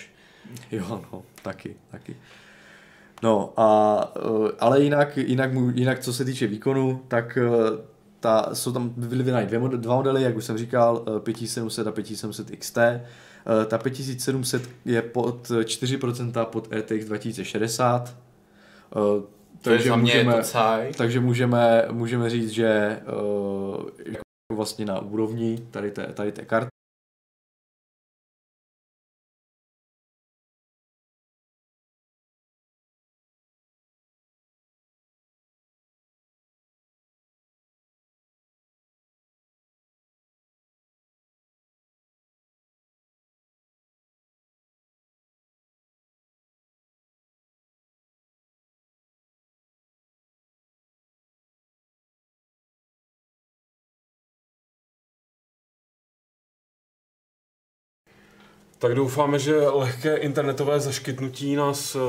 Jo, 0.71 1.01
no, 1.13 1.23
taky, 1.41 1.75
taky. 1.91 2.15
No, 3.25 3.53
a, 3.57 4.13
eh, 4.15 4.51
ale 4.59 4.81
jinak, 4.83 5.17
jinak, 5.17 5.51
jinak, 5.73 5.99
co 5.99 6.13
se 6.13 6.25
týče 6.25 6.47
výkonu, 6.47 7.01
tak 7.07 7.37
eh, 7.37 7.49
ta, 8.19 8.49
jsou 8.53 8.71
tam 8.71 8.89
byly 8.97 9.23
vydané 9.23 9.45
dvě 9.45 9.59
dva 9.77 9.95
modely, 9.95 10.23
jak 10.23 10.35
už 10.35 10.45
jsem 10.45 10.57
říkal, 10.57 11.05
eh, 11.17 11.19
5700 11.19 11.87
a 11.87 11.91
5700 11.91 12.51
XT. 12.51 12.77
Eh, 12.77 13.01
Ta 13.65 13.77
5700 13.77 14.69
je 14.85 15.01
pod 15.01 15.51
4% 15.63 16.45
pod 16.45 16.67
RTX 16.71 17.05
2060. 17.05 18.15
eh, 18.95 19.35
To 19.61 19.69
mě 19.97 20.13
je 20.13 20.23
to 20.23 20.43
takže 20.97 21.19
můžeme, 21.19 21.85
můžeme 21.91 22.29
říct, 22.29 22.49
že 22.49 22.99
uh, 23.07 23.89
jako 24.05 24.23
vlastně 24.55 24.85
na 24.85 24.99
úrovni 24.99 25.67
tady 25.71 25.91
té, 25.91 26.05
tady 26.13 26.31
té 26.31 26.45
karty. 26.45 26.74
Tak 58.79 58.95
doufáme, 58.95 59.39
že 59.39 59.57
lehké 59.57 60.15
internetové 60.15 60.79
zaškytnutí 60.79 61.55
nás 61.55 61.95
uh, 61.95 62.01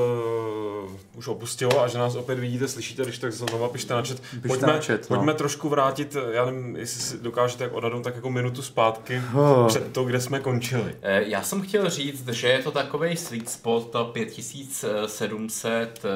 už 1.15 1.27
opustilo 1.27 1.81
a 1.83 1.87
že 1.87 1.97
nás 1.97 2.15
opět 2.15 2.39
vidíte, 2.39 2.67
slyšíte, 2.67 3.03
když 3.03 3.17
tak 3.17 3.33
znova 3.33 3.69
pište 3.69 3.93
na 3.93 4.01
chat. 4.01 4.17
Pojďme, 4.47 4.67
na 4.67 4.79
chat, 4.79 5.01
no. 5.01 5.07
pojďme 5.07 5.33
trošku 5.33 5.69
vrátit, 5.69 6.17
já 6.31 6.45
nevím, 6.45 6.75
jestli 6.75 7.01
si 7.01 7.17
dokážete 7.17 7.63
jak 7.63 7.73
odhadnout, 7.73 8.03
tak 8.03 8.15
jako 8.15 8.29
minutu 8.29 8.61
zpátky 8.61 9.21
Oh. 9.35 9.67
před 9.67 9.91
to, 9.93 10.03
kde 10.03 10.21
jsme 10.21 10.39
končili. 10.39 10.95
Eh, 11.01 11.23
Já 11.27 11.41
jsem 11.43 11.61
chtěl 11.61 11.89
říct, 11.89 12.27
že 12.27 12.47
je 12.47 12.59
to 12.63 12.71
takový 12.71 13.17
sweet 13.17 13.49
spot, 13.49 13.89
to 13.91 14.05
5700, 14.05 16.01
eh, 16.05 16.09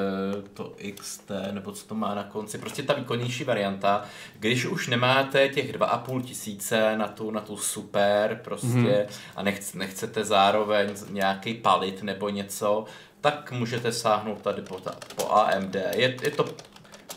to 0.54 0.72
XT, 0.96 1.30
nebo 1.52 1.72
co 1.72 1.86
to 1.86 1.94
má 1.94 2.14
na 2.14 2.24
konci, 2.24 2.58
prostě 2.58 2.82
ta 2.82 2.92
výkonnější 2.94 3.44
varianta. 3.44 4.04
Když 4.38 4.66
už 4.66 4.88
nemáte 4.88 5.48
těch 5.48 5.72
2,5 5.72 6.22
tisíce 6.22 6.96
na 6.96 7.08
tu, 7.08 7.30
na 7.30 7.40
tu 7.40 7.56
super 7.56 8.40
prostě 8.44 8.66
mm-hmm. 8.68 9.06
a 9.36 9.42
nechc, 9.42 9.74
nechcete 9.74 10.24
zároveň 10.42 10.88
nějaký 11.10 11.54
palit 11.54 12.02
nebo 12.02 12.28
něco, 12.28 12.84
tak 13.20 13.52
můžete 13.52 13.92
sáhnout 13.92 14.42
tady 14.42 14.62
po, 14.62 14.80
ta, 14.80 14.94
po 15.16 15.30
AMD. 15.30 15.74
Je, 15.74 16.16
je 16.22 16.30
to 16.30 16.44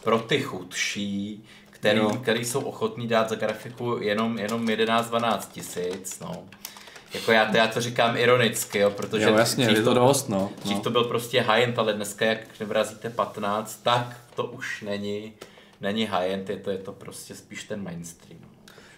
pro 0.03 0.19
ty 0.19 0.41
chudší, 0.41 1.43
který, 1.69 1.99
Jo. 1.99 2.09
který 2.09 2.45
jsou 2.45 2.61
ochotní 2.61 3.07
dát 3.07 3.29
za 3.29 3.35
grafiku 3.35 3.97
jenom, 4.01 4.37
jenom 4.39 4.65
11-12 4.65 5.39
tisíc, 5.51 6.19
no. 6.19 6.43
Jako 7.13 7.31
já 7.31 7.45
to, 7.45 7.57
já 7.57 7.67
to 7.67 7.81
říkám 7.81 8.17
ironicky, 8.17 8.79
jo, 8.79 8.89
protože 8.89 9.23
Jo, 9.23 9.37
jasně, 9.37 9.65
dřív 9.65 9.77
je 9.77 9.83
to 9.83 9.93
dost, 9.93 10.29
no. 10.29 10.51
Dřív 10.63 10.77
no. 10.77 10.83
to 10.83 10.89
byl 10.89 11.03
prostě 11.03 11.41
high-end, 11.41 11.79
ale 11.79 11.93
dneska 11.93 12.25
jak 12.25 12.39
nevrazíte 12.59 13.09
15, 13.09 13.83
tak 13.83 14.17
to 14.35 14.45
už 14.45 14.81
není, 14.81 15.33
není 15.81 16.05
high-end, 16.05 16.49
je 16.49 16.57
to, 16.57 16.69
je 16.69 16.77
to 16.77 16.91
prostě 16.91 17.35
spíš 17.35 17.63
ten 17.63 17.83
mainstream. 17.83 18.54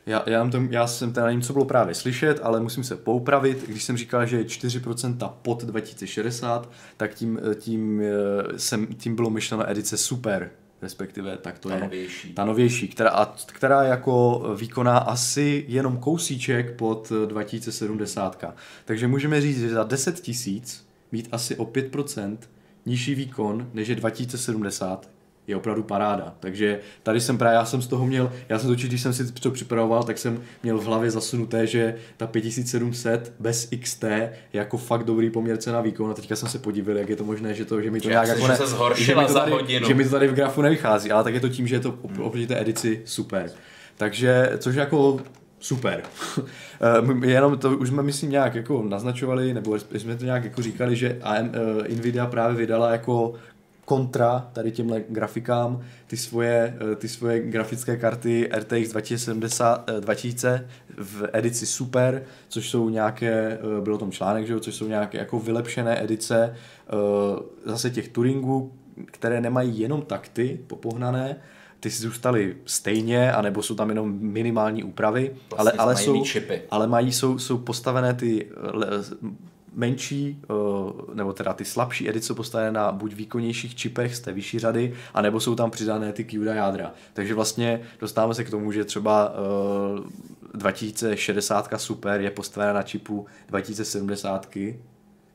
Já, 0.07 0.23
já, 0.25 0.49
to, 0.49 0.61
já 0.69 0.87
jsem 0.87 1.13
teda 1.13 1.25
nevím, 1.25 1.41
co 1.41 1.53
bylo 1.53 1.65
právě 1.65 1.95
slyšet, 1.95 2.39
ale 2.43 2.59
musím 2.59 2.83
se 2.83 2.95
poupravit. 2.95 3.67
Když 3.67 3.83
jsem 3.83 3.97
říkal, 3.97 4.25
že 4.25 4.37
je 4.37 4.43
4% 4.43 5.33
pod 5.41 5.63
2060, 5.63 6.69
tak 6.97 7.13
tím, 7.13 7.39
tím, 7.59 8.01
eh, 8.01 8.59
jsem, 8.59 8.87
tím 8.87 9.15
bylo 9.15 9.29
myšleno 9.29 9.69
edice 9.69 9.97
Super, 9.97 10.49
respektive 10.81 11.37
tak 11.37 11.59
to 11.59 11.69
Ta 11.69 11.75
je. 11.75 11.81
novější. 11.81 12.33
Ta 12.33 12.45
novější, 12.45 12.87
která, 12.87 13.09
a 13.09 13.35
která 13.47 13.83
jako 13.83 14.43
výkoná 14.59 14.97
asi 14.97 15.65
jenom 15.67 15.97
kousíček 15.97 16.75
pod 16.75 17.11
2070. 17.25 18.53
Takže 18.85 19.07
můžeme 19.07 19.41
říct, 19.41 19.59
že 19.59 19.69
za 19.69 19.83
10 19.83 20.19
tisíc 20.19 20.87
mít 21.11 21.27
asi 21.31 21.55
o 21.55 21.65
5% 21.65 22.37
nižší 22.85 23.15
výkon, 23.15 23.69
než 23.73 23.87
je 23.87 23.95
2070, 23.95 25.09
je 25.47 25.55
opravdu 25.55 25.83
paráda. 25.83 26.33
Takže 26.39 26.79
tady 27.03 27.21
jsem 27.21 27.37
právě, 27.37 27.55
já 27.55 27.65
jsem 27.65 27.81
z 27.81 27.87
toho 27.87 28.05
měl, 28.07 28.31
já 28.49 28.59
jsem 28.59 28.69
totiž, 28.69 28.87
když 28.87 29.01
jsem 29.01 29.13
si 29.13 29.31
to 29.33 29.51
připravoval, 29.51 30.03
tak 30.03 30.17
jsem 30.17 30.41
měl 30.63 30.77
v 30.77 30.85
hlavě 30.85 31.11
zasunuté, 31.11 31.67
že 31.67 31.95
ta 32.17 32.27
5700 32.27 33.33
bez 33.39 33.69
XT 33.81 34.03
je 34.03 34.33
jako 34.53 34.77
fakt 34.77 35.03
dobrý 35.03 35.29
poměr 35.29 35.57
cena 35.57 35.81
výkon 35.81 36.11
a 36.11 36.13
teďka 36.13 36.35
jsem 36.35 36.49
se 36.49 36.59
podíval, 36.59 36.97
jak 36.97 37.09
je 37.09 37.15
to 37.15 37.23
možné, 37.23 37.53
že 37.53 37.65
to, 37.65 37.81
že 37.81 37.91
mi 37.91 37.99
to 37.99 38.03
Že 38.03 38.09
nějak 38.09 38.27
jak 38.27 38.37
jako 38.39 38.55
se 38.55 38.67
zhoršila 38.67 39.05
že 39.05 39.15
mi 39.21 39.27
to 39.27 39.39
tady, 39.39 39.51
hodinu. 39.51 39.87
že 39.87 39.93
mi 39.93 40.03
to 40.03 40.09
tady 40.09 40.27
v 40.27 40.33
grafu 40.33 40.61
nevychází, 40.61 41.11
ale 41.11 41.23
tak 41.23 41.33
je 41.33 41.39
to 41.39 41.49
tím, 41.49 41.67
že 41.67 41.75
je 41.75 41.79
to 41.79 41.91
op- 41.91 42.19
oproti 42.21 42.47
té 42.47 42.61
edici 42.61 43.01
super. 43.05 43.49
Takže, 43.97 44.49
což 44.57 44.75
jako 44.75 45.19
super. 45.59 46.01
Eh, 46.81 47.27
Jenom 47.27 47.57
to 47.57 47.77
už 47.77 47.87
jsme 47.89 48.03
myslím 48.03 48.31
nějak 48.31 48.55
jako 48.55 48.83
naznačovali, 48.87 49.53
nebo 49.53 49.75
jsme 49.79 50.15
to 50.17 50.25
nějak 50.25 50.43
jako 50.43 50.61
říkali, 50.61 50.95
že 50.95 51.17
AM, 51.23 51.51
eh, 51.89 51.95
Nvidia 51.95 52.25
právě 52.25 52.57
vydala 52.57 52.91
jako 52.91 53.33
kontra 53.87 54.49
tady 54.53 54.71
těmhle 54.71 55.01
grafikám 55.09 55.81
ty 56.07 56.17
svoje, 56.17 56.77
eh, 56.91 56.95
ty 56.95 57.07
svoje 57.09 57.39
grafické 57.39 57.97
karty 57.97 58.49
RTX 58.51 58.89
2070, 58.91 59.89
eh, 59.89 60.01
2000 60.01 60.67
v 60.97 61.29
edici 61.33 61.65
Super, 61.65 62.23
což 62.47 62.69
jsou 62.69 62.89
nějaké, 62.89 63.59
eh, 63.77 63.81
byl 63.81 63.93
o 63.93 63.97
tom 63.97 64.11
článek, 64.11 64.47
že 64.47 64.53
jo, 64.53 64.59
což 64.59 64.75
jsou 64.75 64.87
nějaké 64.87 65.17
jako 65.17 65.39
vylepšené 65.39 66.03
edice 66.03 66.53
eh, 66.53 66.91
zase 67.65 67.89
těch 67.89 68.07
Turingů, 68.09 68.71
které 69.05 69.41
nemají 69.41 69.79
jenom 69.79 70.01
takty 70.01 70.59
popohnané, 70.67 71.35
ty 71.79 71.91
si 71.91 72.01
zůstaly 72.01 72.57
stejně, 72.65 73.31
anebo 73.31 73.63
jsou 73.63 73.75
tam 73.75 73.89
jenom 73.89 74.17
minimální 74.19 74.83
úpravy, 74.83 75.31
Vlastně 75.49 75.57
ale, 75.57 75.71
ale, 75.71 75.93
mají 75.93 76.05
jsou, 76.05 76.23
čipy. 76.23 76.61
ale 76.71 76.87
mají, 76.87 77.13
jsou, 77.13 77.39
jsou 77.39 77.57
postavené 77.57 78.13
ty 78.13 78.47
menší, 79.77 80.41
eh, 80.43 80.53
nebo 81.13 81.33
teda 81.33 81.53
ty 81.53 81.65
slabší 81.65 82.09
edice 82.09 82.27
jsou 82.27 82.35
postavené 82.35 82.71
na 82.71 82.91
buď 82.91 83.13
výkonnějších 83.13 83.75
čipech 83.75 84.15
z 84.15 84.19
té 84.19 84.33
vyšší 84.33 84.59
řady, 84.59 84.93
anebo 85.13 85.39
jsou 85.39 85.55
tam 85.55 85.71
přidané 85.71 86.13
ty 86.13 86.25
CUDA 86.25 86.53
jádra. 86.53 86.93
Takže 87.13 87.33
vlastně 87.33 87.81
dostáváme 87.99 88.33
se 88.33 88.43
k 88.43 88.49
tomu, 88.49 88.71
že 88.71 88.85
třeba 88.85 89.33
eh, 89.33 90.57
2060 90.57 91.69
Super 91.77 92.21
je 92.21 92.31
postavená 92.31 92.73
na 92.73 92.83
čipu 92.83 93.25
2070 93.47 94.47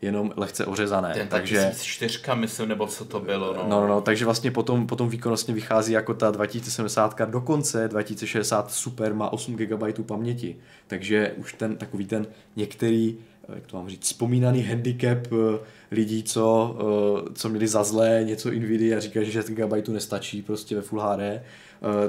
jenom 0.02 0.32
lehce 0.36 0.66
ořezané. 0.66 1.14
ten 1.14 1.28
takže. 1.28 1.68
1004, 1.70 2.18
myslím, 2.34 2.68
nebo 2.68 2.86
co 2.86 3.04
to 3.04 3.20
bylo, 3.20 3.54
no. 3.54 3.64
No, 3.68 3.80
no, 3.80 3.86
no, 3.86 4.00
takže 4.00 4.24
vlastně 4.24 4.50
potom, 4.50 4.86
potom 4.86 5.08
výkonnostně 5.08 5.54
vychází 5.54 5.92
jako 5.92 6.14
ta 6.14 6.30
2070, 6.30 7.20
dokonce 7.20 7.88
2060 7.88 8.70
Super 8.70 9.14
má 9.14 9.32
8 9.32 9.56
GB 9.56 10.06
paměti, 10.06 10.56
takže 10.86 11.32
už 11.36 11.52
ten 11.52 11.76
takový 11.76 12.06
ten 12.06 12.26
některý, 12.56 13.18
eh, 13.18 13.31
jak 13.48 13.66
to 13.66 13.76
mám 13.76 13.88
říct, 13.88 14.02
vzpomínaný 14.02 14.62
handicap 14.62 15.26
eh, 15.26 15.58
lidí, 15.90 16.22
co, 16.22 16.76
eh, 16.78 17.32
co 17.34 17.48
měli 17.48 17.68
za 17.68 17.84
zlé 17.84 18.20
něco 18.24 18.50
Nvidia 18.50 18.96
a 18.96 19.00
říkají, 19.00 19.26
že 19.26 19.32
6 19.32 19.50
GB 19.50 19.88
nestačí 19.88 20.42
prostě 20.42 20.76
ve 20.76 20.82
Full 20.82 21.00
HD, 21.00 21.20
eh, 21.20 21.42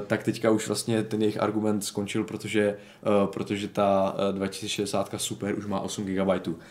tak 0.06 0.22
teďka 0.22 0.50
už 0.50 0.66
vlastně 0.66 1.02
ten 1.02 1.20
jejich 1.22 1.42
argument 1.42 1.84
skončil, 1.84 2.24
protože, 2.24 2.62
eh, 2.68 3.26
protože 3.26 3.68
ta 3.68 4.14
eh, 4.28 4.32
2060 4.32 5.10
Super 5.16 5.54
už 5.58 5.66
má 5.66 5.80
8 5.80 6.04
GB. 6.04 6.28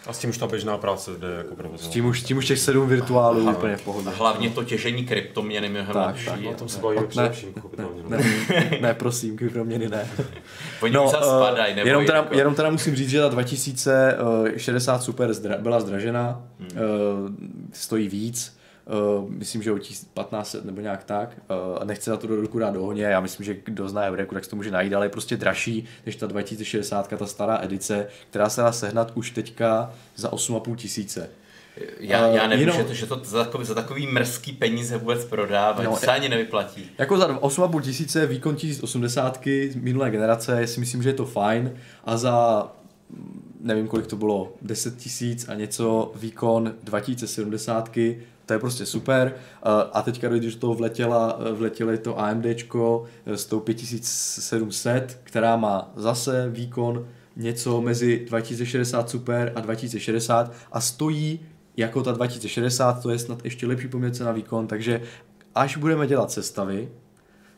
A 0.08 0.14
s 0.14 0.20
tím 0.20 0.30
už 0.30 0.38
ta 0.38 0.48
běžná 0.48 0.78
práce 0.78 1.12
jde 1.20 1.28
jako 1.38 1.54
S 1.54 1.58
provozovat. 1.58 1.92
tím 1.94 2.06
už, 2.06 2.22
s 2.22 2.24
tím 2.24 2.38
už 2.38 2.46
těch 2.46 2.60
7 2.60 2.88
virtuálů 2.88 3.42
Aha. 3.42 3.52
úplně 3.58 3.76
v 3.78 3.82
pohodě. 3.82 4.10
Hlavně 4.10 4.50
to 4.50 4.64
těžení 4.64 5.06
kryptoměny 5.06 5.70
mnohem 5.70 5.94
Tak, 5.94 6.08
lepší. 6.08 6.26
tak, 6.26 6.40
O 6.46 6.54
tom 6.54 6.70
se 6.70 6.80
bavíme 6.80 7.02
Ne, 7.02 7.08
především, 7.08 7.50
ne, 7.50 7.54
pochopitelně. 7.54 8.04
no. 8.04 8.10
ne, 8.10 8.78
ne, 8.82 8.94
prosím, 8.94 9.38
kryptoměny 9.38 9.90
ne. 9.90 10.08
Oni 10.82 10.94
no, 10.94 11.06
už 11.06 11.12
zase 11.12 11.24
eh, 11.26 11.46
spadají, 11.46 11.76
nebo 11.76 11.88
jenom, 11.88 12.06
teda, 12.06 12.18
jako- 12.18 12.36
jenom 12.38 12.56
teda 12.56 12.70
musím 12.70 12.96
říct, 12.96 13.10
že 13.10 13.22
ta 13.22 13.30
2060 13.30 15.04
Super 15.04 15.34
zdra, 15.34 15.58
byla 15.58 15.80
zdražena, 15.80 16.42
hmm. 16.60 16.70
stojí 17.74 18.10
víc, 18.10 18.58
Uh, 18.86 19.30
myslím, 19.30 19.64
že 19.64 19.72
o 19.72 19.78
1500 19.78 20.66
nebo 20.66 20.82
nějak 20.82 21.04
tak. 21.04 21.30
Uh, 21.80 21.84
nechce 21.86 22.12
na 22.12 22.18
to 22.18 22.28
do 22.28 22.42
roku 22.42 22.60
dát 22.60 22.74
dohoně, 22.74 23.04
já 23.04 23.20
myslím, 23.20 23.46
že 23.46 23.56
kdo 23.66 23.90
zná 23.90 24.02
Eureku, 24.02 24.36
tak 24.36 24.44
si 24.44 24.50
to 24.50 24.56
může 24.56 24.72
najít, 24.72 24.94
ale 24.94 25.06
je 25.06 25.10
prostě 25.10 25.38
dražší 25.38 25.86
než 26.06 26.16
ta 26.16 26.28
2060, 26.28 27.08
ta 27.18 27.26
stará 27.28 27.60
edice, 27.64 28.08
která 28.30 28.50
se 28.50 28.62
dá 28.62 28.72
sehnat 28.72 29.12
už 29.16 29.32
teďka 29.32 29.94
za 30.16 30.30
8,5 30.32 30.76
tisíce. 30.76 31.30
Já, 32.00 32.28
já 32.28 32.44
Eh, 32.44 32.48
nevím, 32.48 32.68
jenom- 32.68 32.82
že, 32.82 32.84
to, 32.88 32.94
že 32.94 33.06
to 33.06 33.22
za 33.24 33.44
takový, 33.44 33.66
za 33.66 33.74
takový 33.74 34.08
mrzký 34.08 34.52
peníze 34.52 34.98
vůbec 34.98 35.26
prodávají, 35.26 35.86
No, 35.86 35.92
to 35.94 35.98
se 36.00 36.08
ani 36.08 36.30
nevyplatí. 36.30 36.90
Jako 36.98 37.18
za 37.18 37.28
8,5 37.42 37.82
tisíce 37.82 38.26
výkon 38.28 38.56
1080 38.56 39.70
z 39.72 39.76
minulé 39.76 40.12
generace 40.12 40.68
si 40.68 40.80
myslím, 40.80 41.04
že 41.04 41.10
je 41.10 41.14
to 41.14 41.26
fajn 41.26 41.74
a 42.06 42.18
za 42.18 42.68
mm, 43.10 43.58
nevím 43.62 43.88
kolik 43.88 44.08
to 44.08 44.16
bylo, 44.16 44.54
10 44.62 44.98
tisíc 44.98 45.50
a 45.50 45.54
něco 45.56 46.12
výkon 46.16 46.74
2070 46.84 47.90
to 48.46 48.54
je 48.54 48.60
prostě 48.60 48.86
super. 48.86 49.34
Eh, 49.36 49.70
A 49.94 50.02
teďka, 50.02 50.30
když 50.30 50.56
do 50.56 50.60
toho 50.60 50.74
vletěla, 50.74 51.40
vletělo 51.52 51.98
to 51.98 52.20
AMDčko 52.20 53.04
eh, 53.26 53.38
s 53.38 53.46
tou 53.46 53.60
5700, 53.60 55.20
která 55.24 55.58
má 55.58 55.92
zase 55.96 56.50
výkon 56.50 57.08
něco 57.36 57.82
mezi 57.82 58.26
2060 58.26 59.10
Super 59.10 59.52
a 59.56 59.60
2060 59.60 60.52
a 60.72 60.82
stojí 60.82 61.40
jako 61.78 62.04
ta 62.04 62.12
2060, 62.12 63.02
to 63.02 63.10
je 63.10 63.20
snad 63.20 63.44
ještě 63.44 63.68
lepší 63.68 63.88
poměr 63.88 64.12
na 64.22 64.32
výkon, 64.32 64.68
takže 64.68 65.02
až 65.56 65.78
budeme 65.78 66.08
dělat 66.08 66.32
sestavy, 66.32 66.90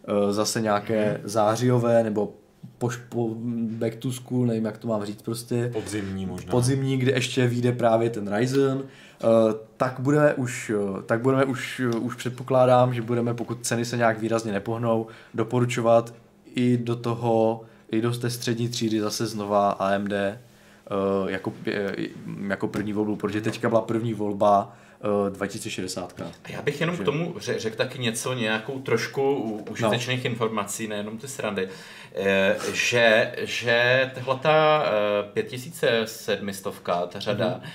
eh, 0.07 0.33
zase 0.33 0.61
nějaké 0.61 1.21
zářijové 1.23 2.03
nebo 2.03 2.33
poš, 2.85 2.99
po, 3.09 3.29
back 3.79 3.95
to 3.95 4.11
school, 4.11 4.45
nevím 4.45 4.65
jak 4.65 4.77
to 4.77 4.87
mám 4.87 5.05
říct 5.05 5.21
prostě, 5.21 5.69
Podzimní 5.73 6.25
možná. 6.25 6.51
podzimní, 6.51 6.97
kde 6.97 7.11
ještě 7.11 7.47
vyjde 7.47 7.71
právě 7.71 8.09
ten 8.09 8.35
Ryzen, 8.35 8.83
eh, 8.83 9.27
tak 9.77 9.95
budeme 9.99 10.33
už, 10.33 10.71
eh, 10.75 11.01
tak 11.05 11.21
budeme 11.21 11.45
už, 11.45 11.81
eh, 11.85 11.97
už 11.97 12.15
předpokládám, 12.15 12.93
že 12.93 13.01
budeme, 13.01 13.33
pokud 13.33 13.65
ceny 13.65 13.85
se 13.85 13.97
nějak 13.97 14.19
výrazně 14.19 14.51
nepohnou, 14.51 15.07
doporučovat 15.33 16.13
i 16.55 16.77
do 16.77 16.95
toho, 16.95 17.61
i 17.91 18.01
do 18.01 18.11
té 18.11 18.29
střední 18.29 18.69
třídy 18.69 19.01
zase 19.01 19.27
znova 19.27 19.71
AMD 19.71 20.37
jako, 21.27 21.53
jako 22.47 22.67
první 22.67 22.93
volbu, 22.93 23.15
protože 23.15 23.41
teďka 23.41 23.69
byla 23.69 23.81
první 23.81 24.13
volba 24.13 24.77
2060. 25.29 26.21
A 26.21 26.31
já 26.49 26.61
bych 26.61 26.81
jenom 26.81 26.95
Že- 26.95 27.01
k 27.01 27.05
tomu 27.05 27.33
ře- 27.33 27.57
řekl 27.59 27.75
taky 27.77 27.99
něco, 27.99 28.33
nějakou 28.33 28.79
trošku 28.79 29.33
užitečných 29.69 30.23
no. 30.23 30.29
informací, 30.29 30.87
nejenom 30.87 31.17
ty 31.17 31.27
srandy, 31.27 31.69
Eh, 32.17 32.55
že, 32.73 33.35
že 33.41 34.11
tahle 34.15 34.35
ta 34.41 34.85
5700, 35.33 36.81
ta 37.09 37.19
řada, 37.19 37.47
Mhm. 37.47 37.55
mm-hmm. 37.55 37.69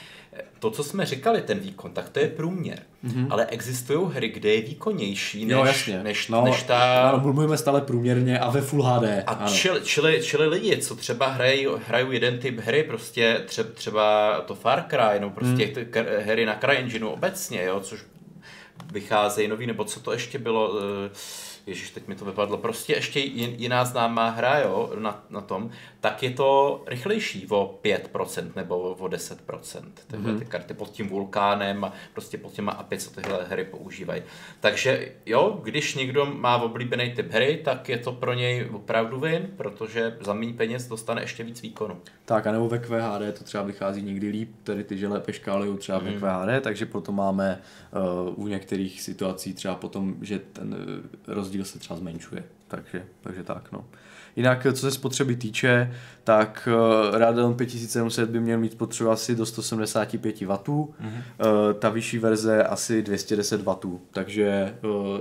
To, 0.61 0.71
co 0.71 0.85
jsme 0.85 1.07
říkali, 1.07 1.43
ten 1.43 1.59
výkon, 1.59 1.91
tak 1.91 2.09
to 2.09 2.19
je 2.19 2.29
průměr. 2.29 2.79
Mm-hmm. 3.05 3.27
Ale 3.31 3.47
existují 3.47 4.09
hry, 4.13 4.29
kde 4.29 4.55
je 4.55 4.63
výkonnější 4.63 5.45
než. 5.45 5.57
Jo, 5.57 5.65
jasně. 5.65 6.03
než, 6.03 6.29
no, 6.29 6.45
než 6.45 6.63
ta... 6.63 7.09
Ano, 7.09 7.21
mluvíme 7.33 7.59
stále 7.59 7.81
průměrně 7.81 8.39
a 8.39 8.51
ve 8.51 8.61
Full 8.61 8.83
HD. 8.83 9.05
A 9.27 9.49
čili, 9.49 9.81
čili, 9.81 10.21
čili 10.23 10.47
lidi, 10.47 10.77
co 10.77 10.97
třeba 10.97 11.27
hrají, 11.27 11.67
hrajou 11.87 12.11
jeden 12.11 12.39
typ 12.39 12.61
hry, 12.61 12.83
prostě 12.83 13.43
tře, 13.47 13.65
třeba 13.65 14.35
to 14.41 14.55
Far 14.55 14.85
Cry, 14.91 15.21
nebo 15.21 15.33
prostě 15.33 15.67
ty 15.67 15.81
kr- 15.81 16.19
hry 16.19 16.47
na 16.47 16.59
CryEngineu 16.61 17.09
obecně, 17.09 17.65
jo, 17.65 17.81
což 17.81 18.01
vycházejí 18.93 19.49
nový, 19.49 19.67
nebo 19.67 19.85
co 19.85 20.01
to 20.01 20.13
ještě 20.13 20.39
bylo, 20.39 20.73
eh, 21.07 21.11
Ježíš, 21.71 21.91
teď 21.91 22.09
mi 22.09 22.15
to 22.15 22.25
vypadlo, 22.25 22.59
prostě 22.59 22.93
ještě 22.93 23.21
jin- 23.21 23.55
jiná 23.59 23.85
známá 23.85 24.29
hra, 24.29 24.59
jo, 24.59 24.93
na, 24.99 25.25
na 25.31 25.41
tom, 25.41 25.71
tak 26.01 26.23
je 26.23 26.31
to 26.31 26.83
rychlejší 26.87 27.47
o 27.51 27.79
5% 27.85 28.51
nebo 28.57 28.79
o 28.81 29.09
10%. 29.09 29.83
Tyhle 30.07 30.39
ty 30.39 30.45
karty 30.45 30.75
pod 30.75 30.91
tím 30.91 31.09
vulkánem 31.09 31.85
a 31.85 31.93
prostě 32.13 32.39
pod 32.39 32.53
těma 32.53 32.73
API, 32.73 32.99
co 32.99 33.11
tyhle 33.11 33.45
hry 33.51 33.65
používají. 33.65 34.23
Takže 34.61 35.13
jo, 35.27 35.61
když 35.63 35.95
někdo 35.95 36.27
má 36.27 36.57
oblíbený 36.57 37.13
typ 37.13 37.33
hry, 37.33 37.61
tak 37.65 37.89
je 37.89 37.99
to 37.99 38.13
pro 38.13 38.35
něj 38.35 38.69
opravdu 38.73 39.21
win, 39.21 39.51
protože 39.57 40.17
za 40.21 40.35
méně 40.35 40.53
peněz 40.53 40.89
dostane 40.89 41.23
ještě 41.23 41.45
víc 41.45 41.63
výkonu. 41.63 41.97
Tak 42.25 42.47
a 42.47 42.53
nebo 42.53 42.69
ve 42.69 42.79
QHD 42.79 43.39
to 43.39 43.45
třeba 43.45 43.65
vychází 43.65 44.03
někdy 44.03 44.29
líp, 44.29 44.51
tedy 44.65 44.85
ty, 44.85 44.99
že 44.99 45.09
lépe 45.09 45.33
škálují 45.33 45.79
třeba 45.79 45.99
ve 45.99 46.13
QHD, 46.13 46.63
takže 46.63 46.87
proto 46.87 47.13
máme 47.13 47.61
uh, 48.27 48.45
u 48.45 48.49
některých 48.49 49.03
situací 49.03 49.55
třeba 49.55 49.75
potom, 49.75 50.17
že 50.21 50.39
ten 50.39 50.75
uh, 50.75 51.35
rozdíl 51.35 51.60
se 51.65 51.79
třeba 51.79 51.97
zmenšuje. 51.99 52.45
Takže, 52.69 53.05
takže 53.21 53.43
tak, 53.43 53.73
no. 53.73 53.85
Jinak, 54.37 54.67
co 54.73 54.81
se 54.81 54.91
spotřeby 54.91 55.37
týče, 55.37 55.95
tak 56.25 56.69
uh, 56.73 57.19
Radeon 57.19 57.55
5700 57.55 58.31
by 58.31 58.41
měl 58.41 58.59
mít 58.59 58.73
spotřebu 58.73 59.11
asi 59.11 59.35
do 59.35 59.47
175 59.47 60.41
W, 60.41 60.47
mm-hmm. 60.47 60.93
uh, 61.07 61.73
ta 61.79 61.89
vyšší 61.89 62.19
verze 62.19 62.65
asi 62.65 63.03
210 63.03 63.61
W, 63.61 63.99
takže 64.11 64.75
uh, 64.85 65.19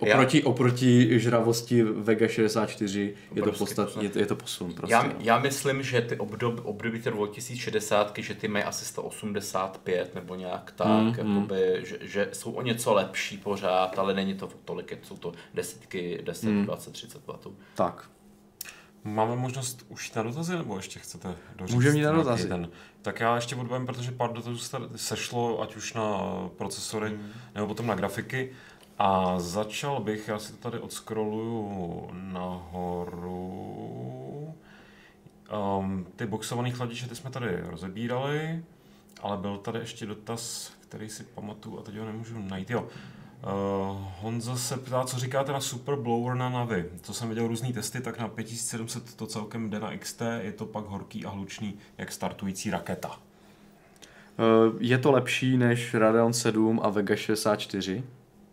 oproti, 0.00 0.42
oproti 0.42 1.20
žravosti 1.20 1.82
Vega 1.82 2.28
64 2.28 3.00
je 3.00 3.12
to, 3.34 3.40
Obrovský 3.40 3.58
podstat, 3.58 3.84
posun. 3.84 4.02
je, 4.02 4.08
to- 4.08 4.18
je 4.18 4.26
to 4.26 4.36
posun 4.36 4.72
prostě. 4.74 4.92
Já, 4.94 5.12
já 5.20 5.38
myslím, 5.38 5.82
že 5.82 6.00
ty 6.00 6.16
obdob, 6.16 6.60
období 6.64 7.00
té 7.02 7.10
2060, 7.10 8.18
že 8.18 8.34
ty 8.34 8.48
mají 8.48 8.64
asi 8.64 8.84
185 8.84 10.14
nebo 10.14 10.34
nějak 10.34 10.72
tak, 10.76 10.88
mm, 11.02 11.14
jakoby, 11.28 11.80
že, 11.84 11.98
že 12.00 12.28
jsou 12.32 12.52
o 12.52 12.62
něco 12.62 12.94
lepší 12.94 13.36
pořád, 13.38 13.98
ale 13.98 14.14
není 14.14 14.34
to 14.34 14.48
tolik, 14.64 14.98
jsou 15.02 15.16
to 15.16 15.32
desítky, 15.54 16.20
10, 16.24 16.46
mm. 16.50 16.64
20, 16.64 16.92
30 16.92 17.22
W. 17.26 17.50
Tak. 17.74 18.10
Máme 19.04 19.36
možnost 19.36 19.86
už 19.88 20.12
na 20.12 20.22
dotazy, 20.22 20.56
nebo 20.56 20.76
ještě 20.76 21.00
chcete 21.00 21.34
doříct? 21.56 21.74
Můžeme 21.74 21.96
jít 21.98 22.02
na 22.02 22.12
dotazy. 22.12 22.48
Ten? 22.48 22.68
Tak 23.02 23.20
já 23.20 23.34
ještě 23.34 23.56
odpovím, 23.56 23.86
protože 23.86 24.12
pár 24.12 24.32
dotazů 24.32 24.78
sešlo, 24.96 25.62
ať 25.62 25.76
už 25.76 25.94
na 25.94 26.18
procesory, 26.56 27.08
Hmm. 27.08 27.30
nebo 27.54 27.66
potom 27.66 27.86
na 27.86 27.94
grafiky. 27.94 28.50
A 28.98 29.38
začal 29.38 30.00
bych, 30.00 30.28
já 30.28 30.38
si 30.38 30.52
to 30.52 30.58
tady 30.58 30.78
odscrolluju 30.78 32.08
nahoru. 32.12 33.74
Um, 35.78 36.06
ty 36.16 36.26
boxované 36.26 36.70
chladiče, 36.70 37.08
ty 37.08 37.16
jsme 37.16 37.30
tady 37.30 37.60
rozebírali, 37.60 38.64
ale 39.22 39.36
byl 39.36 39.58
tady 39.58 39.78
ještě 39.78 40.06
dotaz, 40.06 40.72
který 40.80 41.08
si 41.08 41.24
pamatuju 41.24 41.78
a 41.78 41.82
teď 41.82 41.96
ho 41.96 42.04
nemůžu 42.06 42.38
najít. 42.38 42.70
Jo. 42.70 42.82
Uh, 42.82 42.88
Honza 44.20 44.56
se 44.56 44.76
ptá, 44.76 45.04
co 45.04 45.18
říkáte 45.18 45.52
na 45.52 45.60
Super 45.60 45.96
Blower 45.96 46.34
na 46.36 46.48
Navi. 46.48 46.90
Co 47.02 47.14
jsem 47.14 47.28
viděl 47.28 47.48
různý 47.48 47.72
testy, 47.72 48.00
tak 48.00 48.18
na 48.18 48.28
5700 48.28 49.14
to 49.14 49.26
celkem 49.26 49.70
jde 49.70 49.80
na 49.80 49.96
XT, 49.96 50.22
je 50.40 50.52
to 50.52 50.66
pak 50.66 50.84
horký 50.84 51.24
a 51.24 51.30
hlučný, 51.30 51.74
jak 51.98 52.12
startující 52.12 52.70
raketa. 52.70 53.10
Eh, 54.38 54.72
Je 54.80 54.98
to 54.98 55.12
lepší 55.12 55.56
než 55.56 55.94
Radeon 55.94 56.32
7 56.32 56.80
a 56.82 56.88
Vega 56.88 57.16
64, 57.16 58.04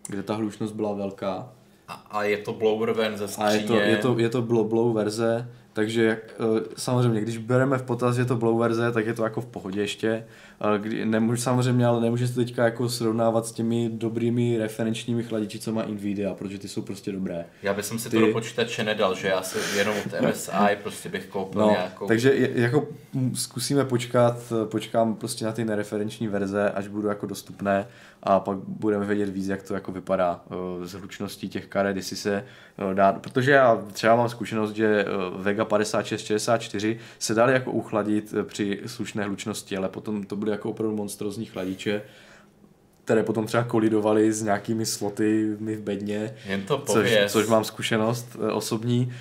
kde 0.08 0.24
ta 0.24 0.34
hlučnost 0.36 0.76
byla 0.76 0.94
velká. 0.94 1.50
A, 1.88 1.94
a 1.94 2.24
je 2.24 2.38
to 2.38 2.54
blower 2.54 2.92
ven 2.92 3.18
ze 3.18 3.24
A 3.24 3.28
skříně. 3.28 3.56
je 3.56 3.64
to, 3.68 3.74
je 3.80 3.98
to, 3.98 4.20
je 4.20 4.30
to 4.30 4.42
blow, 4.42 4.68
blow 4.68 4.96
verze, 4.96 5.50
takže 5.74 6.04
jak, 6.04 6.20
eh, 6.40 6.64
samozřejmě, 6.78 7.22
když 7.22 7.38
bereme 7.38 7.78
v 7.78 7.84
potaz, 7.84 8.16
že 8.16 8.22
je 8.22 8.26
to 8.26 8.36
blow 8.36 8.60
verze, 8.60 8.92
tak 8.92 9.06
je 9.06 9.14
to 9.14 9.24
jako 9.24 9.42
v 9.42 9.46
pohodě 9.46 9.82
ještě. 9.82 10.26
Kdy, 10.78 11.06
nemůžu, 11.06 11.42
samozřejmě, 11.42 11.86
ale 11.86 12.02
nemůže 12.02 12.28
se 12.28 12.36
teďka 12.36 12.66
jako 12.66 12.90
srovnávat 12.90 13.46
s 13.46 13.52
těmi 13.52 13.90
dobrými 13.94 14.58
referenčními 14.58 15.24
chladiči, 15.24 15.60
co 15.60 15.72
má 15.74 15.86
Nvidia, 15.86 16.34
protože 16.34 16.60
ty 16.60 16.68
jsou 16.68 16.82
prostě 16.82 17.12
dobré. 17.12 17.46
Já 17.64 17.74
bych 17.74 17.86
si 17.86 18.10
Ty- 18.10 18.18
to 18.20 18.26
do 18.26 18.32
počítače 18.34 18.84
nedal, 18.84 19.16
že 19.16 19.28
já 19.28 19.42
si 19.42 19.78
jenom 19.78 19.96
od 20.06 20.22
MSI 20.22 20.52
prostě 20.84 21.10
bych 21.10 21.26
koupil 21.26 21.62
No, 21.62 21.70
nějakou. 21.70 22.08
takže 22.08 22.34
jako 22.56 22.88
zkusíme 23.34 23.86
počkat, 23.86 24.54
eh, 24.64 24.66
počkám 24.66 25.16
prostě 25.16 25.46
na 25.46 25.52
ty 25.52 25.66
nereferenční 25.66 26.28
verze, 26.28 26.70
až 26.72 26.88
budou 26.88 27.08
jako 27.08 27.26
dostupné 27.26 27.88
a 28.24 28.40
pak 28.40 28.58
budeme 28.58 29.06
vědět 29.06 29.30
víc, 29.30 29.48
jak 29.48 29.64
to 29.64 29.74
jako 29.74 29.92
vypadá 29.92 30.42
eh, 30.84 30.88
s 30.88 30.92
hlučností 30.94 31.50
těch 31.50 31.66
karet, 31.68 31.98
jestli 31.98 32.16
se 32.16 32.44
eh, 32.92 32.96
dá, 32.96 33.14
protože 33.14 33.52
já 33.52 33.82
třeba 33.94 34.16
mám 34.16 34.30
zkušenost, 34.30 34.72
že 34.76 35.02
eh, 35.02 35.06
Vega 35.38 35.66
5664 35.66 36.98
se 37.20 37.34
dali 37.34 37.54
jako 37.54 37.72
uchladit 37.72 38.34
eh, 38.40 38.44
při 38.44 38.82
slušné 38.86 39.24
hlučnosti, 39.24 39.78
ale 39.78 39.90
potom 39.90 40.24
to 40.24 40.36
byly 40.46 40.54
jako 40.54 40.70
opravdu 40.70 40.96
monstrozní 40.96 41.46
chladiče, 41.46 42.02
které 43.06 43.24
potom 43.24 43.46
třeba 43.46 43.64
kolidovaly 43.64 44.34
s 44.34 44.42
nějakými 44.42 44.86
sloty 44.86 45.56
v 45.60 45.82
bedně, 45.82 46.34
Jen 46.46 46.62
to 46.62 46.78
což, 46.78 46.86
pověz. 46.86 47.32
což 47.32 47.48
mám 47.48 47.64
zkušenost 47.64 48.38
eh, 48.40 48.52
osobní, 48.52 49.14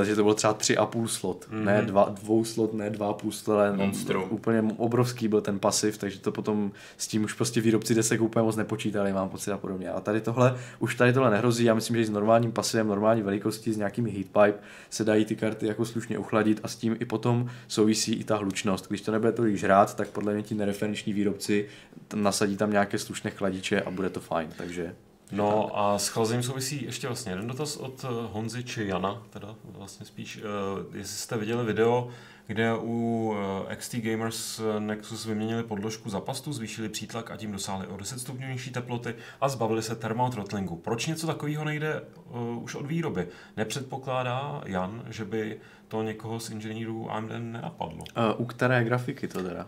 eh, 0.00 0.04
že 0.04 0.16
to 0.16 0.22
bylo 0.22 0.34
třeba 0.34 0.54
3,5 0.54 1.06
slot, 1.06 1.46
mm-hmm. 1.50 1.64
ne 1.64 1.82
dva, 1.82 2.14
dvou 2.22 2.44
slot, 2.44 2.74
ne 2.74 2.90
2,5 2.90 3.30
slot, 3.30 3.54
ale 3.54 3.76
Monstrum. 3.76 4.24
úplně 4.30 4.64
obrovský 4.76 5.28
byl 5.28 5.40
ten 5.40 5.58
pasiv, 5.58 5.98
takže 5.98 6.20
to 6.20 6.32
potom 6.32 6.72
s 6.96 7.06
tím 7.06 7.24
už 7.24 7.32
prostě 7.32 7.60
výrobci 7.60 7.94
desek 7.94 8.20
úplně 8.20 8.42
moc 8.42 8.56
nepočítali, 8.56 9.12
mám 9.12 9.28
pocit 9.28 9.52
a 9.52 9.58
podobně. 9.58 9.90
A 9.90 10.00
tady 10.00 10.20
tohle, 10.20 10.56
už 10.78 10.94
tady 10.94 11.12
tohle 11.12 11.30
nehrozí, 11.30 11.64
já 11.64 11.74
myslím, 11.74 11.96
že 11.96 12.06
s 12.06 12.10
normálním 12.10 12.52
pasivem, 12.52 12.86
normální 12.88 13.22
velikostí, 13.22 13.72
s 13.72 13.76
nějakými 13.76 14.10
heatpipe 14.10 14.58
se 14.90 15.04
dají 15.04 15.24
ty 15.24 15.36
karty 15.36 15.66
jako 15.66 15.84
slušně 15.84 16.18
uchladit 16.18 16.60
a 16.62 16.68
s 16.68 16.76
tím 16.76 16.96
i 17.00 17.04
potom 17.04 17.50
souvisí 17.68 18.14
i 18.14 18.24
ta 18.24 18.36
hlučnost. 18.36 18.88
Když 18.88 19.00
to 19.00 19.12
nebude 19.12 19.32
tolik 19.32 19.56
žrát, 19.56 19.96
tak 19.96 20.08
podle 20.08 20.34
mě 20.34 20.42
ti 20.42 20.54
nereferenční 20.54 21.12
výrobci 21.12 21.66
nasadí 22.14 22.56
tam 22.56 22.70
nějaké 22.70 22.98
slušné 22.98 23.27
chladiče 23.30 23.80
a 23.80 23.90
bude 23.90 24.10
to 24.10 24.20
fajn, 24.20 24.52
takže 24.56 24.94
No 25.32 25.78
a 25.78 25.98
s 25.98 26.08
chlazením 26.08 26.42
souvisí 26.42 26.84
ještě 26.84 27.06
vlastně 27.06 27.32
jeden 27.32 27.46
dotaz 27.46 27.76
od 27.76 28.04
eh, 28.04 28.08
Honzy 28.32 28.64
či 28.64 28.86
Jana, 28.86 29.22
teda 29.30 29.54
vlastně 29.64 30.06
spíš, 30.06 30.36
uh, 30.36 30.96
jestli 30.96 31.16
jste 31.16 31.36
viděli 31.36 31.64
video, 31.64 32.08
kde 32.46 32.74
u 32.74 33.34
uh, 33.66 33.74
XT 33.74 33.94
Gamers 33.94 34.60
eh, 34.60 34.80
Nexus 34.80 35.26
vyměnili 35.26 35.62
podložku 35.62 36.10
za 36.10 36.20
pastu, 36.20 36.52
zvýšili 36.52 36.88
přítlak 36.88 37.30
a 37.30 37.36
tím 37.36 37.52
dosáhli 37.52 37.86
o 37.86 37.96
10 37.96 38.18
stupňů 38.18 38.48
nižší 38.48 38.70
teploty 38.70 39.14
a 39.40 39.48
zbavili 39.48 39.82
se 39.82 39.96
thermothrottlingu. 39.96 40.76
Proč 40.76 41.06
něco 41.06 41.26
takového 41.26 41.64
nejde 41.64 42.02
uh, 42.30 42.62
už 42.62 42.74
od 42.74 42.86
výroby? 42.86 43.28
Nepředpokládá 43.56 44.62
Jan, 44.66 45.04
že 45.08 45.24
by 45.24 45.60
to 45.88 46.02
někoho 46.02 46.40
z 46.40 46.50
inženýrů 46.50 47.10
AMD 47.10 47.30
nenapadlo. 47.38 48.04
uh, 48.16 48.40
u 48.40 48.44
které 48.44 48.84
grafiky 48.84 49.28
to 49.28 49.42
teda? 49.42 49.66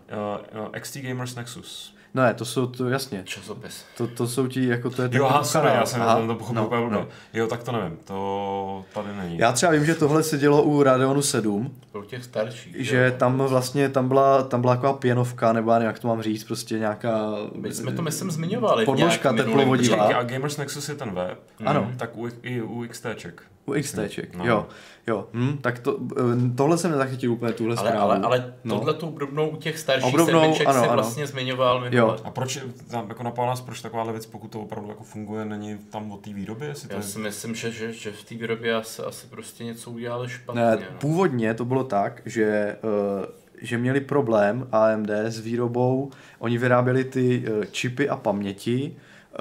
Uh, 0.53 0.61
uh, 0.61 0.79
XT 0.79 0.97
Gamers 0.97 1.35
Nexus. 1.35 1.95
No 2.13 2.23
ne, 2.23 2.33
to 2.33 2.45
jsou 2.45 2.65
to 2.67 2.89
jasně. 2.89 3.21
Časopis. 3.25 3.85
To, 3.97 4.07
to 4.07 4.27
jsou 4.27 4.47
ti, 4.47 4.67
jako 4.67 4.89
to 4.89 5.01
je 5.01 5.09
Jo, 5.11 5.25
aha, 5.25 5.43
sorry, 5.43 5.67
já 5.69 5.85
jsem 5.85 6.01
Aha, 6.01 6.27
to 6.27 6.35
pochopil 6.35 6.61
no, 6.61 6.65
úplně 6.67 6.89
no. 6.89 7.07
Jo, 7.33 7.47
tak 7.47 7.63
to 7.63 7.71
nevím, 7.71 7.97
to 8.03 8.85
tady 8.93 9.07
není. 9.17 9.37
Já 9.37 9.51
třeba 9.51 9.71
vím, 9.71 9.85
že 9.85 9.95
tohle 9.95 10.23
se 10.23 10.37
dělo 10.37 10.63
u 10.63 10.83
Radeonu 10.83 11.21
7, 11.21 11.71
Pro 11.91 12.03
těch 12.05 12.23
starších. 12.23 12.75
že 12.85 13.05
jo. 13.05 13.13
tam 13.17 13.37
vlastně, 13.37 13.89
tam 13.89 14.07
byla, 14.07 14.43
tam 14.43 14.61
byla 14.61 14.75
taková 14.75 14.93
pěnovka, 14.93 15.53
nebo 15.53 15.71
já 15.71 15.79
nevím, 15.79 15.87
jak 15.87 15.99
to 15.99 16.07
mám 16.07 16.21
říct, 16.21 16.43
prostě 16.43 16.79
nějaká... 16.79 17.31
My 17.55 17.71
jsme 17.73 17.91
to, 17.91 18.01
myslím, 18.01 18.31
zmiňovali. 18.31 18.85
Podložka 18.85 19.33
podívá. 19.65 20.05
a 20.05 20.23
Gamers 20.23 20.57
Nexus 20.57 20.89
je 20.89 20.95
ten 20.95 21.11
web, 21.11 21.39
Ano. 21.65 21.91
tak 21.97 22.17
u, 22.17 22.29
i 22.43 22.61
u 22.61 22.85
XTček. 22.89 23.43
U 23.65 23.73
XTček, 23.73 24.35
No. 24.35 24.45
jo. 24.47 24.65
Jo, 25.07 25.27
hm, 25.33 25.57
tak 25.61 25.79
to, 25.79 25.97
eh, 26.17 26.55
tohle 26.57 26.77
jsem 26.77 26.91
nezachytil 26.91 27.31
úplně, 27.31 27.53
tuhle 27.53 27.75
Ale, 27.75 27.87
zprávu. 27.89 28.11
ale, 28.11 28.19
ale 28.23 28.53
No. 28.63 28.75
tohle 28.77 28.93
tu 28.93 29.07
obdobnou 29.07 29.49
u 29.49 29.55
těch 29.57 29.79
starších 29.79 30.13
Obdobnou, 30.13 30.41
ano, 30.43 30.55
si 30.55 30.65
ano. 30.65 30.93
vlastně 30.93 31.27
zmiňoval 31.27 31.79
minule. 31.81 32.00
Jo. 32.01 32.17
A 32.23 32.31
proč, 32.31 32.59
tam 32.91 33.09
jako 33.09 33.23
napadá 33.23 33.47
nás, 33.47 33.61
proč 33.61 33.81
taková 33.81 34.11
věc, 34.11 34.25
pokud 34.25 34.51
to 34.51 34.59
opravdu 34.59 34.89
jako 34.89 35.03
funguje, 35.03 35.45
není 35.45 35.77
tam 35.77 36.11
o 36.11 36.17
té 36.17 36.33
výrobě? 36.33 36.67
Jestli 36.67 36.87
to 36.87 36.93
Já 36.93 36.99
je... 36.99 37.03
si 37.03 37.19
myslím, 37.19 37.55
že, 37.55 37.71
že, 37.71 37.93
že 37.93 38.11
v 38.11 38.23
té 38.23 38.35
výrobě 38.35 38.75
asi, 38.75 39.01
asi 39.01 39.27
prostě 39.27 39.63
něco 39.63 39.91
udělali 39.91 40.29
špatně. 40.29 40.61
Ne, 40.61 40.75
no. 40.75 40.97
původně 40.99 41.53
to 41.53 41.65
bylo 41.65 41.83
tak, 41.83 42.21
že, 42.25 42.43
eh, 42.43 42.77
že 43.61 43.77
měli 43.77 44.01
problém 44.01 44.67
AMD 44.71 45.09
s 45.09 45.39
výrobou, 45.39 46.11
oni 46.39 46.57
vyráběli 46.57 47.03
ty 47.03 47.43
eh, 47.45 47.67
čipy 47.71 48.09
a 48.09 48.15
paměti, 48.15 48.95
eh, 49.33 49.37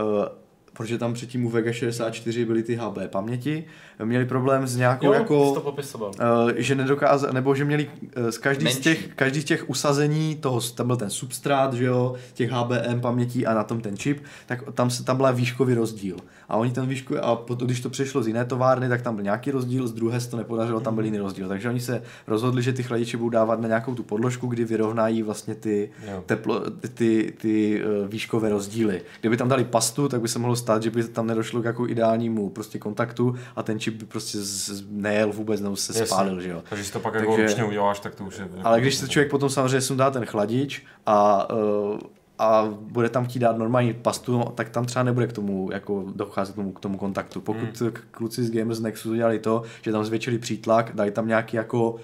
protože 0.72 0.98
tam 0.98 1.14
předtím 1.14 1.46
u 1.46 1.48
Vega 1.48 1.72
64 1.72 2.44
byly 2.44 2.62
ty 2.62 2.76
HB 2.76 2.98
paměti, 3.08 3.64
měli 4.04 4.24
problém 4.24 4.66
s 4.66 4.76
nějakou 4.76 5.06
jo, 5.06 5.12
jako... 5.12 5.54
to 5.54 5.60
popisoval. 5.60 6.10
Uh, 6.44 6.50
že 6.56 6.74
nedokázali, 6.74 7.34
nebo 7.34 7.54
že 7.54 7.64
měli 7.64 7.90
uh, 8.18 8.28
z 8.28 8.38
každý 8.38 8.62
z, 8.62 8.64
Menší. 8.64 8.80
těch, 8.80 9.08
každý 9.16 9.40
z 9.40 9.44
těch 9.44 9.70
usazení 9.70 10.36
toho, 10.36 10.60
tam 10.60 10.86
byl 10.86 10.96
ten 10.96 11.10
substrát, 11.10 11.74
že 11.74 11.84
jo, 11.84 12.14
těch 12.34 12.50
HBM 12.50 13.00
pamětí 13.00 13.46
a 13.46 13.54
na 13.54 13.64
tom 13.64 13.80
ten 13.80 13.96
čip, 13.96 14.22
tak 14.46 14.62
tam 14.74 14.90
se 14.90 15.04
tam 15.04 15.16
byla 15.16 15.30
výškový 15.30 15.74
rozdíl. 15.74 16.16
A 16.48 16.56
oni 16.56 16.70
ten 16.70 16.86
výšku, 16.86 17.24
a 17.24 17.36
potom, 17.36 17.66
když 17.66 17.80
to 17.80 17.90
přešlo 17.90 18.22
z 18.22 18.26
jiné 18.26 18.44
továrny, 18.44 18.88
tak 18.88 19.02
tam 19.02 19.14
byl 19.14 19.24
nějaký 19.24 19.50
rozdíl, 19.50 19.86
z 19.86 19.92
druhé 19.92 20.20
se 20.20 20.30
to 20.30 20.36
nepodařilo, 20.36 20.80
tam 20.80 20.94
byl 20.94 21.04
jiný 21.04 21.18
rozdíl. 21.18 21.48
Takže 21.48 21.68
oni 21.68 21.80
se 21.80 22.02
rozhodli, 22.26 22.62
že 22.62 22.72
ty 22.72 22.82
chladiče 22.82 23.16
budou 23.16 23.28
dávat 23.28 23.60
na 23.60 23.68
nějakou 23.68 23.94
tu 23.94 24.02
podložku, 24.02 24.46
kdy 24.46 24.64
vyrovnají 24.64 25.22
vlastně 25.22 25.54
ty, 25.54 25.90
Jo. 26.10 26.22
teplo, 26.26 26.70
ty, 26.70 26.88
ty, 26.88 27.34
ty 27.40 27.82
uh, 27.84 28.08
výškové 28.08 28.48
rozdíly. 28.48 29.02
Kdyby 29.20 29.36
tam 29.36 29.48
dali 29.48 29.64
pastu, 29.64 30.08
tak 30.08 30.20
by 30.20 30.28
se 30.28 30.38
mohlo 30.38 30.56
stát, 30.56 30.82
že 30.82 30.90
by 30.90 31.04
tam 31.04 31.26
nedošlo 31.26 31.62
k 31.62 31.64
jako 31.64 31.88
ideálnímu 31.88 32.50
prostě 32.50 32.78
kontaktu 32.78 33.34
a 33.56 33.62
ten 33.62 33.78
čip 33.80 33.89
by 33.90 34.06
prostě 34.06 34.38
z, 34.40 34.84
nejel 34.90 35.32
vůbec, 35.32 35.60
nebo 35.60 35.76
se 35.76 35.92
Jasně. 35.92 36.06
spálil, 36.06 36.40
že 36.40 36.48
jo. 36.48 36.62
Takže 36.68 36.84
si 36.84 36.92
to 36.92 37.00
pak 37.00 37.14
jako 37.14 37.36
Takže- 37.36 37.46
ručně 37.46 37.64
uděláš, 37.64 38.00
tak 38.00 38.14
to 38.14 38.24
už 38.24 38.38
je... 38.38 38.48
Ale 38.62 38.80
když 38.80 38.94
se 38.94 39.08
člověk 39.08 39.30
potom 39.30 39.50
samozřejmě 39.50 39.80
sundá 39.80 40.10
ten 40.10 40.26
chladič 40.26 40.82
a, 41.06 41.48
uh, 41.54 41.98
a 42.38 42.68
bude 42.80 43.08
tam 43.08 43.24
chtít 43.24 43.38
dát 43.38 43.58
normální 43.58 43.92
pastu, 43.92 44.44
tak 44.54 44.68
tam 44.68 44.86
třeba 44.86 45.02
nebude 45.02 45.26
k 45.26 45.32
tomu 45.32 45.70
jako 45.72 46.04
docházet 46.14 46.52
k 46.52 46.56
tomu, 46.56 46.72
k 46.72 46.80
tomu 46.80 46.98
kontaktu. 46.98 47.40
Pokud 47.40 47.80
hmm. 47.80 47.92
kluci 48.10 48.44
z 48.44 48.50
Gamers 48.50 48.80
Nexus 48.80 49.12
udělali 49.12 49.38
to, 49.38 49.62
že 49.82 49.92
tam 49.92 50.04
zvětšili 50.04 50.38
přítlak, 50.38 50.90
dali 50.94 51.10
tam 51.10 51.28
nějaký 51.28 51.56
jako 51.56 51.90
uh, 51.90 51.98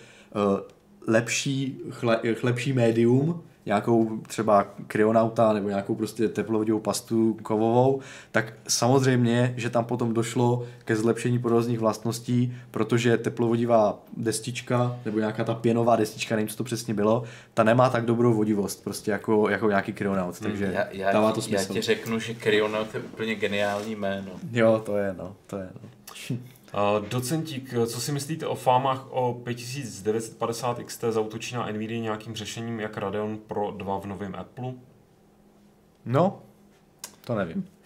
lepší, 1.08 1.80
chle, 1.90 2.20
lepší 2.42 2.72
médium, 2.72 3.42
nějakou 3.66 4.18
třeba 4.26 4.66
kryonauta 4.86 5.52
nebo 5.52 5.68
nějakou 5.68 5.94
prostě 5.94 6.28
teplovodivou 6.28 6.80
pastu 6.80 7.36
kovovou, 7.42 8.00
tak 8.32 8.52
samozřejmě, 8.68 9.54
že 9.56 9.70
tam 9.70 9.84
potom 9.84 10.14
došlo 10.14 10.66
ke 10.84 10.96
zlepšení 10.96 11.38
provozních 11.38 11.78
vlastností, 11.78 12.54
protože 12.70 13.16
teplovodivá 13.18 13.98
destička 14.16 14.98
nebo 15.04 15.18
nějaká 15.18 15.44
ta 15.44 15.54
pěnová 15.54 15.96
destička, 15.96 16.36
nevím, 16.36 16.48
co 16.48 16.56
to 16.56 16.64
přesně 16.64 16.94
bylo, 16.94 17.22
ta 17.54 17.62
nemá 17.62 17.90
tak 17.90 18.04
dobrou 18.04 18.34
vodivost, 18.34 18.84
prostě 18.84 19.10
jako, 19.10 19.48
jako 19.48 19.68
nějaký 19.68 19.92
kryonaut, 19.92 20.40
takže 20.40 20.70
Já, 20.74 20.84
já, 20.90 21.12
dává 21.12 21.32
to 21.32 21.40
ti, 21.40 21.54
já 21.54 21.58
smysl. 21.58 21.72
ti 21.72 21.82
řeknu, 21.82 22.18
že 22.18 22.34
Kryonaut 22.34 22.94
je 22.94 23.00
úplně 23.00 23.34
geniální 23.34 23.96
jméno. 23.96 24.30
Jo, 24.52 24.82
to 24.86 24.96
je, 24.96 25.14
no, 25.18 25.36
to 25.46 25.56
je, 25.56 25.68
no. 25.74 25.88
Docentík, 27.08 27.74
co 27.86 28.00
si 28.00 28.12
myslíte 28.12 28.46
o 28.46 28.54
fámách 28.54 29.06
o 29.10 29.34
5950 29.44 30.78
XT 30.84 31.04
zautočí 31.10 31.54
na 31.54 31.66
Nvidia 31.66 32.00
nějakým 32.00 32.34
řešením 32.34 32.80
jak 32.80 32.96
Radeon 32.96 33.38
Pro 33.38 33.70
2 33.70 33.98
v 33.98 34.06
novém 34.06 34.34
Apple? 34.34 34.72
No, 36.04 36.42
to 37.24 37.34
nevím. 37.34 37.68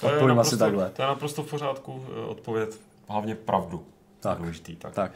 To 0.00 0.08
je, 0.08 0.14
naprosto, 0.14 0.40
asi 0.40 0.58
takhle. 0.58 0.90
to 0.90 1.02
je 1.02 1.08
naprosto 1.08 1.42
v 1.42 1.50
pořádku 1.50 2.04
eh, 2.08 2.20
odpověď, 2.20 2.68
hlavně 3.08 3.34
pravdu. 3.34 3.84
Tak. 4.20 4.38
Důležitý, 4.38 4.76
tak. 4.76 4.94
Tak. 4.94 5.12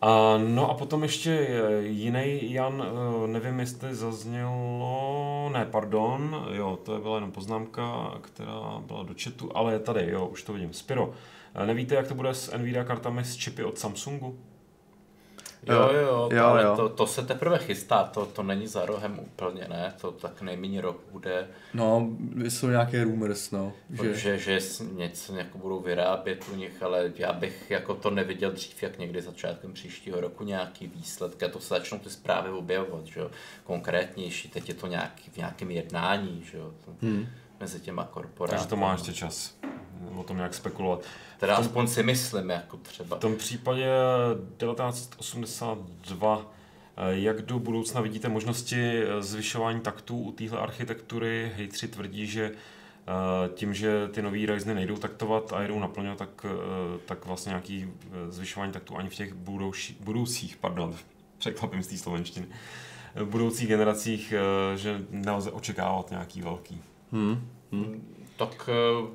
A, 0.00 0.38
no 0.38 0.70
a 0.70 0.74
potom 0.74 1.02
ještě 1.02 1.30
eh, 1.30 1.82
jiný 1.82 2.52
Jan, 2.52 2.84
eh, 2.84 3.26
nevím, 3.26 3.60
jestli 3.60 3.94
zaznělo, 3.94 5.50
ne, 5.52 5.66
pardon, 5.70 6.46
jo, 6.52 6.78
to 6.82 6.98
byla 6.98 7.14
jenom 7.14 7.32
poznámka, 7.32 8.14
která 8.20 8.82
byla 8.86 9.02
do 9.02 9.14
chatu, 9.24 9.56
ale 9.56 9.72
je 9.72 9.78
tady, 9.78 10.10
jo, 10.10 10.26
už 10.26 10.42
to 10.42 10.52
vidím. 10.52 10.72
Spiro, 10.72 11.14
nevíte, 11.66 11.94
jak 11.94 12.08
to 12.08 12.14
bude 12.14 12.34
s 12.34 12.56
Nvidia 12.56 12.84
kartami 12.84 13.24
s 13.24 13.36
čipy 13.36 13.64
od 13.64 13.78
Samsungu? 13.78 14.38
Jo, 15.68 15.90
jo, 15.92 16.28
Jo, 16.32 16.44
ale 16.44 16.62
jo. 16.62 16.76
To, 16.76 16.88
to 16.88 17.06
se 17.06 17.22
teprve 17.22 17.58
chystá, 17.58 18.04
to, 18.04 18.26
to 18.26 18.42
není 18.42 18.66
za 18.66 18.86
rohem 18.86 19.18
úplně, 19.18 19.66
ne? 19.68 19.94
To 20.00 20.12
tak 20.12 20.42
nejméně 20.42 20.80
rok 20.80 21.00
bude, 21.12 21.48
No, 21.74 22.08
jsou 22.48 22.68
nějaké 22.68 23.04
rumors, 23.04 23.50
no. 23.50 23.72
Že... 23.90 24.14
že, 24.14 24.38
že 24.38 24.58
něco 24.92 25.36
jako 25.36 25.58
budou 25.58 25.80
vyrábět 25.80 26.44
u 26.52 26.56
nich, 26.56 26.82
ale 26.82 27.12
já 27.16 27.32
bych 27.32 27.70
jako 27.70 27.94
to 27.94 28.10
neviděl 28.10 28.50
dřív, 28.50 28.82
jak 28.82 28.98
někdy 28.98 29.22
začátkem 29.22 29.72
příštího 29.72 30.20
roku 30.20 30.44
nějaký 30.44 30.86
výsledky 30.86 31.44
a 31.44 31.48
to 31.48 31.60
se 31.60 31.68
začnou 31.68 31.98
ty 31.98 32.10
zprávy 32.10 32.50
objevovat, 32.50 33.06
že 33.06 33.20
jo? 33.20 33.30
Konkrétnější, 33.64 34.48
teď 34.48 34.68
je 34.68 34.74
to 34.74 34.86
nějaký, 34.86 35.30
v 35.30 35.36
nějakém 35.36 35.70
jednání, 35.70 36.44
že 36.52 36.58
jo? 36.58 36.70
Hmm. 37.02 37.26
Mezi 37.60 37.80
těma 37.80 38.04
korporáty. 38.04 38.56
Takže 38.56 38.68
to 38.68 38.76
má 38.76 38.92
ještě 38.92 39.12
čas 39.12 39.54
o 40.16 40.22
tom 40.22 40.36
nějak 40.36 40.54
spekulovat. 40.54 41.02
Teda 41.38 41.56
aspoň 41.56 41.86
si 41.86 42.02
myslím, 42.02 42.50
jako 42.50 42.76
třeba. 42.76 43.16
V 43.16 43.20
tom 43.20 43.36
případě 43.36 43.88
1982, 44.56 46.52
eh, 46.96 47.02
jak 47.10 47.42
do 47.42 47.58
budoucna 47.58 48.00
vidíte 48.00 48.28
možnosti 48.28 49.02
eh, 49.02 49.22
zvyšování 49.22 49.80
taktů 49.80 50.18
u 50.18 50.32
téhle 50.32 50.58
architektury? 50.58 51.52
Hejtři 51.56 51.88
tvrdí, 51.88 52.26
že 52.26 52.44
eh, 52.44 52.54
tím, 53.54 53.74
že 53.74 54.08
ty 54.08 54.22
nový 54.22 54.46
Ryzeny 54.46 54.74
nejdou 54.74 54.96
taktovat 54.96 55.52
a 55.52 55.62
jdou 55.62 55.78
naplňovat, 55.78 56.18
tak, 56.18 56.46
tak 57.06 57.26
vlastně 57.26 57.50
nějaký 57.50 57.88
zvyšování 58.28 58.72
taktů 58.72 58.96
ani 58.96 59.08
v 59.08 59.14
těch 59.14 59.34
budoucí, 59.34 59.96
budoucích, 60.00 60.56
pardon, 60.56 60.94
překvapím 61.38 61.82
z 61.82 61.86
té 61.86 61.96
slovenštiny, 61.96 62.46
v 63.14 63.26
budoucích 63.26 63.68
generacích, 63.68 64.34
že 64.76 65.02
nelze 65.10 65.50
očekávat 65.50 66.10
nějaký 66.10 66.42
velký. 66.42 66.82
Hmm. 67.12 67.48
Tak 68.36 68.70
eh, 68.72 69.06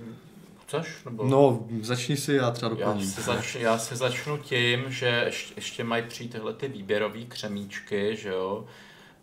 chceš? 0.69 1.03
Nebo... 1.05 1.23
No, 1.23 1.67
začni 1.81 2.17
si, 2.17 2.33
já 2.33 2.51
třeba 2.51 2.75
Já 2.79 2.99
si, 2.99 3.21
zač, 3.21 3.55
já 3.55 3.77
si 3.77 3.95
začnu 3.95 4.37
tím, 4.37 4.91
že 4.91 5.23
ještě, 5.25 5.53
ještě 5.57 5.83
mají 5.83 6.03
přijít 6.03 6.31
tyhle 6.31 6.53
ty 6.53 6.67
výběrové 6.67 7.19
křemíčky, 7.19 8.15
že 8.15 8.29
jo, 8.29 8.65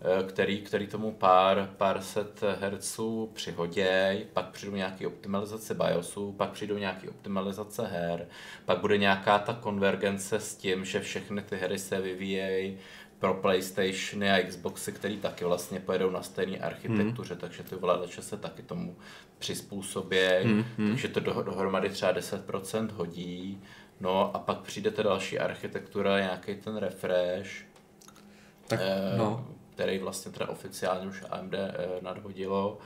eh, 0.01 0.23
který, 0.23 0.61
který 0.61 0.87
tomu 0.87 1.13
pár, 1.13 1.71
pár 1.77 2.03
set 2.03 2.41
herců 2.61 3.31
přihoděj, 3.35 4.27
pak 4.33 4.49
přijdou 4.49 4.77
nějaké 4.77 5.07
optimalizace 5.07 5.75
BIOSu, 5.75 6.33
pak 6.33 6.51
přijdou 6.51 6.79
nějaké 6.79 7.09
optimalizace 7.09 7.87
her, 7.87 8.27
pak 8.65 8.79
bude 8.79 8.99
nějaká 8.99 9.39
ta 9.39 9.55
konvergence 9.55 10.41
s 10.41 10.55
tím, 10.55 10.85
že 10.85 11.01
všechny 11.01 11.43
ty 11.43 11.57
hry 11.57 11.79
se 11.79 12.01
vyvíjejí 12.01 12.79
pro 13.19 13.35
PlayStationy 13.35 14.31
a 14.31 14.47
Xboxy, 14.47 14.93
který 14.93 15.17
taky 15.17 15.45
vlastně 15.45 15.81
pojedou 15.81 16.11
na 16.11 16.23
stejné 16.23 16.59
architektuře, 16.59 17.35
hmm. 17.35 17.41
takže 17.41 17.63
ty 17.63 17.75
ovladače 17.75 18.23
se 18.23 18.37
taky 18.37 18.63
tomu 18.63 18.97
přizpůsobějí, 19.39 20.47
hmm. 20.47 20.89
takže 20.89 21.09
to 21.09 21.21
do, 21.21 21.43
dohromady 21.43 21.91
třeba 21.91 22.15
10% 22.15 22.91
hodí. 22.91 23.63
No 24.01 24.37
a 24.37 24.39
pak 24.39 24.59
přijde 24.59 24.91
ta 24.91 25.03
další 25.03 25.39
architektura, 25.39 26.21
nějaký 26.21 26.55
ten 26.55 26.77
refresh, 26.77 27.51
Tak, 28.67 28.81
eh, 28.83 29.19
no. 29.19 29.49
který 29.75 29.99
vlastně 29.99 30.33
teda 30.33 30.49
oficiálně 30.49 31.07
už 31.07 31.25
AMD 31.31 31.55
eh, 31.55 31.89
nadhodilo, 32.01 32.79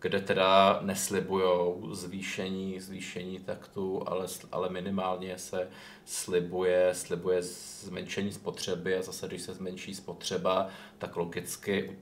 kde 0.00 0.20
teda 0.20 0.78
neslibujou 0.82 1.94
zvýšení, 1.94 2.80
zvýšení 2.80 3.38
taktu, 3.38 4.02
ale, 4.06 4.26
ale 4.52 4.68
minimálně 4.68 5.38
se 5.38 5.68
slibuje, 6.04 6.94
slibuje 6.94 7.42
zmenšení 7.42 8.32
spotřeby 8.32 8.96
a 8.96 9.02
zase, 9.02 9.26
když 9.26 9.42
se 9.42 9.54
zmenší 9.54 9.94
spotřeba, 9.94 10.68
tak 10.98 11.16
logicky 11.16 11.98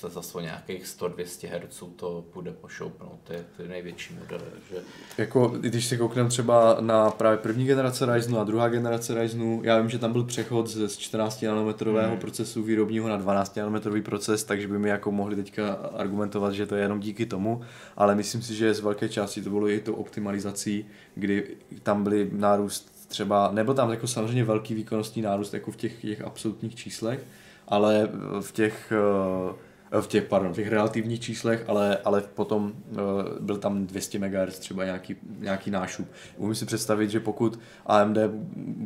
se 0.00 0.08
zase 0.08 0.38
o 0.38 0.40
nějakých 0.40 0.84
100-200 0.84 1.48
Hz 1.48 1.82
to 1.96 2.24
bude 2.34 2.52
pošoupnout, 2.52 3.18
ty, 3.24 3.34
ty 3.56 3.68
největší 3.68 4.14
modely. 4.14 4.44
Že 4.70 4.76
Jako, 5.18 5.48
když 5.48 5.86
se 5.86 5.96
koukneme 5.96 6.28
třeba 6.28 6.76
na 6.80 7.10
právě 7.10 7.38
první 7.38 7.66
generace 7.66 8.14
Ryzenu 8.14 8.38
a 8.40 8.44
druhá 8.44 8.68
generace 8.68 9.14
Ryzenu, 9.20 9.60
já 9.64 9.78
vím, 9.80 9.90
že 9.90 9.98
tam 9.98 10.12
byl 10.12 10.24
přechod 10.24 10.66
z 10.66 10.88
z 10.88 10.96
14 10.96 11.42
nanometrového 11.42 12.08
Hmm. 12.08 12.18
procesu 12.18 12.62
výrobního 12.62 13.08
na 13.08 13.16
12 13.16 13.56
nanometrový 13.56 14.02
proces, 14.02 14.44
takže 14.44 14.68
by 14.68 14.78
mi 14.78 14.88
jako 14.88 15.12
mohli 15.12 15.36
teďka 15.36 15.72
argumentovat, 15.72 16.52
že 16.52 16.66
to 16.66 16.74
je 16.74 16.82
jenom 16.82 17.00
díky 17.00 17.26
tomu, 17.26 17.60
ale 17.96 18.14
myslím 18.14 18.42
si, 18.42 18.54
že 18.54 18.74
z 18.74 18.80
velké 18.80 19.08
části 19.08 19.42
to 19.42 19.50
bylo 19.50 19.68
i 19.68 19.80
tou 19.80 19.94
optimalizací, 19.94 20.86
kdy 21.14 21.56
tam 21.82 22.02
byly 22.04 22.28
nárůst 22.32 22.92
třeba, 23.08 23.50
nebyl 23.52 23.74
tam 23.74 23.90
jako 23.90 24.06
samozřejmě 24.06 24.44
velký 24.44 24.74
výkonnostní 24.74 25.22
nárůst 25.22 25.54
jako 25.54 25.70
v 25.70 25.76
těch, 25.76 26.00
těch 26.00 26.22
absolutních 26.22 26.74
číslech, 26.74 27.20
ale 27.68 28.08
v 28.40 28.52
těch 28.52 28.92
eh, 28.92 29.54
v 30.00 30.06
těch, 30.06 30.24
pardon, 30.24 30.52
v 30.52 30.56
těch 30.56 30.68
relativních 30.68 31.20
číslech, 31.20 31.64
ale, 31.66 31.98
ale 32.04 32.22
potom 32.34 32.72
uh, 32.90 32.98
byl 33.40 33.56
tam 33.56 33.86
200 33.86 34.18
MHz 34.18 34.58
třeba 34.58 34.84
nějaký, 34.84 35.16
nějaký 35.38 35.70
nášup. 35.70 36.08
Umím 36.36 36.54
si 36.54 36.66
představit, 36.66 37.10
že 37.10 37.20
pokud 37.20 37.60
AMD 37.86 38.18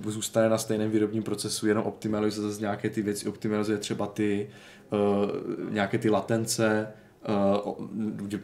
zůstane 0.06 0.48
na 0.48 0.58
stejném 0.58 0.90
výrobním 0.90 1.22
procesu, 1.22 1.66
jenom 1.66 1.84
optimalizuje 1.84 2.48
zase 2.48 2.60
nějaké 2.60 2.90
ty 2.90 3.02
věci, 3.02 3.28
optimalizuje 3.28 3.78
třeba 3.78 4.06
ty 4.06 4.48
uh, 4.90 5.70
nějaké 5.72 5.98
ty 5.98 6.10
latence, 6.10 6.88
uh, 7.64 7.88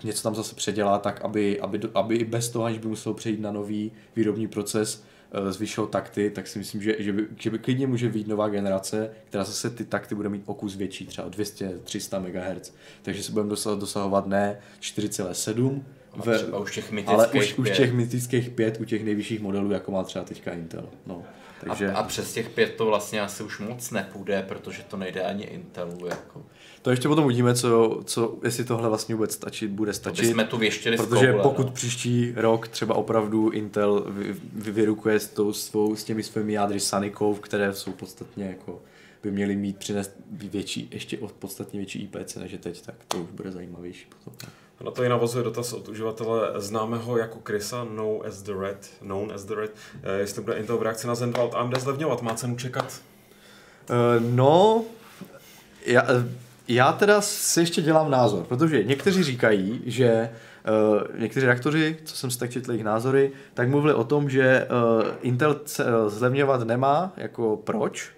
něco 0.04 0.22
tam 0.22 0.34
zase 0.34 0.54
předělá 0.54 0.98
tak, 0.98 1.20
aby, 1.20 1.60
aby, 1.60 1.80
aby 1.94 2.16
i 2.16 2.24
bez 2.24 2.48
toho, 2.48 2.64
aniž 2.64 2.78
by 2.78 2.88
musel 2.88 3.14
přejít 3.14 3.40
na 3.40 3.52
nový 3.52 3.92
výrobní 4.16 4.48
proces, 4.48 5.04
zvyšil 5.50 5.86
takty, 5.86 6.30
tak 6.30 6.46
si 6.46 6.58
myslím, 6.58 6.82
že, 6.82 6.96
že, 6.98 7.12
by, 7.12 7.26
že 7.36 7.50
by 7.50 7.58
klidně 7.58 7.86
může 7.86 8.08
být 8.08 8.28
nová 8.28 8.48
generace, 8.48 9.10
která 9.28 9.44
zase 9.44 9.70
ty 9.70 9.84
takty 9.84 10.14
bude 10.14 10.28
mít 10.28 10.42
o 10.46 10.54
kus 10.54 10.76
větší, 10.76 11.06
třeba 11.06 11.26
o 11.26 11.30
200-300 11.30 12.20
MHz. 12.20 12.72
Takže 13.02 13.22
se 13.22 13.32
budeme 13.32 13.50
dosahovat, 13.78 14.26
ne 14.26 14.58
4,7, 14.80 15.82
a 16.07 16.07
ve- 16.16 16.38
třeba 16.38 16.58
už 16.58 16.74
těch 16.74 16.90
mytických 16.92 17.14
ale 17.18 17.26
už, 17.28 17.58
už 17.58 17.68
pět. 17.68 17.76
těch 17.76 17.92
mytických 17.92 18.50
pět 18.50 18.80
u 18.80 18.84
těch 18.84 19.04
nejvyšších 19.04 19.40
modelů, 19.40 19.70
jako 19.70 19.90
má 19.92 20.02
třeba 20.04 20.24
teďka 20.24 20.52
Intel. 20.52 20.88
No. 21.06 21.22
Takže 21.60 21.92
a, 21.92 21.98
a 21.98 22.02
přes 22.02 22.32
těch 22.34 22.50
pět 22.50 22.74
to 22.74 22.86
vlastně 22.86 23.20
asi 23.20 23.42
už 23.42 23.58
moc 23.58 23.90
nepůjde, 23.90 24.44
protože 24.48 24.82
to 24.88 24.96
nejde 24.96 25.22
ani 25.22 25.44
Intelu. 25.44 26.06
Jako. 26.06 26.42
to 26.82 26.90
ještě 26.90 27.08
potom 27.08 27.24
uvidíme, 27.24 27.54
co, 27.54 28.00
co, 28.04 28.38
jestli 28.44 28.64
tohle 28.64 28.88
vlastně 28.88 29.14
vůbec 29.14 29.32
stačit, 29.32 29.70
bude 29.70 29.92
To 29.92 29.96
stačit. 29.96 30.26
bychom 30.26 30.44
tu 30.44 30.56
věštili 30.58 30.96
z 30.98 31.00
Protože 31.00 31.26
koule, 31.30 31.42
pokud 31.42 31.66
no. 31.66 31.72
příští 31.72 32.32
rok 32.36 32.68
třeba 32.68 32.94
opravdu 32.94 33.50
Intel 33.50 34.04
vy, 34.08 34.36
vy, 34.52 34.70
vyrukuje 34.70 35.20
s, 35.20 35.28
tou 35.28 35.52
svou, 35.52 35.96
s 35.96 36.04
těmi 36.04 36.22
svými 36.22 36.52
jádry 36.52 36.80
Sunny 36.80 37.10
Cove, 37.18 37.38
které 37.40 37.72
jsou 37.74 37.92
podstatně 37.92 38.44
jako 38.44 38.82
by 39.22 39.30
měly 39.30 39.56
mít 39.56 39.76
přinést 39.76 40.12
větší, 40.30 40.88
ještě 40.92 41.18
podstatně 41.38 41.78
větší 41.80 42.02
IPC 42.02 42.36
než 42.36 42.52
je 42.52 42.58
teď, 42.58 42.82
tak 42.82 42.94
to 43.08 43.18
už 43.18 43.30
bude 43.30 43.52
zajímavější 43.52 44.06
potom. 44.18 44.50
Na 44.84 44.90
to 44.90 45.04
i 45.04 45.08
navazuje 45.08 45.44
dotaz 45.44 45.72
od 45.72 45.88
uživatele 45.88 46.52
známého 46.56 47.18
jako 47.18 47.38
Krisa, 47.38 47.84
known 47.84 48.26
as 48.26 48.42
the 48.42 48.52
Red, 48.60 48.90
known 49.02 49.32
as 49.32 49.44
the 49.44 49.54
Red, 49.54 49.70
eh, 50.02 50.18
jestli 50.18 50.42
bude 50.42 50.56
Intel 50.56 50.78
v 50.78 50.82
reakci 50.82 51.06
na 51.06 51.14
Zen 51.14 51.32
2 51.32 51.42
od 51.42 51.54
AMD 51.54 51.80
zlevňovat, 51.80 52.22
má 52.22 52.34
cenu 52.34 52.56
čekat? 52.56 53.00
Uh, 53.90 54.22
no, 54.34 54.84
já, 55.86 56.02
eh, 56.02 56.28
já 56.68 56.92
teda 56.92 57.20
si 57.20 57.60
ještě 57.60 57.82
dělám 57.82 58.10
názor, 58.10 58.44
protože 58.44 58.84
někteří 58.84 59.22
říkají, 59.22 59.82
že 59.86 60.30
uh, 60.68 61.20
někteří 61.20 61.46
redaktoři, 61.46 61.96
co 62.04 62.16
jsem 62.16 62.30
si 62.30 62.38
tak 62.38 62.50
četl 62.50 62.70
jejich 62.70 62.84
názory, 62.84 63.32
tak 63.54 63.68
mluvili 63.68 63.94
o 63.94 64.04
tom, 64.04 64.30
že 64.30 64.68
uh, 64.98 65.06
Intel 65.22 65.60
zlevňovat 66.06 66.66
nemá, 66.66 67.12
jako 67.16 67.56
proč? 67.56 68.10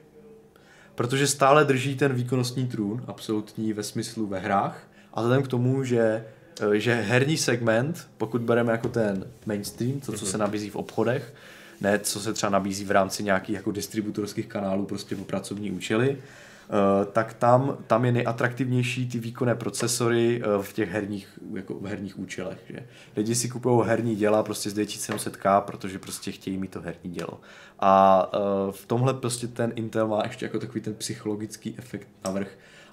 Protože 0.95 1.27
stále 1.27 1.65
drží 1.65 1.97
ten 1.97 2.13
výkonnostní 2.13 2.67
trůn, 2.67 3.05
absolutní 3.07 3.73
ve 3.73 3.83
smyslu 3.83 4.27
ve 4.27 4.39
hrách, 4.39 4.83
a 5.15 5.21
vzhledem 5.21 5.43
k 5.43 5.49
tomu, 5.49 5.85
že 5.85 6.25
že 6.73 6.95
herní 6.95 7.37
segment, 7.37 8.09
pokud 8.19 8.41
bereme 8.41 8.73
jako 8.73 8.89
ten 8.89 9.27
mainstream, 9.47 10.01
to, 10.01 10.13
co 10.13 10.27
se 10.27 10.39
nabízí 10.39 10.71
v 10.71 10.77
obchodech, 10.77 11.35
ne 11.81 11.99
co 11.99 12.21
se 12.21 12.33
třeba 12.33 12.51
nabízí 12.51 12.85
v 12.85 12.91
rámci 12.91 13.23
nějakých 13.23 13.57
jako 13.57 13.73
distributorských 13.73 14.47
kanálů 14.47 14.87
prostě 14.87 15.17
pro 15.17 15.25
pracovní 15.25 15.71
účely, 15.71 16.17
eh, 16.19 17.07
tak 17.13 17.35
tam, 17.35 17.77
tam 17.87 18.05
je 18.05 18.13
nejatraktivnější 18.13 19.09
ty 19.09 19.19
výkonné 19.19 19.55
procesory 19.55 20.43
eh, 20.43 20.63
v 20.63 20.73
těch 20.73 20.91
herních, 20.91 21.39
jako 21.55 21.75
v 21.75 21.87
herních 21.87 22.19
účelech. 22.19 22.59
Že? 22.69 22.87
Lidi 23.17 23.35
si 23.35 23.49
kupují 23.49 23.87
herní 23.87 24.17
děla 24.17 24.43
prostě 24.43 24.71
z 24.71 24.75
2700K, 24.75 25.61
protože 25.61 25.99
prostě 25.99 26.33
chtějí 26.33 26.57
mít 26.57 26.71
to 26.71 26.81
herní 26.81 27.11
dělo. 27.11 27.41
A 27.81 28.27
eh, 28.35 28.39
v 28.73 28.87
tomhle 28.87 29.15
prostě 29.15 29.47
ten 29.47 29.73
Intel 29.75 30.09
má 30.09 30.23
ještě 30.25 30.47
jako 30.47 30.59
takový 30.59 30.81
ten 30.81 30.95
psychologický 30.95 31.75
efekt 31.79 32.09
navrh. 32.25 32.49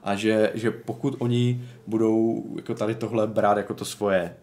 A 0.08 0.16
že, 0.16 0.52
že 0.54 0.72
pokud 0.72 1.16
oni 1.20 1.62
budou 1.88 2.44
jako 2.56 2.74
tady 2.74 2.96
tohle 2.96 3.28
brát 3.28 3.58
jako 3.58 3.74
to 3.74 3.86
svoje 3.86 4.36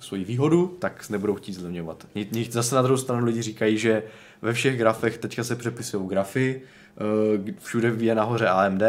svoji 0.00 0.24
výhodu, 0.24 0.76
tak 0.78 1.10
nebudou 1.10 1.34
chtít 1.34 1.52
zlevňovat. 1.52 2.06
Zase 2.50 2.74
na 2.74 2.82
druhou 2.82 2.96
stranu 2.96 3.24
lidi 3.24 3.42
říkají, 3.42 3.78
že 3.78 4.02
ve 4.42 4.52
všech 4.52 4.78
grafech 4.78 5.18
teďka 5.18 5.44
se 5.44 5.56
přepisují 5.56 6.08
grafy, 6.08 6.62
eh, 7.48 7.52
všude 7.58 7.92
je 7.98 8.14
nahoře 8.14 8.48
AMD, 8.48 8.82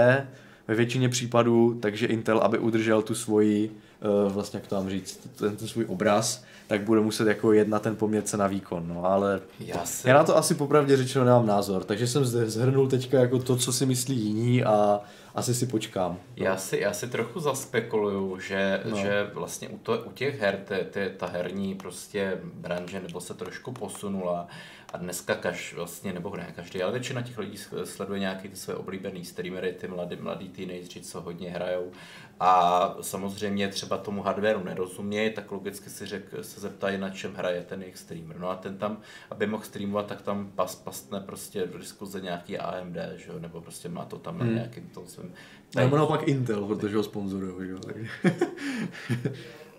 ve 0.67 0.75
většině 0.75 1.09
případů, 1.09 1.77
takže 1.81 2.07
Intel, 2.07 2.39
aby 2.39 2.57
udržel 2.57 3.01
tu 3.01 3.15
svoji, 3.15 3.71
eh, 4.01 4.29
vlastně 4.29 4.57
jak 4.57 4.67
to 4.67 4.75
mám 4.75 4.89
říct, 4.89 5.29
ten, 5.35 5.55
ten 5.55 5.67
svůj 5.67 5.85
obraz, 5.87 6.43
tak 6.67 6.81
bude 6.81 7.01
muset 7.01 7.27
jako 7.27 7.51
jet 7.51 7.67
na 7.67 7.79
ten 7.79 7.95
poměr 7.95 8.23
cena 8.23 8.47
výkon, 8.47 8.87
no 8.87 9.05
ale 9.05 9.41
Já 9.59 9.85
se, 9.85 10.09
já 10.09 10.15
na 10.15 10.23
to 10.23 10.37
asi 10.37 10.55
popravdě 10.55 10.97
řečeno 10.97 11.25
nemám 11.25 11.47
názor, 11.47 11.83
takže 11.83 12.07
jsem 12.07 12.25
zde 12.25 12.49
zhrnul 12.49 12.87
teďka 12.87 13.19
jako 13.19 13.39
to, 13.39 13.55
co 13.55 13.73
si 13.73 13.85
myslí 13.85 14.19
jiní 14.19 14.63
a 14.63 15.01
asi 15.35 15.55
si 15.55 15.65
počkám. 15.67 16.19
já, 16.35 16.57
si, 16.57 16.77
já 16.79 16.93
si 16.93 17.07
trochu 17.07 17.39
zaspekuluju, 17.39 18.39
že, 18.39 18.81
No. 18.85 18.91
no. 18.91 18.97
že 18.97 19.29
vlastně 19.33 19.69
u, 19.69 19.77
to, 19.77 19.97
u 20.05 20.11
těch 20.11 20.39
her 20.41 20.57
ty, 20.67 20.75
ty, 20.91 21.11
ta 21.17 21.27
herní 21.27 21.75
prostě 21.75 22.39
branže 22.43 22.99
nebo 22.99 23.21
se 23.21 23.33
trošku 23.33 23.71
posunula 23.71 24.47
A 24.93 24.97
dneska 24.97 25.35
kaž, 25.35 25.73
vlastně, 25.73 26.13
nebo 26.13 26.35
ne 26.35 26.53
každý, 26.55 26.83
ale 26.83 26.91
většina 26.91 27.21
těch 27.21 27.37
lidí 27.37 27.57
sleduje 27.83 28.19
nějaký 28.19 28.49
ty 28.49 28.55
své 28.55 28.75
oblíbený 28.75 29.25
streamery, 29.25 29.73
ty 29.73 29.87
mladý, 29.87 30.15
mladý 30.15 30.49
teenageři, 30.49 31.01
co 31.01 31.21
hodně 31.21 31.49
hrajou. 31.49 31.91
A 32.39 32.95
samozřejmě 33.01 33.67
třeba 33.67 33.97
tomu 33.97 34.21
hardwareu 34.21 34.63
nerozumějí, 34.63 35.33
tak 35.33 35.51
logicky 35.51 35.89
si 35.89 36.05
řek, 36.05 36.23
se 36.41 36.59
zeptají, 36.61 36.97
na 36.97 37.09
čem 37.09 37.33
hraje 37.33 37.61
ten 37.61 37.81
jejich 37.81 37.97
streamer. 37.97 38.39
No 38.39 38.49
a 38.49 38.55
ten 38.55 38.77
tam, 38.77 38.97
aby 39.31 39.47
mohl 39.47 39.63
streamovat, 39.63 40.05
tak 40.05 40.21
tam 40.21 40.51
pas, 40.55 40.75
pastne 40.75 41.19
prostě 41.19 41.67
do 41.67 41.77
diskuze 41.77 42.21
nějaký 42.21 42.57
AMD, 42.57 42.95
že 43.15 43.31
jo? 43.31 43.39
nebo 43.39 43.61
prostě 43.61 43.89
má 43.89 44.05
to 44.05 44.17
tam 44.19 44.37
na 44.37 44.45
nějakým 44.45 44.89
tom 44.89 45.07
svém 45.07 45.31
Nebo 45.75 45.97
naopak 45.97 46.27
Intel, 46.27 46.65
protože 46.65 46.97
ho 46.97 47.03
sponzorují, 47.03 47.69
jo. 47.69 47.79
takže- 47.79 48.09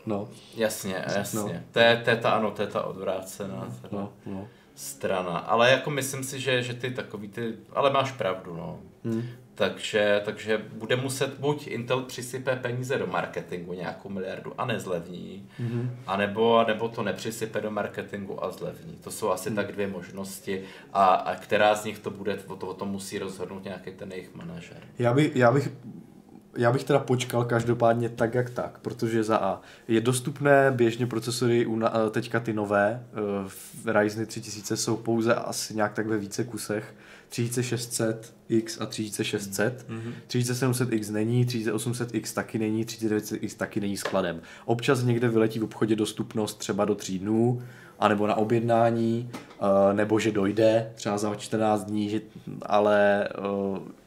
no, 0.07 0.29
Jasně, 0.57 1.05
jasně. 1.17 1.41
No. 1.41 1.47
No. 1.49 1.61
To, 1.73 1.79
je, 1.79 1.97
to 2.05 2.11
je 2.11 2.17
ta, 2.17 2.31
ano, 2.31 2.51
to 2.51 2.63
je 2.63 2.69
ta 2.69 2.83
odvrácená 2.83 3.69
teda 3.83 3.89
no, 4.03 4.13
no. 4.27 4.49
Strana. 4.75 5.39
Ale 5.39 5.71
jako 5.71 5.91
myslím 5.91 6.25
si, 6.25 6.41
že, 6.41 6.63
že 6.63 6.75
ty 6.75 6.91
takový 6.91 7.29
ty, 7.29 7.55
ale 7.73 7.91
máš 7.91 8.13
pravdu, 8.13 8.57
no. 8.57 8.81
Hmm. 9.05 9.23
Takže, 9.55 10.23
takže 10.25 10.65
bude 10.73 10.97
muset 10.97 11.39
buď 11.39 11.67
Intel 11.67 12.03
přisype 12.03 12.57
peníze 12.57 12.99
do 12.99 13.07
marketingu 13.07 13.73
nějakou 13.73 14.09
miliardu 14.09 14.53
a 14.59 14.65
nezlevní, 14.65 15.49
mm-hmm. 15.61 15.91
anebo, 16.07 16.59
anebo 16.59 16.89
to 16.89 17.03
nepřisype 17.03 17.61
do 17.61 17.71
marketingu 17.71 18.45
a 18.45 18.51
zlevní. 18.51 18.97
To 18.97 19.11
jsou 19.11 19.31
asi 19.31 19.51
mm. 19.51 19.57
tak 19.57 19.73
dvě 19.73 19.87
možnosti 19.87 20.63
a, 20.93 21.05
a 21.05 21.35
která 21.35 21.75
z 21.75 21.85
nich 21.85 21.99
to 21.99 22.11
bude, 22.11 22.39
o, 22.47 22.57
to, 22.57 22.67
o 22.67 22.75
tom 22.75 22.89
musí 22.89 23.19
rozhodnout 23.19 23.65
nějaký 23.65 23.91
ten 23.91 24.13
jejich 24.13 24.35
manažer. 24.35 24.81
Já 24.99 25.15
bych, 25.15 25.37
já 25.37 25.53
bych 25.53 25.73
já 26.57 26.73
bych 26.73 26.85
teda 26.85 26.99
počkal 26.99 27.45
každopádně 27.45 28.09
tak 28.09 28.35
jak 28.35 28.51
tak, 28.51 28.79
protože 28.79 29.25
za 29.25 29.37
A 29.37 29.61
je 29.89 30.01
dostupné 30.01 30.71
běžně 30.71 31.07
procesory, 31.07 31.67
eh, 31.85 32.11
teďka 32.11 32.41
ty 32.41 32.53
nové, 32.53 33.03
v 33.47 33.89
Ryzeny 33.93 34.27
3000 34.27 34.77
jsou 34.77 34.97
pouze 34.97 35.35
asi 35.35 35.75
nějak 35.75 35.93
tak 35.93 36.07
ve 36.07 36.19
více 36.19 36.45
kusech, 36.45 36.95
3600X 37.35 38.83
a 38.83 38.87
3600. 38.87 39.87
Mm-hmm. 39.89 40.13
3700X 40.29 41.13
není, 41.13 41.45
3800X 41.45 42.35
taky 42.35 42.59
není, 42.59 42.85
3900X 42.85 43.57
taky 43.57 43.81
není 43.81 43.97
skladem. 43.97 44.41
Občas 44.65 45.03
někde 45.03 45.29
vyletí 45.29 45.59
v 45.59 45.65
obchodě 45.65 45.97
dostupnost 45.97 46.55
třeba 46.55 46.85
do 46.85 46.95
3 46.95 47.19
dnů, 47.19 47.63
anebo 47.99 48.27
na 48.27 48.35
objednání, 48.35 49.31
eh, 49.33 49.95
nebo 49.95 50.19
že 50.19 50.33
dojde 50.33 50.93
třeba 50.95 51.19
za 51.19 51.35
14 51.35 51.85
dní, 51.85 52.11
že, 52.11 52.21
ale 52.63 53.29
eh, 53.29 54.04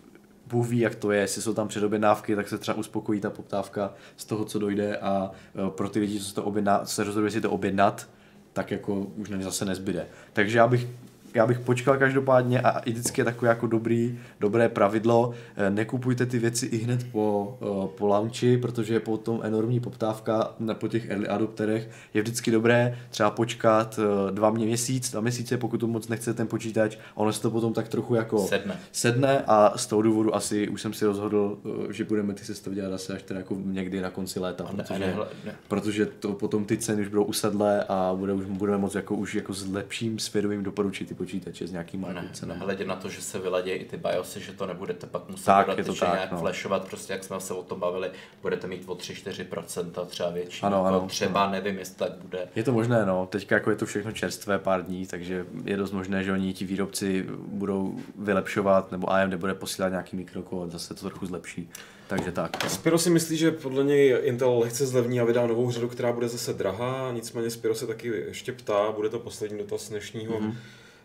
Bůh 0.48 0.68
ví, 0.68 0.80
jak 0.80 0.96
to 0.96 1.12
je, 1.12 1.22
jestli 1.22 1.42
jsou 1.42 1.54
tam 1.54 1.68
předobjednávky, 1.68 2.36
tak 2.36 2.48
se 2.48 2.58
třeba 2.58 2.78
uspokojí 2.78 3.22
ta 3.22 3.30
poptávka 3.30 3.94
z 4.18 4.26
toho, 4.26 4.46
co 4.46 4.60
dojde 4.60 4.98
a 4.98 5.32
eh, 5.56 5.70
pro 5.70 5.90
ty 5.90 6.00
lidi, 6.00 6.20
co 6.20 6.26
se, 6.26 6.36
to 6.36 6.44
objedná, 6.44 6.80
co 6.80 6.94
se 6.94 7.04
rozhoduje 7.04 7.32
si 7.32 7.42
to 7.42 7.52
objednat, 7.52 8.10
tak 8.54 8.72
jako 8.72 8.96
už 8.96 9.30
na 9.30 9.38
ně 9.38 9.44
zase 9.44 9.66
nezbyde. 9.66 10.08
Takže 10.34 10.58
já 10.58 10.68
bych 10.68 10.88
já 11.34 11.46
bych 11.48 11.60
počkal 11.60 11.98
každopádně 11.98 12.62
a 12.62 12.80
i 12.80 12.92
vždycky 12.92 13.22
je 13.22 13.26
takové 13.26 13.50
jako 13.50 13.68
dobrý, 13.68 14.20
dobré 14.40 14.70
pravidlo, 14.70 15.32
eh, 15.56 15.70
nekupujte 15.70 16.26
ty 16.26 16.40
věci 16.40 16.66
i 16.66 16.78
hned 16.78 17.12
po, 17.12 17.58
eh, 17.62 17.88
po 17.98 18.08
launchi, 18.08 18.58
protože 18.58 18.94
je 18.94 19.00
potom 19.00 19.40
enormní 19.44 19.80
poptávka 19.80 20.54
na, 20.60 20.74
po 20.74 20.88
těch 20.88 21.10
early 21.10 21.28
adopterech. 21.28 21.90
Je 22.14 22.22
vždycky 22.22 22.52
dobré 22.52 22.98
třeba 23.10 23.30
počkat 23.32 24.00
eh, 24.28 24.32
dva 24.32 24.50
měsíc, 24.50 25.12
dva 25.12 25.22
měsíce, 25.22 25.58
pokud 25.58 25.78
to 25.78 25.88
moc 25.88 26.08
nechce 26.08 26.34
ten 26.34 26.48
počítač, 26.48 26.98
ono 27.16 27.34
se 27.34 27.42
to 27.42 27.52
potom 27.52 27.74
tak 27.74 27.88
trochu 27.88 28.16
jako 28.16 28.40
Sedne. 28.48 28.80
sedne 28.92 29.44
a 29.48 29.78
z 29.78 29.86
toho 29.88 30.02
důvodu 30.02 30.36
asi 30.36 30.70
už 30.70 30.82
jsem 30.82 30.94
si 30.94 31.06
rozhodl, 31.06 31.58
že 31.90 32.04
budeme 32.04 32.34
ty 32.34 32.44
sestavy 32.46 32.76
dělat 32.76 32.94
asi 32.94 33.14
až 33.14 33.24
teda 33.24 33.40
jako 33.40 33.58
někdy 33.66 34.02
na 34.02 34.10
konci 34.10 34.40
léta, 34.40 34.64
A 34.64 34.72
ne- 34.74 34.84
protože, 34.84 35.00
nehle- 35.00 35.28
ne. 35.46 35.52
protože 35.68 36.06
to 36.06 36.34
potom 36.34 36.66
ty 36.66 36.78
ceny 36.78 37.02
už 37.02 37.08
budou 37.08 37.24
usedlé 37.24 37.84
a 37.90 38.14
bude, 38.16 38.34
už 38.34 38.46
budeme 38.46 38.78
moct 38.78 38.96
jako 38.96 39.16
už 39.16 39.36
jako 39.36 39.54
s 39.54 39.68
lepším 39.74 40.20
svědomím 40.20 40.64
doporučit 40.64 41.08
ty 41.08 41.14
počítače 41.18 41.68
s 41.68 41.72
nějakýma 41.72 42.08
jako 42.08 42.22
Ne, 42.22 42.30
cenami. 42.34 42.60
nehledě 42.60 42.86
na 42.86 42.96
to, 42.96 43.10
že 43.10 43.22
se 43.22 43.40
vyladějí 43.40 43.80
i 43.80 43.86
ty 43.86 43.98
BIOSy, 43.98 44.40
že 44.40 44.54
to 44.54 44.66
nebudete 44.66 45.08
pak 45.08 45.30
muset 45.30 45.46
Tak, 45.46 45.66
tak, 45.66 45.78
je 45.78 45.84
to 45.84 45.94
tak, 45.96 46.14
nějak 46.14 46.32
no. 46.32 46.38
flashovat, 46.38 46.88
prostě 46.88 47.14
jak 47.14 47.24
jsme 47.24 47.40
se 47.40 47.54
o 47.54 47.64
tom 47.64 47.80
bavili, 47.80 48.12
budete 48.42 48.68
mít 48.68 48.84
o 48.86 48.96
3-4% 48.96 50.06
třeba 50.06 50.30
větší. 50.30 50.62
Ano, 50.64 50.78
jako 50.78 50.88
ano, 50.88 51.08
třeba 51.08 51.52
nevím, 51.52 51.78
jestli 51.78 51.96
tak 51.96 52.12
bude. 52.12 52.48
Je 52.56 52.64
to 52.64 52.72
možné, 52.72 53.06
no. 53.06 53.28
Teďka 53.32 53.56
jako 53.56 53.70
je 53.70 53.76
to 53.76 53.86
všechno 53.86 54.12
čerstvé 54.12 54.60
pár 54.60 54.84
dní, 54.86 55.08
takže 55.08 55.46
je 55.64 55.78
dost 55.78 55.92
možné, 55.92 56.24
že 56.24 56.32
oni 56.32 56.54
ti 56.54 56.66
výrobci 56.66 57.26
budou 57.48 58.00
vylepšovat, 58.16 58.92
nebo 58.92 59.12
AMD 59.12 59.34
bude 59.34 59.54
posílat 59.54 59.90
nějaký 59.90 60.16
mikrokód, 60.16 60.72
zase 60.72 60.94
to 60.94 61.10
trochu 61.10 61.26
zlepší. 61.26 61.70
Takže 62.08 62.32
tak. 62.32 62.64
no. 62.64 62.70
Spiro 62.70 62.98
si 62.98 63.10
myslí, 63.10 63.38
že 63.38 63.52
podle 63.52 63.84
něj 63.84 64.20
Intel 64.24 64.60
lehce 64.60 64.86
zlevní 64.86 65.20
a 65.20 65.24
vydá 65.26 65.48
novou 65.48 65.72
řadu, 65.72 65.88
která 65.88 66.12
bude 66.12 66.28
zase 66.28 66.54
drahá, 66.54 67.12
nicméně 67.12 67.50
Spiro 67.50 67.76
se 67.76 67.88
taky 67.88 68.08
ještě 68.08 68.52
ptá, 68.52 68.92
bude 68.92 69.10
to 69.10 69.20
poslední 69.20 69.58
dotaz 69.58 69.90
dnešního 69.90 70.40
mm-hmm. 70.40 70.54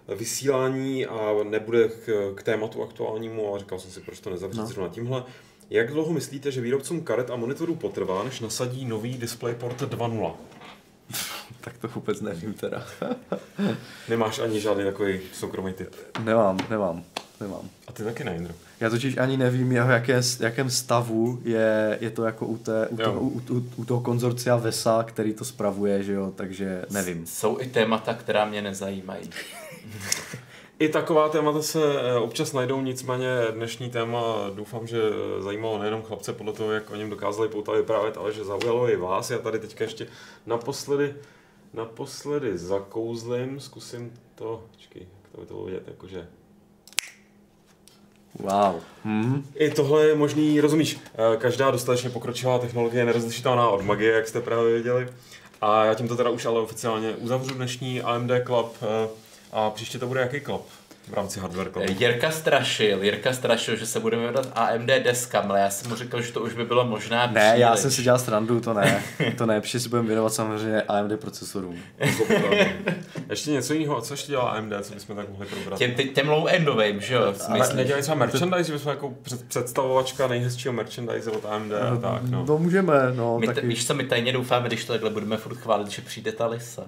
Vysílání 0.09 1.07
a 1.07 1.33
nebude 1.51 1.89
k, 1.89 2.33
k 2.35 2.43
tématu 2.43 2.83
aktuálnímu, 2.83 3.49
ale 3.49 3.59
říkal 3.59 3.79
jsem 3.79 3.91
si, 3.91 4.01
proč 4.01 4.21
to 4.21 4.31
nezavřít 4.31 4.59
no. 4.59 4.67
zrovna 4.67 4.93
tímhle. 4.95 5.25
Jak 5.71 5.93
dlouho 5.93 6.13
myslíte, 6.13 6.51
že 6.51 6.61
výrobcům 6.61 7.01
karet 7.01 7.31
a 7.31 7.37
monitorů 7.37 7.75
potrvá, 7.75 8.23
než 8.25 8.41
nasadí 8.41 8.85
nový 8.85 9.19
DisplayPort 9.19 9.83
2.0? 9.83 10.33
Tak 11.61 11.79
to 11.79 11.89
vůbec 11.89 12.21
nevím 12.21 12.55
teda. 12.55 12.87
Nemáš 14.09 14.39
ani 14.39 14.61
žádný 14.61 14.85
takový 14.85 15.21
soukromý 15.33 15.73
tip. 15.73 15.95
nemám, 16.25 16.59
nemám, 16.71 17.05
nemám. 17.41 17.69
A 17.89 17.93
ty 17.93 18.03
taky 18.05 18.25
ne, 18.25 18.33
Jindro. 18.35 18.55
Já 18.81 18.91
totiž 18.91 19.17
ani 19.17 19.37
nevím, 19.37 19.73
jeho 19.73 19.91
jaké, 19.91 20.21
jakém 20.41 20.71
stavu 20.71 21.41
je, 21.45 21.99
je 22.01 22.11
to 22.11 22.25
jako 22.25 22.47
u, 22.47 22.59
té, 22.59 22.89
u, 22.89 23.01
Jo. 23.01 23.05
toho, 23.05 23.21
u, 23.21 23.43
u, 23.51 23.65
u 23.77 23.85
toho 23.85 24.01
konzorcia 24.01 24.57
VESA, 24.57 25.03
který 25.03 25.33
to 25.35 25.45
spravuje, 25.45 26.03
že 26.03 26.13
jo, 26.13 26.33
takže 26.37 26.85
nevím. 26.91 27.27
Jsou 27.27 27.61
i 27.61 27.67
témata, 27.67 28.15
která 28.15 28.45
mě 28.45 28.63
nezajímají. 28.63 29.31
I 30.83 30.89
taková 30.89 31.29
témata 31.29 31.63
se 31.63 31.81
eh, 32.01 32.15
občas 32.15 32.53
najdou, 32.53 32.81
nicméně 32.81 33.29
dnešní 33.51 33.91
téma 33.91 34.51
doufám, 34.55 34.87
že 34.87 35.03
eh, 35.03 35.43
zajímalo 35.43 35.79
nejenom 35.79 36.03
chlapce 36.03 36.33
podle 36.33 36.53
toho, 36.53 36.73
jak 36.73 36.91
o 36.91 36.97
něm 36.97 37.11
dokázali 37.11 37.49
pouta 37.49 37.73
vyprávět, 37.73 38.17
ale 38.17 38.33
že 38.33 38.45
zaujalo 38.45 38.91
i 38.91 38.97
vás. 38.97 39.31
Já 39.31 39.39
tady 39.39 39.59
teďka 39.59 39.85
ještě 39.85 40.07
naposledy, 40.47 41.15
naposledy 41.75 42.59
zakouzlím, 42.59 43.61
zkusím 43.61 44.13
to, 44.35 44.65
počkej, 44.71 45.03
jak 45.23 45.33
to 45.33 45.41
by 45.41 45.47
to 45.47 45.55
bylo 45.55 45.67
vidět, 45.67 45.89
jakože 45.89 46.29
Wow. 48.39 48.81
Hmm. 49.05 49.47
I 49.55 49.71
tohle 49.71 50.07
je 50.07 50.15
možný, 50.15 50.61
rozumíš, 50.61 51.01
eh, 51.15 51.37
každá 51.37 51.71
dostatečně 51.71 52.11
pokročilá 52.11 52.59
technologie 52.59 53.01
je 53.01 53.07
nerozlišitelná 53.07 53.69
od 53.69 53.83
magie, 53.83 54.13
jak 54.13 54.29
jste 54.29 54.41
právě 54.41 54.75
viděli. 54.75 55.09
A 55.61 55.85
já 55.85 55.95
tímto 55.95 56.17
teda 56.17 56.31
už 56.31 56.47
ale 56.47 56.61
oficiálně 56.61 57.11
uzavřu 57.11 57.55
dnešní 57.55 58.03
AMD 58.03 58.31
Club 58.47 58.77
a 59.53 59.71
příště 59.71 59.99
to 59.99 60.07
bude 60.07 60.21
jaký 60.21 60.41
club 60.41 60.67
v 61.09 61.15
rámci 61.15 61.41
Hardware 61.41 61.71
Clubu? 61.71 61.93
Jirka 61.99 62.31
strašil, 62.31 63.03
Jirka 63.05 63.33
strašil, 63.33 63.77
že 63.77 63.87
se 63.87 64.01
budeme 64.01 64.23
věnovat 64.23 64.49
AMD 64.55 64.87
deskám, 64.87 65.51
ale 65.51 65.61
já 65.61 65.71
jsem 65.71 65.91
mu 65.91 65.97
říkal, 65.97 66.23
že 66.23 66.33
to 66.33 66.41
už 66.41 66.55
by 66.55 66.65
bylo 66.65 66.85
možná 66.85 67.27
Ne, 67.27 67.55
já 67.57 67.77
jsem 67.77 67.91
si 67.91 68.03
dělal 68.03 68.19
srandu, 68.19 68.61
to 68.61 68.75
ne. 68.75 69.03
To 69.39 69.47
ne, 69.47 69.61
protože 69.61 69.81
si 69.81 69.89
budeme 69.89 70.09
věnovat 70.09 70.33
samozřejmě 70.35 70.83
AMD 70.83 71.21
procesorům. 71.21 71.79
ještě 73.31 73.51
něco 73.51 73.75
jiného, 73.75 74.01
co 74.01 74.15
ještě 74.15 74.33
dělá 74.33 74.51
AMD, 74.51 74.73
co 74.83 74.95
bychom 74.95 75.17
tak 75.17 75.29
mohli 75.29 75.47
probrat? 75.47 75.79
Těm, 75.79 75.95
těm 75.95 76.27
low-endovým, 76.29 76.99
že 76.99 77.15
jo? 77.15 77.33
v 77.33 77.51
Ale 77.51 77.75
nedělají 77.75 78.03
třeba 78.03 78.17
merchandise, 78.17 78.65
že 78.65 78.73
bychom 78.73 78.91
jako 78.91 79.15
před, 79.23 79.45
představovačka 79.49 80.27
nejhezčího 80.27 80.73
merchandise 80.75 81.31
od 81.31 81.45
AMD 81.47 81.73
a 81.73 81.97
tak, 81.97 82.23
no. 82.31 82.47
To 82.47 82.59
můžeme, 82.59 82.95
no, 83.15 83.39
My, 83.39 83.47
t- 83.47 83.55
taky. 83.55 83.67
víš 83.67 83.87
co, 83.87 83.95
my 83.95 84.05
tajně 84.05 84.33
doufáme, 84.33 84.67
když 84.69 84.85
to 84.85 84.93
takhle 84.93 85.11
budeme 85.11 85.37
furt 85.37 85.57
chválit, 85.57 85.89
že 85.91 86.03
přijde 86.03 86.33
ta 86.33 86.47
lisa. 86.47 86.83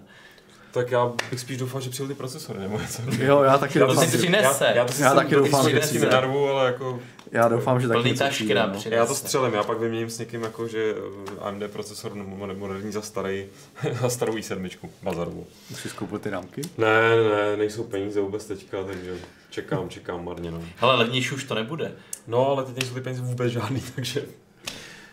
Tak 0.74 0.90
já 0.90 1.12
bych 1.30 1.40
spíš 1.40 1.56
doufal, 1.56 1.80
že 1.80 1.90
přijeli 1.90 2.14
ty 2.14 2.18
procesory, 2.18 2.58
nebo 2.58 2.78
něco. 2.78 3.02
Jo, 3.18 3.42
já 3.42 3.58
taky 3.58 3.78
To 3.78 3.86
doufám, 3.86 4.04
si 4.04 4.10
že, 4.10 4.18
přinese. 4.18 4.64
Já, 4.64 4.72
já, 4.74 4.84
to 4.84 4.92
si 4.92 5.02
Já 5.02 5.14
taky 5.14 5.34
doufám, 5.34 5.64
si 5.64 5.70
že 5.70 5.80
přijde. 5.80 6.06
nenarvu, 6.06 6.48
ale 6.48 6.66
jako... 6.66 7.00
já 7.32 7.48
doufám, 7.48 7.80
že 7.80 7.88
taky 7.88 8.00
Plný 8.00 8.10
něco 8.10 8.24
tašky 8.24 8.44
přijde, 8.44 8.54
nám 8.54 8.72
no. 8.72 8.78
přinese. 8.78 8.96
Já 8.96 9.06
to 9.06 9.14
střelím, 9.14 9.54
já 9.54 9.62
pak 9.62 9.78
vyměním 9.78 10.10
s 10.10 10.18
někým 10.18 10.42
jako, 10.42 10.68
že 10.68 10.94
eh, 11.36 11.40
AMD 11.40 11.62
procesor 11.72 12.14
nebo 12.14 12.54
moderní 12.54 12.92
za 12.92 13.02
starý, 13.02 13.46
za 14.00 14.08
starou 14.10 14.32
i7, 14.32 14.70
bazarovou. 15.02 15.46
Musíš 15.70 15.92
koupit 15.92 16.22
ty 16.22 16.30
rámky? 16.30 16.62
Ne, 16.78 17.16
ne, 17.16 17.56
nejsou 17.56 17.84
peníze 17.84 18.20
vůbec 18.20 18.44
teďka, 18.44 18.84
takže 18.84 19.14
čekám, 19.50 19.88
čekám 19.88 20.24
marně, 20.24 20.50
no. 20.50 20.62
Hele, 20.76 20.94
levnější 20.96 21.34
už 21.34 21.44
to 21.44 21.54
nebude. 21.54 21.92
No, 22.26 22.48
ale 22.48 22.64
teď 22.64 22.76
nejsou 22.76 22.94
ty 22.94 23.00
peníze 23.00 23.22
vůbec 23.22 23.52
žádný, 23.52 23.82
takže... 23.94 24.24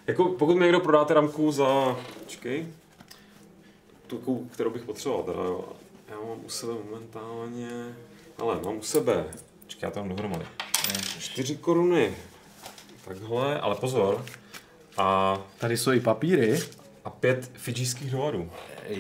Jako, 0.08 0.26
pokud 0.26 0.56
mi 0.56 0.64
někdo 0.64 0.80
prodáte 0.80 1.14
ramku 1.14 1.52
za... 1.52 1.96
Počkej. 2.24 2.66
Tu, 4.12 4.18
kou- 4.18 4.48
kterou 4.52 4.70
bych 4.70 4.84
potřeboval 4.84 5.24
teda, 5.24 5.44
jo. 5.44 5.66
Já 6.10 6.16
mám 6.16 6.46
u 6.46 6.50
sebe 6.50 6.74
momentálně... 6.86 7.96
Ale 8.38 8.62
mám 8.66 8.78
u 8.78 8.82
sebe... 8.82 9.26
Počkej, 9.64 9.88
já 9.88 9.92
to 9.92 10.00
mám 10.00 10.10
dohromady. 10.10 10.46
4 11.20 11.56
koruny. 11.56 12.16
Takhle, 13.06 13.60
ale 13.60 13.76
pozor. 13.76 14.26
A 14.98 15.38
Tady 15.58 15.78
jsou 15.78 15.92
i 15.92 16.00
papíry. 16.00 16.60
A 17.06 17.10
pět 17.10 17.52
fidžijských 17.54 18.12
dolarů. 18.12 18.50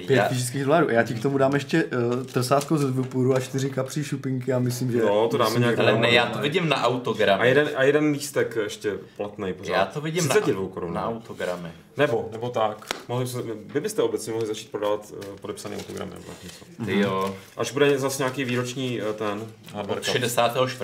Pět 0.07 0.15
Já, 0.17 0.27
fyzických 0.27 0.65
dolarů. 0.65 0.89
Já 0.89 1.03
ti 1.03 1.13
k 1.13 1.21
tomu 1.21 1.37
dám 1.37 1.53
ještě 1.53 1.83
uh, 1.83 2.23
tesátko 2.23 2.77
ze 2.77 2.87
dvupůru 2.87 3.35
a 3.35 3.39
čtyři 3.39 3.69
kapří 3.69 4.03
šupinky 4.03 4.53
a 4.53 4.59
myslím, 4.59 4.91
že... 4.91 5.01
No, 5.01 5.27
to 5.27 5.37
dáme 5.37 5.59
nějak 5.59 5.79
ale 5.79 5.99
ne, 5.99 6.11
já 6.11 6.25
to 6.25 6.39
vidím 6.39 6.69
na 6.69 6.75
A 6.75 6.87
autogramy. 6.87 7.47
jeden, 7.47 7.69
a 7.75 7.83
jeden 7.83 8.11
lístek 8.11 8.55
ještě 8.63 8.93
platný 9.17 9.53
pořád. 9.53 9.73
Já 9.73 9.85
to 9.85 10.01
vidím 10.01 10.27
na, 10.27 10.35
32 10.35 10.67
korun. 10.67 10.93
na 10.93 11.09
autogramy. 11.09 11.71
Nebo, 11.97 12.29
nebo 12.31 12.49
tak. 12.49 12.95
Mohli 13.07 13.25
vy 13.65 13.79
byste 13.79 14.01
obecně 14.01 14.33
mohli 14.33 14.47
začít 14.47 14.71
prodávat 14.71 15.11
uh, 15.11 15.35
podepsaný 15.41 15.75
autogramy 15.75 16.11
nebo 16.11 16.23
tak 16.23 16.43
něco. 16.43 16.65
Ty 16.85 16.99
jo, 16.99 17.35
Až 17.57 17.71
bude 17.71 17.99
zase 17.99 18.23
nějaký 18.23 18.43
výroční 18.43 19.01
uh, 19.01 19.07
ten 19.13 19.47
od 19.89 19.95
cup. 19.95 20.03
64. 20.03 20.81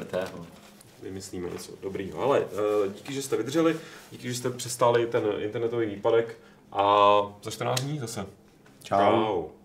vymyslíme 1.04 1.50
něco 1.50 1.72
dobrýho. 1.82 2.22
Ale 2.22 2.40
uh, 2.40 2.94
díky, 2.94 3.14
že 3.14 3.22
jste 3.22 3.38
vydrželi, 3.38 3.76
díky, 4.12 4.28
že 4.28 4.36
jste 4.36 4.50
přestali 4.50 5.06
ten 5.08 5.24
internetový 5.40 5.88
výpadek 5.88 6.38
a 6.72 7.22
za 7.44 7.52
14 7.52 7.82
dní 7.82 8.00
zase. 8.00 8.26
Čau. 8.84 8.98
Čau. 9.00 9.57